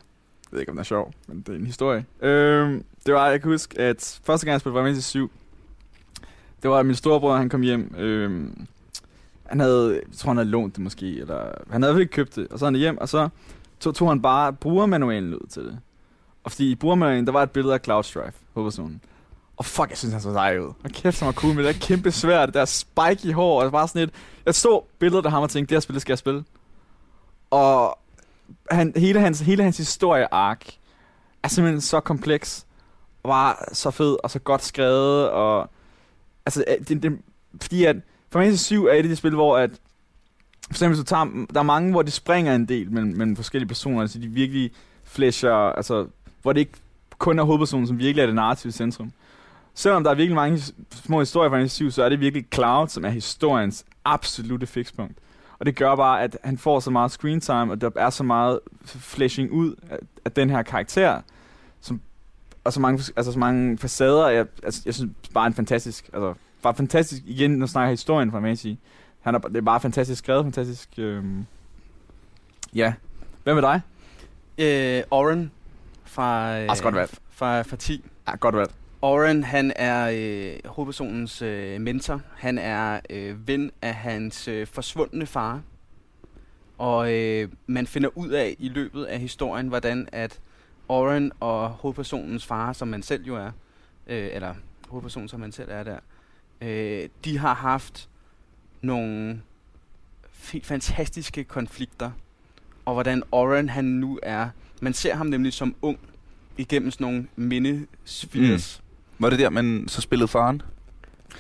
Jeg 0.54 0.56
ved 0.56 0.62
ikke, 0.62 0.70
om 0.70 0.76
den 0.76 0.80
er 0.80 0.84
sjov, 0.84 1.14
men 1.28 1.42
det 1.42 1.50
er 1.50 1.60
en 1.60 1.66
historie. 1.66 2.06
Øhm, 2.22 2.84
det 3.06 3.14
var, 3.14 3.30
jeg 3.30 3.42
kan 3.42 3.52
huske, 3.52 3.80
at 3.80 4.20
første 4.24 4.46
gang 4.46 4.52
jeg 4.52 4.60
spillede 4.60 4.80
Final 4.80 4.92
Fantasy 4.92 5.10
7, 5.10 5.32
det 6.64 6.70
var, 6.70 6.80
at 6.80 6.86
min 6.86 6.96
storebror, 6.96 7.36
han 7.36 7.50
kom 7.50 7.62
hjem 7.62 7.96
Øhm, 7.98 8.68
han 9.46 9.60
havde, 9.60 9.94
jeg 9.94 10.18
tror 10.18 10.30
han 10.30 10.38
havde 10.38 10.50
lånt 10.50 10.76
det 10.76 10.84
måske, 10.84 11.20
eller 11.20 11.52
han 11.70 11.82
havde 11.84 11.92
i 11.92 11.94
hvert 11.94 11.94
fald 11.94 12.02
ikke 12.02 12.12
købt 12.12 12.36
det, 12.36 12.48
og 12.48 12.60
så 12.60 12.66
han 12.66 12.76
hjem, 12.76 12.98
og 12.98 13.10
så 13.10 13.30
tog, 13.80 13.96
tog 13.96 14.10
han 14.10 14.22
bare 14.22 14.54
brugermanualen 14.54 15.34
ud 15.34 15.48
til 15.50 15.64
det. 15.64 15.80
Og 16.44 16.52
fordi 16.52 16.72
i 16.72 16.76
brugermanualen, 16.76 17.26
der 17.26 17.32
var 17.32 17.44
et 17.44 17.52
billede 17.52 17.74
af 17.74 17.80
Cloud 17.84 18.04
Strife, 18.04 18.38
hovedpersonen. 18.54 19.02
Og 19.58 19.66
fuck, 19.66 19.90
jeg 19.90 19.98
synes, 19.98 20.14
han 20.14 20.22
så 20.22 20.34
sej 20.34 20.60
ud. 20.60 20.74
Og 20.84 20.90
kæft, 20.90 21.20
han 21.20 21.28
var 21.28 21.34
cool 21.34 21.56
med 21.56 21.64
det 21.64 21.76
der 21.76 21.80
kæmpe 21.88 22.12
svært, 22.12 22.48
det 22.48 22.54
der 22.54 22.66
spike 22.66 23.28
i 23.28 23.32
hår, 23.32 23.64
og 23.64 23.72
bare 23.72 23.88
sådan 23.88 24.02
et... 24.02 24.14
Jeg 24.46 24.56
så 24.56 24.84
billedet 25.00 25.26
af 25.26 25.32
ham 25.32 25.44
og 25.44 25.50
tænkte, 25.50 25.70
det 25.70 25.76
her 25.76 25.82
spil, 25.82 25.94
det 25.94 26.02
skal 26.02 26.12
jeg 26.12 26.18
spille. 26.18 26.44
Og 27.52 28.00
han, 28.72 28.94
hele, 28.96 29.20
hans, 29.20 29.40
hele 29.40 29.64
hans 29.64 29.78
historie-ark 29.78 30.74
er 31.44 31.48
simpelthen 31.48 31.82
så 31.82 32.00
kompleks, 32.00 32.66
og 33.24 33.30
bare 33.30 33.56
så 33.74 33.92
fed, 33.92 34.18
og 34.24 34.32
så 34.32 34.40
godt 34.40 34.64
skrevet, 34.64 35.30
og... 35.30 35.70
Altså, 36.46 36.64
øh, 36.68 36.88
det, 36.88 37.04
det, 37.04 37.20
fordi 37.62 37.86
at 37.86 37.96
Final 38.32 38.46
Fantasy 38.46 38.64
7 38.64 38.86
er 38.86 38.94
et 38.94 38.98
af 38.98 39.04
de 39.04 39.16
spil, 39.16 39.34
hvor 39.34 39.58
at 39.58 39.72
for 40.66 40.74
eksempel, 40.74 40.98
så 40.98 41.04
tager, 41.04 41.46
der 41.54 41.60
er 41.60 41.64
mange, 41.64 41.92
hvor 41.92 42.02
det 42.02 42.14
springer 42.14 42.56
en 42.56 42.66
del 42.66 42.92
mellem, 42.92 43.12
mellem 43.18 43.36
forskellige 43.36 43.68
personer, 43.68 44.02
altså 44.02 44.20
de 44.20 44.28
virkelig 44.28 44.72
flasher, 45.04 45.54
altså, 45.54 46.08
hvor 46.42 46.54
det 46.54 46.60
ikke 46.60 46.74
kun 47.18 47.40
er 47.40 47.44
hovedpersonen, 47.44 47.88
som 47.88 48.00
virkelig 48.00 48.22
er 48.22 48.26
det 48.26 48.36
narrative 48.36 48.72
centrum. 48.72 49.12
Selvom 49.74 50.04
der 50.04 50.12
er 50.12 50.16
virkelig 50.16 50.36
mange 50.36 50.62
små 50.92 51.20
historier 51.20 51.50
fra 51.50 51.68
7, 51.68 51.92
så 51.92 52.04
er 52.04 52.10
det 52.10 52.20
virkelig 52.20 52.46
Cloud, 52.54 52.88
som 52.88 53.06
er 53.06 53.10
historiens 53.10 53.86
absolute 54.06 54.68
fikspunkt. 54.68 55.18
Og 55.64 55.68
det 55.68 55.76
gør 55.76 55.96
bare, 55.96 56.22
at 56.22 56.38
han 56.44 56.58
får 56.58 56.80
så 56.80 56.92
meget 56.92 57.12
screen 57.12 57.42
time, 57.42 57.72
og 57.72 57.82
der 57.82 57.90
er 57.96 58.10
så 58.10 58.24
meget 58.24 58.60
flashing 58.86 59.52
ud 59.52 59.76
af, 59.90 59.98
af 60.26 60.32
den 60.32 60.50
her 60.50 60.62
karakter, 60.62 61.22
som, 61.82 62.02
og 62.64 62.74
så 62.74 62.80
mange, 62.80 63.04
altså 63.16 63.32
så 63.32 63.40
mange 63.40 63.78
facader. 63.78 64.28
Jeg, 64.28 64.46
altså, 64.64 64.82
jeg 64.86 64.94
synes 64.94 65.12
bare 65.34 65.48
en 65.48 65.54
fantastisk, 65.54 66.10
altså 66.14 66.34
bare 66.62 66.76
fantastisk, 66.76 67.22
igen, 67.26 67.52
når 67.52 67.66
snakker 67.66 67.90
historien 67.90 68.32
fra 68.32 68.40
Messi. 68.40 68.80
Han 69.22 69.36
er, 69.36 69.40
det 69.40 69.58
er 69.58 69.62
bare 69.62 69.80
fantastisk 69.80 70.20
skrevet, 70.20 70.46
fantastisk, 70.46 70.90
øhm, 70.98 71.46
ja. 72.76 72.94
Hvad 73.44 73.54
med 73.54 73.62
dig? 73.62 73.82
Øh, 74.58 75.04
Oren 75.12 75.52
fra, 76.04 76.60
øh, 76.60 76.68
Ah, 76.70 76.78
godt 76.84 76.96
valgt. 76.96 77.20
fra, 77.30 77.62
fra 77.62 77.76
10. 77.76 78.06
Ja, 78.28 78.36
godt 78.36 78.56
valgt. 78.56 78.74
Oren, 79.04 79.44
han 79.44 79.74
er 79.76 80.10
øh, 80.14 80.72
hovedpersonens 80.72 81.42
øh, 81.42 81.82
mentor. 81.82 82.22
Han 82.36 82.58
er 82.58 83.00
øh, 83.10 83.48
ven 83.48 83.72
af 83.82 83.96
hans 83.96 84.48
øh, 84.48 84.68
forsvundne 84.68 85.26
far. 85.26 85.62
Og 86.78 87.14
øh, 87.14 87.50
man 87.68 87.88
finder 87.88 88.18
ud 88.18 88.30
af 88.30 88.56
i 88.60 88.70
løbet 88.70 89.06
af 89.06 89.20
historien, 89.20 89.68
hvordan 89.68 90.08
at 90.12 90.40
Oren 90.88 91.32
og 91.40 91.70
hovedpersonens 91.70 92.46
far, 92.46 92.74
som 92.74 92.88
man 92.88 93.04
selv 93.04 93.26
jo 93.26 93.36
er, 93.36 93.52
øh, 94.08 94.30
eller 94.32 94.56
hovedpersonen, 94.90 95.30
som 95.30 95.40
man 95.40 95.52
selv 95.52 95.70
er 95.72 95.84
der, 95.84 96.00
øh, 96.62 97.10
de 97.26 97.38
har 97.38 97.54
haft 97.54 98.10
nogle 98.82 99.42
helt 100.52 100.66
fantastiske 100.66 101.44
konflikter. 101.44 102.12
Og 102.86 102.94
hvordan 102.94 103.24
Oren 103.32 103.70
han 103.70 103.86
nu 103.86 104.20
er. 104.24 104.50
Man 104.82 104.94
ser 104.94 105.16
ham 105.16 105.28
nemlig 105.28 105.54
som 105.54 105.76
ung 105.82 106.00
igennem 106.58 106.92
sådan 106.92 107.06
nogle 107.06 107.28
mindesvirs. 107.36 108.78
Mm. 108.80 108.83
Var 109.24 109.30
det 109.30 109.40
der, 109.40 109.50
man 109.50 109.86
så 109.88 110.02
spillede 110.02 110.28
faren? 110.28 110.62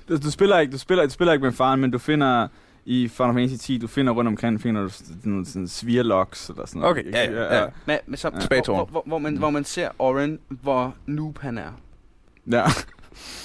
Du, 0.10 0.18
du, 0.18 0.32
spiller 0.32 0.60
ikke, 0.60 0.72
du, 0.74 0.78
spiller, 0.78 1.04
du 1.06 1.10
spiller 1.10 1.34
ikke 1.34 1.44
med 1.44 1.52
faren, 1.52 1.82
men 1.82 1.92
du 1.92 1.98
finder 2.00 2.48
i 2.86 3.08
Final 3.08 3.34
Fantasy 3.34 3.56
10, 3.66 3.78
du 3.78 3.88
finder 3.88 4.14
rundt 4.14 4.28
omkring, 4.28 4.62
finder 4.62 4.82
du 4.82 4.90
sådan 4.90 5.18
nogle 5.24 5.46
sådan 5.46 5.68
svirlocks 5.68 6.50
eller 6.50 6.66
sådan 6.66 6.80
noget. 6.82 6.92
Okay, 6.98 7.12
ja, 7.12 7.32
ja, 7.32 7.62
ja. 7.62 7.66
Men, 7.86 7.98
men 8.08 8.18
så, 8.18 8.32
Ja. 8.34 8.48
hvor, 8.48 8.76
hvor, 8.76 8.86
hvor, 8.86 9.04
hvor, 9.06 9.18
man, 9.18 9.38
hvor 9.38 9.50
man 9.50 9.64
ser 9.66 9.90
Oren, 10.00 10.40
hvor 10.50 10.96
noob 11.06 11.40
han 11.40 11.58
er. 11.58 11.72
ja. 12.52 12.64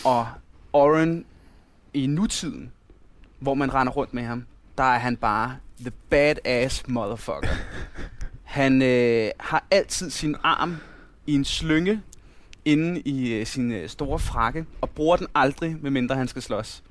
Og 0.04 0.26
Oren 0.72 1.24
i 1.94 2.06
nutiden, 2.06 2.72
hvor 3.38 3.54
man 3.54 3.74
render 3.74 3.92
rundt 3.92 4.14
med 4.14 4.22
ham, 4.22 4.44
der 4.78 4.84
er 4.84 4.98
han 4.98 5.16
bare 5.16 5.56
the 5.80 5.90
badass 6.10 6.88
motherfucker. 6.88 7.48
han 8.44 8.82
øh, 8.82 9.30
har 9.40 9.64
altid 9.70 10.10
sin 10.10 10.36
arm 10.42 10.76
i 11.26 11.34
en 11.34 11.44
slynge 11.44 12.02
inde 12.64 13.00
i 13.00 13.32
øh, 13.32 13.46
sin 13.46 13.72
øh, 13.72 13.88
store 13.88 14.18
frakke, 14.18 14.64
og 14.80 14.90
bruger 14.90 15.16
den 15.16 15.26
aldrig, 15.34 15.76
medmindre 15.82 16.14
han 16.16 16.28
skal 16.28 16.42
slås. 16.42 16.82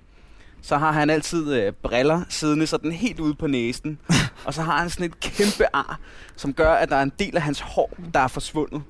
Så 0.62 0.78
har 0.78 0.92
han 0.92 1.10
altid 1.10 1.54
øh, 1.54 1.74
briller 1.74 2.22
siddende 2.30 2.68
sådan 2.68 2.92
helt 2.92 3.20
ude 3.20 3.36
på 3.36 3.48
næsen, 3.48 4.00
og 4.46 4.54
så 4.54 4.62
har 4.62 4.78
han 4.78 4.90
sådan 4.90 5.06
et 5.06 5.20
kæmpe 5.20 5.66
ar, 5.74 6.00
som 6.36 6.54
gør, 6.54 6.74
at 6.74 6.90
der 6.90 6.96
er 6.96 7.04
en 7.04 7.12
del 7.20 7.36
af 7.36 7.42
hans 7.42 7.60
hår, 7.60 7.94
der 8.14 8.20
er 8.20 8.28
forsvundet. 8.28 8.82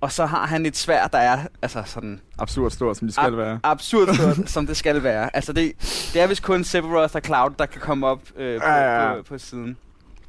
Og 0.00 0.12
så 0.12 0.26
har 0.26 0.46
han 0.46 0.66
et 0.66 0.76
svær, 0.76 1.06
der 1.06 1.18
er 1.18 1.46
altså 1.62 1.82
sådan 1.86 2.20
Absurd 2.38 2.70
stort, 2.70 2.96
som 2.96 3.08
de 3.08 3.12
skal 3.14 3.24
Ab- 3.32 3.36
være. 3.36 3.60
absurd 3.62 4.14
stort, 4.14 4.50
som 4.54 4.66
det 4.66 4.76
skal 4.76 5.02
være. 5.02 5.36
Altså 5.36 5.52
det, 5.52 5.72
det 6.14 6.22
er 6.22 6.26
vist 6.26 6.42
kun 6.42 6.64
Sephiroth 6.64 7.14
og 7.16 7.22
Cloud, 7.24 7.50
der 7.58 7.66
kan 7.66 7.80
komme 7.80 8.06
op 8.06 8.20
øh, 8.36 8.60
på, 8.60 8.66
Ja, 8.66 8.74
ja, 8.74 9.08
ja. 9.08 9.16
På, 9.16 9.22
på 9.22 9.38
siden. 9.38 9.76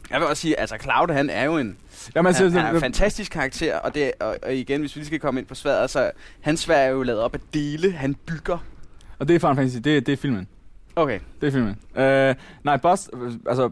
Jeg 0.10 0.20
vil 0.20 0.28
også 0.28 0.42
sige, 0.42 0.60
altså 0.60 0.78
Cloud, 0.82 1.14
han 1.14 1.30
er 1.30 1.44
jo 1.44 1.58
en, 1.58 1.78
Jamen, 2.16 2.34
han, 2.34 2.44
altså, 2.44 2.60
han 2.60 2.70
er 2.70 2.76
en 2.76 2.82
fantastisk 2.82 3.32
karakter, 3.32 3.78
og, 3.78 3.96
det, 3.96 4.12
og, 4.20 4.38
og 4.44 4.56
igen, 4.56 4.80
hvis 4.80 4.96
vi 4.96 5.00
lige 5.00 5.06
skal 5.06 5.20
komme 5.20 5.40
ind 5.40 5.48
på 5.48 5.56
sværet, 5.56 5.90
så 5.90 6.12
hans 6.42 6.60
svær 6.60 6.78
er 6.78 6.90
jo 6.90 7.04
lavet 7.04 7.22
op 7.22 7.34
af 7.34 7.40
dele, 7.54 7.92
han 7.92 8.16
bygger. 8.16 8.58
og 9.20 9.28
det 9.28 9.36
er 9.36 9.40
Final 9.40 9.56
Fantasy, 9.56 9.78
det, 9.78 10.06
det 10.06 10.14
er 10.14 10.18
filmen. 10.18 10.48
Okay, 10.96 11.20
Det 11.42 11.48
er 11.48 11.52
filmen. 11.52 11.76
Uh, 11.96 12.36
nej, 12.64 12.78
Boss, 12.78 13.10
øh, 13.14 13.34
altså, 13.48 13.70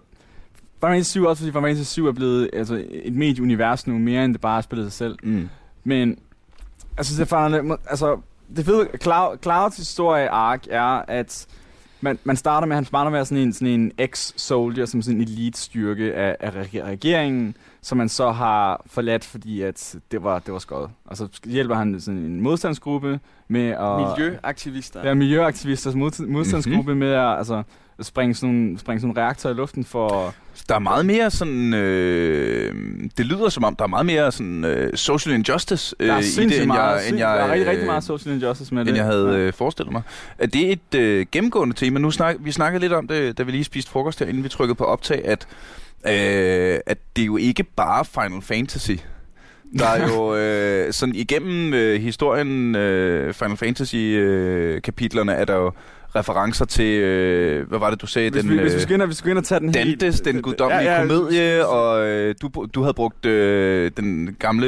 Final 0.79 0.93
Fantasy 0.93 1.09
7 1.09 1.23
også, 1.23 1.41
fordi 1.43 1.51
Final 1.51 1.63
Fantasy 1.69 1.91
7 1.91 2.05
er 2.07 2.11
blevet 2.11 2.49
altså, 2.53 2.85
et 2.89 3.13
medieunivers 3.13 3.87
nu, 3.87 3.97
mere 3.97 4.25
end 4.25 4.33
det 4.33 4.41
bare 4.41 4.63
spiller 4.63 4.85
sig 4.85 4.93
selv. 4.93 5.17
Mm. 5.23 5.49
Men, 5.83 6.19
altså, 6.97 7.23
det, 7.23 7.31
er, 7.31 7.77
altså, 7.89 8.19
det 8.55 8.65
fede, 8.65 8.87
Cloud, 9.01 9.37
Clouds 9.43 9.77
historie 9.77 10.29
arc 10.29 10.63
er, 10.69 11.03
at 11.07 11.47
man, 12.05 12.19
man 12.23 12.35
starter 12.35 12.67
med, 12.67 12.75
han 12.75 12.85
starter 12.85 13.11
med 13.11 13.25
sådan 13.25 13.43
en, 13.43 13.53
sådan 13.53 13.67
en 13.67 13.91
ex-soldier, 13.97 14.85
som 14.85 15.01
sådan 15.01 15.21
en 15.21 15.27
elite-styrke 15.27 16.13
af, 16.13 16.37
af 16.39 16.49
reg- 16.49 16.83
regeringen, 16.83 17.57
som 17.81 17.97
man 17.97 18.09
så 18.09 18.31
har 18.31 18.83
forladt, 18.85 19.23
fordi 19.25 19.61
at 19.61 19.95
det 20.11 20.23
var, 20.23 20.39
det 20.39 20.53
var 20.53 20.59
skøjet. 20.59 20.89
Og 21.05 21.17
så 21.17 21.27
hjælper 21.45 21.75
han 21.75 21.99
sådan 21.99 22.19
en 22.19 22.41
modstandsgruppe 22.41 23.19
med 23.47 23.69
at... 23.69 24.17
miljøaktivister. 24.17 25.07
Ja, 25.07 25.13
miljøaktivisters 25.13 25.95
mod, 25.95 26.27
modstandsgruppe 26.27 26.93
mm-hmm. 26.93 26.99
med 26.99 27.11
at 27.11 27.37
altså, 27.37 27.63
springe 28.01 28.35
sådan, 28.35 28.75
springe 28.79 28.99
sådan 28.99 29.07
nogle 29.07 29.21
reaktorer 29.21 29.53
i 29.53 29.57
luften 29.57 29.85
for... 29.85 30.33
Der 30.69 30.75
er 30.75 30.79
meget 30.79 31.05
mere 31.05 31.31
sådan... 31.31 31.73
Øh, 31.73 32.73
det 33.17 33.25
lyder 33.25 33.49
som 33.49 33.63
om, 33.63 33.75
der 33.75 33.83
er 33.83 33.87
meget 33.87 34.05
mere 34.05 34.31
sådan 34.31 34.65
øh, 34.65 34.97
social 34.97 35.35
injustice 35.35 35.95
øh, 35.99 36.19
i 36.19 36.21
det, 36.21 36.59
end 36.59 36.65
meget, 36.65 36.91
jeg, 36.93 37.01
sind, 37.01 37.13
end 37.13 37.19
jeg, 37.19 37.37
der 37.37 37.43
er 37.43 37.51
rigtig, 37.51 37.67
rigtig 37.67 37.81
øh, 37.81 37.87
meget 37.87 38.03
social 38.03 38.35
injustice 38.35 38.73
med 38.73 38.81
end 38.81 38.89
det. 38.89 38.97
jeg 38.97 39.05
havde 39.05 39.37
øh, 39.37 39.53
forestillet 39.53 39.91
mig. 39.91 40.01
Er 40.37 40.47
det 40.47 40.71
et 40.71 40.99
øh, 40.99 41.25
gennemgående 41.31 41.75
tema? 41.75 41.99
Nu 41.99 42.11
snak, 42.11 42.35
vi 42.39 42.51
snakkede 42.51 42.81
lidt 42.81 42.93
om 42.93 43.07
det, 43.07 43.37
da 43.37 43.43
vi 43.43 43.51
lige 43.51 43.63
spiste 43.63 43.91
frokost 43.91 44.19
her, 44.19 44.27
inden 44.27 44.43
vi 44.43 44.49
trykkede 44.49 44.75
på 44.75 44.83
optag, 44.83 45.25
at, 45.25 45.47
øh, 46.07 46.79
at 46.85 46.97
det 47.15 47.21
er 47.21 47.25
jo 47.25 47.37
ikke 47.37 47.63
bare 47.63 48.05
Final 48.05 48.41
Fantasy. 48.41 48.91
Der 49.79 49.87
er 49.87 50.07
jo 50.07 50.35
øh, 50.41 50.93
sådan 50.93 51.15
igennem 51.15 51.73
øh, 51.73 52.01
historien, 52.01 52.75
øh, 52.75 53.33
Final 53.33 53.57
Fantasy-kapitlerne, 53.57 55.33
er 55.33 55.45
der 55.45 55.55
jo 55.55 55.71
referencer 56.15 56.65
til, 56.65 56.99
øh, 56.99 57.67
hvad 57.67 57.79
var 57.79 57.89
det, 57.89 58.01
du 58.01 58.07
sagde? 58.07 58.29
Hvis, 58.29 58.41
den, 58.41 58.51
vi, 58.51 58.59
hvis 58.59 58.71
vi 58.71 58.75
øh, 58.75 58.81
skal 58.81 58.93
ind 58.93 59.01
og, 59.01 59.09
vi 59.09 59.13
skal 59.13 59.29
ind 59.29 59.37
og 59.37 59.43
tage 59.43 59.59
den 59.59 59.75
helt... 59.75 60.01
Dantes, 60.01 60.21
den 60.21 60.41
guddommelige 60.41 60.91
ja, 60.91 61.01
ja, 61.01 61.07
komedie, 61.07 61.67
og 61.67 62.07
øh, 62.07 62.35
du, 62.41 62.65
du 62.73 62.81
havde 62.81 62.93
brugt 62.93 63.25
øh, 63.25 63.91
den 63.97 64.35
gamle 64.39 64.67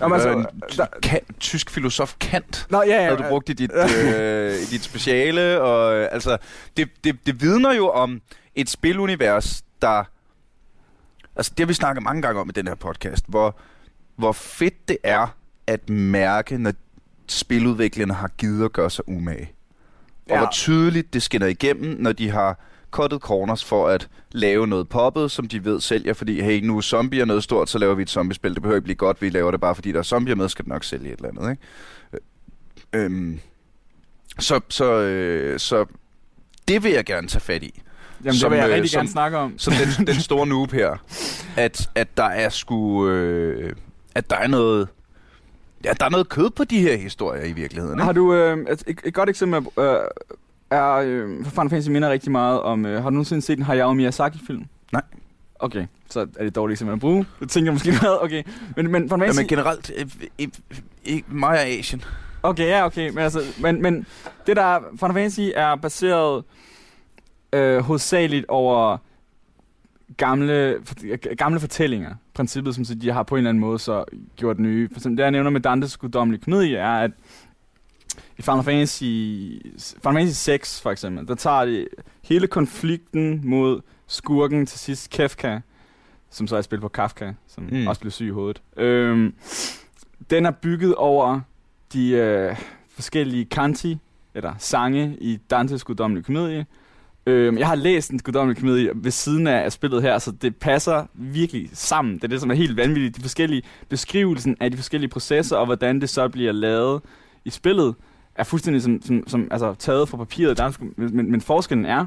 Jamen, 0.00 0.14
altså, 0.14 0.28
øh, 0.28 0.44
der- 0.76 0.86
kan, 1.02 1.20
tysk 1.40 1.70
filosof 1.70 2.14
Kant, 2.20 2.66
Nå, 2.70 2.82
ja, 2.82 2.94
ja. 2.94 3.02
havde 3.02 3.16
du 3.16 3.24
brugt 3.28 3.48
i 3.48 3.52
dit, 3.52 3.70
øh, 4.16 4.52
i 4.54 4.64
dit 4.64 4.84
speciale, 4.84 5.60
og 5.60 5.94
øh, 5.94 6.08
altså, 6.12 6.36
det, 6.76 6.88
det, 7.04 7.26
det 7.26 7.42
vidner 7.42 7.74
jo 7.74 7.88
om 7.88 8.20
et 8.54 8.70
spilunivers, 8.70 9.62
der, 9.82 10.04
altså 11.36 11.52
det 11.56 11.60
har 11.64 11.66
vi 11.66 11.74
snakket 11.74 12.02
mange 12.02 12.22
gange 12.22 12.40
om 12.40 12.48
i 12.48 12.52
den 12.52 12.68
her 12.68 12.74
podcast, 12.74 13.24
hvor, 13.28 13.56
hvor 14.16 14.32
fedt 14.32 14.88
det 14.88 14.96
er 15.04 15.36
at 15.66 15.90
mærke, 15.90 16.58
når 16.58 16.72
spiludviklerne 17.28 18.14
har 18.14 18.28
givet 18.28 18.64
at 18.64 18.72
gøre 18.72 18.90
sig 18.90 19.08
umage. 19.08 19.52
Og 20.26 20.30
Ja. 20.30 20.38
hvor 20.38 20.48
tydeligt 20.52 21.14
det 21.14 21.22
skinner 21.22 21.46
igennem, 21.46 21.96
når 22.00 22.12
de 22.12 22.30
har 22.30 22.64
cuttet 22.90 23.20
corners 23.20 23.64
for 23.64 23.88
at 23.88 24.08
lave 24.32 24.66
noget 24.66 24.88
poppet, 24.88 25.30
som 25.30 25.48
de 25.48 25.64
ved 25.64 25.80
sælger, 25.80 26.12
fordi 26.12 26.40
hey, 26.40 26.60
nu 26.64 26.76
er 26.76 26.80
zombier 26.80 27.24
noget 27.24 27.44
stort, 27.44 27.70
så 27.70 27.78
laver 27.78 27.94
vi 27.94 28.02
et 28.02 28.10
zombiespil. 28.10 28.54
Det 28.54 28.62
behøver 28.62 28.76
ikke 28.76 28.84
blive 28.84 28.96
godt, 28.96 29.22
vi 29.22 29.28
laver 29.28 29.50
det 29.50 29.60
bare, 29.60 29.74
fordi 29.74 29.92
der 29.92 29.98
er 29.98 30.02
zombier 30.02 30.34
med, 30.34 30.48
skal 30.48 30.64
det 30.64 30.68
nok 30.72 30.84
sælge 30.84 31.12
et 31.12 31.16
eller 31.16 31.28
andet. 31.28 31.50
Ikke? 31.50 31.62
Øh, 32.94 33.04
Øhm, 33.04 33.38
så, 34.38 34.60
så, 34.68 34.92
øh, 35.00 35.58
så 35.58 35.84
det 36.68 36.82
vil 36.84 36.92
jeg 36.92 37.04
gerne 37.04 37.28
tage 37.28 37.40
fat 37.40 37.62
i. 37.62 37.80
Jamen, 38.24 38.34
som, 38.34 38.50
det 38.50 38.56
vil 38.56 38.62
jeg 38.62 38.68
øh, 38.70 38.74
rigtig 38.74 38.90
som- 38.90 38.98
gerne 38.98 39.08
snakke 39.10 39.38
om. 39.38 39.58
Som 39.58 39.72
den, 39.98 40.06
den 40.06 40.14
store 40.20 40.46
noob 40.46 40.72
her. 40.72 40.96
At, 41.56 41.90
at 41.94 42.16
der 42.16 42.24
er 42.24 42.48
sgu... 42.48 43.08
Øh, 43.08 43.72
at 44.14 44.30
der 44.30 44.36
er 44.36 44.46
noget... 44.46 44.88
Ja, 45.84 45.92
der 45.92 46.06
er 46.06 46.10
noget 46.10 46.28
kød 46.28 46.50
på 46.50 46.64
de 46.64 46.80
her 46.80 46.96
historier 46.96 47.44
i 47.44 47.52
virkeligheden. 47.52 47.98
Ikke? 47.98 48.04
Har 48.04 48.12
du... 48.12 48.34
Øh, 48.34 48.66
et, 48.86 49.00
et, 49.04 49.14
godt 49.14 49.28
eksempel 49.28 49.66
øh, 49.78 49.94
er... 50.70 50.92
Øh, 50.92 51.44
for 51.44 51.50
Final 51.50 51.70
Fantasy 51.70 51.88
minder 51.88 52.10
rigtig 52.10 52.32
meget 52.32 52.60
om... 52.60 52.86
Øh, 52.86 53.02
har 53.02 53.10
du 53.10 53.14
nogensinde 53.14 53.42
set 53.42 53.58
en 53.58 53.64
Hayao 53.64 53.92
Miyazaki-film? 53.92 54.64
Nej. 54.92 55.02
Okay, 55.58 55.86
så 56.10 56.20
er 56.20 56.24
det 56.24 56.46
et 56.46 56.54
dårligt 56.54 56.74
eksempel 56.74 56.92
at 56.92 57.00
bruge. 57.00 57.26
Det 57.40 57.50
tænker 57.50 57.70
jeg 57.70 57.74
måske 57.74 57.92
meget. 58.02 58.22
Okay, 58.22 58.42
men, 58.76 58.92
men 58.92 59.08
Final 59.08 59.20
Ja, 59.20 59.26
Fantasy... 59.26 59.38
men 59.38 59.48
generelt... 59.48 59.92
Øh, 59.96 60.06
øh, 60.40 60.48
øh, 61.10 61.22
meget 61.28 61.58
af 61.58 61.78
Asien. 61.78 62.04
Okay, 62.42 62.68
ja, 62.68 62.86
okay. 62.86 63.08
Men, 63.08 63.18
altså, 63.18 63.40
men, 63.60 63.82
men 63.82 64.06
det 64.46 64.56
der 64.56 64.80
Final 64.90 65.12
Fantasy 65.12 65.40
er 65.54 65.76
baseret 65.76 66.44
øh, 67.52 67.78
hovedsageligt 67.78 68.46
over 68.48 68.98
gamle, 70.16 70.82
gamle 71.38 71.60
fortællinger. 71.60 72.14
Princippet, 72.34 72.74
som 72.74 72.84
de 72.84 73.12
har 73.12 73.22
på 73.22 73.34
en 73.34 73.38
eller 73.38 73.50
anden 73.50 73.60
måde 73.60 73.78
så 73.78 74.04
gjort 74.36 74.58
nye. 74.58 74.88
For 74.92 74.98
eksempel 74.98 75.16
det, 75.16 75.22
jeg 75.22 75.30
nævner 75.30 75.50
med 75.50 75.60
Dantes 75.60 75.96
guddommelige 75.96 76.42
komedie, 76.42 76.76
er, 76.76 76.98
at 76.98 77.10
i 78.38 78.42
Final 78.42 78.62
Fantasy, 78.62 79.02
Final 80.02 80.14
Fantasy 80.14 80.44
6 80.44 80.80
for 80.82 80.90
eksempel, 80.90 81.28
der 81.28 81.34
tager 81.34 81.64
de 81.64 81.86
hele 82.24 82.46
konflikten 82.46 83.40
mod 83.44 83.80
skurken 84.06 84.66
til 84.66 84.78
sidst, 84.78 85.10
Kefka, 85.10 85.60
som 86.30 86.46
så 86.46 86.56
er 86.56 86.62
spillet 86.62 86.82
på 86.82 86.88
Kafka, 86.88 87.32
som 87.46 87.68
mm. 87.72 87.86
også 87.86 88.00
blev 88.00 88.10
syg 88.10 88.26
i 88.26 88.30
hovedet. 88.30 88.62
Øhm, 88.76 89.34
den 90.30 90.46
er 90.46 90.50
bygget 90.50 90.94
over 90.94 91.40
de 91.92 92.10
øh, 92.10 92.56
forskellige 92.88 93.44
kanti, 93.44 93.98
eller 94.34 94.54
sange 94.58 95.16
i 95.20 95.36
Dantes 95.50 95.84
guddommelige 95.84 96.24
komedie. 96.24 96.66
Øhm, 97.26 97.58
jeg 97.58 97.66
har 97.66 97.74
læst 97.74 98.10
en 98.10 98.18
guddommelig 98.18 98.60
komedie 98.60 98.90
ved 98.94 99.10
siden 99.10 99.46
af 99.46 99.72
spillet 99.72 100.02
her, 100.02 100.18
så 100.18 100.30
det 100.30 100.56
passer 100.56 101.06
virkelig 101.14 101.70
sammen. 101.72 102.14
Det 102.14 102.24
er 102.24 102.28
det, 102.28 102.40
som 102.40 102.50
er 102.50 102.54
helt 102.54 102.76
vanvittigt. 102.76 103.16
De 103.16 103.20
forskellige 103.20 103.62
beskrivelsen 103.88 104.56
af 104.60 104.70
de 104.70 104.76
forskellige 104.76 105.10
processer, 105.10 105.56
og 105.56 105.66
hvordan 105.66 106.00
det 106.00 106.10
så 106.10 106.28
bliver 106.28 106.52
lavet 106.52 107.02
i 107.44 107.50
spillet, 107.50 107.94
er 108.34 108.44
fuldstændig 108.44 108.82
som, 108.82 109.02
som, 109.02 109.24
som 109.26 109.48
altså, 109.50 109.74
taget 109.74 110.08
fra 110.08 110.16
papiret. 110.16 110.58
Der, 110.58 110.72
men, 110.96 111.30
men 111.30 111.40
forskellen 111.40 111.86
er, 111.86 112.06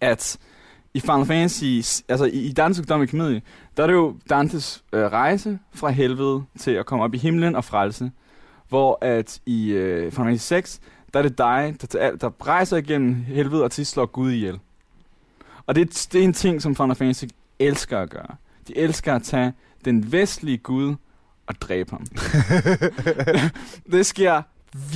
at 0.00 0.38
i 0.94 1.00
Final 1.00 1.26
Fantasy, 1.26 1.64
altså 2.08 2.24
i, 2.24 2.38
i 2.38 2.52
Dantes 2.52 2.80
Guddommelig 2.80 3.10
komedie, 3.10 3.42
der 3.76 3.82
er 3.82 3.86
det 3.86 3.94
jo 3.94 4.16
Dantes 4.30 4.84
øh, 4.92 5.02
rejse 5.04 5.58
fra 5.74 5.90
helvede 5.90 6.44
til 6.58 6.70
at 6.70 6.86
komme 6.86 7.04
op 7.04 7.14
i 7.14 7.18
himlen 7.18 7.56
og 7.56 7.64
frelse. 7.64 8.10
Hvor 8.68 8.98
at 9.00 9.40
i 9.46 9.70
øh, 9.70 10.12
Final 10.12 10.26
Fantasy 10.26 10.46
6, 10.46 10.80
der 11.14 11.18
er 11.18 11.22
det 11.22 11.38
dig, 11.38 11.76
der, 11.92 12.16
der 12.16 12.46
rejser 12.46 12.76
igennem 12.76 13.14
helvede 13.14 13.64
og 13.64 13.70
til 13.70 13.86
slår 13.86 14.06
Gud 14.06 14.30
ihjel. 14.30 14.58
Og 15.66 15.74
det, 15.74 16.08
det 16.12 16.20
er 16.20 16.24
en 16.24 16.32
ting, 16.32 16.62
som 16.62 16.76
Final 16.76 16.94
Fantasy 16.94 17.24
elsker 17.58 17.98
at 17.98 18.10
gøre. 18.10 18.36
De 18.68 18.78
elsker 18.78 19.14
at 19.14 19.22
tage 19.22 19.52
den 19.84 20.12
vestlige 20.12 20.58
Gud 20.58 20.94
og 21.46 21.54
dræbe 21.60 21.90
ham. 21.90 22.06
det 23.92 24.06
sker 24.06 24.42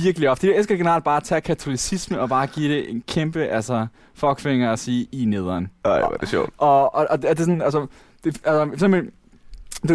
virkelig 0.03 0.29
ofte. 0.29 0.47
Jeg 0.47 0.55
elsker 0.55 0.75
generelt 0.75 1.03
bare 1.03 1.17
at 1.17 1.23
tage 1.23 1.41
katolicisme 1.41 2.19
og 2.19 2.29
bare 2.29 2.47
give 2.47 2.75
det 2.75 2.89
en 2.89 3.03
kæmpe 3.07 3.45
altså, 3.45 3.87
fuckfinger 4.13 4.69
og 4.69 4.79
sige, 4.79 5.07
I 5.11 5.25
nederen. 5.25 5.71
Ej, 5.85 5.99
hvor 5.99 6.13
er 6.13 6.17
det 6.17 6.29
sjovt. 6.29 6.49
Og, 6.57 6.95
og, 6.95 7.07
og, 7.09 7.21
det 7.21 7.29
er 7.29 7.35
sådan, 7.35 7.61
altså, 7.61 7.87
det, 8.23 8.41
altså, 8.45 8.87
det, 8.87 9.11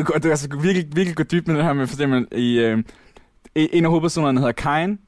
det, 0.06 0.22
det 0.22 0.30
altså 0.30 0.48
virkelig, 0.62 0.96
virkelig 0.96 1.16
gå 1.16 1.22
dybt 1.22 1.46
med 1.46 1.56
det 1.56 1.64
her 1.64 1.72
med, 1.72 1.86
for 1.86 1.94
eksempel, 1.94 2.38
i, 2.38 2.58
øh, 2.58 2.82
en 3.54 3.84
af 3.84 3.90
hovedpersonerne 3.90 4.38
hedder 4.38 4.52
Kain, 4.52 4.98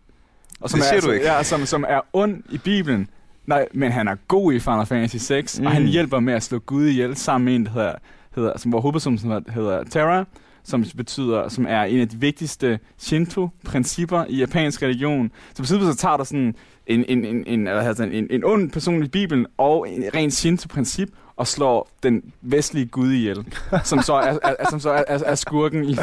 og 0.61 0.71
som 0.71 0.81
det 0.81 0.89
siger 0.89 0.97
er, 0.97 1.07
du 1.07 1.11
ikke. 1.11 1.27
Ja, 1.27 1.43
som, 1.43 1.67
som 1.67 1.85
er 1.89 2.01
ond 2.13 2.43
i 2.51 2.59
Bibelen. 2.59 3.09
Nej, 3.47 3.69
men 3.73 3.93
han 3.93 4.09
er 4.09 4.15
god 4.29 4.53
i 4.53 4.59
Final 4.59 4.87
Fantasy 4.87 5.17
6, 5.17 5.61
mm. 5.61 5.67
og 5.67 5.73
han 5.73 5.83
mm. 5.83 5.89
hjælper 5.89 6.21
med 6.21 6.35
at 6.35 6.43
slå 6.43 6.59
Gud 6.59 6.87
ihjel 6.87 7.17
sammen 7.17 7.45
med 7.45 7.55
en, 7.55 7.65
der 7.65 7.71
hedder, 7.71 7.93
hedder 8.35 8.59
som 8.59 8.71
hvor 8.71 8.81
hovedpersonen 8.81 9.19
hedder, 9.19 9.53
hedder 9.53 9.85
Terra, 9.85 10.25
som 10.65 10.85
betyder, 10.97 11.49
som 11.49 11.67
er 11.69 11.83
en 11.83 12.01
af 12.01 12.09
de 12.09 12.17
vigtigste 12.17 12.79
Shinto-principper 12.99 14.25
i 14.29 14.37
japansk 14.37 14.83
religion. 14.83 15.31
Så 15.55 15.63
betyder 15.63 15.93
så 15.93 15.97
tager 15.97 16.17
der 16.17 16.25
sådan 16.25 16.55
en, 16.87 17.05
en, 17.09 17.25
en, 17.25 17.47
en, 17.47 17.69
altså 17.69 18.03
en, 18.03 18.27
en 18.31 18.45
ond 18.45 18.71
person 18.71 19.05
i 19.05 19.09
Bibelen 19.09 19.47
og 19.59 19.89
en 19.89 20.05
ren 20.15 20.31
Shinto-princip, 20.31 21.09
og 21.37 21.47
slår 21.47 21.91
den 22.03 22.23
vestlige 22.43 22.87
gud 22.87 23.13
ihjel, 23.13 23.47
som 23.85 24.03
så 24.03 24.15
er, 24.15 24.39
er, 24.43 24.55
er, 24.59 24.71
som 24.71 24.81
så 24.81 24.91
er, 24.91 25.05
er, 25.09 25.19
er 25.27 25.35
skurken 25.35 25.85
i 25.85 25.97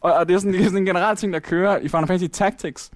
og, 0.00 0.12
og 0.12 0.28
det 0.28 0.34
er 0.34 0.38
sådan, 0.38 0.52
det 0.52 0.60
er 0.60 0.64
sådan 0.64 0.78
en 0.78 0.86
generel 0.86 1.16
ting, 1.16 1.32
der 1.32 1.38
kører 1.38 1.78
i 1.78 1.88
Final 1.88 2.06
Fantasy 2.06 2.30
Tactics, 2.32 2.90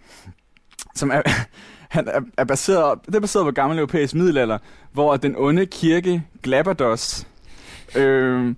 som 0.95 1.11
er, 1.11 1.23
han 1.89 2.09
er, 2.09 2.21
er 2.37 2.45
baseret, 2.45 2.99
det 3.07 3.15
er 3.15 3.21
baseret 3.21 3.45
på 3.45 3.51
gammel 3.51 3.79
europæisk 3.79 4.15
middelalder, 4.15 4.59
hvor 4.93 5.17
den 5.17 5.35
onde 5.37 5.67
kirke 5.67 6.23
Glabados 6.43 7.27
øh, 7.97 8.55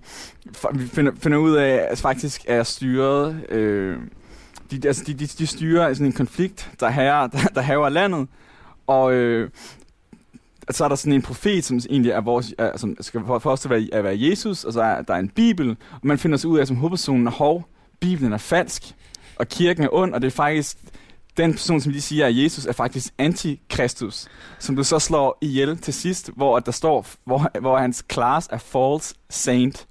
vi 0.73 0.87
finder, 0.87 1.11
finder 1.19 1.37
ud 1.37 1.55
af, 1.55 1.87
at 1.89 1.97
faktisk 1.97 2.45
er 2.47 2.63
styret... 2.63 3.49
Øh, 3.49 3.97
de, 4.71 4.87
altså, 4.87 5.03
de, 5.07 5.13
de, 5.13 5.27
de 5.27 5.47
styrer 5.47 5.93
sådan 5.93 6.05
en 6.05 6.13
konflikt, 6.13 6.71
der 6.79 6.89
haver, 6.89 7.27
der, 7.33 7.39
der 7.55 7.61
haver 7.61 7.89
landet, 7.89 8.27
og 8.87 9.13
øh, 9.13 9.49
så 10.71 10.83
er 10.83 10.87
der 10.87 10.95
sådan 10.95 11.13
en 11.13 11.21
profet, 11.21 11.65
som 11.65 11.79
egentlig 11.89 12.11
er 12.11 12.21
vores, 12.21 12.53
er, 12.57 12.77
som 12.77 12.97
skal 13.01 13.21
for 13.25 13.51
at 13.51 13.69
være, 13.69 13.87
at 13.93 14.03
være 14.03 14.19
Jesus, 14.19 14.63
og 14.63 14.73
så 14.73 14.81
er 14.81 15.01
der 15.01 15.15
en 15.15 15.29
bibel, 15.29 15.69
og 15.91 15.99
man 16.03 16.17
finder 16.17 16.37
sig 16.37 16.49
ud 16.49 16.59
af 16.59 16.67
som 16.67 16.75
hovedpersonen, 16.75 17.27
hov, 17.27 17.67
bibelen 17.99 18.33
er 18.33 18.37
falsk, 18.37 18.95
og 19.35 19.47
kirken 19.47 19.83
er 19.83 19.89
ond, 19.91 20.13
og 20.13 20.21
det 20.21 20.27
er 20.27 20.31
faktisk 20.31 20.77
den 21.37 21.51
person, 21.51 21.81
som 21.81 21.93
de 21.93 22.01
siger 22.01 22.25
er 22.25 22.29
Jesus, 22.29 22.65
er 22.65 22.73
faktisk 22.73 23.13
antikristus, 23.17 24.27
som 24.59 24.75
du 24.75 24.83
så 24.83 24.99
slår 24.99 25.37
ihjel 25.41 25.77
til 25.77 25.93
sidst, 25.93 26.29
hvor 26.35 26.59
der 26.59 26.71
står, 26.71 27.07
hvor, 27.25 27.59
hvor 27.59 27.77
hans 27.77 28.05
class 28.11 28.47
er 28.51 28.57
false 28.57 29.15
saint. 29.29 29.87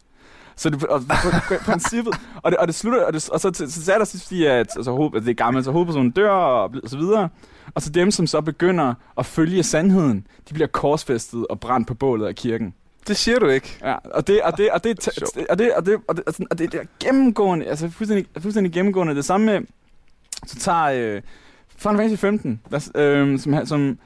Så 0.57 0.71
det, 0.71 0.85
og, 0.85 1.01
på, 1.49 1.55
princippet, 1.65 2.15
og 2.43 2.51
det, 2.51 2.59
og 2.59 2.67
det 2.67 2.75
slutter, 2.75 3.05
og, 3.05 3.13
det, 3.13 3.31
og 3.31 3.41
så, 3.41 3.51
så, 3.55 3.71
så, 3.71 3.85
så 3.85 3.93
er 3.93 3.99
der 3.99 4.05
sidst, 4.05 4.25
fordi 4.25 4.45
at, 4.45 4.69
altså, 4.77 4.93
hoved, 4.93 5.21
det 5.21 5.29
er 5.29 5.35
gammelt, 5.35 5.65
så 5.65 5.73
hovedpersonen 5.73 6.11
dør, 6.11 6.31
og, 6.31 6.71
og 6.83 6.91
så 6.91 6.97
videre. 6.97 7.29
Og 7.75 7.83
så 7.83 7.91
dem, 7.91 8.11
som 8.11 8.27
så 8.27 8.41
begynder 8.41 8.95
at 9.19 9.27
følge 9.27 9.63
sandheden, 9.63 10.27
de 10.49 10.55
bliver 10.55 10.67
korsfæstet 10.67 11.47
og 11.47 11.61
brændt 11.61 11.89
på 11.89 11.95
bålet 11.95 12.27
af 12.27 12.35
kirken. 12.35 12.75
Det 13.09 13.17
siger 13.17 13.39
du 13.39 13.47
ikke. 13.47 13.79
Ja, 13.83 13.95
og 14.05 14.27
det 14.27 14.43
og 14.43 14.59
det 14.59 14.71
og 14.71 14.85
det 14.85 15.09
og 15.09 15.25
det 15.25 15.47
og 15.51 15.59
det 15.59 15.73
og 15.75 15.87
det 15.87 16.01
og 16.07 16.07
det, 16.07 16.07
og 16.09 16.17
det, 16.17 16.25
og 16.27 16.27
det, 16.27 16.27
og 16.27 16.37
det, 16.37 16.39
og 16.39 16.39
det, 16.39 16.47
og 16.51 16.59
det, 16.59 16.67
og 16.67 16.73
det 16.73 16.81
er 16.81 16.85
gennemgående, 17.01 17.67
altså 17.67 17.91
fuldstændig, 17.91 18.27
fuldstændig 18.43 18.73
gennemgående. 18.73 19.15
Det 19.15 19.25
samme 19.25 19.47
med 19.47 19.61
så 20.47 20.57
tager 20.57 21.15
øh, 21.17 21.23
Final 21.77 21.99
Fantasy 21.99 22.21
15, 22.21 22.61
der, 22.71 22.91
øh, 22.95 23.39
som, 23.39 23.67
som 23.67 23.99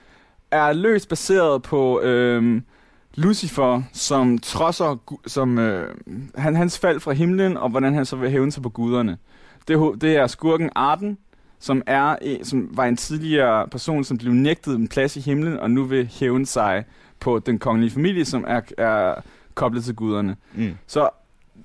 er 0.51 0.73
løst 0.73 1.09
baseret 1.09 1.63
på 1.63 2.01
øh, 2.01 2.61
Lucifer, 3.15 3.83
som 3.93 4.39
trodser 4.39 5.19
som, 5.27 5.59
øh, 5.59 5.95
han, 6.35 6.57
hans 6.57 6.79
fald 6.79 7.01
fra 7.01 7.13
himlen, 7.13 7.57
og 7.57 7.69
hvordan 7.71 7.95
han 7.95 8.05
så 8.05 8.17
vil 8.17 8.31
hævne 8.31 8.53
sig 8.53 8.63
på 8.63 8.69
guderne. 8.69 9.19
Det, 9.69 10.01
det 10.01 10.17
er 10.17 10.27
skurken 10.27 10.71
Arden, 10.75 11.19
som, 11.59 11.83
er, 11.87 12.17
som 12.43 12.69
var 12.77 12.85
en 12.85 12.97
tidligere 12.97 13.69
person, 13.69 14.05
som 14.05 14.19
blev 14.19 14.33
nægtet 14.33 14.77
en 14.77 14.89
plads 14.89 15.17
i 15.17 15.21
himlen, 15.21 15.59
og 15.59 15.71
nu 15.71 15.85
vil 15.85 16.11
hævne 16.21 16.47
sig 16.47 16.85
på 17.21 17.39
den 17.39 17.59
kongelige 17.59 17.91
familie, 17.91 18.25
som 18.25 18.45
er, 18.49 18.61
er 18.79 19.15
koblet 19.55 19.85
til 19.85 19.95
guderne. 19.95 20.37
Mm. 20.55 20.75
Så 20.87 21.09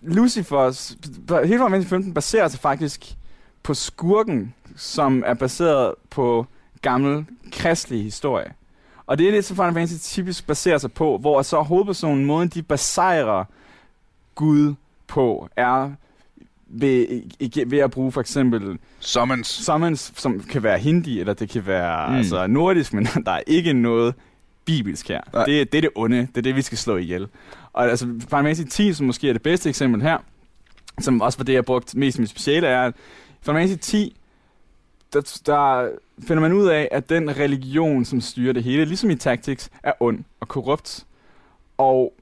Lucifer, 0.01 1.43
hele 1.45 1.63
Final 1.65 1.86
15 1.86 2.13
baserer 2.13 2.47
sig 2.47 2.59
faktisk 2.59 3.15
på 3.63 3.74
skurken, 3.74 4.53
som 4.76 5.24
er 5.26 5.34
baseret 5.34 5.93
på 6.09 6.45
gammel 6.82 7.26
kristelig 7.51 8.03
historie. 8.03 8.53
Og 9.05 9.17
det 9.17 9.28
er 9.28 9.32
det, 9.32 9.45
som 9.45 9.55
Final 9.55 9.74
Fantasy 9.74 10.13
typisk 10.13 10.47
baserer 10.47 10.78
sig 10.78 10.91
på, 10.91 11.17
hvor 11.17 11.41
så 11.41 11.61
hovedpersonen, 11.61 12.26
måden 12.26 12.49
de 12.49 12.61
besejrer 12.61 13.43
Gud 14.36 14.74
på, 15.07 15.49
er 15.55 15.91
ved, 16.67 17.22
ved 17.65 17.80
at 17.80 17.91
bruge 17.91 18.11
for 18.11 18.22
eksempel... 18.22 18.80
Summons. 18.99 19.47
Summons, 19.47 20.13
som 20.15 20.39
kan 20.39 20.63
være 20.63 20.80
hindi, 20.80 21.19
eller 21.19 21.34
det 21.34 21.49
kan 21.49 21.67
være 21.67 22.09
mm. 22.09 22.15
altså, 22.15 22.47
nordisk, 22.47 22.93
men 22.93 23.05
der 23.26 23.32
er 23.32 23.41
ikke 23.47 23.74
noget 23.74 24.15
bibelsk 24.65 25.07
her. 25.07 25.22
Det, 25.45 25.72
det 25.72 25.78
er 25.78 25.82
det 25.82 25.89
onde. 25.95 26.17
Det 26.17 26.38
er 26.38 26.41
det, 26.41 26.55
vi 26.55 26.61
skal 26.61 26.78
slå 26.78 26.97
ihjel. 26.97 27.28
Og 27.74 27.89
altså, 27.89 28.05
Final 28.05 28.30
Fantasy 28.30 28.63
10, 28.69 28.93
som 28.93 29.05
måske 29.05 29.30
er 29.30 29.34
det 29.34 29.41
bedste 29.41 29.69
eksempel 29.69 30.01
her, 30.01 30.17
som 30.99 31.22
også 31.22 31.38
var 31.38 31.43
det, 31.43 31.53
jeg 31.53 31.65
brugte 31.65 31.99
mest 31.99 32.17
i 32.17 32.22
mit 32.22 32.30
speciale, 32.30 32.67
er, 32.67 32.82
at 32.82 32.93
Final 33.41 33.61
Fantasy 33.61 33.91
10, 33.91 34.15
der, 35.14 35.41
der 35.45 35.89
finder 36.28 36.41
man 36.41 36.53
ud 36.53 36.68
af, 36.68 36.88
at 36.91 37.09
den 37.09 37.38
religion, 37.38 38.05
som 38.05 38.22
styrer 38.22 38.53
det 38.53 38.64
hele, 38.64 38.86
ligesom 38.86 39.09
i 39.09 39.16
Tactics, 39.16 39.70
er 39.84 39.93
ond 39.99 40.24
og 40.39 40.47
korrupt. 40.47 41.05
Og 41.78 42.14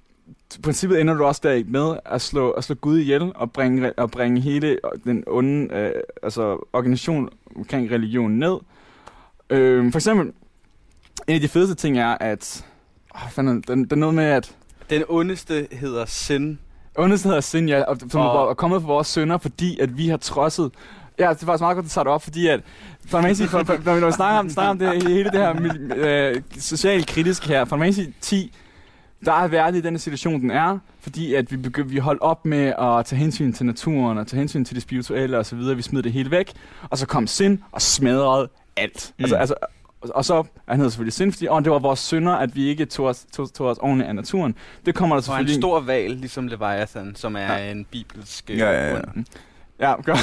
i 0.58 0.62
princippet 0.62 1.02
ender 1.02 1.14
du 1.14 1.24
også 1.24 1.42
der 1.44 1.64
med 1.68 1.98
at 2.06 2.22
slå, 2.22 2.50
at 2.50 2.64
slå 2.64 2.76
Gud 2.76 3.00
ihjel 3.00 3.32
og 3.36 3.52
bringe, 3.52 3.94
og 3.94 4.12
bringe 4.12 4.42
hele 4.42 4.80
den 5.04 5.24
onde 5.28 5.76
øh, 5.76 5.92
altså 6.24 6.68
organisation 6.74 7.30
omkring 7.56 7.92
religion 7.92 8.32
ned. 8.32 8.58
Øh, 9.50 9.92
for 9.92 9.98
eksempel, 9.98 10.34
en 11.28 11.36
af 11.36 11.42
de 11.42 11.48
fedeste 11.48 11.76
ting 11.76 12.00
er, 12.00 12.18
at... 12.20 12.66
Åh, 13.16 13.30
fanden, 13.30 13.62
den, 13.62 13.84
den 13.84 13.92
er 13.92 13.96
noget 13.96 14.16
med, 14.16 14.24
at... 14.24 14.56
Den 14.90 15.04
ondeste 15.08 15.68
hedder 15.72 16.06
Sin. 16.06 16.60
Ondeste 16.98 17.28
hedder 17.28 17.42
Sin, 17.42 17.70
ja, 17.70 17.84
og, 17.84 17.98
som 18.10 18.22
og... 18.22 18.50
er 18.50 18.54
kommet 18.54 18.82
fra 18.82 18.88
vores 18.88 19.08
sønner, 19.08 19.38
fordi 19.38 19.80
at 19.80 19.98
vi 19.98 20.08
har 20.08 20.18
trodset 20.18 20.72
Ja, 21.20 21.30
det 21.30 21.42
er 21.42 21.46
faktisk 21.46 21.62
meget 21.62 21.76
godt, 21.76 21.86
at 21.86 21.90
du 21.90 21.94
tager 21.94 22.04
det 22.04 22.14
op, 22.14 22.24
fordi 22.24 22.48
at, 22.48 22.62
for 23.06 23.22
man 23.22 23.36
sige, 23.36 23.48
for, 23.48 23.64
for, 23.64 24.00
når 24.00 24.06
vi 24.06 24.12
snakker 24.12 24.40
om, 24.40 24.50
snakker 24.50 24.70
om 24.70 24.80
det, 24.80 25.04
hele 25.08 25.30
det 25.30 25.40
her 25.40 25.56
øh, 25.96 26.42
socialt 26.60 27.08
kritiske 27.08 27.48
her, 27.48 27.66
for 27.66 27.78
man 27.78 27.94
sige 27.94 28.14
10, 28.22 28.54
der 29.26 29.34
er 29.34 29.48
verden 29.48 29.80
i 29.80 29.82
den 29.82 30.00
situation, 30.00 30.42
den 30.42 30.52
er, 30.52 30.78
fordi 31.02 31.34
at 31.34 31.52
vi, 31.52 31.68
begy- 31.68 31.84
vi 31.84 31.98
holdt 31.98 32.22
op 32.22 32.46
med 32.46 32.74
at 32.80 33.06
tage 33.06 33.20
hensyn 33.20 33.54
til 33.54 33.66
naturen 33.66 34.18
og 34.18 34.28
tage 34.28 34.40
hensyn 34.40 34.66
til 34.66 34.76
det 34.76 34.84
spirituelle 34.84 35.38
og 35.38 35.46
så 35.46 35.56
videre. 35.56 35.76
Vi 35.76 35.82
smed 35.82 36.04
det 36.04 36.12
hele 36.12 36.32
væk, 36.32 36.52
og 36.90 36.98
så 36.98 37.08
kom 37.08 37.28
sind 37.28 37.60
og 37.72 37.82
smadrede 37.82 38.50
alt. 38.78 39.14
Mm. 39.18 39.24
Altså, 39.24 39.36
altså, 39.36 39.56
og 40.02 40.26
så, 40.26 40.44
han 40.68 40.78
hedder 40.78 40.90
selvfølgelig 40.90 41.14
sind, 41.14 41.32
fordi 41.32 41.48
åh, 41.48 41.64
det 41.64 41.72
var 41.72 41.80
vores 41.80 42.00
synder, 42.00 42.34
at 42.34 42.56
vi 42.56 42.68
ikke 42.68 42.86
tog 42.86 43.06
os, 43.06 43.26
tog, 43.34 43.54
tog 43.54 43.68
os 43.68 43.78
ordentligt 43.78 44.08
af 44.08 44.16
naturen. 44.16 44.56
Det 44.86 44.96
kommer 44.96 45.16
der 45.16 45.22
selvfølgelig... 45.22 45.54
Og 45.54 45.56
en 45.56 45.62
stor 45.62 45.80
val, 45.80 46.12
ligesom 46.12 46.48
Leviathan, 46.48 47.16
som 47.16 47.36
er 47.36 47.58
ja. 47.58 47.72
en 47.72 47.86
bibelsk... 47.86 48.50
Ja, 48.50 48.72
ja, 48.72 48.96
ja. 48.96 49.02
Ja, 49.80 50.02
gør. 50.02 50.16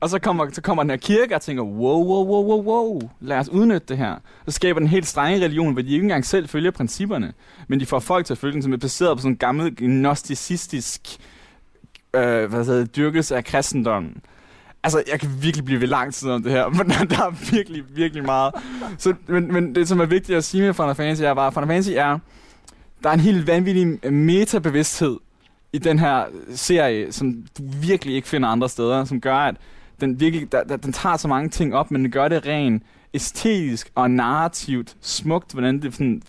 og 0.00 0.10
så 0.10 0.18
kommer, 0.18 0.46
så 0.52 0.62
kommer 0.62 0.82
den 0.82 0.90
her 0.90 0.96
kirke, 0.96 1.34
og 1.34 1.42
tænker, 1.42 1.62
wow, 1.62 2.04
wow, 2.04 2.24
wow, 2.24 2.44
wow, 2.44 2.62
wow, 2.62 3.00
lad 3.20 3.38
os 3.38 3.48
udnytte 3.48 3.86
det 3.88 3.98
her. 3.98 4.14
Så 4.46 4.50
skaber 4.50 4.80
den 4.80 4.86
en 4.86 4.90
helt 4.90 5.06
strenge 5.06 5.44
religion, 5.44 5.72
hvor 5.72 5.82
de 5.82 5.88
ikke 5.88 6.02
engang 6.02 6.26
selv 6.26 6.48
følger 6.48 6.70
principperne, 6.70 7.32
men 7.68 7.80
de 7.80 7.86
får 7.86 7.98
folk 7.98 8.26
til 8.26 8.34
at 8.34 8.38
følge 8.38 8.52
den, 8.52 8.62
som 8.62 8.72
er 8.72 8.76
baseret 8.76 9.16
på 9.16 9.22
sådan 9.22 9.32
en 9.32 9.36
gammel 9.36 9.76
gnosticistisk 9.76 11.00
øh, 12.14 12.50
hvad 12.50 12.64
hedder 12.64 12.84
dyrkelse 12.84 13.36
af 13.36 13.44
kristendommen. 13.44 14.16
Altså, 14.82 15.02
jeg 15.10 15.20
kan 15.20 15.30
virkelig 15.40 15.64
blive 15.64 15.80
ved 15.80 15.88
lang 15.88 16.14
tid 16.14 16.28
om 16.30 16.42
det 16.42 16.52
her, 16.52 16.68
men 16.78 16.90
der 16.90 17.26
er 17.26 17.52
virkelig, 17.52 17.84
virkelig 17.96 18.24
meget. 18.24 18.54
Så, 18.98 19.14
men, 19.26 19.52
men 19.52 19.74
det, 19.74 19.88
som 19.88 20.00
er 20.00 20.06
vigtigt 20.06 20.38
at 20.38 20.44
sige 20.44 20.62
med 20.62 20.74
Final 20.74 20.94
Fantasy, 20.94 21.22
er 21.22 21.34
bare, 21.34 21.46
at 21.46 21.54
Final 21.54 21.68
Fantasy 21.68 21.90
er, 21.90 22.18
der 23.02 23.08
er 23.08 23.14
en 23.14 23.20
helt 23.20 23.46
vanvittig 23.46 24.12
metabevidsthed 24.12 25.16
i 25.72 25.78
den 25.78 25.98
her 25.98 26.24
serie, 26.54 27.12
som 27.12 27.44
du 27.58 27.62
virkelig 27.80 28.14
ikke 28.14 28.28
finder 28.28 28.48
andre 28.48 28.68
steder, 28.68 29.04
som 29.04 29.20
gør, 29.20 29.36
at 29.36 29.56
den 30.00 30.20
virkelig, 30.20 30.52
der, 30.52 30.64
der, 30.64 30.76
den 30.76 30.92
tager 30.92 31.16
så 31.16 31.28
mange 31.28 31.48
ting 31.48 31.74
op, 31.74 31.90
men 31.90 32.02
den 32.02 32.10
gør 32.10 32.28
det 32.28 32.46
rent 32.46 32.82
æstetisk 33.14 33.90
og 33.94 34.10
narrativt 34.10 34.96
smukt, 35.00 35.52
hvordan 35.52 35.82
det 35.82 35.92
sådan, 35.92 36.22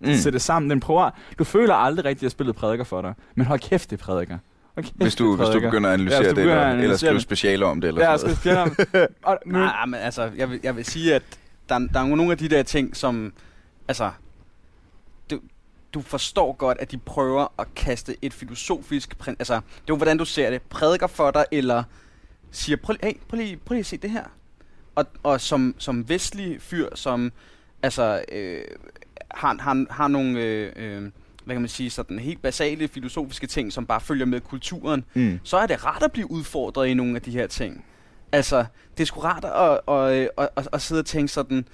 mm. 0.00 0.14
sætter 0.14 0.38
sammen. 0.38 0.70
Den 0.70 0.80
prøver, 0.80 1.10
du 1.38 1.44
føler 1.44 1.74
aldrig 1.74 2.04
rigtigt, 2.04 2.26
at 2.26 2.32
spillet 2.32 2.56
prædiker 2.56 2.84
for 2.84 3.02
dig, 3.02 3.14
men 3.34 3.46
hold 3.46 3.60
kæft, 3.60 3.90
det 3.90 3.98
prædiker. 3.98 4.38
Okay, 4.76 4.90
hvis, 4.94 5.14
du, 5.14 5.36
hvis 5.36 5.48
du 5.48 5.60
begynder 5.60 5.88
at 5.90 5.94
analysere 5.94 6.22
ja, 6.22 6.30
det, 6.30 6.38
eller, 6.38 6.68
eller 6.68 6.96
skrive 6.96 7.20
specialer 7.20 7.66
om 7.66 7.80
det. 7.80 7.88
Eller 7.88 8.10
ja, 8.10 8.16
skrive 8.16 8.36
specialer 8.36 8.60
om 8.60 8.70
det. 8.70 9.08
Nej, 9.46 9.86
men 9.86 9.94
altså, 9.94 10.30
jeg 10.36 10.50
vil, 10.50 10.60
jeg 10.62 10.76
vil 10.76 10.84
sige, 10.84 11.14
at 11.14 11.22
der, 11.68 11.78
der 11.78 12.00
er 12.00 12.06
nogle 12.06 12.32
af 12.32 12.38
de 12.38 12.48
der 12.48 12.62
ting, 12.62 12.96
som, 12.96 13.32
altså, 13.88 14.10
du, 15.94 16.00
forstår 16.00 16.52
godt, 16.52 16.78
at 16.80 16.90
de 16.90 16.98
prøver 16.98 17.46
at 17.58 17.74
kaste 17.74 18.16
et 18.22 18.34
filosofisk, 18.34 19.14
altså, 19.26 19.54
det 19.54 19.60
er 19.60 19.84
jo 19.88 19.96
hvordan 19.96 20.18
du 20.18 20.24
ser 20.24 20.50
det, 20.50 20.62
prædiker 20.62 21.06
for 21.06 21.30
dig, 21.30 21.44
eller 21.52 21.82
siger, 22.50 22.76
prøv, 22.76 22.96
hey, 23.02 23.12
prøv, 23.28 23.38
lige, 23.38 23.56
prøv 23.56 23.74
lige 23.74 23.80
at 23.80 23.86
se 23.86 23.96
det 23.96 24.10
her. 24.10 24.24
Og, 24.94 25.06
og 25.22 25.40
som, 25.40 25.74
som 25.78 26.08
vestlig 26.08 26.62
fyr, 26.62 26.88
som, 26.94 27.32
altså, 27.82 28.24
øh, 28.32 28.64
har, 29.30 29.56
har, 29.60 29.86
har 29.90 30.08
nogle, 30.08 30.40
øh, 30.40 30.72
øh, 30.76 31.02
hvad 31.44 31.54
kan 31.54 31.62
man 31.62 31.68
sige, 31.68 31.90
sådan 31.90 32.18
helt 32.18 32.42
basale 32.42 32.88
filosofiske 32.88 33.46
ting, 33.46 33.72
som 33.72 33.86
bare 33.86 34.00
følger 34.00 34.26
med 34.26 34.40
kulturen, 34.40 35.04
mm. 35.14 35.40
så 35.42 35.56
er 35.56 35.66
det 35.66 35.84
rart 35.84 36.02
at 36.02 36.12
blive 36.12 36.30
udfordret 36.30 36.86
i 36.86 36.94
nogle 36.94 37.16
af 37.16 37.22
de 37.22 37.30
her 37.30 37.46
ting. 37.46 37.84
Altså, 38.32 38.64
det 38.96 39.02
er 39.02 39.06
sgu 39.06 39.20
rart 39.20 39.44
at, 39.44 39.94
at, 39.94 40.30
at, 40.38 40.48
at, 40.56 40.68
at 40.72 40.82
sidde 40.82 40.98
og 40.98 41.06
tænke 41.06 41.32
sådan, 41.32 41.68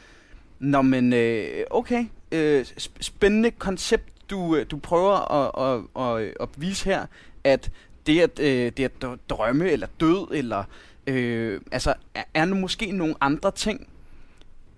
Nå, 0.64 0.82
men 0.82 1.12
øh, 1.12 1.64
okay, 1.70 2.04
øh, 2.32 2.66
spændende 3.00 3.50
koncept, 3.50 4.30
du, 4.30 4.56
øh, 4.56 4.66
du 4.70 4.76
prøver 4.76 5.32
at, 5.32 5.80
at, 5.96 6.02
at, 6.02 6.34
at 6.40 6.48
vise 6.56 6.84
her, 6.84 7.06
at 7.44 7.70
det 8.06 8.20
at, 8.20 8.40
øh, 8.40 8.72
det 8.76 8.84
at 8.84 9.18
drømme 9.30 9.70
eller 9.70 9.86
død, 10.00 10.28
eller 10.32 10.64
øh, 11.06 11.60
altså, 11.72 11.94
er, 12.14 12.22
er 12.34 12.44
nu 12.44 12.56
måske 12.56 12.92
nogle 12.92 13.14
andre 13.20 13.50
ting, 13.50 13.86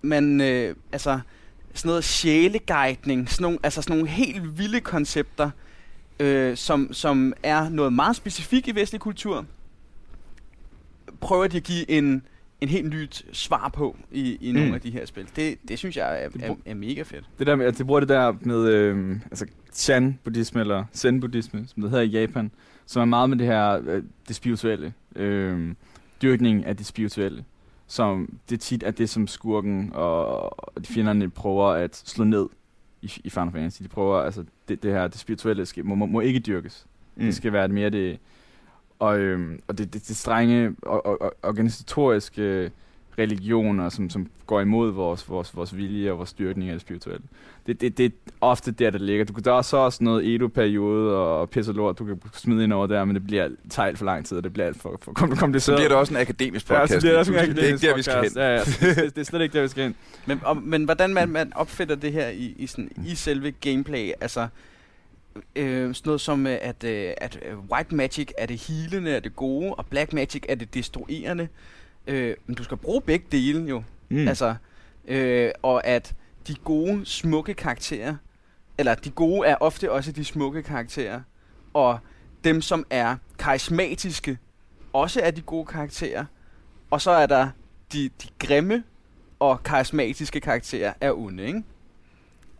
men 0.01 0.41
øh, 0.41 0.75
altså, 0.91 1.19
sådan 1.73 1.89
noget 1.89 2.03
sjæleguidning, 2.03 3.29
sådan 3.29 3.43
nogle, 3.43 3.59
altså 3.63 3.81
sådan 3.81 3.97
nogle 3.97 4.09
helt 4.09 4.57
vilde 4.57 4.81
koncepter, 4.81 5.49
øh, 6.19 6.57
som, 6.57 6.93
som 6.93 7.33
er 7.43 7.69
noget 7.69 7.93
meget 7.93 8.15
specifikt 8.15 8.67
i 8.67 8.75
vestlig 8.75 9.01
kultur, 9.01 9.45
prøver 11.21 11.47
de 11.47 11.57
at 11.57 11.63
give 11.63 11.91
en, 11.91 12.23
en 12.61 12.69
helt 12.69 12.89
nyt 12.89 13.25
svar 13.31 13.69
på 13.69 13.95
i, 14.11 14.37
i 14.41 14.51
nogle 14.51 14.67
mm. 14.67 14.73
af 14.73 14.81
de 14.81 14.91
her 14.91 15.05
spil. 15.05 15.27
Det, 15.35 15.57
det 15.67 15.79
synes 15.79 15.97
jeg 15.97 16.23
er, 16.23 16.29
er, 16.39 16.55
er 16.65 16.73
mega 16.73 17.01
fedt. 17.01 17.25
Det 17.39 17.47
der 17.47 17.55
med, 17.55 17.65
at 17.65 17.77
de 17.77 17.85
bruger 17.85 17.99
det 17.99 18.09
der 18.09 18.33
med 18.41 18.69
øh, 18.69 19.19
altså 19.25 19.45
Chan-buddhisme, 19.73 20.59
eller 20.59 20.85
Zen-buddhisme, 20.93 21.67
som 21.67 21.81
det 21.81 21.89
hedder 21.89 22.03
i 22.03 22.07
Japan, 22.07 22.51
som 22.85 23.01
er 23.01 23.05
meget 23.05 23.29
med 23.29 23.37
det 23.37 23.47
her, 23.47 23.81
øh, 23.87 24.03
det 24.27 24.35
spirituelle, 24.35 24.93
øh, 25.15 25.73
dyrkning 26.21 26.65
af 26.65 26.77
det 26.77 26.85
spirituelle 26.85 27.43
som 27.87 28.39
det 28.49 28.59
tit 28.59 28.83
er 28.83 28.91
det, 28.91 29.09
som 29.09 29.27
skurken 29.27 29.91
og 29.93 30.55
de 30.81 30.85
fjenderne 30.85 31.29
prøver 31.29 31.67
at 31.67 31.95
slå 31.95 32.23
ned 32.23 32.47
i, 33.01 33.11
i 33.23 33.29
Final 33.29 33.51
Fantasy. 33.51 33.83
De 33.83 33.87
prøver, 33.87 34.17
altså, 34.17 34.43
det, 34.67 34.83
det 34.83 34.91
her, 34.91 35.07
det 35.07 35.19
spirituelle 35.19 35.65
skal, 35.65 35.85
må, 35.85 35.95
må, 35.95 36.05
må 36.05 36.19
ikke 36.19 36.39
dyrkes. 36.39 36.85
Mm. 37.15 37.25
Det 37.25 37.35
skal 37.35 37.53
være 37.53 37.67
mere 37.67 37.89
det, 37.89 38.19
og, 38.99 39.19
øhm, 39.19 39.59
og 39.67 39.77
det, 39.77 39.93
det, 39.93 40.07
det 40.07 40.17
strenge 40.17 40.75
og, 40.81 41.05
og, 41.05 41.21
og 41.21 41.33
organisatoriske 41.43 42.71
religioner, 43.19 43.89
som, 43.89 44.09
som 44.09 44.27
går 44.45 44.61
imod 44.61 44.91
vores, 44.91 45.29
vores, 45.29 45.55
vores 45.55 45.77
vilje 45.77 46.11
og 46.11 46.17
vores 46.17 46.29
styrkning 46.29 46.69
af 46.69 46.73
det 46.73 46.81
spirituelle. 46.81 47.23
Det, 47.67 47.81
det, 47.81 47.97
det 47.97 48.05
er 48.05 48.09
ofte 48.41 48.71
der, 48.71 48.89
der 48.89 48.99
ligger. 48.99 49.25
Du, 49.25 49.33
der 49.45 49.53
er 49.53 49.61
så 49.61 49.77
også 49.77 50.03
noget 50.03 50.35
Edo-periode 50.35 51.15
og 51.15 51.49
pisse 51.49 51.73
lort, 51.73 51.99
du 51.99 52.05
kan 52.05 52.19
smide 52.33 52.63
ind 52.63 52.73
over 52.73 52.87
der, 52.87 53.05
men 53.05 53.15
det 53.15 53.27
bliver 53.27 53.49
taget 53.69 53.97
for 53.97 54.05
lang 54.05 54.25
tid, 54.25 54.37
og 54.37 54.43
det 54.43 54.53
bliver 54.53 54.65
alt 54.65 54.81
for, 54.81 54.99
for 55.01 55.13
kompliceret. 55.13 55.61
Så 55.63 55.75
bliver 55.75 55.87
det 55.87 55.97
også 55.97 56.13
en 56.13 56.19
akademisk 56.19 56.67
podcast. 56.67 56.93
Ja, 56.93 56.99
så 56.99 57.01
bliver 57.01 57.11
det 57.11 57.19
også 57.19 57.33
en 57.33 57.39
akademisk 57.39 57.61
Det 57.61 57.69
er 57.69 57.73
ikke 57.73 57.87
der, 57.87 57.95
vi 57.95 58.01
skal 58.01 58.23
hen. 58.23 58.31
Ja, 58.35 58.53
ja. 58.53 58.59
Det, 59.03 59.15
det, 59.15 59.21
er 59.21 59.25
slet 59.25 59.41
ikke 59.41 59.53
der, 59.53 59.61
vi 59.61 59.67
skal 59.67 59.83
hen. 59.83 59.95
Men, 60.25 60.41
og, 60.43 60.57
men 60.57 60.83
hvordan 60.83 61.13
man, 61.13 61.29
man 61.29 61.53
opfinder 61.55 61.95
det 61.95 62.11
her 62.11 62.27
i, 62.27 62.55
i, 62.57 62.67
sådan, 62.67 62.91
i 63.05 63.15
selve 63.15 63.51
gameplay, 63.51 64.11
altså 64.21 64.47
øh, 65.55 65.95
sådan 65.95 66.07
noget 66.07 66.21
som, 66.21 66.47
øh, 66.47 66.57
at, 66.61 66.83
øh, 66.83 67.13
at 67.17 67.39
white 67.71 67.95
magic 67.95 68.29
er 68.37 68.45
det 68.45 68.67
healende, 68.67 69.11
er 69.11 69.19
det 69.19 69.35
gode, 69.35 69.73
og 69.73 69.85
black 69.85 70.13
magic 70.13 70.43
er 70.49 70.55
det 70.55 70.73
destruerende. 70.73 71.47
Øh, 72.07 72.35
men 72.45 72.55
du 72.55 72.63
skal 72.63 72.77
bruge 72.77 73.01
begge 73.01 73.25
dele 73.31 73.69
jo. 73.69 73.83
Mm. 74.09 74.27
Altså, 74.27 74.55
øh, 75.07 75.51
og 75.61 75.87
at 75.87 76.15
de 76.47 76.55
gode, 76.63 77.05
smukke 77.05 77.53
karakterer, 77.53 78.15
eller 78.77 78.95
de 78.95 79.09
gode 79.09 79.47
er 79.47 79.55
ofte 79.55 79.91
også 79.91 80.11
de 80.11 80.25
smukke 80.25 80.63
karakterer, 80.63 81.21
og 81.73 81.99
dem, 82.43 82.61
som 82.61 82.85
er 82.89 83.15
karismatiske, 83.39 84.37
også 84.93 85.21
er 85.23 85.31
de 85.31 85.41
gode 85.41 85.65
karakterer. 85.65 86.25
Og 86.91 87.01
så 87.01 87.11
er 87.11 87.25
der 87.25 87.49
de, 87.93 88.09
de 88.23 88.27
grimme 88.39 88.83
og 89.39 89.63
karismatiske 89.63 90.39
karakterer 90.39 90.93
er 91.01 91.11
onde, 91.11 91.45
ikke? 91.45 91.63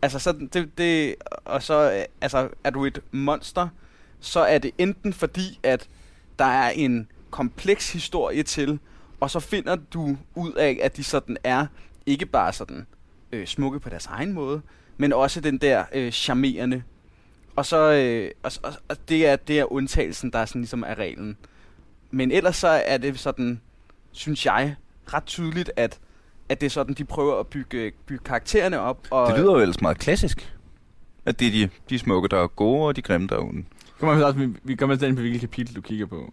Altså, 0.02 0.18
så 0.18 0.32
det, 0.52 0.78
det, 0.78 1.14
og 1.44 1.62
så 1.62 1.92
øh, 1.92 2.04
altså, 2.20 2.48
er 2.64 2.70
du 2.70 2.84
et 2.84 3.00
monster, 3.10 3.68
så 4.20 4.40
er 4.40 4.58
det 4.58 4.70
enten 4.78 5.12
fordi, 5.12 5.60
at 5.62 5.88
der 6.38 6.44
er 6.44 6.70
en 6.70 7.08
kompleks 7.30 7.92
historie 7.92 8.42
til, 8.42 8.78
og 9.20 9.30
så 9.30 9.40
finder 9.40 9.76
du 9.76 10.16
ud 10.34 10.52
af, 10.52 10.78
at 10.82 10.96
de 10.96 11.04
sådan 11.04 11.36
er 11.44 11.66
ikke 12.06 12.26
bare 12.26 12.52
sådan 12.52 12.86
øh, 13.32 13.46
smukke 13.46 13.80
på 13.80 13.88
deres 13.88 14.06
egen 14.06 14.32
måde, 14.32 14.62
men 14.96 15.12
også 15.12 15.40
den 15.40 15.58
der 15.58 15.84
øh, 15.92 16.12
charmerende. 16.12 16.82
Og 17.56 17.66
så 17.66 17.92
øh, 17.92 18.30
og, 18.42 18.52
og, 18.62 18.72
og 18.88 19.08
det 19.08 19.26
er 19.26 19.36
det 19.36 19.58
er 19.58 19.72
undtagelsen, 19.72 20.32
der 20.32 20.38
er 20.38 20.44
sådan 20.44 20.60
ligesom 20.60 20.82
er 20.86 20.98
reglen. 20.98 21.36
Men 22.10 22.32
ellers 22.32 22.56
så 22.56 22.68
er 22.68 22.98
det 22.98 23.18
sådan, 23.18 23.60
synes 24.12 24.46
jeg, 24.46 24.76
ret 25.14 25.24
tydeligt, 25.24 25.70
at 25.76 25.98
at 26.48 26.60
det 26.60 26.66
er 26.66 26.70
sådan, 26.70 26.94
de 26.94 27.04
prøver 27.04 27.40
at 27.40 27.46
bygge, 27.46 27.92
bygge 28.06 28.24
karaktererne 28.24 28.80
op. 28.80 29.06
Og 29.10 29.30
det 29.30 29.40
lyder 29.40 29.52
jo 29.52 29.58
ellers 29.58 29.80
meget 29.80 29.98
klassisk. 29.98 30.54
At 31.26 31.40
det 31.40 31.46
er 31.46 31.52
de, 31.52 31.68
de 31.90 31.98
smukke, 31.98 32.28
der 32.28 32.42
er 32.42 32.46
gode, 32.46 32.86
og 32.86 32.96
de 32.96 33.02
grimme, 33.02 33.26
der 33.26 33.36
er 33.36 33.40
onde. 33.40 33.64
Kom 34.00 34.08
også, 34.08 34.38
vi, 34.38 34.48
vi 34.62 34.74
kommer 34.74 34.96
til 34.96 35.08
ind 35.08 35.16
på, 35.16 35.20
hvilket 35.20 35.40
kapitel 35.40 35.76
du 35.76 35.80
kigger 35.80 36.06
på. 36.06 36.32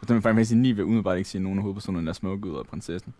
Og 0.00 0.08
den 0.08 0.14
vil 0.14 0.22
faktisk 0.22 0.48
sige 0.48 0.60
9 0.60 0.72
vil 0.72 0.84
umiddelbart 0.84 1.18
ikke 1.18 1.30
sige, 1.30 1.38
at 1.38 1.42
nogen 1.42 1.58
af 1.58 1.62
hovedpersonerne 1.62 2.10
er 2.10 2.14
smukke 2.14 2.50
ud 2.50 2.58
af 2.58 2.66
prinsessen. 2.66 3.14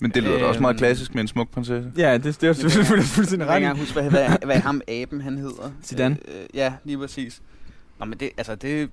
Men 0.00 0.10
det 0.10 0.22
lyder 0.22 0.38
da 0.38 0.44
også 0.44 0.60
meget 0.60 0.74
øhm. 0.74 0.78
klassisk 0.78 1.14
med 1.14 1.22
en 1.22 1.28
smuk 1.28 1.50
prinsesse. 1.50 1.92
Ja, 1.96 2.14
det, 2.14 2.24
det 2.24 2.42
er 2.42 2.48
jo 2.48 2.54
selvfølgelig 2.54 3.08
fuldstændig 3.16 3.48
ret. 3.48 3.62
Jeg 3.62 3.70
kan 3.70 3.78
huske, 3.78 3.92
hvad, 3.92 4.10
hvad, 4.10 4.28
hvad 4.44 4.56
ham 4.56 4.80
aben 4.88 5.20
han 5.20 5.38
hedder. 5.38 5.70
Zidane? 5.82 6.16
Øh, 6.28 6.40
øh, 6.40 6.46
ja, 6.54 6.72
lige 6.84 6.98
præcis. 6.98 7.42
Nå, 7.98 8.04
men 8.04 8.18
det, 8.18 8.30
altså 8.36 8.54
det... 8.54 8.90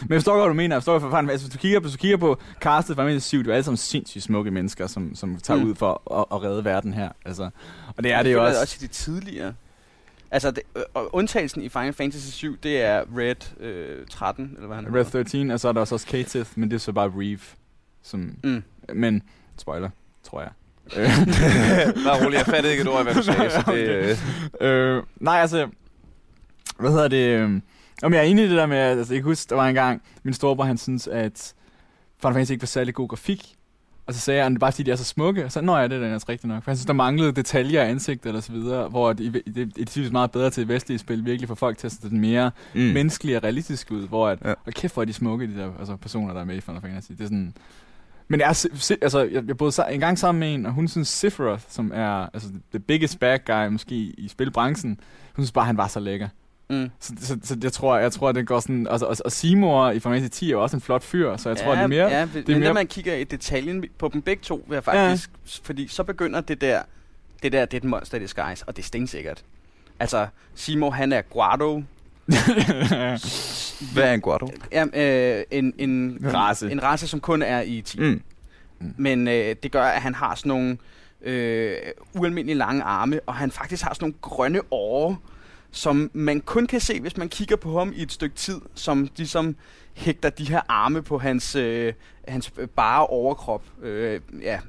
Men 0.00 0.10
jeg 0.10 0.16
forstår 0.16 0.38
godt, 0.38 0.48
du 0.48 0.54
mener. 0.54 0.76
Jeg 0.76 0.82
forstår, 0.82 0.98
for 0.98 1.10
fanden, 1.10 1.30
altså, 1.30 1.46
hvis 1.46 1.54
du 1.54 1.58
kigger 1.58 1.80
på, 1.80 1.82
hvis 1.82 1.92
du 1.92 1.98
kigger 1.98 2.16
på 2.16 2.38
castet 2.60 2.96
fra 2.96 3.18
7, 3.18 3.38
det 3.38 3.46
er 3.46 3.52
alle 3.52 3.64
sammen 3.64 3.76
sindssygt 3.76 4.24
smukke 4.24 4.50
mennesker, 4.50 4.86
som, 4.86 5.14
som 5.14 5.38
tager 5.42 5.60
mm. 5.60 5.70
ud 5.70 5.74
for 5.74 6.18
at, 6.20 6.36
at, 6.36 6.42
redde 6.42 6.64
verden 6.64 6.94
her. 6.94 7.08
Altså, 7.24 7.50
og 7.96 8.04
det 8.04 8.12
er 8.12 8.16
det, 8.16 8.26
det 8.26 8.32
jo 8.32 8.44
også. 8.44 8.54
Det 8.54 8.62
også 8.62 8.76
i 8.80 8.82
det 8.82 8.90
tidligere. 8.90 9.54
Altså, 10.30 10.50
det, 10.50 10.62
og 10.94 11.14
undtagelsen 11.14 11.62
i 11.62 11.68
Final 11.68 11.92
Fantasy 11.92 12.30
7, 12.30 12.56
det 12.62 12.82
er 12.82 13.04
Red 13.16 13.60
øh, 13.60 14.06
13, 14.06 14.52
eller 14.54 14.66
hvad 14.66 14.76
han 14.76 14.94
Red 14.94 15.04
13, 15.04 15.50
og 15.50 15.60
så 15.60 15.68
er 15.68 15.72
der 15.72 15.80
også 15.80 16.06
Katith, 16.06 16.50
men 16.54 16.70
det 16.70 16.74
er 16.74 16.80
så 16.80 16.92
bare 16.92 17.12
Reeve. 17.16 17.40
Som, 18.02 18.36
mm. 18.44 18.62
Men, 18.94 19.22
spoiler, 19.56 19.90
tror 20.22 20.40
jeg. 20.40 20.50
Bare 22.04 22.24
rolig, 22.24 22.36
jeg 22.36 22.46
fattede 22.46 22.72
ikke 22.72 22.82
et 22.82 22.88
ord, 22.88 23.02
hvad 23.02 23.14
du 23.14 23.22
sagde. 23.22 23.50
Så 23.50 23.62
det, 23.72 24.18
øh. 24.60 24.96
øh, 24.96 25.02
nej, 25.16 25.40
altså, 25.40 25.68
hvad 26.78 26.90
hedder 26.90 27.08
det? 27.08 27.62
Om 28.02 28.12
jeg 28.12 28.20
er 28.20 28.24
enig 28.24 28.44
i 28.44 28.48
det 28.48 28.56
der 28.56 28.66
med, 28.66 28.76
altså, 28.76 29.14
jeg 29.14 29.22
kan 29.22 29.30
huske, 29.30 29.48
der 29.48 29.56
var 29.56 29.68
en 29.68 29.74
gang, 29.74 30.02
min 30.22 30.34
storebror, 30.34 30.64
han 30.64 30.78
synes, 30.78 31.06
at 31.06 31.54
Final 32.20 32.34
Fantasy 32.34 32.52
ikke 32.52 32.62
var 32.62 32.66
særlig 32.66 32.94
god 32.94 33.08
grafik. 33.08 33.56
Og 34.06 34.14
så 34.14 34.20
sagde 34.20 34.42
han, 34.42 34.52
det 34.52 34.58
er 34.58 34.60
bare 34.60 34.72
fordi, 34.72 34.82
de 34.82 34.90
er 34.90 34.96
så 34.96 35.04
smukke. 35.04 35.44
Og 35.44 35.52
så, 35.52 35.60
nå 35.60 35.76
ja, 35.76 35.88
det 35.88 36.02
er 36.02 36.12
altså 36.12 36.26
rigtigt 36.28 36.48
nok. 36.48 36.62
For 36.62 36.70
jeg 36.70 36.76
synes, 36.76 36.86
der 36.86 36.92
manglede 36.92 37.32
detaljer 37.32 37.82
af 37.82 37.88
ansigtet 37.88 38.28
eller 38.28 38.40
så 38.40 38.52
videre, 38.52 38.88
hvor 38.88 39.12
det, 39.12 39.34
det, 39.34 39.54
det 39.54 39.78
er 39.78 39.84
typisk 39.84 40.12
meget 40.12 40.30
bedre 40.30 40.50
til 40.50 40.68
vestlige 40.68 40.98
spil, 40.98 41.24
virkelig 41.24 41.48
for 41.48 41.54
folk 41.54 41.78
til 41.78 41.86
at 41.86 41.92
se 41.92 42.08
den 42.10 42.20
mere 42.20 42.50
mm. 42.74 42.80
menneskelige 42.80 43.36
og 43.36 43.42
realistisk 43.42 43.90
ud, 43.90 44.08
hvor 44.08 44.28
at, 44.28 44.38
ja. 44.44 44.50
og 44.50 44.72
kæft, 44.72 44.94
hvor 44.94 45.02
er 45.02 45.06
de 45.06 45.12
smukke, 45.12 45.46
de 45.46 45.56
der 45.56 45.70
altså, 45.78 45.96
personer, 45.96 46.32
der 46.34 46.40
er 46.40 46.44
med 46.44 46.56
i 46.56 46.60
Final 46.60 46.80
Fantasy. 46.80 47.12
Det 47.12 47.20
er 47.20 47.24
sådan, 47.24 47.54
men 48.28 48.40
jeg, 48.40 48.48
altså, 49.02 49.28
jeg, 49.32 49.44
jeg 49.46 49.56
boede 49.56 49.84
en 49.90 50.00
gang 50.00 50.18
sammen 50.18 50.40
med 50.40 50.54
en, 50.54 50.66
og 50.66 50.72
hun 50.72 50.88
synes 50.88 51.08
Sephiroth, 51.08 51.62
som 51.68 51.92
er 51.94 52.28
altså, 52.34 52.48
the 52.70 52.80
biggest 52.80 53.20
bad 53.20 53.38
guy 53.46 53.72
måske 53.72 53.94
i 53.94 54.28
spilbranchen, 54.28 55.00
hun 55.34 55.44
synes 55.44 55.52
bare, 55.52 55.64
han 55.64 55.76
var 55.76 55.88
så 55.88 56.00
lækker. 56.00 56.28
Mm. 56.74 56.82
Mm. 56.82 56.90
Så, 57.00 57.12
så, 57.20 57.38
så 57.42 57.56
jeg 57.62 57.72
tror, 57.72 57.98
jeg 57.98 58.12
tror, 58.12 58.32
det 58.32 58.46
går 58.46 58.60
sådan... 58.60 58.86
Altså, 58.90 59.06
og, 59.06 59.16
og 59.24 59.32
Seymour 59.32 59.90
i 59.90 60.00
Final 60.00 60.20
Fantasy 60.20 60.38
10 60.40 60.52
er 60.52 60.56
også 60.56 60.76
en 60.76 60.80
flot 60.80 61.02
fyr, 61.02 61.36
så 61.36 61.48
jeg 61.48 61.58
tror, 61.58 61.74
det 61.74 61.82
er 61.82 61.86
mere... 61.86 62.08
Ja, 62.08 62.28
det 62.34 62.36
er 62.36 62.40
er 62.40 62.48
mere- 62.48 62.58
mere... 62.58 62.74
man 62.74 62.86
kigger 62.86 63.14
i 63.14 63.24
detaljen 63.24 63.84
på 63.98 64.10
dem 64.12 64.22
begge 64.22 64.42
to, 64.42 64.64
vil 64.68 64.74
jeg 64.76 64.84
faktisk... 64.84 65.30
Ja. 65.30 65.50
Fordi 65.64 65.88
så 65.88 66.04
begynder 66.04 66.40
det 66.40 66.60
der... 66.60 66.82
Det 67.42 67.52
der, 67.52 67.64
det 67.64 67.74
er 67.74 67.78
et 67.80 67.84
monster 67.84 68.18
i 68.18 68.20
disguise, 68.20 68.64
og 68.66 68.76
det 68.76 68.82
er 68.82 68.86
stensikkert. 68.86 69.44
Altså, 70.00 70.26
Simo, 70.54 70.90
han 70.90 71.12
er 71.12 71.22
Guado. 71.22 71.82
Hvad 73.94 74.04
er 74.04 74.12
en 74.12 74.20
guado? 74.20 74.48
Ja, 74.72 74.84
øh, 75.38 75.44
en, 75.50 75.74
en, 75.78 76.18
Race. 76.34 76.70
en 76.70 76.82
race, 76.82 77.08
som 77.08 77.20
kun 77.20 77.42
er 77.42 77.60
i 77.60 77.80
10. 77.80 78.00
Mm. 78.00 78.22
Men 78.96 79.28
øh, 79.28 79.56
det 79.62 79.72
gør, 79.72 79.82
at 79.84 80.02
han 80.02 80.14
har 80.14 80.34
sådan 80.34 80.48
nogle 80.48 80.76
øh, 81.22 81.76
ualmindelige 82.14 82.58
lange 82.58 82.82
arme, 82.82 83.20
og 83.26 83.34
han 83.34 83.50
faktisk 83.50 83.82
har 83.84 83.94
sådan 83.94 84.04
nogle 84.04 84.14
grønne 84.22 84.60
årer, 84.70 85.14
som 85.74 86.10
man 86.12 86.40
kun 86.40 86.66
kan 86.66 86.80
se, 86.80 87.00
hvis 87.00 87.16
man 87.16 87.28
kigger 87.28 87.56
på 87.56 87.78
ham 87.78 87.92
i 87.96 88.02
et 88.02 88.12
stykke 88.12 88.36
tid, 88.36 88.60
som 88.74 89.08
ligesom 89.16 89.56
hægter 89.94 90.30
de 90.30 90.44
her 90.44 90.60
arme 90.68 91.02
på 91.02 91.18
hans, 91.18 91.56
øh, 91.56 91.92
hans 92.28 92.52
bare 92.76 93.06
overkrop. 93.06 93.62
Øh, 93.82 94.20
ja, 94.42 94.60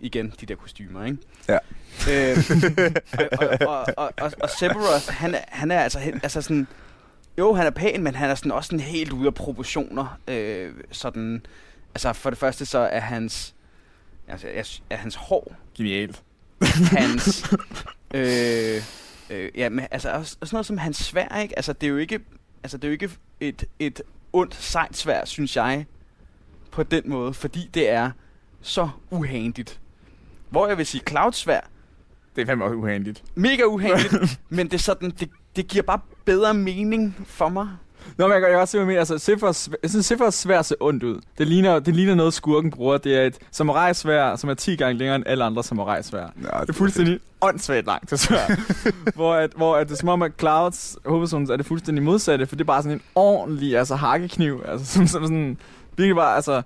igen, 0.00 0.32
de 0.40 0.46
der 0.46 0.54
kostymer, 0.54 1.04
ikke? 1.04 1.18
Ja. 1.48 1.58
Øh, 2.10 2.38
og, 3.40 3.68
og, 3.68 3.86
og, 3.96 4.12
og, 4.20 4.32
og 4.40 4.50
Sephiroth, 4.50 5.08
han 5.08 5.34
er, 5.34 5.40
han 5.48 5.70
er 5.70 5.80
altså, 5.80 5.98
altså 6.22 6.42
sådan... 6.42 6.66
Jo, 7.38 7.54
han 7.54 7.66
er 7.66 7.70
pæn, 7.70 8.02
men 8.02 8.14
han 8.14 8.30
er 8.30 8.34
sådan 8.34 8.52
også 8.52 8.66
sådan 8.66 8.80
helt 8.80 9.12
ude 9.12 9.26
af 9.26 9.34
proportioner. 9.34 10.18
Øh, 10.28 10.72
sådan, 10.92 11.46
altså 11.94 12.12
for 12.12 12.30
det 12.30 12.38
første 12.38 12.66
så 12.66 12.78
er 12.78 13.00
hans, 13.00 13.54
altså, 14.28 14.48
er, 14.54 14.78
er 14.90 14.96
hans 14.96 15.14
hår, 15.14 15.56
Genialt. 15.76 16.22
hans, 16.98 17.54
øh, 18.14 18.82
øh, 19.30 19.50
ja, 19.54 19.68
men 19.68 19.86
altså 19.90 20.10
også, 20.10 20.36
også 20.40 20.54
noget 20.56 20.66
som 20.66 20.78
hans 20.78 20.96
svær, 20.96 21.38
ikke? 21.42 21.56
Altså 21.56 21.72
det 21.72 21.86
er 21.86 21.90
jo 21.90 21.96
ikke, 21.96 22.20
altså 22.62 22.76
det 22.78 22.84
er 22.84 22.88
jo 22.88 22.92
ikke 22.92 23.10
et, 23.40 23.64
et 23.78 24.02
ondt 24.32 24.54
sejt 24.54 24.96
svær, 24.96 25.24
synes 25.24 25.56
jeg, 25.56 25.86
på 26.70 26.82
den 26.82 27.02
måde, 27.06 27.34
fordi 27.34 27.70
det 27.74 27.88
er 27.90 28.10
så 28.62 28.88
uhandigt. 29.10 29.80
Hvor 30.50 30.66
jeg 30.68 30.78
vil 30.78 30.86
sige, 30.86 31.02
Cloud 31.08 31.32
svær, 31.32 31.60
Det 32.36 32.42
er 32.42 32.46
fandme 32.46 32.64
også 32.64 32.76
uhandigt. 32.76 33.24
mega 33.34 33.62
uhandigt, 33.62 34.40
men 34.48 34.66
det 34.66 34.74
er 34.74 34.78
sådan, 34.78 35.10
det, 35.10 35.30
det 35.56 35.68
giver 35.68 35.82
bare 35.82 36.00
bedre 36.24 36.54
mening 36.54 37.16
for 37.26 37.48
mig. 37.48 37.68
Nå, 38.18 38.26
men 38.26 38.32
jeg 38.32 38.40
kan 38.40 38.58
også 38.60 38.72
se, 38.72 38.78
hvad 38.78 38.82
jeg 38.82 38.86
mener. 38.86 38.98
Altså, 39.00 39.18
Sephiroth, 39.18 39.68
jeg 39.82 39.90
synes, 39.90 40.06
Sephiroth 40.06 40.34
svær 40.34 40.62
ser 40.62 40.74
ondt 40.80 41.02
ud. 41.02 41.20
Det 41.38 41.46
ligner, 41.48 41.78
det 41.78 41.96
ligner 41.96 42.14
noget, 42.14 42.34
skurken 42.34 42.70
bruger. 42.70 42.98
Det 42.98 43.16
er 43.16 43.22
et 43.22 43.38
samurai-svær, 43.50 44.36
som 44.36 44.50
er 44.50 44.54
10 44.54 44.76
gange 44.76 44.98
længere 44.98 45.16
end 45.16 45.24
alle 45.26 45.44
andre 45.44 45.64
samurai-svær. 45.64 46.20
Ja, 46.20 46.60
Det 46.60 46.68
er 46.68 46.72
fuldstændig 46.72 47.20
åndssvagt 47.40 47.86
langt 47.86 48.08
til 48.08 48.18
svær. 48.18 48.60
hvor, 49.14 49.34
at, 49.34 49.50
hvor 49.56 49.76
at 49.76 49.86
det 49.88 49.94
er 49.94 49.98
som 49.98 50.08
om, 50.08 50.22
at 50.22 50.32
Clouds 50.38 50.96
hovedpersonen 51.06 51.50
er 51.50 51.56
det 51.56 51.66
fuldstændig 51.66 52.04
modsatte, 52.04 52.46
for 52.46 52.56
det 52.56 52.60
er 52.62 52.66
bare 52.66 52.82
sådan 52.82 52.96
en 52.96 53.02
ordentlig 53.14 53.78
altså, 53.78 53.94
hakkekniv, 53.94 54.62
altså, 54.68 54.86
som, 54.86 55.06
som 55.06 55.22
sådan, 55.22 55.58
virkelig 55.96 56.16
bare, 56.16 56.36
altså, 56.36 56.62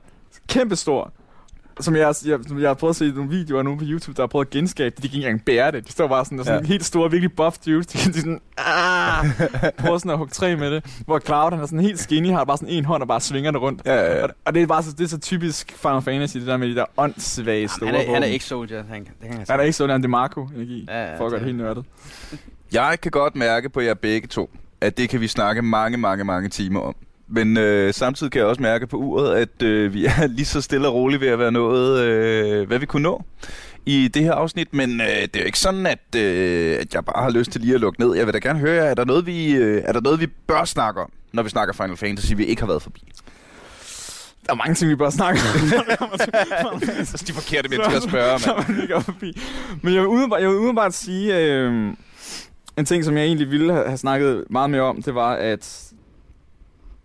kæmpe 0.49 0.77
stor. 0.77 1.13
Som 1.81 1.97
jeg, 1.97 2.15
jeg, 2.27 2.39
som 2.49 2.61
jeg 2.61 2.69
har 2.69 2.75
prøvet 2.75 2.93
at 2.93 2.97
se 2.97 3.09
nogle 3.15 3.31
videoer 3.31 3.63
nu 3.63 3.77
på 3.77 3.85
YouTube, 3.87 4.17
der 4.17 4.23
har 4.23 4.27
prøvet 4.27 4.47
at 4.47 4.51
genskabe 4.51 4.95
det. 4.97 5.03
De 5.03 5.09
kan 5.09 5.17
ikke 5.17 5.27
engang 5.27 5.45
bære 5.45 5.71
det. 5.73 5.87
De 5.87 5.93
står 5.93 6.09
bare 6.09 6.25
sådan, 6.25 6.39
der 6.39 6.45
er 6.45 6.47
sådan 6.47 6.65
Ja. 6.65 6.69
helt 6.69 6.85
store, 6.85 7.11
virkelig 7.11 7.33
buff 7.37 7.59
dudes. 7.59 7.87
De, 7.87 7.99
de 8.13 8.21
sådan, 8.21 8.41
ah, 8.59 9.27
prøver 9.79 9.99
sådan 9.99 10.11
at 10.11 10.19
hugge 10.19 10.31
træ 10.33 10.57
med 10.57 10.71
det. 10.71 11.03
Hvor 11.07 11.19
Cloud, 11.19 11.51
han 11.53 11.61
er 11.61 11.67
sådan 11.67 11.81
helt 11.81 11.99
skinny, 12.01 12.31
har 12.31 12.45
bare 12.45 12.57
sådan 12.57 12.69
en 12.75 12.85
hånd 12.85 13.03
og 13.03 13.09
bare 13.09 13.21
svinger 13.21 13.51
det 13.51 13.61
rundt. 13.61 13.83
Ja, 13.87 13.95
ja, 13.95 14.17
ja. 14.17 14.23
Og, 14.23 14.31
og 14.45 14.55
det 14.55 14.63
er 14.63 14.67
bare 14.67 14.83
så, 14.83 14.93
det 14.93 15.05
er 15.05 15.09
så 15.09 15.19
typisk 15.19 15.73
Final 15.77 16.03
Fantasy, 16.03 16.37
det 16.37 16.47
der 16.47 16.57
med 16.57 16.69
de 16.69 16.75
der 16.75 16.85
åndssvage 16.97 17.69
store 17.69 17.87
Jamen, 17.87 18.01
han, 18.01 18.11
er, 18.11 18.15
han 18.15 18.23
er 18.23 18.27
ikke 18.27 18.45
soldier, 18.45 18.85
han, 18.91 19.01
det 19.05 19.11
kan 19.23 19.31
jeg 19.39 19.47
Han 19.51 19.61
er 19.61 19.65
ikke 19.65 19.77
sådan, 19.77 20.01
det 20.01 20.05
er 20.05 20.09
Marco-energi. 20.11 20.87
Ja, 20.89 21.11
ja, 21.11 21.19
For 21.19 21.25
at 21.25 21.31
gøre 21.31 21.39
det 21.41 21.47
helt 21.47 21.59
nørdet. 21.59 21.85
Jeg 22.73 22.99
kan 23.03 23.11
godt 23.11 23.37
mærke 23.37 23.69
på 23.69 23.81
jer 23.81 23.95
begge 23.95 24.29
to, 24.29 24.51
at 24.81 24.99
det 24.99 25.09
kan 25.09 25.21
vi 25.21 25.27
snakke 25.29 25.63
mange, 25.63 25.99
mange, 25.99 26.25
mange 26.25 26.49
timer 26.49 26.81
om. 26.81 26.95
Men 27.31 27.57
øh, 27.57 27.95
samtidig 27.95 28.33
kan 28.33 28.39
jeg 28.39 28.49
også 28.49 28.63
mærke 28.63 28.87
på 28.87 28.97
uret, 28.97 29.35
at 29.37 29.63
øh, 29.63 29.95
vi 29.95 30.05
er 30.05 30.27
lige 30.37 30.47
så 30.47 30.61
stille 30.61 30.89
og 30.89 30.95
roligt 30.95 31.21
ved 31.21 31.29
at 31.29 31.39
være 31.39 31.53
nået, 31.53 32.01
øh, 32.01 32.67
hvad 32.67 32.79
vi 32.79 32.87
kunne 32.87 33.03
nå 33.03 33.25
i 33.87 34.09
det 34.15 34.23
her 34.23 34.33
afsnit. 34.33 34.75
Men 34.75 35.01
øh, 35.01 35.07
det 35.07 35.37
er 35.37 35.41
jo 35.41 35.47
ikke 35.47 35.59
sådan, 35.59 35.87
at, 35.87 36.15
øh, 36.17 36.79
at 36.81 36.95
jeg 36.95 37.05
bare 37.05 37.23
har 37.23 37.31
lyst 37.31 37.51
til 37.51 37.61
lige 37.61 37.75
at 37.75 37.81
lukke 37.81 38.01
ned. 38.01 38.15
Jeg 38.15 38.27
vil 38.27 38.35
da 38.35 38.39
gerne 38.39 38.59
høre 38.59 38.75
jer, 38.75 38.83
er 38.91 38.95
der 38.95 39.05
noget, 39.05 39.27
vi, 39.27 39.53
øh, 39.53 39.83
er 39.85 39.93
der 39.93 40.01
noget, 40.01 40.21
vi 40.21 40.27
bør 40.27 40.65
snakke 40.65 41.01
om, 41.01 41.11
når 41.33 41.43
vi 41.43 41.49
snakker 41.49 41.75
Final 41.75 41.97
Fantasy, 41.97 42.33
vi 42.37 42.45
ikke 42.45 42.63
har 42.63 42.67
været 42.67 42.83
forbi? 42.83 43.01
Der 44.47 44.53
er 44.53 44.57
mange 44.57 44.75
ting, 44.75 44.91
vi 44.91 44.97
bør 44.97 45.11
snakke 45.11 45.41
om. 46.01 46.83
Altså, 46.99 47.25
de 47.27 47.33
forkerte 47.33 47.69
mennesker 47.69 47.97
at 47.97 48.03
spørge, 48.03 48.39
Så 48.39 48.55
mand. 48.69 48.89
man 48.89 49.03
forbi. 49.03 49.41
Men 49.83 49.95
jeg 49.95 50.03
vil 50.03 50.09
umiddelbart, 50.09 50.41
jeg 50.41 50.49
vil 50.49 50.57
umiddelbart 50.57 50.95
sige, 50.95 51.37
øh, 51.39 51.93
en 52.79 52.85
ting, 52.85 53.05
som 53.05 53.17
jeg 53.17 53.25
egentlig 53.25 53.51
ville 53.51 53.73
have 53.73 53.97
snakket 53.97 54.45
meget 54.51 54.71
mere 54.71 54.83
om, 54.83 55.03
det 55.03 55.15
var, 55.15 55.33
at 55.33 55.90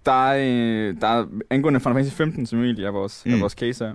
der 0.06 0.30
er, 0.30 0.38
øh, 0.38 1.02
der 1.02 1.08
er 1.08 1.26
angående 1.50 1.80
Final 1.80 1.96
Fantasy 1.96 2.16
15, 2.16 2.46
som 2.46 2.64
egentlig 2.64 2.86
er 2.86 2.92
vores, 2.92 3.26
mm. 3.26 3.32
Mm. 3.32 3.36
er 3.36 3.40
vores 3.40 3.54
case 3.54 3.86
her. 3.86 3.94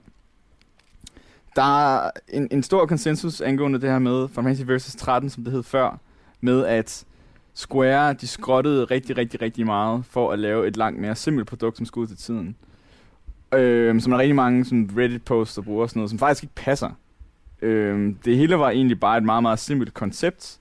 Der 1.56 1.96
er 1.96 2.10
en, 2.28 2.48
en 2.50 2.62
stor 2.62 2.86
konsensus 2.86 3.40
angående 3.40 3.80
det 3.80 3.90
her 3.90 3.98
med 3.98 4.28
Final 4.28 4.56
Fantasy 4.56 4.88
vs. 4.88 4.96
13, 4.96 5.30
som 5.30 5.44
det 5.44 5.52
hed 5.52 5.62
før, 5.62 5.98
med 6.40 6.66
at 6.66 7.04
Square, 7.54 8.12
de 8.12 8.26
skrottede 8.26 8.84
rigtig, 8.84 9.16
rigtig, 9.16 9.42
rigtig 9.42 9.66
meget 9.66 10.04
for 10.04 10.32
at 10.32 10.38
lave 10.38 10.66
et 10.66 10.76
langt 10.76 11.00
mere 11.00 11.16
simpelt 11.16 11.48
produkt, 11.48 11.76
som 11.76 11.86
skulle 11.86 12.02
ud 12.02 12.06
til 12.06 12.16
tiden. 12.16 12.56
Øh, 13.54 14.00
som 14.00 14.10
der 14.10 14.16
er 14.16 14.20
rigtig 14.20 14.34
mange 14.34 14.64
sådan 14.64 14.90
Reddit-posts, 14.96 15.54
der 15.54 15.62
bruger 15.62 15.86
sådan 15.86 16.00
noget, 16.00 16.10
som 16.10 16.18
faktisk 16.18 16.44
ikke 16.44 16.54
passer. 16.54 16.90
Øh, 17.62 18.14
det 18.24 18.36
hele 18.36 18.58
var 18.58 18.70
egentlig 18.70 19.00
bare 19.00 19.18
et 19.18 19.24
meget, 19.24 19.42
meget 19.42 19.58
simpelt 19.58 19.94
koncept, 19.94 20.58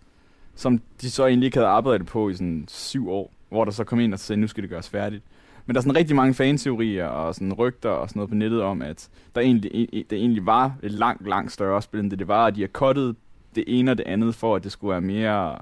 som 0.55 0.81
de 1.01 1.11
så 1.11 1.27
egentlig 1.27 1.45
ikke 1.45 1.57
havde 1.57 1.69
arbejdet 1.69 2.07
på 2.07 2.29
i 2.29 2.33
sådan 2.33 2.65
syv 2.67 3.09
år, 3.09 3.31
hvor 3.49 3.65
der 3.65 3.71
så 3.71 3.83
kom 3.83 3.99
ind 3.99 4.13
og 4.13 4.19
sagde, 4.19 4.41
nu 4.41 4.47
skal 4.47 4.61
det 4.61 4.69
gøres 4.69 4.89
færdigt. 4.89 5.23
Men 5.69 5.75
der 5.75 5.79
er 5.79 5.81
sådan 5.81 5.95
rigtig 5.95 6.15
mange 6.15 6.33
fanteorier 6.33 7.05
og 7.05 7.35
sådan 7.35 7.53
rygter 7.53 7.89
og 7.89 8.09
sådan 8.09 8.19
noget 8.19 8.29
på 8.29 8.35
nettet 8.35 8.61
om, 8.61 8.81
at 8.81 9.09
der 9.35 9.41
egentlig, 9.41 9.89
det 9.91 10.13
egentlig 10.13 10.45
var 10.45 10.75
et 10.83 10.91
langt, 10.91 11.27
langt 11.27 11.51
større 11.51 11.81
spil, 11.81 11.99
end 11.99 12.11
det, 12.11 12.19
det 12.19 12.27
var, 12.27 12.45
at 12.45 12.55
de 12.55 12.61
har 12.61 12.67
cuttet 12.67 13.15
det 13.55 13.63
ene 13.67 13.91
og 13.91 13.97
det 13.97 14.05
andet, 14.05 14.35
for 14.35 14.55
at 14.55 14.63
det 14.63 14.71
skulle 14.71 14.91
være 14.91 15.01
mere 15.01 15.57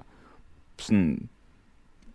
sådan 0.79 1.29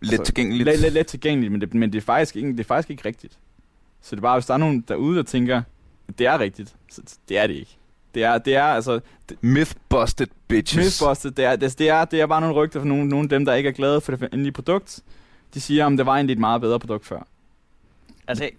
Lidt 0.01 0.25
tilgængeligt. 0.25 0.65
let, 0.65 0.79
let, 0.79 0.93
let 0.93 1.07
tilgængeligt, 1.07 1.51
men, 1.51 1.61
det, 1.61 1.73
men 1.73 1.91
det, 1.93 1.97
er 1.97 2.01
faktisk 2.01 2.35
ikke, 2.35 2.51
det 2.51 2.59
er 2.59 2.63
faktisk 2.63 2.89
ikke 2.89 3.05
rigtigt. 3.05 3.37
Så 4.01 4.15
det 4.15 4.19
er 4.19 4.21
bare, 4.21 4.37
hvis 4.37 4.45
der 4.45 4.53
er 4.53 4.57
nogen 4.57 4.85
derude, 4.87 5.17
der 5.17 5.23
tænker, 5.23 5.61
at 6.07 6.19
det 6.19 6.27
er 6.27 6.39
rigtigt, 6.39 6.75
så 6.89 7.01
det 7.29 7.37
er 7.37 7.47
det 7.47 7.53
ikke. 7.53 7.77
Det 8.13 8.23
er, 8.23 8.37
det 8.37 8.55
er 8.55 8.63
altså, 8.63 8.99
Mythbusted 9.41 10.27
bitches. 10.47 11.01
Mythbusted, 11.01 11.31
det 11.31 11.45
er, 11.45 11.55
det, 11.55 11.79
det, 11.79 11.89
er, 11.89 12.05
det 12.05 12.21
er 12.21 12.25
bare 12.25 12.41
nogle 12.41 12.55
rygter 12.55 12.79
fra 12.79 12.87
nogle, 12.87 13.07
nogle 13.07 13.25
af 13.25 13.29
dem, 13.29 13.45
der 13.45 13.53
ikke 13.53 13.69
er 13.69 13.73
glade 13.73 14.01
for 14.01 14.11
det 14.11 14.29
endelige 14.33 14.51
produkt. 14.51 14.99
De 15.53 15.61
siger, 15.61 15.85
om 15.85 15.97
det 15.97 16.05
var 16.05 16.15
egentlig 16.15 16.33
et 16.33 16.39
meget 16.39 16.61
bedre 16.61 16.79
produkt 16.79 17.05
før. 17.05 17.27
Altså, 18.27 18.49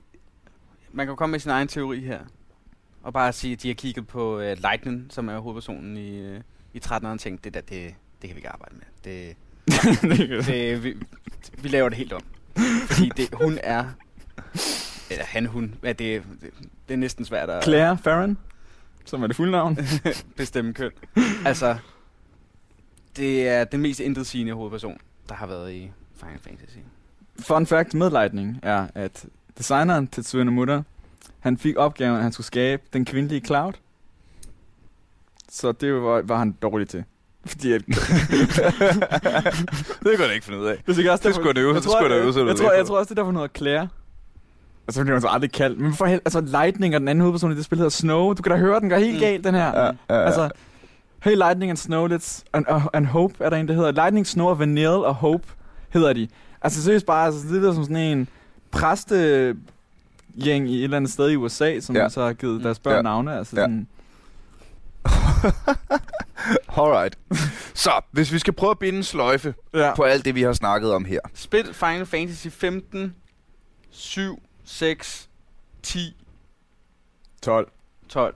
man 0.92 1.06
kan 1.06 1.10
jo 1.12 1.16
komme 1.16 1.30
med 1.30 1.40
sin 1.40 1.50
egen 1.50 1.68
teori 1.68 2.00
her. 2.00 2.20
Og 3.02 3.12
bare 3.12 3.32
sige, 3.32 3.52
at 3.52 3.62
de 3.62 3.68
har 3.68 3.74
kigget 3.74 4.06
på 4.06 4.36
uh, 4.36 4.42
Lightning, 4.42 5.06
som 5.10 5.28
er 5.28 5.38
hovedpersonen 5.38 5.96
i, 5.96 6.30
uh, 6.30 6.40
i 6.74 6.80
13'eren, 6.84 7.06
og 7.06 7.20
tænkt, 7.20 7.44
det 7.44 7.54
der, 7.54 7.60
det, 7.60 7.94
det 8.22 8.28
kan 8.28 8.30
vi 8.30 8.38
ikke 8.38 8.48
arbejde 8.48 8.74
med. 8.74 8.84
Det, 9.04 9.36
det, 10.46 10.84
vi, 10.84 10.94
vi 11.58 11.68
laver 11.68 11.88
det 11.88 11.98
helt 11.98 12.12
om. 12.12 12.22
Fordi 12.86 13.10
det, 13.16 13.28
hun 13.32 13.58
er... 13.62 13.84
Eller 15.10 15.24
han, 15.24 15.46
hun. 15.46 15.74
Ja, 15.82 15.88
det, 15.88 15.98
det, 16.40 16.50
det 16.88 16.94
er 16.94 16.98
næsten 16.98 17.24
svært 17.24 17.50
at 17.50 17.64
Claire 17.64 17.98
Farron, 17.98 18.38
som 19.04 19.22
er 19.22 19.26
det 19.26 19.36
fulde 19.36 19.52
navn. 19.52 19.78
bestemme 20.36 20.74
køn. 20.74 20.90
Altså, 21.44 21.76
det 23.16 23.48
er 23.48 23.64
den 23.64 23.80
mest 23.80 24.00
intetsigende 24.00 24.52
hovedperson, 24.52 24.98
der 25.28 25.34
har 25.34 25.46
været 25.46 25.72
i 25.72 25.92
Final 26.16 26.38
Fantasy. 26.40 26.78
Fun 27.40 27.66
fact 27.66 27.94
med 27.94 28.10
Lightning 28.10 28.60
er, 28.62 28.86
at 28.94 29.26
designeren 29.58 30.06
Tetsuya 30.06 30.44
Nomura, 30.44 30.82
han 31.40 31.58
fik 31.58 31.76
opgaven, 31.76 32.16
at 32.16 32.22
han 32.22 32.32
skulle 32.32 32.46
skabe 32.46 32.82
den 32.92 33.04
kvindelige 33.04 33.40
Cloud. 33.40 33.72
Så 35.50 35.72
det 35.72 35.94
var, 35.94 36.22
var 36.24 36.38
han 36.38 36.52
dårlig 36.62 36.88
til. 36.88 37.04
Fordi 37.46 37.72
at, 37.72 37.82
det 37.88 37.96
kan 40.16 40.20
jeg 40.26 40.34
ikke 40.34 40.44
finde 40.46 40.58
ud 40.60 40.66
af. 40.66 40.76
det, 40.86 41.06
er 41.06 41.10
også 41.12 41.28
Det 41.28 41.34
skulle 41.34 41.48
han 41.54 41.56
øve- 41.58 41.74
jeg 41.74 41.74
det 41.74 41.82
tror, 41.82 42.02
han 42.02 42.10
jeg, 42.10 42.18
jeg, 42.18 42.46
lidt 42.46 42.56
tror, 42.58 42.72
jeg 42.72 42.86
tror 42.86 42.98
også, 42.98 43.08
det 43.08 43.10
er 43.10 43.14
derfor, 43.22 43.26
hun 43.26 43.34
hedder 43.36 43.48
Claire. 43.56 43.88
Altså, 44.88 45.00
det 45.00 45.04
bliver 45.06 45.16
hun 45.16 45.20
så 45.20 45.28
aldrig 45.28 45.52
kaldt. 45.52 45.80
Men 45.80 45.94
for 45.94 46.06
hel, 46.06 46.20
altså, 46.24 46.40
Lightning 46.40 46.94
og 46.94 47.00
den 47.00 47.08
anden 47.08 47.20
hovedperson 47.22 47.52
i 47.52 47.54
det 47.56 47.64
spil 47.64 47.78
hedder 47.78 47.90
Snow. 47.90 48.32
Du 48.32 48.42
kan 48.42 48.52
da 48.52 48.58
høre, 48.58 48.80
den 48.80 48.88
går 48.90 48.96
helt 48.96 49.14
Mm. 49.14 49.20
galt, 49.20 49.44
den 49.44 49.54
her. 49.54 49.66
Ja, 49.66 49.84
ja, 49.84 49.92
ja. 50.08 50.24
Altså, 50.24 50.50
Hey 51.24 51.36
Lightning 51.36 51.70
and 51.70 51.76
Snow, 51.78 52.08
let's, 52.08 52.42
and, 52.52 52.66
uh, 52.70 52.84
and 52.92 53.06
Hope 53.06 53.34
er 53.40 53.50
der 53.50 53.56
en, 53.56 53.68
der 53.68 53.74
hedder. 53.74 53.90
Lightning, 53.92 54.26
Snow 54.26 54.46
og 54.46 54.58
Vanille 54.58 54.90
og 55.06 55.14
Hope 55.14 55.44
hedder 55.90 56.12
de. 56.12 56.28
Altså 56.62 56.82
seriøst 56.82 57.06
bare, 57.06 57.26
altså, 57.26 57.48
det 57.48 57.64
er 57.64 57.72
som 57.72 57.82
sådan 57.82 57.96
en 57.96 58.28
præste 58.74 59.56
gæng 60.44 60.70
i 60.70 60.78
et 60.78 60.84
eller 60.84 60.96
andet 60.96 61.10
sted 61.12 61.30
i 61.30 61.36
USA, 61.36 61.80
som 61.80 61.96
Ja. 61.96 62.08
så 62.08 62.24
har 62.24 62.32
givet 62.32 62.64
deres 62.64 62.78
børn 62.78 62.96
Ja. 62.96 63.02
navne. 63.02 63.38
Altså 63.38 63.56
Ja. 63.56 63.62
sådan, 63.62 63.86
Alright. 66.76 67.18
Så, 67.74 67.90
hvis 68.10 68.32
vi 68.32 68.38
skal 68.38 68.52
prøve 68.52 68.70
at 68.70 68.78
binde 68.78 68.96
en 68.96 69.02
sløjfe 69.04 69.54
ja. 69.74 69.94
på 69.94 70.02
alt 70.02 70.24
det, 70.24 70.34
vi 70.34 70.42
har 70.42 70.52
snakket 70.52 70.92
om 70.92 71.04
her. 71.04 71.20
Spil 71.34 71.74
Final 71.74 72.06
Fantasy 72.06 72.48
15, 72.48 73.14
7, 73.90 74.42
6, 74.64 75.28
10, 75.82 76.16
12, 77.42 77.68
12, 78.08 78.34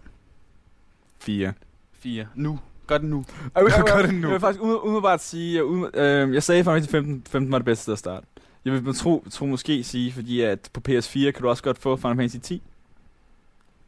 4. 1.18 1.52
4. 1.92 2.26
Nu. 2.34 2.58
Gør 2.86 2.98
det 2.98 3.08
nu. 3.08 3.24
Jeg 3.54 3.64
vil, 3.64 3.72
Gør 3.72 3.94
jeg, 3.94 4.04
det 4.04 4.04
jeg, 4.04 4.12
nu. 4.12 4.20
jeg 4.28 4.32
vil 4.32 4.40
faktisk 4.40 4.62
umid- 4.62 4.82
umiddelbart 4.84 5.22
sige, 5.22 5.64
umid, 5.64 5.88
øh, 5.96 6.34
jeg 6.34 6.42
sagde 6.42 6.64
faktisk, 6.64 6.88
at 6.88 6.92
15, 6.92 7.22
15 7.30 7.52
var 7.52 7.58
det 7.58 7.64
bedste 7.64 7.82
sted 7.82 7.92
at 7.92 7.98
starte. 7.98 8.26
Jeg 8.64 8.72
vil 8.72 8.94
tro, 8.94 9.24
tro 9.30 9.46
måske 9.46 9.84
sige, 9.84 10.12
fordi 10.12 10.40
at 10.40 10.70
på 10.72 10.80
PS4 10.88 11.30
kan 11.30 11.42
du 11.42 11.48
også 11.48 11.62
godt 11.62 11.78
få 11.78 11.96
Final 11.96 12.16
Fantasy 12.16 12.36
10. 12.42 12.62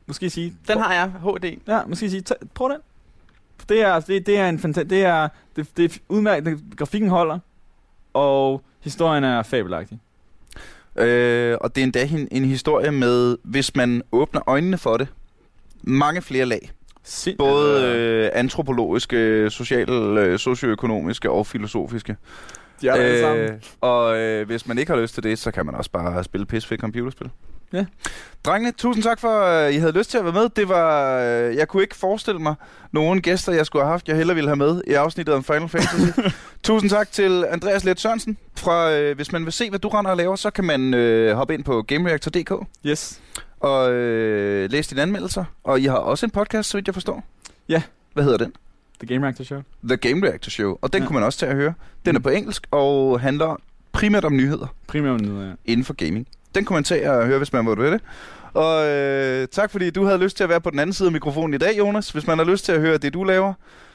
Måske 0.06 0.30
sige... 0.30 0.56
Den 0.68 0.78
har 0.78 0.94
jeg, 0.94 1.10
HD. 1.10 1.58
Ja, 1.68 1.86
måske 1.86 2.10
sige, 2.10 2.24
prøv 2.54 2.68
den. 2.68 2.78
Det 3.68 3.82
er, 3.82 4.00
det, 4.00 4.26
det 4.26 4.38
er 4.38 4.48
en 4.48 4.58
fantastisk... 4.58 4.90
Det 4.90 5.04
er, 5.04 5.28
det, 5.56 5.76
det 5.76 5.84
er 5.94 5.98
udmærket. 6.08 6.60
Grafikken 6.76 7.10
holder, 7.10 7.38
og 8.12 8.62
historien 8.80 9.24
er 9.24 9.42
fabelagtig. 9.42 9.98
Øh, 10.96 11.58
og 11.60 11.74
det 11.74 11.80
er 11.80 11.84
endda 11.84 12.04
en, 12.04 12.28
en 12.30 12.44
historie 12.44 12.90
med, 12.90 13.36
hvis 13.42 13.76
man 13.76 14.02
åbner 14.12 14.40
øjnene 14.46 14.78
for 14.78 14.96
det, 14.96 15.08
mange 15.82 16.22
flere 16.22 16.46
lag. 16.46 16.70
Sind, 17.02 17.38
Både 17.38 17.84
øh, 17.86 18.30
antropologiske, 18.32 19.50
sociale, 19.50 20.20
øh, 20.20 20.38
socioøkonomiske 20.38 21.30
og 21.30 21.46
filosofiske. 21.46 22.16
De 22.80 22.88
er 22.88 22.96
der 22.96 23.02
alle 23.02 23.20
sammen. 23.20 23.62
og 23.80 24.16
øh, 24.18 24.46
hvis 24.46 24.66
man 24.66 24.78
ikke 24.78 24.92
har 24.92 25.00
lyst 25.00 25.14
til 25.14 25.22
det, 25.22 25.38
så 25.38 25.50
kan 25.50 25.66
man 25.66 25.74
også 25.74 25.90
bare 25.90 26.24
spille 26.24 26.46
pisfedt 26.46 26.80
computerspil. 26.80 27.30
Ja. 27.72 27.84
Drengene, 28.44 28.72
tusind 28.72 29.04
tak 29.04 29.20
for, 29.20 29.40
at 29.40 29.72
I 29.74 29.76
havde 29.76 29.92
lyst 29.92 30.10
til 30.10 30.18
at 30.18 30.24
være 30.24 30.32
med. 30.32 30.48
Det 30.48 30.68
var, 30.68 31.18
øh, 31.20 31.56
jeg 31.56 31.68
kunne 31.68 31.82
ikke 31.82 31.96
forestille 31.96 32.40
mig 32.40 32.54
nogen 32.92 33.22
gæster, 33.22 33.52
jeg 33.52 33.66
skulle 33.66 33.82
have 33.82 33.90
haft, 33.90 34.08
jeg 34.08 34.16
hellere 34.16 34.34
ville 34.34 34.48
have 34.50 34.56
med 34.56 34.82
i 34.86 34.92
afsnittet 34.92 35.34
om 35.34 35.44
Final 35.44 35.68
Fantasy. 35.68 36.20
tusind 36.62 36.90
tak 36.90 37.12
til 37.12 37.44
Andreas 37.50 37.84
Let 37.84 38.00
Sørensen. 38.00 38.36
Fra, 38.56 38.92
øh, 38.92 39.16
hvis 39.16 39.32
man 39.32 39.44
vil 39.44 39.52
se, 39.52 39.70
hvad 39.70 39.78
du 39.78 39.88
render 39.88 40.10
og 40.10 40.16
laver, 40.16 40.36
så 40.36 40.50
kan 40.50 40.64
man 40.64 40.94
øh, 40.94 41.36
hoppe 41.36 41.54
ind 41.54 41.64
på 41.64 41.82
GameReactor.dk 41.82 42.52
Yes. 42.86 43.20
og 43.60 43.92
øh, 43.92 44.70
læse 44.70 44.90
dine 44.90 45.02
anmeldelser. 45.02 45.44
Og 45.64 45.80
I 45.80 45.84
har 45.84 45.96
også 45.96 46.26
en 46.26 46.30
podcast, 46.30 46.70
så 46.70 46.76
vidt 46.76 46.86
jeg 46.86 46.94
forstår. 46.94 47.24
Ja. 47.68 47.82
Hvad 48.12 48.24
hedder 48.24 48.38
den? 48.38 48.52
The 49.02 49.14
Game 49.14 49.26
Reactor 49.26 49.44
Show. 49.44 49.62
The 49.84 49.96
Game 49.96 50.26
Reactor 50.28 50.50
Show. 50.50 50.78
Og 50.82 50.92
den 50.92 51.02
ja. 51.02 51.06
Kunne 51.08 51.14
man 51.14 51.22
også 51.24 51.38
tage 51.38 51.50
at 51.50 51.56
høre. 51.56 51.74
Den 52.06 52.14
er 52.14 52.18
Mm. 52.18 52.22
på 52.22 52.28
engelsk 52.28 52.66
og 52.70 53.20
handler 53.20 53.56
primært 53.92 54.24
om 54.24 54.36
nyheder 54.36 54.66
Primært 54.86 55.20
nyheder, 55.20 55.46
ja. 55.46 55.52
inden 55.64 55.84
for 55.84 55.94
gaming. 55.94 56.26
Den 56.54 56.64
kunne 56.64 56.74
man 56.74 56.84
tage 56.84 57.12
og 57.12 57.26
høre, 57.26 57.38
hvis 57.38 57.52
man 57.52 57.64
måtte 57.64 57.90
det. 57.92 58.00
Og 58.54 58.86
øh, 58.88 59.48
tak 59.48 59.70
fordi 59.70 59.90
du 59.90 60.04
havde 60.04 60.18
lyst 60.18 60.36
til 60.36 60.44
at 60.44 60.50
være 60.50 60.60
på 60.60 60.70
den 60.70 60.78
anden 60.78 60.94
side 60.94 61.06
af 61.08 61.12
mikrofonen 61.12 61.54
i 61.54 61.58
dag, 61.58 61.78
Jonas. 61.78 62.10
Hvis 62.10 62.26
man 62.26 62.38
har 62.38 62.44
lyst 62.44 62.64
til 62.64 62.72
at 62.72 62.80
høre 62.80 62.98
det, 62.98 63.14
du 63.14 63.24
laver, 63.24 63.52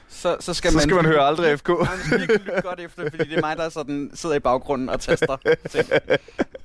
Så, 0.09 0.37
så 0.39 0.53
skal 0.53 0.71
så 0.71 0.77
man... 0.77 0.81
skal 0.83 0.95
man 0.95 1.05
høre 1.05 1.19
aldrig 1.21 1.59
FK. 1.59 1.69
Man 1.79 1.87
skal 2.05 2.19
lytte 2.19 2.51
godt 2.63 2.79
efter, 2.79 3.09
fordi 3.09 3.29
det 3.29 3.37
er 3.37 3.41
mig, 3.41 3.57
der 3.57 3.69
sådan 3.69 4.11
sidder 4.13 4.35
i 4.35 4.39
baggrunden 4.39 4.89
og 4.89 4.99
taster 4.99 5.37
ting. 5.69 5.85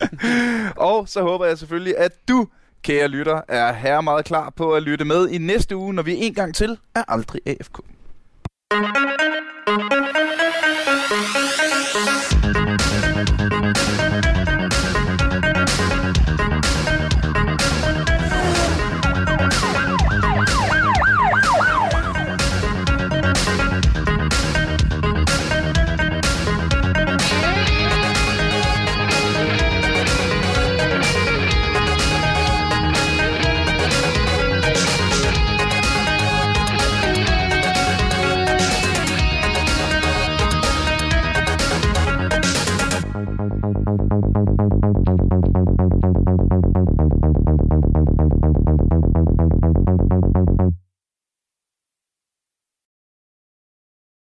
og 0.77 1.09
så 1.09 1.23
håber 1.23 1.47
jeg 1.47 1.59
selvfølgelig, 1.59 1.99
at 1.99 2.29
du, 2.29 2.47
kære 2.83 3.09
lytter, 3.09 3.41
er 3.49 3.73
her 3.73 4.01
meget 4.01 4.25
klar 4.25 4.51
på 4.57 4.75
at 4.75 4.83
lytte 4.83 5.05
med 5.05 5.29
i 5.29 5.39
næste 5.39 5.77
uge, 5.77 5.95
når 5.95 6.03
vi 6.03 6.15
en 6.17 6.35
gang 6.35 6.55
til 6.55 6.79
er 6.95 7.03
aldrig 7.09 7.41
AFK. 7.47 7.79
Thank 8.73 8.97
you. 13.65 13.80